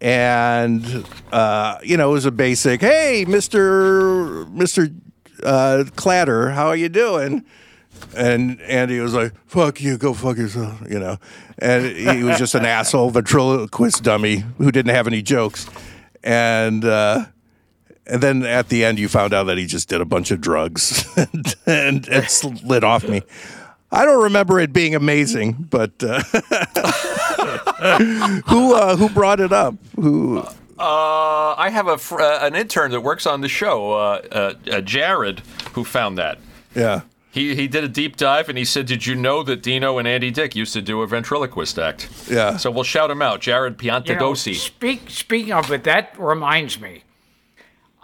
and 0.00 1.06
uh, 1.32 1.78
you 1.82 1.96
know, 1.96 2.10
it 2.10 2.12
was 2.12 2.26
a 2.26 2.32
basic, 2.32 2.80
"Hey, 2.80 3.24
Mister 3.26 4.46
Mister 4.46 4.88
uh, 5.42 5.84
Clatter, 5.96 6.50
how 6.50 6.66
are 6.66 6.76
you 6.76 6.88
doing?" 6.88 7.44
And 8.16 8.60
Andy 8.62 8.98
was 9.00 9.14
like, 9.14 9.32
"Fuck 9.46 9.80
you, 9.80 9.96
go 9.96 10.14
fuck 10.14 10.36
yourself," 10.36 10.80
you 10.88 10.98
know. 10.98 11.18
And 11.58 11.86
he 11.86 12.24
was 12.24 12.38
just 12.38 12.54
an 12.54 12.64
asshole 12.64 13.10
ventriloquist 13.10 14.02
dummy 14.02 14.44
who 14.58 14.72
didn't 14.72 14.94
have 14.94 15.06
any 15.06 15.22
jokes. 15.22 15.68
And 16.24 16.84
uh, 16.84 17.26
and 18.06 18.22
then 18.22 18.44
at 18.44 18.68
the 18.68 18.84
end, 18.84 18.98
you 18.98 19.08
found 19.08 19.32
out 19.32 19.44
that 19.44 19.58
he 19.58 19.66
just 19.66 19.88
did 19.88 20.00
a 20.00 20.04
bunch 20.04 20.30
of 20.30 20.40
drugs 20.40 21.06
and, 21.16 21.54
and 21.66 22.08
it 22.08 22.30
slid 22.30 22.84
off 22.84 23.08
me. 23.08 23.22
I 23.90 24.04
don't 24.04 24.24
remember 24.24 24.58
it 24.58 24.72
being 24.72 24.94
amazing, 24.94 25.52
but 25.70 25.92
uh, 26.02 26.22
who 28.46 28.74
uh, 28.74 28.96
who 28.96 29.08
brought 29.08 29.40
it 29.40 29.52
up? 29.52 29.74
Who? 29.96 30.38
Uh, 30.76 31.54
I 31.56 31.70
have 31.70 31.86
a 31.86 31.98
fr- 31.98 32.20
uh, 32.20 32.46
an 32.46 32.56
intern 32.56 32.90
that 32.90 33.02
works 33.02 33.26
on 33.26 33.40
the 33.40 33.48
show, 33.48 33.92
uh, 33.92 34.22
uh, 34.32 34.54
uh, 34.72 34.80
Jared, 34.80 35.40
who 35.72 35.84
found 35.84 36.18
that. 36.18 36.38
Yeah. 36.74 37.02
He, 37.30 37.54
he 37.54 37.68
did 37.68 37.84
a 37.84 37.88
deep 37.88 38.16
dive 38.16 38.48
and 38.48 38.58
he 38.58 38.64
said, 38.64 38.86
Did 38.86 39.06
you 39.06 39.14
know 39.14 39.42
that 39.44 39.62
Dino 39.62 39.98
and 39.98 40.06
Andy 40.06 40.30
Dick 40.30 40.54
used 40.54 40.72
to 40.72 40.82
do 40.82 41.02
a 41.02 41.06
ventriloquist 41.06 41.78
act? 41.78 42.08
Yeah. 42.28 42.56
So 42.56 42.70
we'll 42.70 42.84
shout 42.84 43.10
him 43.10 43.22
out. 43.22 43.40
Jared 43.40 43.80
You 43.82 44.16
know, 44.16 44.34
speak, 44.34 45.10
speaking 45.10 45.52
of 45.52 45.70
it, 45.72 45.84
that 45.84 46.14
reminds 46.18 46.80
me. 46.80 47.03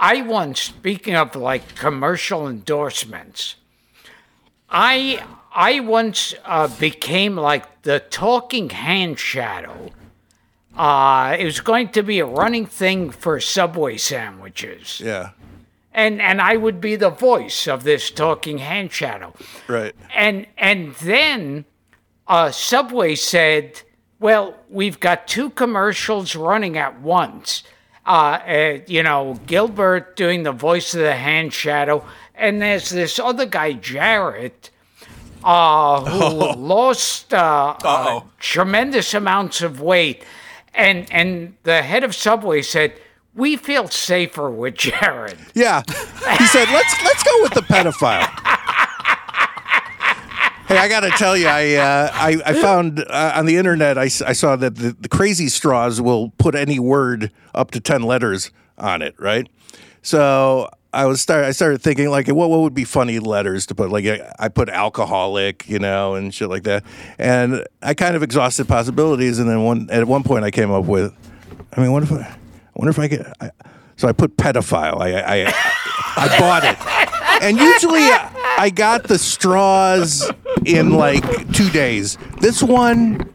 I 0.03 0.23
once, 0.23 0.61
speaking 0.63 1.15
of 1.15 1.37
like 1.37 1.75
commercial 1.77 2.49
endorsements, 2.49 3.57
I 4.71 5.23
I 5.55 5.81
once 5.81 6.35
uh, 6.45 6.69
became 6.79 7.37
like 7.37 7.83
the 7.83 8.01
talking 8.01 8.71
hand 8.71 9.19
shadow. 9.19 9.91
Uh, 10.77 11.37
it 11.39 11.45
was 11.45 11.61
going 11.61 11.89
to 11.91 12.03
be 12.03 12.21
a 12.21 12.25
running 12.25 12.65
thing 12.65 13.11
for 13.11 13.41
Subway 13.41 13.97
sandwiches, 13.99 15.01
Yeah. 15.05 15.31
and 15.93 16.23
and 16.23 16.41
I 16.41 16.57
would 16.57 16.81
be 16.81 16.97
the 16.97 17.11
voice 17.11 17.67
of 17.69 17.83
this 17.85 18.11
talking 18.11 18.59
hand 18.59 18.93
shadow. 18.93 19.35
Right. 19.69 19.95
And 20.15 20.47
and 20.57 20.95
then 20.95 21.67
uh, 22.27 22.53
Subway 22.53 23.17
said, 23.17 23.83
"Well, 24.21 24.55
we've 24.71 24.99
got 25.01 25.27
two 25.29 25.51
commercials 25.51 26.35
running 26.37 26.79
at 26.79 27.01
once. 27.03 27.65
Uh, 28.11 28.13
uh, 28.13 28.79
you 28.89 29.05
know, 29.05 29.39
Gilbert 29.47 30.17
doing 30.17 30.43
the 30.43 30.51
voice 30.51 30.95
of 30.95 31.01
the 31.01 31.15
hand 31.15 31.53
shadow, 31.53 32.05
and 32.35 32.61
there's 32.61 32.91
this 32.91 33.21
other 33.21 33.47
guy, 33.47 33.75
Jared, 33.75 34.71
uh, 35.45 36.05
who 36.05 36.61
lost 36.61 37.33
uh, 37.33 37.77
uh, 37.85 38.21
tremendous 38.41 39.15
amounts 39.15 39.63
of 39.63 39.81
weight." 39.81 40.25
And 40.75 41.07
and 41.13 41.55
the 41.63 41.83
head 41.83 42.03
of 42.03 42.17
Subway 42.17 42.63
said, 42.63 42.95
"We 43.37 43.57
feel 43.57 43.87
safer 43.87 44.51
with 44.51 44.75
Jared." 44.75 45.39
Yeah. 45.55 45.83
He 45.87 46.47
said, 46.49 46.69
"Let's 46.69 47.05
let's 47.05 47.23
go 47.23 47.43
with 47.43 47.55
the 47.55 47.63
pedophile." 47.63 48.29
Hey, 50.71 50.79
I 50.79 50.87
got 50.87 51.01
to 51.01 51.11
tell 51.11 51.37
you, 51.37 51.49
I, 51.49 51.75
uh, 51.75 52.11
I 52.13 52.41
I 52.47 52.53
found 52.53 53.01
uh, 53.01 53.33
on 53.35 53.47
the 53.47 53.57
internet 53.57 53.99
I, 53.99 54.05
I 54.05 54.33
saw 54.33 54.55
that 54.55 54.77
the, 54.77 54.93
the 54.93 55.09
crazy 55.09 55.49
straws 55.49 56.01
will 56.01 56.31
put 56.39 56.55
any 56.55 56.79
word 56.79 57.33
up 57.53 57.73
to 57.73 57.81
ten 57.81 58.03
letters 58.03 58.53
on 58.79 59.03
it, 59.03 59.17
right? 59.19 59.49
So 60.03 60.71
I 60.93 61.07
was 61.07 61.21
start 61.21 61.45
I 61.45 61.51
started 61.51 61.83
thinking 61.83 62.09
like, 62.09 62.29
what 62.29 62.51
what 62.51 62.61
would 62.61 62.73
be 62.73 62.85
funny 62.85 63.19
letters 63.19 63.67
to 63.67 63.75
put? 63.75 63.91
Like 63.91 64.05
I 64.39 64.49
put 64.49 64.69
alcoholic, 64.69 65.69
you 65.69 65.81
know, 65.81 66.15
and 66.15 66.33
shit 66.33 66.49
like 66.49 66.63
that, 66.63 66.85
and 67.19 67.67
I 67.83 67.95
kind 67.95 68.15
of 68.15 68.23
exhausted 68.23 68.69
possibilities, 68.69 69.41
and 69.41 69.51
then 69.51 69.65
one 69.65 69.89
at 69.91 70.07
one 70.07 70.23
point 70.23 70.45
I 70.45 70.53
came 70.53 70.71
up 70.71 70.85
with, 70.85 71.13
I 71.77 71.81
mean, 71.81 71.91
what 71.91 72.05
if 72.05 72.13
I, 72.13 72.21
I 72.21 72.37
wonder 72.77 72.91
if 72.91 72.99
I 73.01 73.09
could. 73.09 73.33
I, 73.41 73.51
so 73.97 74.07
I 74.07 74.13
put 74.13 74.37
pedophile. 74.37 75.01
I 75.01 75.15
I, 75.21 75.47
I, 75.49 75.55
I 76.17 76.39
bought 76.39 76.63
it, 76.63 77.43
and 77.43 77.59
usually 77.59 78.09
I 78.61 78.69
got 78.69 79.05
the 79.05 79.17
straws 79.17 80.31
in 80.67 80.91
like 80.91 81.25
two 81.55 81.71
days. 81.71 82.19
This 82.43 82.63
one, 82.63 83.33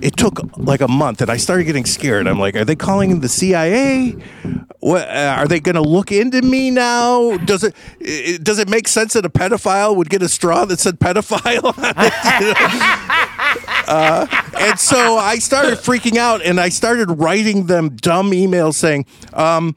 it 0.00 0.16
took 0.16 0.56
like 0.56 0.80
a 0.80 0.88
month, 0.88 1.20
and 1.20 1.30
I 1.30 1.36
started 1.36 1.64
getting 1.64 1.84
scared. 1.84 2.26
I'm 2.26 2.38
like, 2.38 2.56
are 2.56 2.64
they 2.64 2.74
calling 2.74 3.20
the 3.20 3.28
CIA? 3.28 4.12
What 4.80 5.06
uh, 5.10 5.36
are 5.38 5.46
they 5.46 5.60
going 5.60 5.74
to 5.74 5.82
look 5.82 6.10
into 6.10 6.40
me 6.40 6.70
now? 6.70 7.36
Does 7.36 7.64
it, 7.64 7.76
it 8.00 8.44
does 8.44 8.58
it 8.58 8.70
make 8.70 8.88
sense 8.88 9.12
that 9.12 9.26
a 9.26 9.28
pedophile 9.28 9.94
would 9.94 10.08
get 10.08 10.22
a 10.22 10.28
straw 10.28 10.64
that 10.64 10.80
said 10.80 10.98
pedophile? 11.00 11.74
Uh, 13.88 14.26
and 14.58 14.80
so 14.80 15.16
I 15.16 15.38
started 15.38 15.78
freaking 15.78 16.16
out, 16.16 16.42
and 16.44 16.58
I 16.58 16.70
started 16.70 17.08
writing 17.08 17.66
them 17.66 17.90
dumb 17.90 18.32
emails 18.32 18.74
saying, 18.74 19.06
um, 19.32 19.76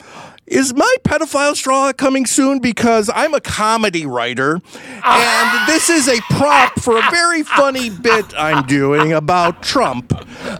is 0.49 0.73
my 0.73 0.95
pedophile 1.03 1.55
straw 1.55 1.93
coming 1.93 2.25
soon? 2.25 2.59
Because 2.59 3.09
I'm 3.13 3.33
a 3.33 3.39
comedy 3.39 4.05
writer, 4.05 4.59
and 5.05 5.67
this 5.67 5.89
is 5.89 6.07
a 6.07 6.19
prop 6.31 6.79
for 6.79 6.97
a 6.97 7.11
very 7.11 7.43
funny 7.43 7.89
bit 7.89 8.25
I'm 8.37 8.65
doing 8.65 9.13
about 9.13 9.61
Trump, 9.63 10.11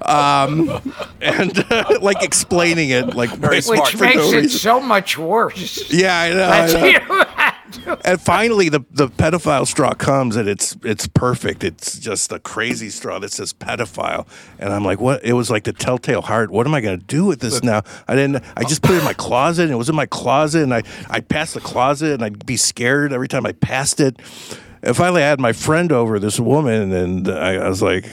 um, 0.07 0.69
and 1.21 1.65
uh, 1.71 1.97
like 2.01 2.23
explaining 2.23 2.91
it 2.91 3.15
like 3.15 3.31
Very 3.31 3.61
smart. 3.61 3.93
Which 3.93 3.99
makes 4.01 4.15
no 4.17 4.31
it 4.31 4.35
reason. 4.35 4.59
so 4.59 4.79
much 4.79 5.17
worse. 5.17 5.91
Yeah, 5.91 6.17
I 6.19 6.29
know. 6.33 6.49
I 6.49 6.97
know. 7.07 7.51
And 8.05 8.21
finally, 8.21 8.69
the, 8.69 8.81
the 8.91 9.07
pedophile 9.07 9.67
straw 9.67 9.93
comes, 9.93 10.35
and 10.35 10.47
it's 10.47 10.75
it's 10.83 11.07
perfect. 11.07 11.63
It's 11.63 11.99
just 11.99 12.31
a 12.31 12.39
crazy 12.39 12.89
straw 12.89 13.19
that 13.19 13.31
says 13.31 13.53
pedophile, 13.53 14.27
and 14.57 14.71
I'm 14.73 14.83
like, 14.83 14.99
what? 14.99 15.23
It 15.23 15.33
was 15.33 15.49
like 15.49 15.63
the 15.63 15.73
telltale 15.73 16.21
heart. 16.21 16.49
What 16.49 16.65
am 16.65 16.73
I 16.73 16.81
going 16.81 16.99
to 16.99 17.05
do 17.05 17.25
with 17.25 17.39
this 17.39 17.63
now? 17.63 17.83
I 18.07 18.15
didn't. 18.15 18.43
I 18.55 18.63
just 18.63 18.81
put 18.81 18.95
it 18.95 18.99
in 18.99 19.03
my 19.03 19.13
closet, 19.13 19.63
and 19.63 19.71
it 19.71 19.75
was 19.75 19.89
in 19.89 19.95
my 19.95 20.05
closet, 20.05 20.63
and 20.63 20.73
I 20.73 20.83
I 21.09 21.19
passed 21.19 21.53
the 21.53 21.61
closet, 21.61 22.13
and 22.13 22.23
I'd 22.23 22.45
be 22.45 22.57
scared 22.57 23.13
every 23.13 23.27
time 23.27 23.45
I 23.45 23.51
passed 23.51 23.99
it. 23.99 24.17
And 24.81 24.95
finally, 24.95 25.21
I 25.21 25.27
had 25.27 25.39
my 25.39 25.53
friend 25.53 25.91
over, 25.91 26.19
this 26.19 26.39
woman, 26.39 26.91
and 26.91 27.27
I, 27.27 27.55
I 27.55 27.69
was 27.69 27.81
like. 27.81 28.05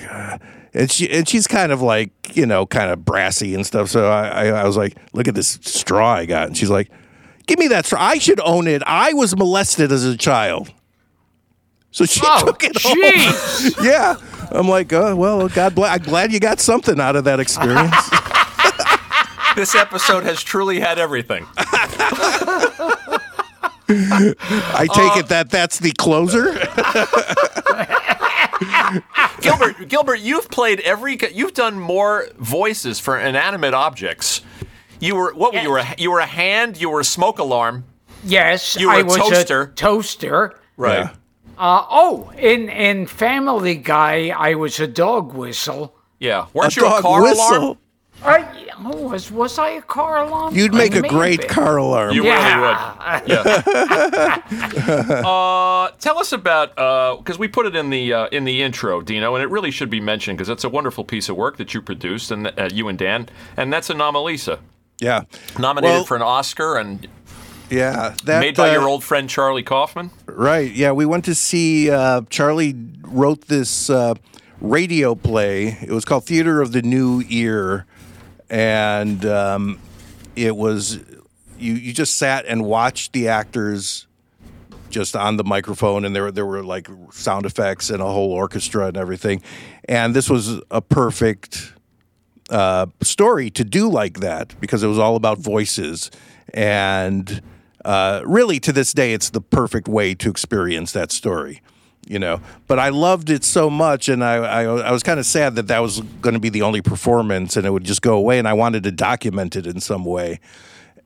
And 0.74 0.90
she 0.90 1.10
and 1.10 1.26
she's 1.26 1.46
kind 1.46 1.72
of 1.72 1.80
like 1.80 2.10
you 2.36 2.44
know 2.44 2.66
kind 2.66 2.90
of 2.90 3.02
brassy 3.02 3.54
and 3.54 3.64
stuff. 3.64 3.88
So 3.88 4.10
I, 4.10 4.28
I 4.28 4.46
I 4.48 4.64
was 4.64 4.76
like, 4.76 4.94
look 5.14 5.26
at 5.26 5.34
this 5.34 5.58
straw 5.62 6.12
I 6.12 6.26
got, 6.26 6.48
and 6.48 6.54
she's 6.54 6.68
like, 6.68 6.90
give 7.46 7.58
me 7.58 7.68
that 7.68 7.86
straw. 7.86 8.00
I 8.02 8.18
should 8.18 8.40
own 8.40 8.66
it. 8.66 8.82
I 8.86 9.12
was 9.14 9.36
molested 9.36 9.92
as 9.92 10.04
a 10.04 10.16
child. 10.16 10.72
So 11.90 12.04
she 12.04 12.20
Oh, 12.24 12.46
took 12.46 12.62
it 12.64 12.76
home. 12.80 13.74
Yeah. 13.84 14.16
I'm 14.50 14.68
like, 14.68 14.92
oh, 14.92 15.16
well, 15.16 15.48
God 15.48 15.74
bless. 15.74 15.96
I'm 15.98 16.02
glad 16.04 16.32
you 16.32 16.40
got 16.40 16.60
something 16.60 17.00
out 17.00 17.16
of 17.16 17.24
that 17.24 17.40
experience. 17.40 17.94
This 19.56 19.74
episode 19.74 20.24
has 20.24 20.42
truly 20.42 20.80
had 20.80 20.98
everything. 20.98 21.46
I 23.88 24.86
take 24.92 25.16
uh, 25.16 25.20
it 25.20 25.28
that 25.28 25.48
that's 25.48 25.78
the 25.78 25.92
closer. 25.92 26.52
Gilbert, 29.40 29.88
Gilbert, 29.88 30.20
you've 30.20 30.50
played 30.50 30.80
every. 30.80 31.18
You've 31.32 31.54
done 31.54 31.80
more 31.80 32.28
voices 32.36 33.00
for 33.00 33.18
inanimate 33.18 33.72
objects. 33.72 34.42
You 35.00 35.14
were 35.16 35.32
what? 35.34 35.54
were 35.54 35.60
You 35.60 35.70
were 35.70 35.78
a, 35.78 35.94
you 35.98 36.10
were 36.10 36.20
a 36.20 36.26
hand. 36.26 36.80
You 36.80 36.90
were 36.90 37.00
a 37.00 37.04
smoke 37.04 37.38
alarm. 37.38 37.84
Yes, 38.24 38.76
You 38.78 38.88
were 38.88 38.94
I 38.94 39.00
a 39.00 39.04
was 39.04 39.16
toaster. 39.16 39.62
a 39.62 39.66
toaster. 39.68 40.58
Right. 40.76 40.98
Yeah. 41.04 41.10
Uh, 41.58 41.86
oh, 41.88 42.30
in 42.36 42.68
in 42.68 43.06
Family 43.06 43.76
Guy, 43.76 44.28
I 44.36 44.54
was 44.54 44.80
a 44.80 44.86
dog 44.86 45.32
whistle. 45.34 45.94
Yeah. 46.18 46.46
Weren't 46.52 46.76
A 46.76 46.80
you 46.80 46.86
a 46.86 47.00
car 47.00 47.22
whistle. 47.22 47.56
alarm? 47.62 47.78
I, 48.24 48.66
oh, 48.82 49.08
was 49.08 49.30
was 49.30 49.58
I 49.58 49.70
a 49.72 49.82
car 49.82 50.24
alarm? 50.24 50.54
You'd 50.54 50.72
make 50.74 50.92
a 50.94 51.02
Maybe. 51.02 51.08
great 51.10 51.48
car 51.48 51.76
alarm. 51.76 52.14
You 52.14 52.24
Yeah. 52.24 53.20
really 53.26 53.28
would. 53.28 53.28
Yeah. 53.28 55.20
uh, 55.26 55.90
tell 56.00 56.18
us 56.18 56.32
about 56.32 56.74
because 57.18 57.38
we 57.38 57.46
put 57.48 57.66
it 57.66 57.76
in 57.76 57.90
the 57.90 58.12
uh, 58.12 58.26
in 58.28 58.44
the 58.44 58.62
intro, 58.62 59.00
Dino, 59.02 59.34
and 59.34 59.42
it 59.42 59.48
really 59.50 59.70
should 59.70 59.90
be 59.90 60.00
mentioned 60.00 60.38
because 60.38 60.48
it's 60.48 60.64
a 60.64 60.68
wonderful 60.68 61.04
piece 61.04 61.28
of 61.28 61.36
work 61.36 61.56
that 61.58 61.74
you 61.74 61.82
produced 61.82 62.30
and 62.30 62.48
uh, 62.58 62.68
you 62.72 62.88
and 62.88 62.98
Dan, 62.98 63.28
and 63.56 63.72
that's 63.72 63.88
Anomalisa, 63.88 64.58
yeah. 64.98 65.22
nominated 65.58 65.96
Well, 65.96 66.04
for 66.04 66.16
an 66.16 66.22
Oscar 66.22 66.76
and 66.76 67.06
Yeah. 67.70 68.14
That, 68.24 68.40
made 68.40 68.56
by 68.56 68.70
uh, 68.70 68.72
your 68.72 68.88
old 68.88 69.04
friend 69.04 69.28
Charlie 69.28 69.62
Kaufman. 69.62 70.10
Right. 70.26 70.70
Yeah. 70.72 70.92
We 70.92 71.06
went 71.06 71.24
to 71.26 71.34
see 71.34 71.90
uh, 71.90 72.22
Charlie 72.30 72.74
wrote 73.02 73.42
this 73.42 73.90
uh, 73.90 74.14
radio 74.60 75.14
play. 75.14 75.78
It 75.82 75.90
was 75.90 76.04
called 76.04 76.24
Theater 76.24 76.60
of 76.60 76.72
the 76.72 76.82
New 76.82 77.22
Ear, 77.28 77.86
and 78.50 79.24
um, 79.24 79.78
it 80.34 80.56
was 80.56 80.98
you. 81.58 81.74
You 81.74 81.92
just 81.92 82.16
sat 82.16 82.44
and 82.46 82.64
watched 82.64 83.12
the 83.12 83.28
actors 83.28 84.06
just 84.90 85.16
on 85.16 85.36
the 85.36 85.44
microphone, 85.44 86.04
and 86.04 86.14
there 86.14 86.30
there 86.30 86.46
were 86.46 86.62
like 86.62 86.88
sound 87.10 87.46
effects 87.46 87.90
and 87.90 88.00
a 88.00 88.06
whole 88.06 88.32
orchestra 88.32 88.86
and 88.86 88.96
everything. 88.96 89.42
And 89.88 90.14
this 90.14 90.30
was 90.30 90.60
a 90.70 90.80
perfect 90.80 91.72
uh, 92.50 92.86
story 93.02 93.50
to 93.50 93.64
do 93.64 93.88
like 93.88 94.20
that 94.20 94.58
because 94.60 94.82
it 94.82 94.86
was 94.86 94.98
all 94.98 95.16
about 95.16 95.38
voices 95.38 96.10
and 96.54 97.42
uh, 97.84 98.22
really 98.24 98.60
to 98.60 98.72
this 98.72 98.92
day 98.92 99.12
it's 99.12 99.30
the 99.30 99.40
perfect 99.40 99.88
way 99.88 100.14
to 100.14 100.30
experience 100.30 100.92
that 100.92 101.10
story 101.10 101.60
you 102.06 102.18
know 102.18 102.40
but 102.66 102.78
i 102.78 102.88
loved 102.88 103.30
it 103.30 103.42
so 103.42 103.68
much 103.68 104.08
and 104.08 104.22
i, 104.22 104.36
I, 104.36 104.62
I 104.62 104.92
was 104.92 105.02
kind 105.02 105.18
of 105.18 105.26
sad 105.26 105.56
that 105.56 105.66
that 105.68 105.80
was 105.80 106.00
going 106.00 106.34
to 106.34 106.40
be 106.40 106.50
the 106.50 106.62
only 106.62 106.82
performance 106.82 107.56
and 107.56 107.66
it 107.66 107.70
would 107.70 107.84
just 107.84 108.02
go 108.02 108.16
away 108.16 108.38
and 108.38 108.46
i 108.46 108.52
wanted 108.52 108.84
to 108.84 108.92
document 108.92 109.56
it 109.56 109.66
in 109.66 109.80
some 109.80 110.04
way 110.04 110.40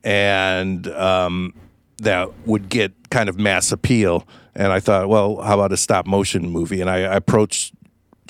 and 0.03 0.87
um, 0.87 1.53
that 1.97 2.29
would 2.47 2.69
get 2.69 3.09
kind 3.09 3.29
of 3.29 3.39
mass 3.39 3.71
appeal 3.71 4.27
and 4.53 4.71
i 4.71 4.79
thought 4.79 5.09
well 5.09 5.41
how 5.41 5.55
about 5.55 5.71
a 5.71 5.77
stop 5.77 6.05
motion 6.05 6.49
movie 6.49 6.81
and 6.81 6.89
i, 6.89 6.97
I 6.97 7.15
approached 7.15 7.73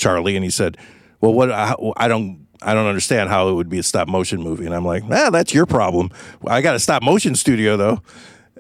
Charlie, 0.02 0.36
and 0.36 0.44
he 0.44 0.50
said, 0.50 0.78
"Well, 1.22 1.34
what? 1.34 1.52
I, 1.52 1.76
I 1.96 2.08
don't." 2.08 2.48
I 2.62 2.74
don't 2.74 2.86
understand 2.86 3.30
how 3.30 3.50
it 3.50 3.54
would 3.54 3.70
be 3.70 3.80
a 3.80 3.84
stop 3.84 4.08
motion 4.08 4.42
movie. 4.42 4.66
And 4.66 4.76
I'm 4.76 4.86
like, 4.86 5.04
ah, 5.10 5.30
that's 5.30 5.54
your 5.54 5.66
problem. 5.66 6.12
I 6.46 6.62
got 6.62 6.76
a 6.76 6.80
stop 6.80 7.02
motion 7.04 7.36
studio 7.36 7.78
though. 7.78 8.02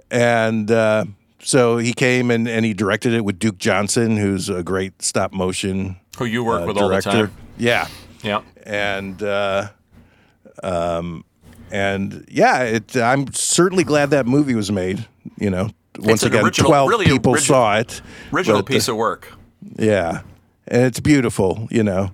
And 0.10 0.70
uh, 0.72 1.06
so 1.40 1.78
he 1.78 1.94
came 1.94 2.32
and, 2.32 2.48
and 2.48 2.66
he 2.66 2.74
directed 2.74 3.14
it 3.14 3.24
with 3.24 3.40
Duke 3.40 3.58
Johnson, 3.58 4.18
who's 4.18 4.50
a 4.50 4.64
great 4.64 5.02
stop 5.02 5.34
motion 5.34 5.98
Who 6.18 6.26
you 6.26 6.44
work 6.44 6.64
uh, 6.64 6.68
with 6.68 6.78
all 6.78 6.90
the 6.90 7.02
time. 7.02 7.32
Yeah. 7.58 7.88
Yeah. 8.24 8.42
And 8.64 9.22
uh, 9.22 9.70
um, 10.64 11.26
and 11.72 12.26
yeah, 12.30 12.64
it, 12.64 12.96
I'm 12.96 13.32
certainly 13.34 13.84
glad 13.84 14.10
that 14.12 14.26
movie 14.26 14.56
was 14.56 14.72
made. 14.72 15.08
You 15.38 15.50
know, 15.50 15.70
once 16.00 16.24
again, 16.24 16.44
original- 16.46 16.70
12 16.70 16.90
really 16.90 17.06
people 17.06 17.34
origi- 17.36 17.48
saw 17.48 17.78
it. 17.78 18.02
Original 18.34 18.58
but, 18.62 18.66
uh, 18.66 18.74
piece 18.74 18.88
of 18.88 18.96
work. 18.96 19.34
Yeah. 19.78 20.22
And 20.68 20.84
it's 20.84 21.00
beautiful, 21.00 21.68
you 21.72 21.84
know. 21.84 22.12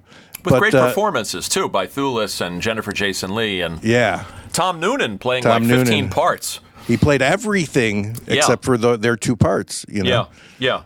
With 0.47 0.53
But, 0.53 0.59
great 0.59 0.75
uh, 0.75 0.87
performances 0.87 1.49
too 1.49 1.67
by 1.67 1.87
Thewlis 1.87 2.39
and 2.39 2.61
Jennifer 2.61 2.91
Jason 2.93 3.35
Lee 3.35 3.59
and 3.61 3.83
Yeah. 3.83 4.23
Tom 4.53 4.79
Noonan 4.79 5.17
playing 5.19 5.43
Tom 5.43 5.63
like 5.63 5.69
15 5.77 5.93
Noonan. 5.93 6.09
parts. 6.09 6.61
He 6.87 6.95
played 6.95 7.21
everything 7.21 8.15
except 8.27 8.63
for 8.63 8.77
the, 8.77 8.95
their 8.95 9.17
two 9.17 9.35
parts. 9.35 9.85
You 9.89 10.03
know, 10.03 10.09
Yeah, 10.09 10.25
yeah. 10.59 10.81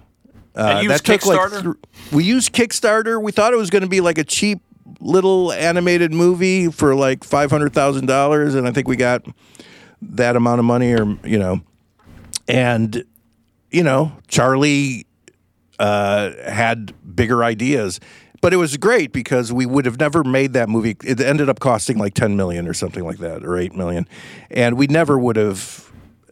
Uh, 0.55 0.81
that 0.87 1.03
took 1.03 1.21
Kickstarter. 1.21 1.51
like 1.53 1.63
th- 1.63 1.75
we 2.11 2.23
used 2.23 2.53
Kickstarter. 2.53 3.21
We 3.21 3.31
thought 3.31 3.53
it 3.53 3.57
was 3.57 3.69
going 3.69 3.83
to 3.83 3.87
be 3.89 4.01
like 4.01 4.17
a 4.17 4.23
cheap 4.23 4.59
little 4.99 5.51
animated 5.53 6.11
movie 6.11 6.69
for 6.69 6.95
like 6.95 7.23
five 7.23 7.51
hundred 7.51 7.73
thousand 7.73 8.07
dollars, 8.07 8.55
and 8.55 8.67
I 8.67 8.71
think 8.71 8.87
we 8.87 8.95
got 8.95 9.23
that 10.01 10.35
amount 10.35 10.57
of 10.59 10.65
money, 10.65 10.91
or 10.93 11.05
you 11.23 11.37
know, 11.37 11.61
and 12.47 13.03
you 13.69 13.83
know, 13.83 14.11
Charlie 14.27 15.05
uh, 15.79 16.31
had 16.49 16.93
bigger 17.15 17.43
ideas. 17.43 17.99
But 18.41 18.53
it 18.53 18.57
was 18.57 18.75
great 18.77 19.13
because 19.13 19.53
we 19.53 19.65
would 19.67 19.85
have 19.85 19.99
never 19.99 20.23
made 20.23 20.53
that 20.53 20.67
movie. 20.67 20.97
It 21.03 21.21
ended 21.21 21.47
up 21.47 21.59
costing 21.59 21.97
like 21.97 22.15
ten 22.15 22.35
million 22.35 22.67
or 22.67 22.73
something 22.73 23.03
like 23.03 23.19
that, 23.19 23.45
or 23.45 23.57
eight 23.57 23.75
million, 23.75 24.07
and 24.49 24.77
we 24.77 24.87
never 24.87 25.17
would 25.17 25.35
have 25.35 25.91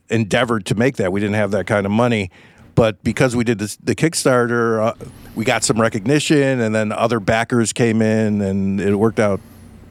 endeavored 0.10 0.65
to 0.65 0.76
make 0.76 0.98
that. 0.98 1.11
We 1.11 1.19
didn't 1.19 1.36
have 1.36 1.52
that 1.52 1.68
kind 1.68 1.86
of 1.86 1.91
money, 1.91 2.31
but 2.76 3.03
because 3.03 3.36
we 3.36 3.44
did 3.44 3.60
this, 3.60 3.76
the 3.77 3.95
Kickstarter, 3.95 4.81
uh, 4.81 5.06
we 5.36 5.45
got 5.45 5.64
some 5.64 5.80
recognition, 5.80 6.60
and 6.60 6.73
then 6.73 6.91
other 6.91 7.19
backers 7.19 7.73
came 7.73 8.02
in, 8.02 8.41
and 8.41 8.81
it 8.81 8.95
worked 8.95 9.19
out 9.19 9.40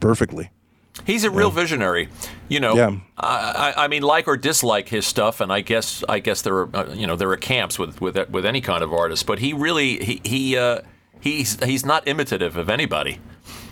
perfectly. 0.01 0.51
He's 1.07 1.23
a 1.23 1.31
real 1.31 1.51
visionary. 1.51 2.09
You 2.49 2.61
know, 2.61 2.75
Yeah. 2.75 2.97
I, 3.17 3.73
I, 3.77 3.85
I 3.85 3.89
mean, 3.89 4.03
like 4.03 4.27
or 4.27 4.37
dislike 4.37 4.89
his 4.89 5.07
stuff, 5.07 5.41
and 5.41 5.53
I 5.53 5.61
guess 5.61 6.03
I 6.09 6.19
guess 6.19 6.43
there 6.43 6.55
are 6.55 6.77
uh, 6.77 6.93
you 6.93 7.07
know 7.07 7.15
there 7.15 7.31
are 7.31 7.37
camps 7.37 7.79
with 7.79 8.01
with 8.01 8.17
with 8.31 8.45
any 8.45 8.61
kind 8.61 8.83
of 8.83 8.93
artist, 8.93 9.25
but 9.27 9.39
he 9.39 9.53
really 9.53 10.03
he 10.05 10.21
he 10.25 10.57
uh, 10.57 10.81
he's 11.21 11.63
he's 11.65 11.85
not 11.85 12.07
imitative 12.07 12.57
of 12.57 12.69
anybody. 12.69 13.21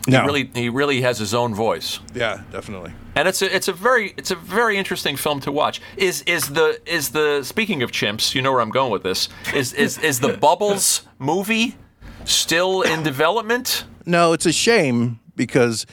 No. 0.09 0.21
He 0.21 0.27
really 0.27 0.51
he 0.55 0.69
really 0.69 1.01
has 1.03 1.19
his 1.19 1.35
own 1.35 1.55
voice. 1.55 1.99
Yeah, 2.15 2.43
definitely. 2.53 2.93
And 3.17 3.27
it's 3.27 3.43
a, 3.43 3.55
it's 3.55 3.69
a 3.69 3.73
very 3.73 4.15
it's 4.17 4.31
a 4.31 4.37
very 4.37 4.77
interesting 4.77 5.17
film 5.17 5.41
to 5.41 5.53
watch. 5.53 5.81
Is 5.97 6.23
is 6.23 6.51
the 6.51 6.81
is 6.87 7.11
the 7.11 7.43
speaking 7.43 7.83
of 7.83 7.91
chimps, 7.91 8.35
you 8.35 8.43
know 8.43 8.53
where 8.53 8.61
I'm 8.61 8.71
going 8.71 8.93
with 8.93 9.03
this. 9.03 9.29
Is 9.55 9.73
is 9.73 9.99
is 9.99 10.21
the 10.21 10.37
Bubbles 10.41 11.03
movie 11.19 11.77
still 12.25 12.83
in 12.83 13.03
development? 13.03 13.85
No, 14.05 14.33
it's 14.33 14.47
a 14.47 14.53
shame 14.53 15.19
because 15.35 15.87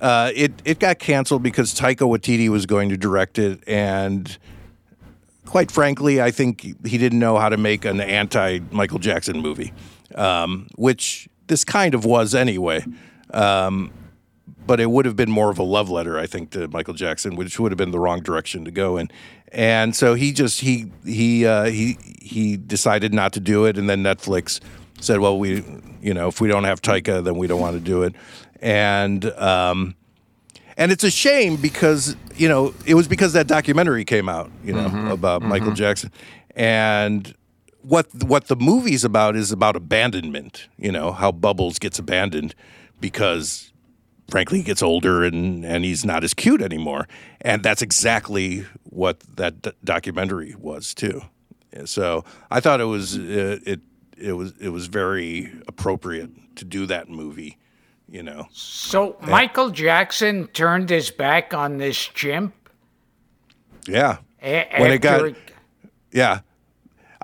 uh, 0.00 0.32
it 0.34 0.52
it 0.64 0.80
got 0.80 0.98
canceled 0.98 1.44
because 1.44 1.72
Taika 1.74 1.98
Waititi 1.98 2.48
was 2.48 2.66
going 2.66 2.88
to 2.88 2.96
direct 2.96 3.38
it, 3.38 3.62
and 3.68 4.36
quite 5.46 5.70
frankly, 5.70 6.20
I 6.20 6.32
think 6.32 6.62
he 6.84 6.98
didn't 6.98 7.20
know 7.20 7.38
how 7.38 7.48
to 7.48 7.56
make 7.56 7.84
an 7.84 8.00
anti 8.00 8.58
Michael 8.72 8.98
Jackson 8.98 9.38
movie, 9.40 9.72
um, 10.14 10.68
which 10.76 11.28
this 11.46 11.64
kind 11.64 11.94
of 11.94 12.04
was 12.04 12.34
anyway. 12.34 12.84
Um, 13.32 13.92
but 14.64 14.78
it 14.78 14.90
would 14.90 15.06
have 15.06 15.16
been 15.16 15.30
more 15.30 15.50
of 15.50 15.58
a 15.58 15.62
love 15.64 15.90
letter, 15.90 16.18
I 16.18 16.26
think, 16.26 16.50
to 16.50 16.68
Michael 16.68 16.94
Jackson, 16.94 17.34
which 17.34 17.58
would 17.58 17.72
have 17.72 17.76
been 17.78 17.90
the 17.90 17.98
wrong 17.98 18.20
direction 18.20 18.64
to 18.64 18.70
go 18.70 18.96
in. 18.96 19.10
And 19.50 19.94
so 19.96 20.14
he 20.14 20.32
just 20.32 20.60
he 20.60 20.86
he 21.04 21.44
uh, 21.46 21.64
he 21.64 21.98
he 22.20 22.56
decided 22.56 23.12
not 23.12 23.32
to 23.34 23.40
do 23.40 23.64
it, 23.64 23.76
and 23.76 23.90
then 23.90 24.02
Netflix 24.02 24.60
said, 25.00 25.18
"Well, 25.20 25.38
we 25.38 25.64
you 26.00 26.14
know 26.14 26.28
if 26.28 26.40
we 26.40 26.48
don't 26.48 26.64
have 26.64 26.80
Taika, 26.80 27.22
then 27.24 27.36
we 27.36 27.46
don't 27.48 27.60
want 27.60 27.74
to 27.74 27.80
do 27.80 28.02
it." 28.04 28.14
And 28.60 29.24
um, 29.32 29.94
and 30.78 30.90
it's 30.92 31.04
a 31.04 31.10
shame 31.10 31.56
because 31.56 32.16
you 32.36 32.48
know 32.48 32.72
it 32.86 32.94
was 32.94 33.08
because 33.08 33.32
that 33.34 33.46
documentary 33.46 34.04
came 34.04 34.28
out, 34.28 34.50
you 34.64 34.72
know, 34.72 34.88
Mm-hmm. 34.88 35.08
about 35.10 35.42
Michael 35.42 35.72
Jackson, 35.72 36.10
and 36.56 37.34
what 37.82 38.06
what 38.24 38.46
the 38.48 38.56
movie's 38.56 39.04
about 39.04 39.36
is 39.36 39.52
about 39.52 39.76
abandonment. 39.76 40.68
You 40.78 40.92
know 40.92 41.12
how 41.12 41.32
Bubbles 41.32 41.78
gets 41.78 41.98
abandoned 41.98 42.54
because 43.00 43.72
frankly 44.30 44.58
he 44.58 44.64
gets 44.64 44.82
older 44.82 45.24
and 45.24 45.64
and 45.64 45.84
he's 45.84 46.04
not 46.04 46.24
as 46.24 46.34
cute 46.34 46.62
anymore, 46.62 47.06
and 47.40 47.62
that's 47.62 47.82
exactly 47.82 48.64
what 48.84 49.20
that 49.36 49.62
d- 49.62 49.72
documentary 49.84 50.54
was 50.58 50.94
too. 50.94 51.22
So 51.84 52.24
I 52.50 52.60
thought 52.60 52.80
it 52.80 52.84
was 52.84 53.16
uh, 53.18 53.58
it 53.66 53.80
it 54.16 54.32
was 54.32 54.52
it 54.60 54.68
was 54.68 54.86
very 54.86 55.52
appropriate 55.66 56.30
to 56.56 56.64
do 56.64 56.86
that 56.86 57.08
movie. 57.08 57.58
You 58.08 58.22
know. 58.22 58.46
So 58.52 59.16
Michael 59.22 59.70
Jackson 59.70 60.46
turned 60.48 60.90
his 60.90 61.10
back 61.10 61.54
on 61.54 61.78
this 61.78 61.96
chimp. 61.96 62.54
Yeah. 63.86 64.18
a- 64.42 64.68
When 64.78 64.92
it 64.92 64.98
got- 65.00 65.34
Yeah. 66.12 66.40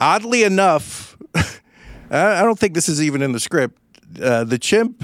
Oddly 0.00 0.44
enough, 0.44 1.16
I 1.34 2.40
I 2.40 2.42
don't 2.42 2.58
think 2.58 2.74
this 2.74 2.88
is 2.88 3.02
even 3.02 3.22
in 3.22 3.32
the 3.32 3.40
script. 3.40 3.78
Uh, 4.22 4.44
the 4.44 4.58
chimp, 4.58 5.02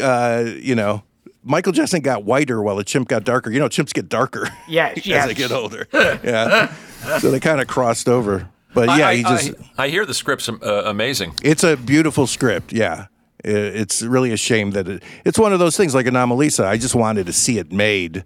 uh, 0.00 0.44
you 0.60 0.74
know, 0.74 1.02
Michael 1.42 1.72
Jackson 1.72 2.00
got 2.00 2.24
whiter 2.24 2.62
while 2.62 2.76
the 2.76 2.84
chimp 2.84 3.08
got 3.08 3.24
darker. 3.24 3.50
You 3.50 3.58
know, 3.58 3.68
chimps 3.68 3.92
get 3.92 4.08
darker 4.08 4.48
Yes, 4.68 4.98
as 4.98 5.06
yes. 5.06 5.26
they 5.26 5.34
get 5.34 5.50
older. 5.52 5.86
Yeah. 5.92 6.72
so 7.18 7.30
they 7.30 7.40
kind 7.40 7.60
of 7.60 7.66
crossed 7.68 8.08
over. 8.08 8.48
But 8.74 8.88
yeah, 8.98 9.08
I, 9.08 9.16
he 9.16 9.22
just. 9.22 9.52
I, 9.78 9.84
I 9.84 9.88
hear 9.88 10.04
the 10.04 10.14
script's 10.14 10.48
uh, 10.48 10.82
amazing. 10.86 11.34
It's 11.42 11.64
a 11.64 11.76
beautiful 11.76 12.26
script. 12.26 12.72
Yeah. 12.72 13.06
I- 13.44 13.48
It's 13.48 14.02
really 14.02 14.32
a 14.32 14.36
shame 14.36 14.72
that 14.72 14.88
it, 14.88 15.02
it's 15.24 15.38
one 15.38 15.52
of 15.52 15.58
those 15.58 15.76
things 15.76 15.94
like 15.94 16.06
Anomalisa. 16.06 16.64
I 16.64 16.76
just 16.76 16.94
wanted 16.94 17.26
to 17.26 17.32
see 17.32 17.58
it 17.58 17.72
made, 17.72 18.24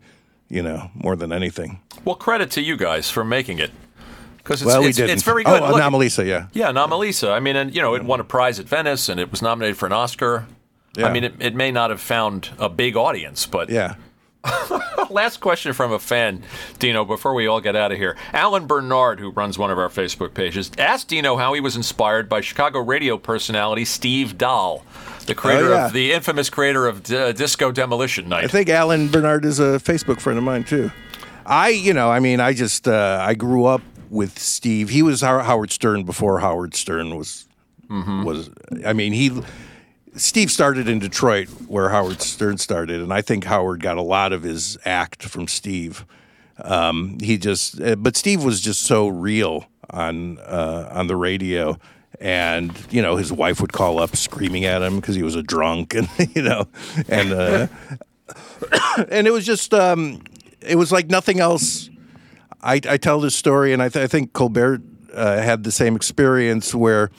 you 0.48 0.62
know, 0.62 0.90
more 0.94 1.16
than 1.16 1.32
anything. 1.32 1.80
Well, 2.04 2.16
credit 2.16 2.50
to 2.52 2.60
you 2.62 2.76
guys 2.76 3.08
for 3.10 3.24
making 3.24 3.58
it 3.60 3.70
because 4.42 4.62
it's, 4.62 4.66
Well, 4.66 4.82
we 4.82 4.88
it's, 4.88 4.96
didn't. 4.98 5.10
it's 5.10 5.22
very 5.22 5.44
good. 5.44 5.62
Oh, 5.62 5.70
Look, 5.72 5.80
Anomalisa, 5.82 6.26
yeah. 6.26 6.46
Yeah, 6.52 6.70
Anomalisa. 6.72 7.32
I 7.32 7.40
mean, 7.40 7.56
and 7.56 7.74
you 7.74 7.80
know, 7.82 7.94
it 7.94 8.04
won 8.04 8.20
a 8.20 8.24
prize 8.24 8.58
at 8.58 8.66
Venice, 8.66 9.08
and 9.08 9.18
it 9.20 9.30
was 9.30 9.42
nominated 9.42 9.76
for 9.76 9.86
an 9.86 9.92
Oscar. 9.92 10.46
Yeah. 10.96 11.06
I 11.06 11.12
mean, 11.12 11.24
it, 11.24 11.34
it 11.40 11.54
may 11.54 11.70
not 11.70 11.90
have 11.90 12.00
found 12.00 12.50
a 12.58 12.68
big 12.68 12.96
audience, 12.96 13.46
but 13.46 13.70
Yeah. 13.70 13.94
Last 15.10 15.38
question 15.40 15.72
from 15.72 15.92
a 15.92 15.98
fan, 15.98 16.42
Dino, 16.78 17.04
before 17.04 17.32
we 17.34 17.46
all 17.46 17.60
get 17.60 17.76
out 17.76 17.92
of 17.92 17.98
here. 17.98 18.16
Alan 18.32 18.66
Bernard, 18.66 19.20
who 19.20 19.30
runs 19.30 19.56
one 19.58 19.70
of 19.70 19.78
our 19.78 19.88
Facebook 19.88 20.34
pages, 20.34 20.70
asked 20.78 21.08
Dino 21.08 21.36
how 21.36 21.52
he 21.52 21.60
was 21.60 21.76
inspired 21.76 22.28
by 22.28 22.40
Chicago 22.40 22.80
radio 22.80 23.16
personality 23.18 23.84
Steve 23.84 24.36
Dahl, 24.38 24.84
the 25.26 25.34
creator 25.34 25.66
Oh, 25.68 25.74
yeah. 25.76 25.86
of 25.86 25.92
the 25.92 26.12
infamous 26.12 26.50
creator 26.50 26.86
of 26.86 27.02
D- 27.04 27.32
Disco 27.34 27.70
Demolition 27.70 28.28
Night. 28.28 28.44
I 28.44 28.48
think 28.48 28.68
Alan 28.68 29.08
Bernard 29.08 29.44
is 29.44 29.60
a 29.60 29.78
Facebook 29.78 30.20
friend 30.20 30.38
of 30.38 30.44
mine 30.44 30.64
too. 30.64 30.90
I, 31.46 31.68
you 31.70 31.92
know, 31.92 32.10
I 32.10 32.18
mean, 32.20 32.40
I 32.40 32.52
just 32.52 32.88
uh, 32.88 33.18
I 33.24 33.34
grew 33.34 33.64
up 33.64 33.82
with 34.12 34.38
Steve. 34.38 34.90
He 34.90 35.02
was 35.02 35.22
Howard 35.22 35.72
Stern 35.72 36.04
before 36.04 36.40
Howard 36.40 36.74
Stern 36.74 37.16
was 37.16 37.48
was. 38.24 38.50
I 38.86 38.92
mean, 38.92 39.12
he 39.12 39.42
Steve 40.14 40.50
started 40.50 40.88
in 40.88 40.98
Detroit 40.98 41.48
where 41.66 41.88
Howard 41.88 42.20
Stern 42.20 42.58
started, 42.58 43.00
and 43.00 43.12
I 43.12 43.22
think 43.22 43.44
Howard 43.44 43.82
got 43.82 43.96
a 43.96 44.02
lot 44.02 44.32
of 44.32 44.42
his 44.42 44.78
act 44.84 45.22
from 45.22 45.48
Steve. 45.48 46.04
Um, 46.62 47.18
he 47.20 47.38
just, 47.38 47.80
uh, 47.80 47.96
but 47.96 48.16
Steve 48.16 48.44
was 48.44 48.60
just 48.60 48.82
so 48.82 49.08
real 49.08 49.66
on 49.90 50.38
uh, 50.38 50.90
on 50.92 51.06
the 51.06 51.16
radio. 51.16 51.78
And 52.20 52.72
you 52.90 53.02
know 53.02 53.16
his 53.16 53.32
wife 53.32 53.60
would 53.60 53.72
call 53.72 53.98
up 53.98 54.14
screaming 54.14 54.64
at 54.64 54.82
him 54.82 54.96
because 54.96 55.16
he 55.16 55.22
was 55.22 55.34
a 55.34 55.42
drunk, 55.42 55.94
and 55.96 56.08
you 56.36 56.42
know, 56.42 56.68
and 57.08 57.32
uh, 57.32 57.66
and 59.08 59.26
it 59.26 59.32
was 59.32 59.44
just 59.44 59.72
um, 59.74 60.22
it 60.60 60.76
was 60.76 60.92
like 60.92 61.08
nothing 61.08 61.40
else. 61.40 61.88
I, 62.62 62.80
I 62.88 62.96
tell 62.96 63.20
this 63.20 63.34
story, 63.34 63.72
and 63.72 63.82
I, 63.82 63.88
th- 63.88 64.04
I 64.04 64.06
think 64.06 64.32
Colbert 64.32 64.82
uh, 65.12 65.40
had 65.40 65.64
the 65.64 65.72
same 65.72 65.96
experience 65.96 66.74
where 66.74 67.10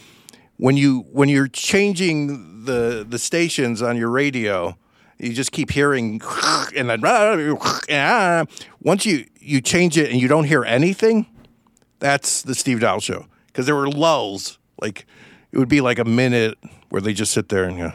when 0.57 0.77
you 0.77 1.01
when 1.11 1.29
you're 1.29 1.47
changing 1.47 2.65
the 2.65 3.05
the 3.07 3.19
stations 3.19 3.81
on 3.81 3.97
your 3.97 4.09
radio, 4.09 4.77
you 5.19 5.33
just 5.33 5.51
keep 5.51 5.71
hearing 5.71 6.21
and 6.75 6.89
then 6.89 7.01
once 8.81 9.05
you 9.05 9.25
you 9.39 9.61
change 9.61 9.97
it 9.97 10.11
and 10.11 10.21
you 10.21 10.27
don't 10.27 10.45
hear 10.45 10.63
anything, 10.63 11.27
that's 11.99 12.41
the 12.41 12.55
Steve 12.55 12.79
Dahl 12.79 12.99
show 12.99 13.27
because 13.47 13.65
there 13.65 13.75
were 13.75 13.89
lulls 13.89 14.59
like 14.81 15.05
it 15.51 15.57
would 15.57 15.69
be 15.69 15.81
like 15.81 15.99
a 15.99 16.05
minute 16.05 16.57
where 16.89 17.01
they 17.01 17.13
just 17.13 17.31
sit 17.31 17.49
there 17.49 17.65
and 17.65 17.77
go. 17.77 17.93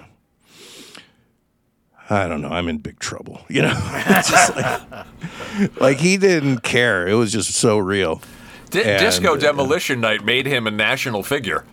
I 2.10 2.26
don't 2.26 2.40
know. 2.40 2.48
I'm 2.48 2.68
in 2.68 2.78
big 2.78 2.98
trouble. 2.98 3.40
You 3.48 3.62
know, 3.62 3.72
it's 3.74 4.30
just 4.30 4.56
like, 4.56 5.80
like 5.80 5.96
he 5.98 6.16
didn't 6.16 6.58
care. 6.60 7.06
It 7.08 7.14
was 7.14 7.32
just 7.32 7.52
so 7.54 7.78
real. 7.78 8.22
Di- 8.70 8.84
and, 8.84 9.00
Disco 9.00 9.34
uh, 9.34 9.36
Demolition 9.36 10.00
Night 10.00 10.24
made 10.24 10.46
him 10.46 10.66
a 10.66 10.70
national 10.70 11.22
figure. 11.22 11.64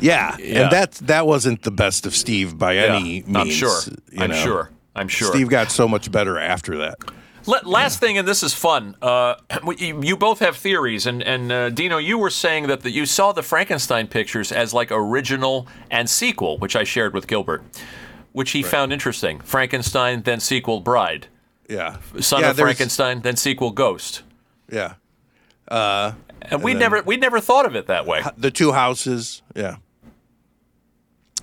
Yeah, 0.00 0.36
Yeah. 0.38 0.62
and 0.62 0.72
that 0.72 0.92
that 0.94 1.26
wasn't 1.26 1.62
the 1.62 1.70
best 1.70 2.04
of 2.06 2.14
Steve 2.14 2.58
by 2.58 2.76
any 2.76 3.22
means. 3.22 3.36
I'm 3.36 3.50
sure. 3.50 3.80
I'm 4.18 4.30
know. 4.30 4.36
sure. 4.36 4.70
I'm 4.96 5.08
sure. 5.08 5.28
Steve 5.28 5.48
got 5.48 5.70
so 5.70 5.88
much 5.88 6.10
better 6.10 6.38
after 6.38 6.78
that. 6.78 6.98
La- 7.46 7.60
last 7.64 8.00
thing, 8.00 8.16
and 8.18 8.26
this 8.26 8.42
is 8.42 8.54
fun. 8.54 8.96
Uh, 9.02 9.34
you 9.78 10.02
you 10.02 10.16
both 10.16 10.38
have 10.40 10.56
theories, 10.56 11.06
and 11.06 11.22
and 11.22 11.52
uh, 11.52 11.70
Dino, 11.70 11.98
you 11.98 12.18
were 12.18 12.30
saying 12.30 12.66
that 12.68 12.82
the, 12.82 12.90
you 12.90 13.06
saw 13.06 13.32
the 13.32 13.42
Frankenstein 13.42 14.06
pictures 14.08 14.50
as 14.52 14.72
like 14.74 14.90
original 14.90 15.66
and 15.90 16.08
sequel, 16.08 16.58
which 16.58 16.74
I 16.74 16.84
shared 16.84 17.14
with 17.14 17.26
Gilbert, 17.26 17.62
which 18.34 18.50
he 18.50 18.62
found 18.62 18.92
interesting. 18.92 19.40
Frankenstein, 19.40 20.22
then 20.24 20.40
sequel 20.40 20.80
Bride, 20.80 21.28
Yeah, 21.70 21.96
Son 22.20 22.42
yeah, 22.42 22.50
of 22.50 22.56
there's- 22.56 22.66
Frankenstein, 22.76 23.22
then 23.22 23.36
sequel 23.36 23.70
Ghost, 23.70 24.22
Yeah, 24.70 24.94
and 25.70 26.62
we 26.62 26.74
never 26.74 27.00
we 27.02 27.16
never 27.16 27.40
thought 27.40 27.64
of 27.64 27.74
it 27.74 27.86
that 27.86 28.04
way. 28.06 28.22
the 28.36 28.50
two 28.50 28.72
houses. 28.72 29.40
Yeah, 29.56 29.76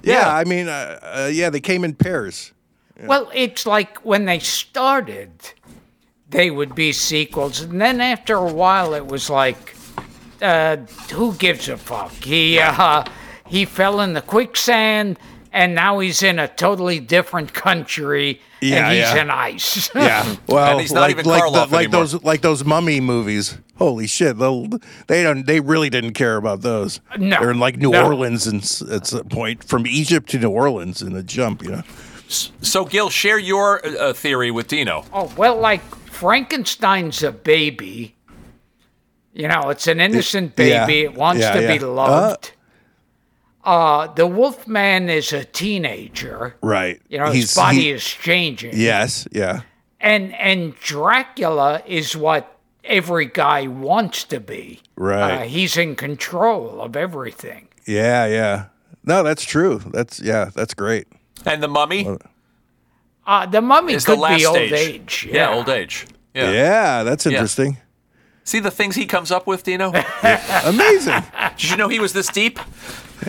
yeah. 0.04 0.14
Yeah. 0.20 0.36
I 0.36 0.44
mean, 0.44 0.68
uh, 0.68 1.00
uh, 1.02 1.30
yeah, 1.32 1.50
they 1.50 1.60
came 1.62 1.84
in 1.84 1.96
pairs. 1.96 2.52
Well, 3.04 3.32
it's 3.34 3.66
like 3.66 3.98
when 4.06 4.26
they 4.26 4.38
started, 4.38 5.32
they 6.30 6.52
would 6.52 6.76
be 6.76 6.92
sequels, 6.92 7.62
and 7.62 7.82
then 7.82 8.00
after 8.00 8.36
a 8.36 8.52
while, 8.54 8.94
it 8.94 9.08
was 9.08 9.28
like, 9.28 9.76
uh, 10.42 10.78
who 11.12 11.34
gives 11.34 11.68
a 11.68 11.78
fuck? 11.78 12.12
He 12.12 12.60
uh, 12.60 13.04
he 13.48 13.66
fell 13.66 14.02
in 14.02 14.14
the 14.14 14.22
quicksand, 14.22 15.18
and 15.52 15.76
now 15.76 16.00
he's 16.00 16.24
in 16.24 16.40
a 16.40 16.48
totally 16.48 17.00
different 17.00 17.54
country, 17.54 18.42
Yeah, 18.62 18.88
and 18.88 18.96
he's 18.96 19.02
yeah. 19.02 19.22
in 19.22 19.30
ice. 19.30 19.90
Yeah, 19.96 20.36
well, 20.48 20.72
And 20.72 20.82
he's 20.82 20.94
not 20.94 21.02
like 21.02 21.12
even 21.12 21.26
like, 21.26 21.44
Karloff 21.44 21.72
like 21.72 21.92
those 21.92 22.24
like 22.24 22.42
those 22.42 22.64
mummy 22.64 23.00
movies. 23.00 23.58
Holy 23.78 24.08
shit! 24.08 24.38
They'll, 24.38 24.68
don't. 25.08 25.46
They 25.48 25.60
really 25.60 25.90
didn't 25.90 26.14
care 26.14 26.38
about 26.38 26.62
those. 26.62 27.00
No, 27.18 27.40
they're 27.40 27.52
in 27.52 27.60
like 27.60 27.78
New 27.78 27.92
no. 27.92 28.06
Orleans, 28.06 28.46
and 28.46 28.62
s- 28.62 28.82
at 28.84 29.08
some 29.08 29.28
point 29.28 29.64
from 29.64 29.88
Egypt 29.88 30.30
to 30.30 30.40
New 30.40 30.52
Orleans 30.52 31.02
in 31.02 31.16
a 31.16 31.24
jump. 31.24 31.64
You 31.64 31.72
know. 31.72 31.84
So, 32.28 32.86
Gil, 32.86 33.10
share 33.10 33.40
your 33.40 33.86
uh, 33.86 34.14
theory 34.14 34.52
with 34.52 34.68
Dino. 34.68 35.04
Oh, 35.12 35.34
well, 35.36 35.58
like 35.58 35.82
Frankenstein's 36.06 37.24
a 37.24 37.32
baby. 37.32 38.16
You 39.34 39.48
know, 39.48 39.70
it's 39.70 39.88
an 39.88 40.00
innocent 40.00 40.54
yeah, 40.58 40.86
baby. 40.86 41.02
It 41.02 41.16
wants 41.16 41.42
yeah, 41.42 41.54
to 41.54 41.62
yeah. 41.62 41.78
be 41.78 41.80
loved. 41.80 42.52
Uh, 42.54 42.61
the 43.64 44.28
Wolfman 44.28 45.10
is 45.10 45.34
a 45.34 45.44
teenager. 45.46 46.56
Right. 46.62 47.02
You 47.10 47.18
know, 47.20 47.26
his 47.28 47.36
He's- 47.36 47.56
body 47.56 47.82
he- 47.82 47.90
is 47.92 48.04
changing. 48.04 48.72
Yes. 48.76 49.28
Yeah. 49.32 49.62
And 50.00 50.34
and 50.36 50.76
Dracula 50.80 51.84
is 51.86 52.18
what 52.18 52.58
every 52.84 53.26
guy 53.28 53.68
wants 53.68 54.24
to 54.26 54.40
be. 54.40 54.80
Right. 54.96 55.32
Uh, 55.32 55.42
he's 55.44 55.78
in 55.78 55.96
control 55.96 56.82
of 56.82 56.96
everything. 56.96 57.68
Yeah. 57.86 58.26
Yeah. 58.26 58.66
No, 59.06 59.22
that's 59.24 59.44
true. 59.44 59.80
That's 59.94 60.20
yeah. 60.20 60.50
That's 60.56 60.74
great. 60.74 61.08
And 61.46 61.62
the 61.62 61.68
Mummy 61.68 62.08
Uh, 63.28 63.46
the 63.46 63.62
mummy 63.62 63.94
is 63.94 64.06
the 64.06 64.14
could 64.14 64.20
last 64.20 64.40
be 64.40 64.46
old 64.48 64.58
stage. 64.58 64.74
age. 64.74 65.28
Yeah. 65.32 65.54
old 65.54 65.70
age. 65.70 66.08
Yeah, 66.34 66.52
Yeah. 66.52 67.04
that's 67.04 67.26
interesting. 67.28 67.78
See 68.44 68.60
the 68.60 68.72
things 68.72 68.96
he 68.96 69.06
comes 69.06 69.30
up 69.32 69.46
with, 69.46 69.64
Dino. 69.64 69.92
Amazing. 70.66 71.24
Did 71.58 71.70
you 71.70 71.78
know 71.78 71.88
he 71.88 72.00
was 72.00 72.14
this 72.14 72.28
deep? 72.28 72.60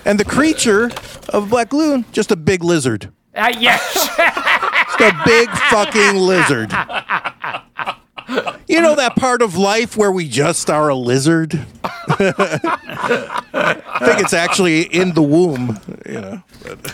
And 0.04 0.18
the 0.18 0.24
creature 0.24 0.90
of 1.28 1.50
Black 1.50 1.72
Lagoon, 1.72 2.04
just 2.12 2.30
a 2.30 2.36
big 2.36 2.64
lizard. 2.64 3.12
Uh, 3.34 3.52
yes. 3.58 3.94
Just 3.94 5.00
a 5.00 5.22
big 5.24 5.48
fucking 5.50 6.16
lizard. 6.16 6.70
You 8.68 8.80
know 8.80 8.94
that 8.94 9.14
part 9.16 9.42
of 9.42 9.56
life 9.56 9.96
where 9.96 10.12
we 10.12 10.28
just 10.28 10.70
are 10.70 10.88
a 10.88 10.94
lizard? 10.94 11.66
I 11.84 11.90
think 14.04 14.20
it's 14.20 14.32
actually 14.32 14.82
in 14.82 15.14
the 15.14 15.22
womb, 15.22 15.78
you 16.06 16.20
know. 16.20 16.42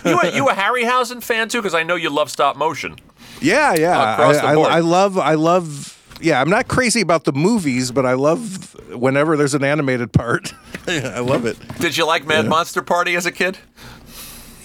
You 0.05 0.20
a, 0.20 0.35
you 0.35 0.49
a 0.49 0.53
Harryhausen 0.55 1.23
fan 1.23 1.49
too? 1.49 1.59
Because 1.59 1.75
I 1.75 1.83
know 1.83 1.95
you 1.97 2.11
love 2.11 2.31
stop 2.31 2.57
motion. 2.57 2.97
Yeah, 3.41 3.75
yeah. 3.75 4.15
Across 4.15 4.39
I, 4.39 4.41
the 4.41 4.47
I- 4.49 4.55
board. 4.55 4.73
I 4.73 4.79
love 4.81 5.19
I 5.19 5.35
love 5.35 5.98
yeah, 6.20 6.40
I'm 6.40 6.51
not 6.51 6.69
crazy 6.69 7.01
about 7.01 7.24
the 7.24 7.32
movies, 7.32 7.90
but 7.90 8.07
I 8.07 8.15
love 8.15 8.74
whenever 8.93 9.36
there's 9.36 9.55
an 9.55 9.65
animated 9.65 10.12
part. 10.12 10.53
I 10.89 11.20
love 11.20 11.47
it. 11.47 11.57
Did 11.78 11.97
you 11.97 12.07
like 12.07 12.27
Mad 12.27 12.47
Monster 12.47 12.82
Party 12.82 13.15
as 13.15 13.27
a 13.27 13.32
kid? 13.32 13.59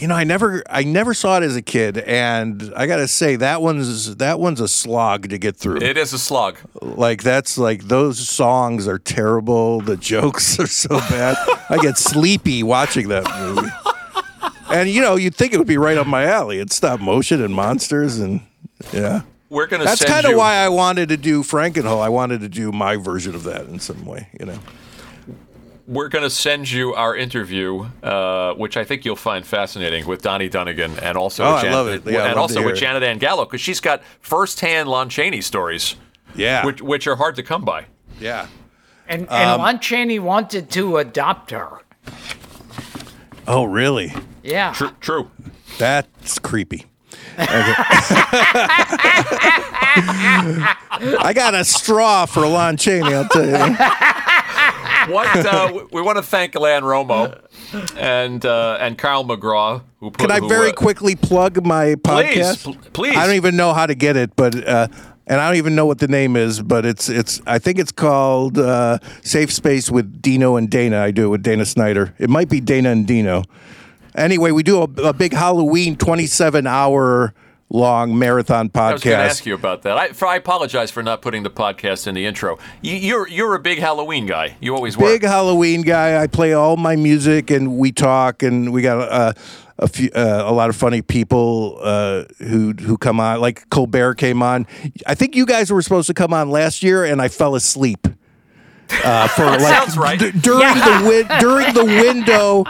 you 0.04 0.10
know, 0.10 0.16
I 0.16 0.26
never, 0.26 0.64
I 0.70 0.84
never 0.84 1.14
saw 1.14 1.38
it 1.38 1.44
as 1.44 1.56
a 1.56 1.62
kid, 1.62 1.98
and 1.98 2.74
I 2.76 2.88
gotta 2.88 3.08
say 3.08 3.38
that 3.38 3.62
one's 3.62 4.18
that 4.18 4.38
one's 4.38 4.60
a 4.60 4.68
slog 4.68 5.30
to 5.30 5.38
get 5.38 5.56
through. 5.56 5.78
It 5.78 5.98
is 5.98 6.12
a 6.12 6.20
slog. 6.20 6.58
like 6.82 7.24
that's 7.24 7.58
like 7.58 7.84
those 7.84 8.28
songs 8.28 8.86
are 8.86 9.00
terrible. 9.00 9.80
The 9.80 9.96
jokes 9.96 10.60
are 10.60 10.68
so 10.68 10.90
bad. 10.90 11.38
I 11.70 11.78
get 11.78 11.98
sleepy 11.98 12.64
watching 12.64 13.08
that 13.08 13.24
movie. 13.40 13.70
And 14.70 14.90
you 14.90 15.00
know, 15.00 15.16
you'd 15.16 15.36
think 15.36 15.54
it 15.54 15.58
would 15.58 15.68
be 15.68 15.78
right 15.78 15.98
up 15.98 16.06
my 16.06 16.26
alley. 16.26 16.60
It's 16.60 16.76
stop 16.76 17.00
motion 17.00 17.42
and 17.42 17.54
monsters, 17.54 18.20
and 18.20 18.42
yeah. 18.92 19.22
We're 19.54 19.68
gonna. 19.68 19.84
That's 19.86 20.04
kind 20.04 20.26
of 20.26 20.32
you- 20.32 20.38
why 20.38 20.56
I 20.56 20.70
wanted 20.70 21.10
to 21.10 21.18
do 21.18 21.44
Frankenhole. 21.44 22.02
I 22.02 22.10
wanted 22.10 22.42
to 22.42 22.50
do 22.50 22.72
my 22.72 22.96
version 22.98 23.36
of 23.36 23.44
that 23.44 23.68
in 23.68 23.80
some 23.80 24.04
way, 24.06 24.28
you 24.40 24.46
know. 24.48 24.60
we're 25.86 26.08
going 26.08 26.24
to 26.24 26.30
send 26.30 26.72
you 26.72 26.94
our 26.94 27.14
interview, 27.14 27.86
uh, 28.02 28.54
which 28.54 28.78
I 28.78 28.86
think 28.86 29.04
you'll 29.04 29.18
find 29.18 29.46
fascinating 29.46 30.08
with 30.08 30.22
Donnie 30.22 30.50
Dunagan 30.50 30.98
and 31.02 31.18
also 31.18 31.44
Oh, 31.44 31.56
with 31.56 31.64
I 31.66 31.72
love 31.74 31.88
it. 31.90 32.06
Yeah, 32.06 32.20
I 32.20 32.28
and 32.28 32.36
love 32.36 32.38
also 32.44 32.64
with. 32.64 32.78
Janet 32.78 33.04
Ann 33.04 33.18
Gallow 33.20 33.44
because 33.46 33.60
she's 33.60 33.82
got 33.82 34.02
firsthand 34.22 34.88
Lon 34.88 35.10
Chaney 35.10 35.42
stories, 35.42 35.96
Yeah, 36.36 36.66
which 36.66 36.82
which 36.82 37.06
are 37.06 37.18
hard 37.18 37.36
to 37.36 37.44
come 37.44 37.64
by. 37.66 37.86
yeah. 38.20 38.48
And, 39.10 39.24
and 39.30 39.50
Um, 39.52 39.60
Lon 39.60 39.80
Chaney 39.82 40.20
wanted 40.20 40.70
to 40.72 40.98
adopt 40.98 41.52
her. 41.52 41.80
Oh, 43.46 43.66
really? 43.66 44.14
Yeah. 44.42 44.72
True. 44.72 44.92
True. 45.02 45.32
That's 45.78 46.40
creepy. 46.40 46.86
I 51.20 51.34
got 51.34 51.56
a 51.56 51.66
straw 51.66 52.26
for 52.26 52.48
Lon 52.48 52.78
Chaney. 52.78 53.14
I'll 53.14 53.28
tell 53.30 53.46
you. 53.46 53.76
What 55.12 55.46
uh, 55.46 55.86
we- 55.92 56.02
want 56.02 56.18
to 56.18 56.24
thank 56.24 56.56
Lan 56.56 56.84
Romo 56.84 57.42
and 57.98 58.46
uh, 58.46 58.78
and 58.80 58.98
Kyle 58.98 59.26
McGraw 59.26 59.82
who 60.00 60.12
put. 60.12 60.20
Can 60.20 60.32
I 60.32 60.40
who, 60.40 60.48
very 60.48 60.70
uh, 60.70 60.74
quickly 60.74 61.16
plug 61.16 61.66
my 61.66 61.96
podcast? 61.96 62.64
pl- 62.64 62.78
please. 62.94 63.18
I 63.18 63.26
don't 63.26 63.36
even 63.36 63.56
know 63.56 63.74
how 63.74 63.86
to 63.86 63.96
get 63.96 64.16
it, 64.16 64.36
but 64.36 64.56
uh, 64.68 64.88
and 65.28 65.40
I 65.40 65.48
don't 65.48 65.58
even 65.58 65.76
know 65.76 65.86
what 65.86 66.00
the 66.00 66.08
name 66.08 66.36
is, 66.36 66.62
but 66.62 66.86
it's 66.86 67.10
it's. 67.10 67.42
I 67.46 67.60
think 67.60 67.80
it's 67.80 67.92
called 67.92 68.58
uh, 68.58 69.00
Safe 69.24 69.52
Space 69.52 69.90
with 69.90 70.22
Dino 70.22 70.56
and 70.56 70.70
Dana. 70.70 71.00
I 71.00 71.12
do 71.12 71.26
it 71.26 71.30
with 71.30 71.44
Dana 71.44 71.66
Snyder. 71.66 72.14
It 72.20 72.30
might 72.30 72.50
be 72.50 72.60
Dana 72.60 72.90
and 72.92 73.08
Dino. 73.08 73.44
Anyway, 74.16 74.52
we 74.52 74.64
do 74.64 74.82
a, 74.82 74.84
a 75.02 75.14
big 75.14 75.34
Halloween 75.34 75.96
twenty-seven 75.96 76.68
hour 76.68 77.34
long 77.70 78.18
marathon 78.20 78.70
podcast. 78.70 78.90
I 78.90 78.94
was 78.94 79.04
going 79.04 79.18
to 79.18 79.24
ask 79.24 79.46
you 79.48 79.56
about 79.56 79.82
that. 79.82 79.98
I, 79.98 80.10
for, 80.10 80.28
I 80.28 80.36
apologize 80.36 80.92
for 80.92 81.02
not 81.02 81.24
putting 81.24 81.42
the 81.42 81.50
podcast 81.50 82.06
in 82.06 82.14
the 82.14 82.24
intro. 82.24 82.60
You, 82.82 82.96
you're 82.96 83.28
you're 83.28 83.56
a 83.56 83.60
big 83.60 83.80
Halloween 83.80 84.28
guy. 84.28 84.56
You 84.62 84.76
always 84.76 84.96
were. 84.96 85.08
big 85.08 85.24
Halloween 85.24 85.82
guy. 85.82 86.22
I 86.22 86.28
play 86.28 86.54
all 86.54 86.78
my 86.78 86.96
music, 86.96 87.50
and 87.50 87.78
we 87.78 87.92
talk, 87.92 88.44
and 88.44 88.72
we 88.72 88.84
got 88.84 89.10
uh, 89.10 89.34
a 89.80 89.88
few, 89.88 90.10
uh, 90.14 90.44
a 90.46 90.54
lot 90.54 90.70
of 90.70 90.76
funny 90.76 91.02
people 91.02 91.80
uh, 91.82 92.26
who 92.38 92.74
who 92.74 92.98
come 92.98 93.20
on. 93.20 93.42
Like 93.42 93.68
Colbert 93.70 94.16
came 94.16 94.44
on. 94.44 94.68
I 95.08 95.16
think 95.16 95.36
you 95.36 95.48
guys 95.48 95.72
were 95.72 95.82
supposed 95.82 96.08
to 96.08 96.14
come 96.14 96.34
on 96.34 96.52
last 96.52 96.84
year, 96.84 97.04
and 97.04 97.22
I 97.22 97.28
fell 97.28 97.56
asleep. 97.56 98.08
Uh, 99.04 99.28
for 99.30 99.46
like 99.46 99.96
right. 99.98 100.20
d- 100.20 100.32
during 100.32 100.76
the 100.76 101.04
win- 101.08 101.40
during 101.40 101.74
the 101.74 101.84
window 102.04 102.64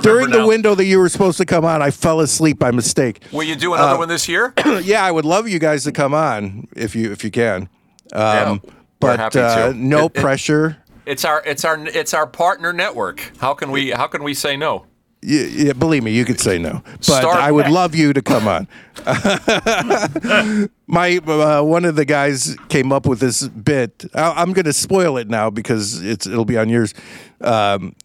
during 0.00 0.30
the 0.30 0.46
window 0.46 0.74
that 0.74 0.84
you 0.84 0.98
were 0.98 1.08
supposed 1.08 1.38
to 1.38 1.44
come 1.44 1.64
on, 1.64 1.82
I 1.82 1.90
fell 1.90 2.20
asleep 2.20 2.58
by 2.58 2.70
mistake. 2.70 3.22
Will 3.32 3.42
you 3.44 3.56
do 3.56 3.74
another 3.74 3.94
Uh, 3.94 3.98
one 3.98 4.08
this 4.08 4.28
year? 4.28 4.52
yeah, 4.82 5.04
I 5.04 5.10
would 5.12 5.24
love 5.24 5.48
you 5.48 5.58
guys 5.58 5.84
to 5.84 5.92
come 5.92 6.14
on 6.14 6.66
if 6.76 6.96
you 6.96 7.12
if 7.12 7.22
you 7.24 7.30
can. 7.30 7.68
Um, 8.12 8.60
we're 8.64 9.16
but 9.16 9.36
uh, 9.36 9.72
no 9.76 10.06
It- 10.06 10.16
it- 10.16 10.20
pressure. 10.20 10.78
It's 11.04 11.24
our 11.24 11.40
it's 11.46 11.64
our 11.64 11.78
it's 11.86 12.14
our 12.14 12.26
partner 12.26 12.72
network. 12.72 13.32
How 13.38 13.54
can 13.54 13.70
we 13.70 13.90
how 13.90 14.06
can 14.08 14.24
we 14.24 14.34
say 14.34 14.56
no? 14.56 14.86
Yeah, 15.28 15.42
yeah, 15.46 15.72
believe 15.72 16.04
me, 16.04 16.12
you 16.12 16.24
could 16.24 16.38
say 16.38 16.56
no, 16.56 16.82
but 16.84 17.02
Start- 17.02 17.36
I 17.36 17.50
would 17.50 17.68
love 17.68 17.96
you 17.96 18.12
to 18.12 18.22
come 18.22 18.46
on. 18.46 18.68
My 20.86 21.16
uh, 21.16 21.62
one 21.64 21.84
of 21.84 21.96
the 21.96 22.04
guys 22.04 22.56
came 22.68 22.92
up 22.92 23.06
with 23.06 23.18
this 23.18 23.48
bit. 23.48 24.04
I, 24.14 24.40
I'm 24.40 24.52
going 24.52 24.66
to 24.66 24.72
spoil 24.72 25.16
it 25.16 25.28
now 25.28 25.50
because 25.50 26.00
it's 26.00 26.28
it'll 26.28 26.44
be 26.44 26.56
on 26.56 26.68
yours. 26.68 26.94
Um, 27.40 27.96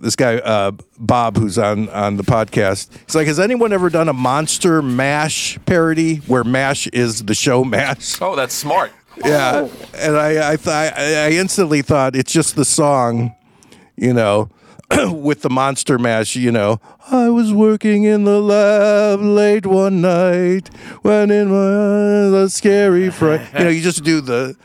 this 0.00 0.16
guy 0.16 0.38
uh, 0.38 0.72
Bob, 0.98 1.36
who's 1.36 1.58
on 1.58 1.88
on 1.90 2.16
the 2.16 2.24
podcast, 2.24 2.88
he's 3.06 3.14
like, 3.14 3.28
"Has 3.28 3.38
anyone 3.38 3.72
ever 3.72 3.88
done 3.88 4.08
a 4.08 4.12
Monster 4.12 4.82
Mash 4.82 5.56
parody 5.66 6.16
where 6.26 6.42
Mash 6.42 6.88
is 6.88 7.22
the 7.22 7.36
show 7.36 7.62
Mash?" 7.62 8.20
Oh, 8.20 8.34
that's 8.34 8.52
smart. 8.52 8.90
Yeah, 9.24 9.68
and 9.96 10.16
I 10.16 10.54
I 10.54 10.56
thought 10.56 10.98
I 10.98 11.30
instantly 11.30 11.82
thought 11.82 12.16
it's 12.16 12.32
just 12.32 12.56
the 12.56 12.64
song, 12.64 13.36
you 13.96 14.12
know, 14.12 14.50
with 15.12 15.42
the 15.42 15.50
monster 15.50 15.98
mash. 15.98 16.36
You 16.36 16.52
know, 16.52 16.80
I 17.10 17.28
was 17.30 17.52
working 17.52 18.04
in 18.04 18.24
the 18.24 18.40
lab 18.40 19.20
late 19.20 19.66
one 19.66 20.00
night 20.00 20.68
when 21.02 21.30
in 21.30 21.48
my 21.50 21.56
eyes 21.56 22.32
a 22.32 22.50
scary 22.50 23.10
fright. 23.10 23.40
You 23.58 23.64
know, 23.64 23.70
you 23.70 23.82
just 23.82 24.04
do 24.04 24.20
the 24.20 24.56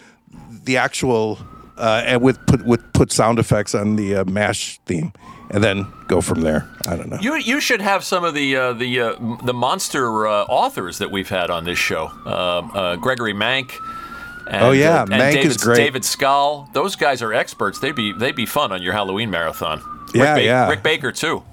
the 0.64 0.78
actual 0.78 1.40
uh, 1.78 2.04
and 2.06 2.22
with 2.22 2.46
put 2.46 2.66
with 2.66 2.94
put 2.94 3.12
sound 3.12 3.40
effects 3.40 3.74
on 3.74 3.96
the 3.96 4.16
uh, 4.18 4.26
mash 4.26 4.80
theme, 4.86 5.14
and 5.50 5.64
then 5.64 5.88
go 6.08 6.22
from 6.22 6.42
there. 6.42 6.68
I 6.88 6.96
don't 6.96 7.10
know. 7.10 7.18
You 7.22 7.36
you 7.36 7.60
should 7.62 7.82
have 7.82 8.04
some 8.04 8.24
of 8.24 8.34
the 8.34 8.56
uh, 8.56 8.74
the 8.74 9.00
uh, 9.00 9.36
the 9.44 9.54
monster 9.54 10.28
uh, 10.28 10.44
authors 10.44 10.98
that 11.00 11.12
we've 11.12 11.30
had 11.30 11.50
on 11.50 11.64
this 11.64 11.80
show. 11.80 12.08
Um, 12.26 12.72
uh, 12.74 12.96
Gregory 12.98 13.34
Mank. 13.34 13.72
And, 14.48 14.64
Oh, 14.64 14.72
yeah, 14.72 15.04
uh, 15.04 15.06
Mank 15.06 15.34
David, 15.34 15.46
is 15.46 15.58
great. 15.58 15.78
David 15.78 16.04
Skal. 16.04 16.68
Those 16.74 16.96
guys 16.96 17.22
are 17.22 17.32
experts. 17.32 17.78
They'd 17.80 17.96
be 17.96 18.14
they'd 18.14 18.36
be 18.36 18.48
fun 18.48 18.72
on 18.72 18.82
your 18.82 18.94
Halloween 18.94 19.30
marathon. 19.30 19.80
Yeah, 20.14 20.24
Rick 20.34 20.36
Ba- 20.36 20.44
yeah. 20.46 20.70
Rick 20.70 20.84
Baker 20.84 21.12
too. 21.12 21.44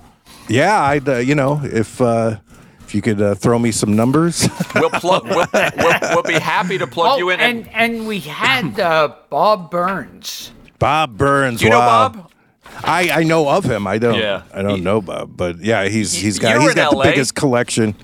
Yeah, 0.49 0.81
I'd 0.83 1.09
uh, 1.09 1.17
you 1.17 1.35
know 1.35 1.61
if. 1.65 2.01
Uh, 2.01 2.37
if 2.83 2.95
you 2.95 3.03
could 3.03 3.21
uh, 3.21 3.35
throw 3.35 3.59
me 3.59 3.73
some 3.73 3.97
numbers, 3.97 4.49
We'll 4.77 4.91
plug. 4.91 5.25
we'll, 5.25 5.45
we'll, 5.53 5.99
we'll 6.03 6.23
be 6.23 6.35
happy 6.39 6.79
to 6.79 6.87
plug 6.87 7.15
Oh, 7.15 7.19
you 7.19 7.31
in. 7.31 7.41
and, 7.41 7.69
and 7.75 8.07
we 8.07 8.21
had 8.21 8.79
uh, 8.79 9.13
Bob 9.29 9.73
Burns. 9.73 10.53
Bob 10.79 11.19
Burns. 11.19 11.59
Do 11.59 11.65
you 11.65 11.73
know. 11.73 11.81
Bob? 11.81 12.31
I, 12.85 13.11
I 13.11 13.23
know 13.25 13.49
of 13.49 13.65
him. 13.65 13.89
I 13.89 13.99
don't. 13.99 14.15
Yeah. 14.21 14.43
I 14.55 14.63
don't 14.63 14.77
He- 14.77 14.81
know 14.83 15.01
Bob, 15.01 15.37
but 15.37 15.59
yeah, 15.59 15.89
he's 15.89 16.13
he's 16.13 16.39
got 16.39 16.53
he's 16.53 16.61
he's 16.63 16.71
in 16.71 16.77
got 16.77 16.93
the 16.93 17.03
biggest 17.03 17.35
collection. 17.35 17.97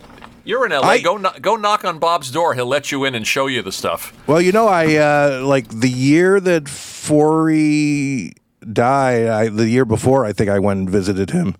You're 0.43 0.67
in 0.67 0.73
LA. 0.73 0.81
I- 0.81 1.01
go 1.01 1.17
go 1.41 1.55
knock 1.55 1.85
on 1.85 2.01
Bob's 2.01 2.33
door. 2.33 2.53
He'll 2.55 2.67
let 2.67 2.91
you 2.91 3.05
in 3.05 3.15
and 3.15 3.25
show 3.25 3.47
you 3.47 3.63
the 3.63 3.71
stuff. 3.71 4.13
Well, 4.27 4.43
you 4.43 4.51
know, 4.51 4.67
I 4.67 4.97
uh, 4.97 5.43
like 5.45 5.69
the 5.69 5.89
year 5.89 6.41
that 6.41 6.69
Forry 6.69 8.33
died. 8.73 9.27
I, 9.29 9.49
the 9.49 9.69
year 9.69 9.85
before, 9.85 10.25
I 10.25 10.33
think 10.33 10.51
I 10.51 10.59
went 10.59 10.81
and 10.81 10.91
visited 10.91 11.31
him. 11.31 11.55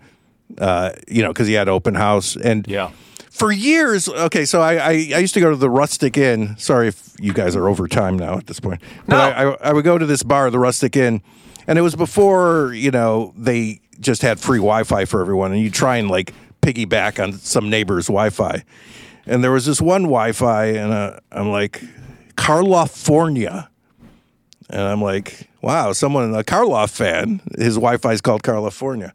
Uh, 0.59 0.93
you 1.09 1.23
know, 1.23 1.29
because 1.29 1.47
he 1.47 1.55
had 1.55 1.69
open 1.69 1.95
house 1.95 2.37
and 2.37 2.67
Yeah. 2.69 2.91
For 3.31 3.51
years, 3.51 4.07
okay, 4.11 4.45
so 4.45 4.61
I, 4.61 4.75
I, 4.75 4.91
I 4.91 5.19
used 5.19 5.33
to 5.33 5.41
go 5.41 5.49
to 5.49 5.57
the 5.57 5.71
Rustic 5.71 6.19
Inn. 6.19 6.55
Sorry 6.59 6.89
if 6.89 7.15
you 7.19 7.33
guys 7.33 7.57
are 7.57 7.67
over 7.67 7.89
time 7.89 8.19
now 8.19 8.37
at 8.37 8.47
this 8.47 8.61
point, 8.61 8.83
but 9.09 9.17
No. 9.17 9.23
I, 9.23 9.55
I, 9.55 9.57
I 9.71 9.73
would 9.73 9.85
go 9.85 9.97
to 9.97 10.05
this 10.05 10.23
bar, 10.23 10.51
the 10.51 10.59
Rustic 10.59 10.95
Inn, 10.97 11.23
and 11.67 11.79
it 11.79 11.83
was 11.83 11.97
before 11.97 12.75
you 12.75 12.91
know 12.91 13.33
they 13.35 13.81
just 14.01 14.21
had 14.21 14.39
free 14.39 14.59
Wi-Fi 14.59 15.07
for 15.07 15.23
everyone, 15.23 15.53
and 15.53 15.63
you 15.63 15.71
try 15.71 15.97
and 15.97 16.11
like 16.11 16.35
piggyback 16.61 17.23
on 17.23 17.33
some 17.33 17.71
neighbor's 17.71 18.09
Wi-Fi, 18.09 18.63
and 19.25 19.43
there 19.43 19.51
was 19.51 19.65
this 19.65 19.81
one 19.81 20.03
Wi-Fi, 20.03 20.67
and 20.67 20.93
uh, 20.93 21.19
I'm 21.33 21.51
like, 21.51 21.83
California, 22.37 23.71
and 24.73 24.83
I'm 24.83 25.03
like, 25.03 25.49
wow, 25.61 25.93
someone 25.93 26.35
a 26.35 26.43
Karloff 26.43 26.91
fan, 26.91 27.41
his 27.57 27.75
Wi-Fi 27.75 28.13
is 28.13 28.21
called 28.21 28.43
California, 28.43 29.13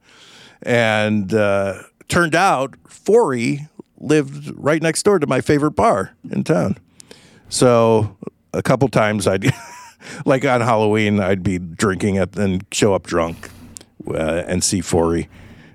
and 0.63 1.33
uh, 1.33 1.81
turned 2.07 2.35
out 2.35 2.75
Forry 2.87 3.67
lived 3.99 4.51
right 4.55 4.81
next 4.81 5.03
door 5.03 5.19
to 5.19 5.27
my 5.27 5.41
favorite 5.41 5.71
bar 5.71 6.15
in 6.29 6.43
town. 6.43 6.77
So 7.49 8.15
a 8.53 8.61
couple 8.61 8.87
times 8.89 9.27
I'd, 9.27 9.45
like 10.25 10.45
on 10.45 10.61
Halloween, 10.61 11.19
I'd 11.19 11.43
be 11.43 11.57
drinking 11.57 12.15
it 12.15 12.35
and 12.37 12.63
show 12.71 12.93
up 12.93 13.07
drunk 13.07 13.49
uh, 14.07 14.43
and 14.47 14.63
see 14.63 14.81
Forry. 14.81 15.29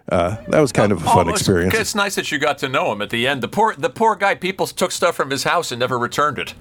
Uh, 0.09 0.37
that 0.49 0.61
was 0.61 0.73
kind 0.73 0.93
of 0.93 1.01
a 1.01 1.05
fun 1.05 1.29
Oh, 1.29 1.33
experience. 1.33 1.75
It's 1.75 1.95
nice 1.95 2.17
that 2.17 2.31
you 2.31 2.39
got 2.39 2.59
to 2.59 2.69
know 2.69 2.93
him 2.93 3.01
at 3.01 3.11
the 3.11 3.27
end. 3.27 3.43
The 3.43 3.49
poor 3.49 3.75
the 3.75 3.89
poor 3.89 4.15
guy. 4.15 4.35
People 4.35 4.67
took 4.67 4.93
stuff 4.93 5.15
from 5.15 5.31
his 5.31 5.45
house 5.45 5.73
and 5.73 5.79
never 5.81 5.99
returned 5.99 6.39
it. 6.39 6.55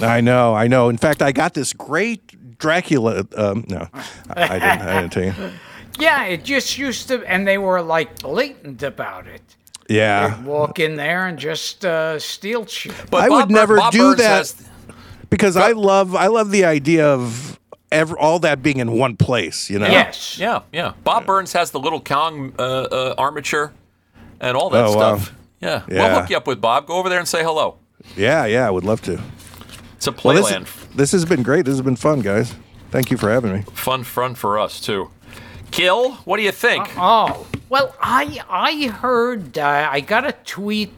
I 0.00 0.20
know, 0.20 0.54
I 0.54 0.68
know. 0.68 0.88
In 0.88 0.96
fact, 0.96 1.20
I 1.20 1.30
got 1.32 1.54
this 1.54 1.72
great 1.72 2.32
Dracula. 2.58 3.24
Um, 3.36 3.64
no, 3.68 3.88
I, 4.30 4.44
I 4.44 4.58
didn't. 4.58 4.82
I 4.88 5.00
didn't 5.00 5.12
tell 5.12 5.24
you. 5.24 5.34
Yeah, 5.96 6.24
it 6.24 6.42
just 6.42 6.76
used 6.76 7.06
to, 7.06 7.22
and 7.24 7.46
they 7.46 7.56
were 7.56 7.80
like 7.80 8.18
blatant 8.18 8.82
about 8.82 9.28
it. 9.28 9.42
Yeah, 9.88 10.42
Walk 10.42 10.80
in 10.80 10.96
there 10.96 11.28
and 11.28 11.38
just 11.38 11.84
uh, 11.84 12.18
steal 12.18 12.66
shit. 12.66 12.92
But 13.12 13.22
I 13.22 13.28
would 13.28 13.38
Bob 13.42 13.48
Bur- 13.48 13.54
never 13.54 13.76
Bob 13.76 13.92
do 13.92 13.98
Burns 13.98 14.16
that. 14.18 14.28
has- 14.28 14.68
because 15.30 15.56
I 15.56 15.70
love 15.70 16.16
I 16.16 16.26
love 16.26 16.50
the 16.50 16.64
idea 16.64 17.06
of 17.06 17.60
ev- 17.92 18.12
all 18.14 18.40
that 18.40 18.60
being 18.60 18.78
in 18.80 18.90
one 18.98 19.16
place. 19.16 19.70
You 19.70 19.78
know. 19.78 19.86
Yes. 19.86 20.36
yeah, 20.36 20.62
yeah. 20.72 20.94
Bob 21.04 21.26
Burns 21.26 21.52
has 21.52 21.70
the 21.70 21.78
little 21.78 22.00
Kong 22.00 22.52
uh, 22.58 22.62
uh, 22.62 23.14
armature 23.16 23.72
and 24.40 24.56
all 24.56 24.70
that 24.70 24.86
Oh, 24.86 24.96
wow. 24.96 25.16
stuff. 25.18 25.32
Yeah. 25.60 25.84
we'll 25.88 26.20
hook 26.20 26.28
you 26.30 26.36
up 26.36 26.48
with 26.48 26.60
Bob. 26.60 26.88
Go 26.88 26.94
over 26.96 27.08
there 27.08 27.20
and 27.20 27.28
say 27.28 27.44
hello. 27.44 27.76
Yeah, 28.16 28.46
yeah. 28.46 28.66
I 28.66 28.70
would 28.72 28.84
love 28.84 29.00
to. 29.02 29.20
It's 29.96 30.08
a 30.08 30.10
Well, 30.24 30.42
this, 30.94 31.12
has 31.12 31.24
been 31.24 31.42
great. 31.42 31.64
This 31.64 31.74
has 31.74 31.82
been 31.82 31.96
fun, 31.96 32.20
guys. 32.20 32.54
Thank 32.90 33.10
you 33.10 33.16
for 33.16 33.30
having 33.30 33.52
me. 33.52 33.62
Fun, 33.72 34.04
fun 34.04 34.34
for 34.34 34.58
us 34.58 34.80
too. 34.80 35.10
Kill. 35.70 36.12
What 36.24 36.36
do 36.36 36.42
you 36.44 36.52
think? 36.52 36.88
Oh, 36.96 37.46
Well, 37.68 37.94
I 38.00 38.40
I 38.48 38.86
heard 38.86 39.58
uh, 39.58 39.88
I 39.90 40.00
got 40.00 40.24
a 40.24 40.32
tweet 40.44 40.92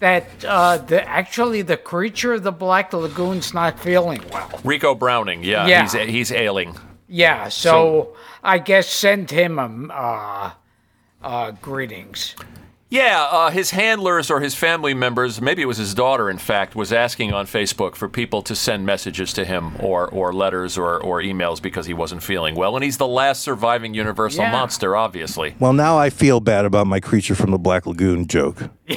that 0.00 0.44
uh, 0.44 0.76
the 0.78 1.06
actually 1.08 1.62
the 1.62 1.78
creature 1.78 2.34
of 2.34 2.42
the 2.42 2.52
Black 2.52 2.92
Lagoon's 2.92 3.54
not 3.54 3.78
feeling 3.80 4.20
well. 4.30 4.50
Ricou 4.62 4.98
Browning, 4.98 5.42
yeah, 5.42 5.66
Yeah. 5.66 5.82
he's 5.82 5.92
he's 5.92 6.32
ailing. 6.32 6.76
Yeah, 7.08 7.48
so, 7.48 8.16
I 8.42 8.58
guess 8.58 8.88
send 8.88 9.30
him 9.30 9.58
um, 9.58 9.92
uh, 9.94 10.50
uh, 11.22 11.52
greetings. 11.62 12.34
Yeah, 12.90 13.26
uh, 13.28 13.50
his 13.50 13.70
handlers 13.70 14.30
or 14.30 14.40
his 14.40 14.54
family 14.54 14.94
members, 14.94 15.40
maybe 15.40 15.62
it 15.62 15.66
was 15.66 15.78
his 15.78 15.94
daughter, 15.94 16.30
in 16.30 16.38
fact, 16.38 16.76
was 16.76 16.92
asking 16.92 17.32
on 17.32 17.44
Facebook 17.46 17.96
for 17.96 18.08
people 18.08 18.40
to 18.42 18.54
send 18.54 18.86
messages 18.86 19.32
to 19.32 19.44
him 19.44 19.72
or, 19.80 20.08
or 20.10 20.32
letters 20.32 20.78
or, 20.78 21.02
or 21.02 21.20
emails 21.20 21.60
because 21.60 21.86
he 21.86 21.94
wasn't 21.94 22.22
feeling 22.22 22.54
well. 22.54 22.76
And 22.76 22.84
he's 22.84 22.98
the 22.98 23.08
last 23.08 23.42
surviving 23.42 23.94
Universal 23.94 24.44
Yeah. 24.44 24.52
monster, 24.52 24.94
obviously. 24.96 25.56
Well, 25.58 25.72
now 25.72 25.98
I 25.98 26.08
feel 26.10 26.38
bad 26.38 26.64
about 26.66 26.86
my 26.86 27.00
creature 27.00 27.34
from 27.34 27.50
the 27.50 27.58
Black 27.58 27.84
Lagoon 27.86 28.28
joke. 28.28 28.58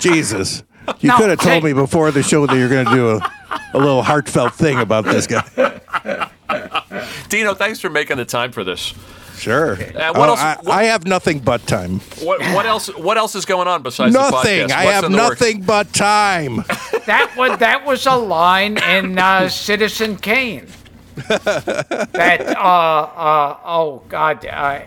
Jesus. 0.00 0.64
You 0.98 1.10
No, 1.10 1.16
could 1.18 1.30
have 1.30 1.38
told 1.38 1.62
hey. 1.62 1.68
me 1.68 1.72
before 1.74 2.10
the 2.10 2.24
show 2.24 2.44
that 2.46 2.56
you're 2.56 2.68
going 2.68 2.86
to 2.86 2.92
do 2.92 3.10
a, 3.10 3.32
a 3.74 3.78
little 3.78 4.02
heartfelt 4.02 4.54
thing 4.54 4.78
about 4.78 5.04
this 5.04 5.28
guy. 5.28 5.44
Dino, 7.28 7.54
thanks 7.54 7.78
for 7.78 7.90
making 7.90 8.16
the 8.16 8.24
time 8.24 8.50
for 8.50 8.64
this. 8.64 8.92
Sure. 9.40 9.72
Uh, 9.72 10.12
what 10.12 10.28
Oh, 10.28 10.32
else- 10.32 10.40
I, 10.40 10.56
what- 10.62 10.68
I 10.74 10.82
have 10.84 11.06
nothing 11.06 11.38
but 11.40 11.66
time. 11.66 12.00
What, 12.22 12.40
what 12.54 12.66
else? 12.66 12.88
What 12.96 13.16
else 13.16 13.34
is 13.34 13.44
going 13.46 13.66
on 13.68 13.82
besides 13.82 14.12
the 14.14 14.20
Nothing. 14.30 14.68
podcast? 14.68 14.72
I 14.72 14.84
have 14.84 15.04
in 15.04 15.12
the 15.12 15.18
works? 15.18 15.40
nothing 15.40 15.62
but 15.62 15.92
time. 15.92 16.64
That 17.06 17.34
was 17.36 17.58
that 17.58 17.84
was 17.86 18.06
a 18.06 18.14
line 18.16 18.76
in 18.78 19.18
uh, 19.18 19.48
Citizen 19.48 20.16
Kane. 20.16 20.66
that 21.16 22.54
uh, 22.56 22.60
uh, 22.60 23.56
oh 23.64 24.02
God, 24.08 24.46
uh, 24.46 24.82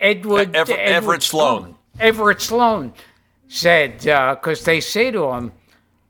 Edward, 0.00 0.54
Ever- 0.56 0.72
Edward 0.72 0.80
Everett 0.80 1.22
Sloane. 1.22 1.74
Everett 2.00 2.40
Sloane 2.40 2.92
said 3.48 3.98
because 3.98 4.64
they 4.64 4.80
say 4.80 5.10
to 5.10 5.24
him, 5.32 5.52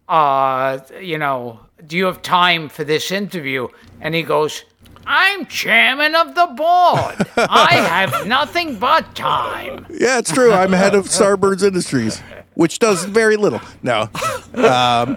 uh, 0.08 0.78
you 1.00 1.18
know, 1.18 1.60
do 1.86 1.96
you 1.96 2.04
have 2.06 2.22
time 2.22 2.68
for 2.68 2.84
this 2.84 3.10
interview? 3.10 3.68
And 4.00 4.14
he 4.14 4.22
goes. 4.22 4.64
I'm 5.10 5.46
chairman 5.46 6.14
of 6.14 6.34
the 6.34 6.46
board. 6.48 7.26
I 7.48 7.76
have 7.76 8.26
nothing 8.26 8.78
but 8.78 9.14
time. 9.14 9.86
Yeah, 9.88 10.18
it's 10.18 10.30
true. 10.30 10.52
I'm 10.52 10.72
head 10.72 10.94
of 10.94 11.06
Starburns 11.06 11.62
Industries, 11.62 12.20
which 12.52 12.78
does 12.78 13.06
very 13.06 13.36
little. 13.36 13.62
No. 13.82 14.10
Um, 14.54 15.16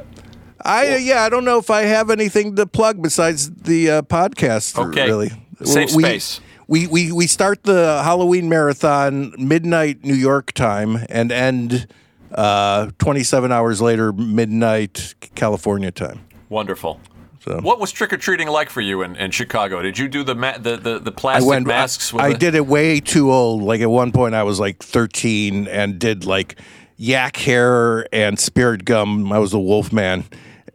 I 0.63 0.97
yeah, 0.97 1.23
I 1.23 1.29
don't 1.29 1.43
know 1.43 1.57
if 1.57 1.69
I 1.69 1.81
have 1.83 2.09
anything 2.09 2.55
to 2.55 2.65
plug 2.65 3.01
besides 3.01 3.51
the 3.51 3.89
uh, 3.89 4.01
podcast. 4.03 4.77
Okay. 4.77 5.07
Really. 5.07 5.31
Save 5.63 5.93
we, 5.93 6.03
space. 6.03 6.39
We, 6.67 6.87
we 6.87 7.11
we 7.11 7.27
start 7.27 7.63
the 7.63 8.01
Halloween 8.03 8.47
marathon 8.47 9.33
midnight 9.37 10.05
New 10.05 10.13
York 10.13 10.53
time 10.53 11.05
and 11.09 11.33
end 11.33 11.87
uh, 12.33 12.91
27 12.99 13.51
hours 13.51 13.81
later 13.81 14.13
midnight 14.13 15.15
California 15.35 15.91
time. 15.91 16.21
Wonderful. 16.47 16.99
So. 17.43 17.59
What 17.59 17.79
was 17.79 17.91
trick 17.91 18.13
or 18.13 18.17
treating 18.17 18.47
like 18.47 18.69
for 18.69 18.81
you 18.81 19.01
in, 19.01 19.15
in 19.15 19.31
Chicago? 19.31 19.81
Did 19.81 19.97
you 19.97 20.07
do 20.07 20.23
the 20.23 20.35
ma- 20.35 20.59
the, 20.59 20.77
the, 20.77 20.99
the 20.99 21.11
I 21.11 21.15
plastic 21.15 21.49
went. 21.49 21.65
masks? 21.65 22.13
With 22.13 22.23
I 22.23 22.33
the- 22.33 22.37
did 22.37 22.53
it 22.55 22.67
way 22.67 22.99
too 22.99 23.31
old. 23.31 23.63
Like 23.63 23.81
at 23.81 23.89
one 23.89 24.11
point, 24.11 24.35
I 24.35 24.43
was 24.43 24.59
like 24.59 24.77
13 24.83 25.67
and 25.67 25.97
did 25.97 26.23
like 26.23 26.59
yak 26.97 27.37
hair 27.37 28.05
and 28.13 28.39
spirit 28.39 28.85
gum. 28.85 29.33
I 29.33 29.39
was 29.39 29.53
a 29.53 29.59
wolf 29.59 29.91
man, 29.91 30.25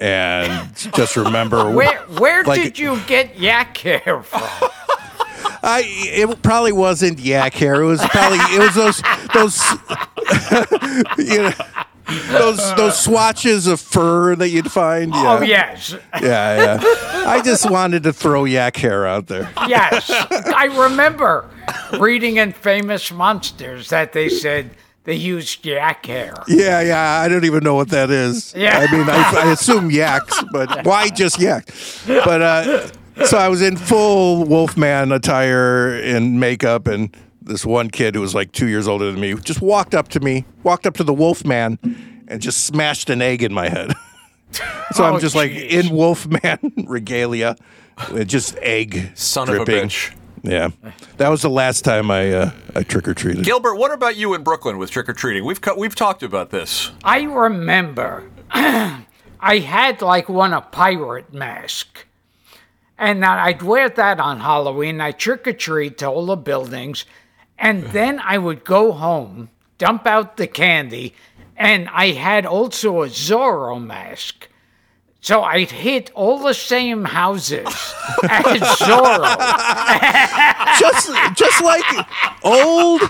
and 0.01 0.75
just 0.93 1.17
remember 1.17 1.71
Where 1.75 1.99
where 2.19 2.43
Like- 2.43 2.63
did 2.63 2.79
you 2.81 2.99
get 3.07 3.39
yak 3.39 3.77
hair 3.79 4.23
from? 4.25 4.43
I 5.63 5.83
it 5.87 6.43
probably 6.43 6.73
wasn't 6.73 7.19
yak 7.21 7.55
hair. 7.55 7.81
It 7.83 7.87
was 7.87 8.01
probably 8.09 8.39
it 8.39 8.59
was 8.59 8.75
those 8.75 9.03
those 9.35 9.63
you 11.19 11.43
know 11.43 11.53
those 12.31 12.59
those 12.77 12.99
swatches 12.99 13.67
of 13.67 13.81
fur 13.81 14.37
that 14.37 14.49
you'd 14.51 14.71
find. 14.71 15.13
Yeah. 15.13 15.39
Oh 15.39 15.43
yes, 15.43 15.95
Yeah, 16.23 16.79
yeah. 16.81 17.25
I 17.27 17.43
just 17.43 17.69
wanted 17.71 18.03
to 18.05 18.13
throw 18.13 18.45
yak 18.45 18.77
hair 18.77 19.07
out 19.07 19.27
there. 19.27 19.51
yes. 19.67 20.09
I 20.11 20.67
remember 20.67 21.49
reading 21.99 22.37
in 22.37 22.53
Famous 22.53 23.11
Monsters 23.11 23.89
that 23.89 24.13
they 24.13 24.29
said 24.29 24.71
they 25.05 25.15
used 25.15 25.65
yak 25.67 26.07
hair. 26.07 26.35
Yeah, 26.49 26.81
yeah. 26.81 27.21
I 27.21 27.29
don't 27.29 27.45
even 27.45 27.63
know 27.65 27.75
what 27.75 27.89
that 27.91 28.11
is. 28.11 28.55
Yeah. 28.57 28.79
I 28.79 28.93
mean, 28.93 29.09
I, 29.09 29.49
I 29.49 29.53
assume 29.53 29.91
yaks, 29.91 30.43
but 30.53 30.85
why 30.85 31.09
just 31.09 31.41
yak? 31.41 31.69
But 32.07 32.43
uh, 32.43 32.89
so 33.27 33.39
I 33.39 33.49
was 33.49 33.63
in 33.63 33.77
full 33.77 34.45
Wolfman 34.45 35.11
attire 35.13 35.95
and 36.01 36.39
makeup, 36.39 36.87
and 36.87 37.17
this 37.47 37.65
one 37.65 37.91
kid 37.91 38.15
who 38.15 38.21
was 38.21 38.35
like 38.35 38.53
two 38.53 38.67
years 38.67 38.87
older 38.89 39.11
than 39.11 39.21
me 39.21 39.35
just 39.35 39.61
walked 39.63 39.95
up 39.95 40.09
to 40.09 40.21
me, 40.21 40.45
walked 40.63 40.87
up 40.87 40.95
to 40.99 41.05
the 41.05 41.15
Wolfman, 41.15 41.79
and 42.29 42.41
just 42.41 42.65
smashed 42.67 43.09
an 43.11 43.23
egg 43.23 43.43
in 43.43 43.53
my 43.55 43.69
head. 43.69 43.93
so 44.93 45.05
Oh, 45.05 45.15
I'm 45.15 45.21
just 45.21 45.35
like 45.35 45.51
jeez. 45.53 45.71
in 45.89 45.95
Wolfman 45.95 46.73
regalia, 46.87 47.57
just 48.25 48.57
egg 48.59 49.13
Son 49.15 49.47
dripping. 49.47 49.75
of 49.79 49.83
a 49.85 49.87
bitch. 49.87 50.15
Yeah, 50.43 50.69
that 51.17 51.29
was 51.29 51.43
the 51.43 51.51
last 51.51 51.83
time 51.85 52.09
I 52.11 52.31
uh, 52.33 52.51
I 52.77 52.83
trick 52.85 53.09
or 53.09 53.15
treated. 53.15 53.45
Gilbert, 53.45 53.75
what 53.77 53.93
about 53.93 54.17
you 54.17 54.33
in 54.35 54.45
Brooklyn 54.45 54.79
with 54.79 54.91
trick 54.93 55.09
or 55.09 55.13
treating? 55.13 55.45
We've 55.45 55.61
co- 55.61 55.75
we've 55.77 55.95
talked 55.97 56.23
about 56.23 56.51
this. 56.51 56.93
I 57.03 57.23
remember 57.23 58.23
I 58.51 59.59
had 59.59 60.03
like 60.03 60.29
one 60.29 60.53
a 60.53 60.61
pirate 60.61 61.33
mask. 61.33 62.05
And 62.99 63.27
I'd 63.27 63.61
wear 63.61 63.91
that 63.91 64.21
on 64.21 64.41
Halloween. 64.41 65.03
I 65.03 65.13
trick 65.13 65.47
or 65.47 65.53
treat 65.53 65.99
to 65.99 66.07
all 66.07 66.25
the 66.27 66.37
buildings. 66.37 67.05
And 67.59 67.85
then 67.93 68.21
I 68.21 68.39
would 68.39 68.65
go 68.65 68.93
home, 68.93 69.51
dump 69.79 70.07
out 70.07 70.37
the 70.37 70.47
candy, 70.47 71.15
and 71.57 71.89
I 71.91 72.13
had 72.13 72.45
also 72.47 73.03
a 73.03 73.07
Zorro 73.09 73.83
mask. 73.83 74.49
So 75.27 75.43
I'd 75.43 75.73
hit 75.73 76.13
all 76.15 76.39
the 76.39 76.55
same 76.55 77.05
houses 77.05 77.67
as 78.31 78.61
Zorro. 78.79 79.27
just 80.79 81.11
just 81.37 81.61
like 81.65 81.85
old 82.45 83.03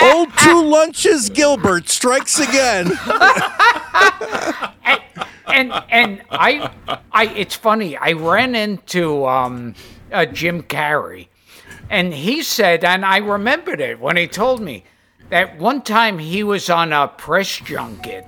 old 0.00 0.28
two 0.38 0.62
lunches 0.62 1.30
Gilbert 1.30 1.88
strikes 1.88 2.38
again. 2.38 2.92
and 5.48 5.72
and 5.90 6.22
I 6.30 6.70
I 7.10 7.26
it's 7.34 7.56
funny. 7.56 7.96
I 7.96 8.12
ran 8.12 8.54
into 8.54 9.26
um, 9.26 9.74
uh, 10.12 10.26
Jim 10.26 10.62
Carrey, 10.62 11.26
and 11.92 12.14
he 12.14 12.42
said, 12.42 12.84
and 12.84 13.04
I 13.04 13.18
remembered 13.18 13.78
it 13.78 14.00
when 14.00 14.16
he 14.16 14.26
told 14.26 14.62
me 14.62 14.82
that 15.28 15.58
one 15.58 15.82
time 15.82 16.18
he 16.18 16.42
was 16.42 16.70
on 16.70 16.90
a 16.90 17.06
press 17.06 17.58
junket. 17.58 18.26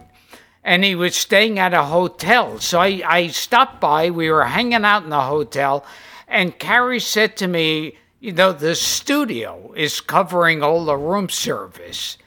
And 0.62 0.84
he 0.84 0.94
was 0.94 1.16
staying 1.16 1.58
at 1.58 1.72
a 1.72 1.84
hotel. 1.84 2.58
So 2.58 2.78
I, 2.78 3.02
I 3.06 3.28
stopped 3.28 3.80
by. 3.80 4.10
We 4.10 4.30
were 4.30 4.44
hanging 4.44 4.84
out 4.84 5.04
in 5.04 5.08
the 5.08 5.22
hotel. 5.22 5.86
And 6.28 6.58
Carrey 6.58 7.00
said 7.00 7.38
to 7.38 7.48
me, 7.48 7.96
You 8.20 8.32
know, 8.32 8.52
the 8.52 8.74
studio 8.74 9.72
is 9.74 10.02
covering 10.02 10.62
all 10.62 10.84
the 10.84 10.96
room 10.98 11.30
service. 11.30 12.18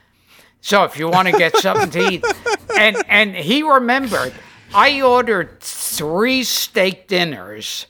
So 0.61 0.85
if 0.85 0.97
you 0.97 1.07
want 1.07 1.27
to 1.27 1.37
get 1.37 1.55
something 1.57 1.91
to 1.91 2.11
eat, 2.13 2.25
and 2.77 2.97
and 3.07 3.35
he 3.35 3.61
remembered, 3.61 4.33
I 4.73 5.01
ordered 5.01 5.59
three 5.59 6.43
steak 6.43 7.07
dinners, 7.07 7.85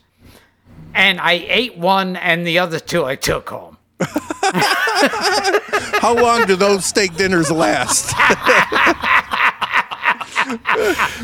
and 0.97 1.21
I 1.21 1.33
ate 1.47 1.77
one, 1.77 2.15
and 2.15 2.45
the 2.45 2.59
other 2.59 2.79
two 2.79 3.05
I 3.05 3.15
took 3.15 3.49
home. 3.49 3.77
How 6.01 6.15
long 6.15 6.45
do 6.45 6.55
those 6.55 6.85
steak 6.85 7.15
dinners 7.15 7.51
last? 7.51 8.07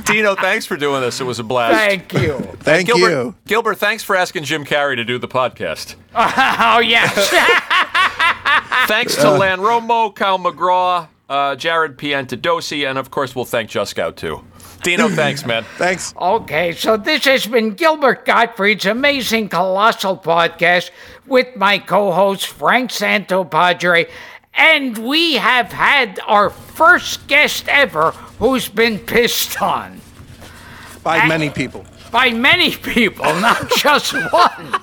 Dino, 0.05 0.35
thanks 0.35 0.65
for 0.65 0.77
doing 0.77 1.01
this. 1.01 1.19
It 1.19 1.23
was 1.23 1.39
a 1.39 1.43
blast. 1.43 1.75
Thank 1.75 2.13
you. 2.13 2.39
Thank 2.59 2.87
Gilbert, 2.87 3.09
you. 3.09 3.35
Gilbert, 3.47 3.75
thanks 3.75 4.03
for 4.03 4.15
asking 4.15 4.43
Jim 4.43 4.65
Carrey 4.65 4.95
to 4.95 5.03
do 5.03 5.17
the 5.17 5.27
podcast. 5.27 5.95
Oh 6.15 6.79
yes. 6.79 7.29
Thanks 8.87 9.15
to 9.15 9.37
Ian 9.37 9.59
Romo, 9.59 10.13
Kyle 10.13 10.37
McGraw, 10.37 11.07
uh, 11.29 11.55
Jared 11.55 11.97
Piantadosi, 11.97 12.87
and 12.87 12.97
of 12.99 13.09
course, 13.11 13.35
we'll 13.35 13.45
thank 13.45 13.69
Just 13.69 13.91
Scout 13.91 14.17
too. 14.17 14.43
Dino, 14.83 15.09
thanks, 15.09 15.45
man. 15.45 15.63
Thanks. 15.77 16.13
Okay, 16.19 16.73
so 16.73 16.97
this 16.97 17.25
has 17.25 17.47
been 17.47 17.71
Gilbert 17.71 18.25
Gottfried's 18.25 18.85
amazing 18.85 19.49
colossal 19.49 20.17
podcast 20.17 20.91
with 21.25 21.55
my 21.55 21.79
co-host 21.79 22.47
Frank 22.47 22.91
Santopadre, 22.91 24.09
and 24.53 24.97
we 24.97 25.35
have 25.35 25.71
had 25.71 26.19
our 26.27 26.49
first 26.49 27.25
guest 27.27 27.67
ever 27.69 28.11
who's 28.39 28.67
been 28.67 28.99
pissed 28.99 29.61
on 29.61 30.01
By 31.01 31.27
many 31.27 31.49
people. 31.49 31.85
by 32.11 32.31
many 32.31 32.75
people, 32.75 33.25
not 33.25 33.69
just 33.77 34.13
one. 34.13 34.75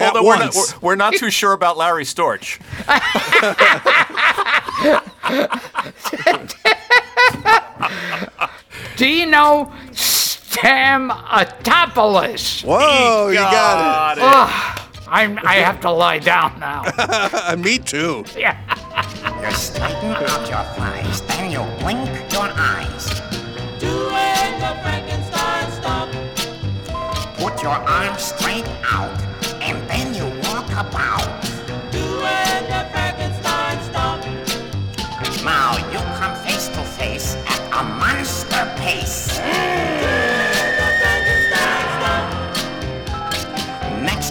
Although 0.00 0.24
we're 0.24 0.38
not, 0.38 0.54
we're, 0.54 0.64
we're 0.80 0.96
not 0.96 1.14
too 1.14 1.30
sure 1.30 1.52
about 1.52 1.76
Larry 1.76 2.04
Storch. 2.04 2.60
Dino 8.96 9.70
Stamatopoulos. 9.92 12.64
Whoa, 12.64 13.28
you 13.28 13.34
got 13.36 14.16
it. 14.16 14.20
Got 14.20 14.78
it. 14.78 14.82
I'm, 15.08 15.38
I 15.44 15.56
have 15.56 15.80
to 15.82 15.90
lie 15.90 16.18
down 16.18 16.58
now. 16.58 16.82
Me 17.58 17.78
too. 17.78 18.24
Yeah. 18.36 18.56
You're 19.40 19.50
straighten 19.52 20.10
out 20.10 20.48
your 20.48 20.64
thighs, 20.74 21.20
then 21.22 21.50
you 21.52 21.60
blink 21.80 22.08
your 22.32 22.50
eyes. 22.56 23.08
Doing 23.78 24.58
the 24.58 24.74
Frankenstein 24.82 25.70
stomp. 25.70 26.12
Put 27.36 27.62
your 27.62 27.70
arms 27.72 28.22
straight 28.22 28.66
out, 28.90 29.16
and 29.62 29.78
then 29.88 30.12
you 30.14 30.24
walk 30.48 30.68
about. 30.72 31.35
Next 38.86 39.42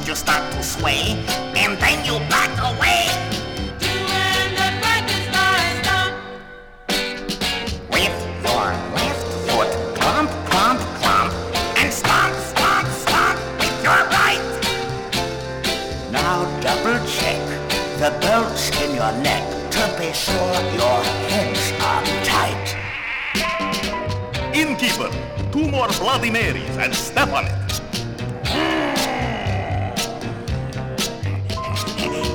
you 0.08 0.16
start 0.16 0.50
to 0.54 0.64
sway, 0.64 1.22
and 1.58 1.78
then 1.78 2.06
you 2.06 2.20
back 2.30 2.58
away. 2.64 3.10
With 7.92 8.16
your 8.46 8.72
left 8.96 9.28
foot, 9.46 9.68
and 11.78 11.92
stomp, 11.92 12.34
stomp, 12.36 12.88
stomp 12.88 13.38
with 13.60 13.84
your 13.84 14.08
right. 14.16 14.40
Now 16.14 16.46
double 16.62 17.06
check 17.06 17.42
the 18.00 18.12
belts 18.22 18.70
in 18.82 18.96
your 18.96 19.12
neck 19.22 19.44
to 19.72 19.82
be 20.00 20.14
sure 20.14 20.62
your 20.80 21.04
heads 21.28 21.74
are. 21.82 22.25
Innkeeper, 24.56 25.12
two 25.52 25.70
more 25.70 25.90
Bloody 26.00 26.30
Marys 26.32 26.78
and 26.78 26.96
step 26.96 27.28
on 27.34 27.46
it. 27.46 27.52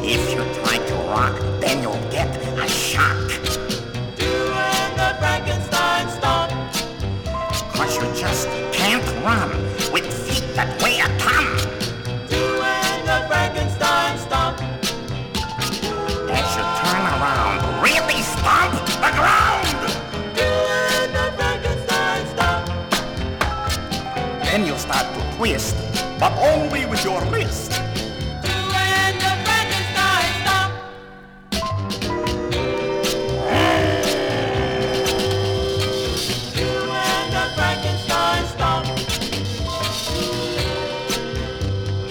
If 0.04 0.30
you 0.30 0.44
try 0.60 0.76
to 0.86 0.94
rock, 1.08 1.40
then 1.62 1.80
you'll 1.80 2.10
get 2.10 2.28
a 2.58 2.68
shock. 2.68 3.16
Doing 4.18 4.90
the 5.00 5.16
Frankenstein 5.18 6.10
stomp. 6.10 6.52
Cause 7.72 7.96
you 7.96 8.20
just 8.20 8.48
can't 8.70 9.24
run 9.24 9.69
twist, 25.40 25.74
but 26.18 26.30
only 26.36 26.84
with 26.84 27.02
your 27.02 27.18
stomp. 38.50 38.86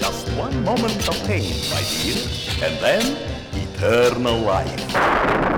Just 0.00 0.28
one 0.36 0.64
moment 0.64 1.08
of 1.08 1.14
pain, 1.28 1.54
my 1.70 1.84
dear, 2.02 2.16
and 2.66 2.74
then 2.82 3.16
eternal 3.54 4.38
life. 4.40 5.49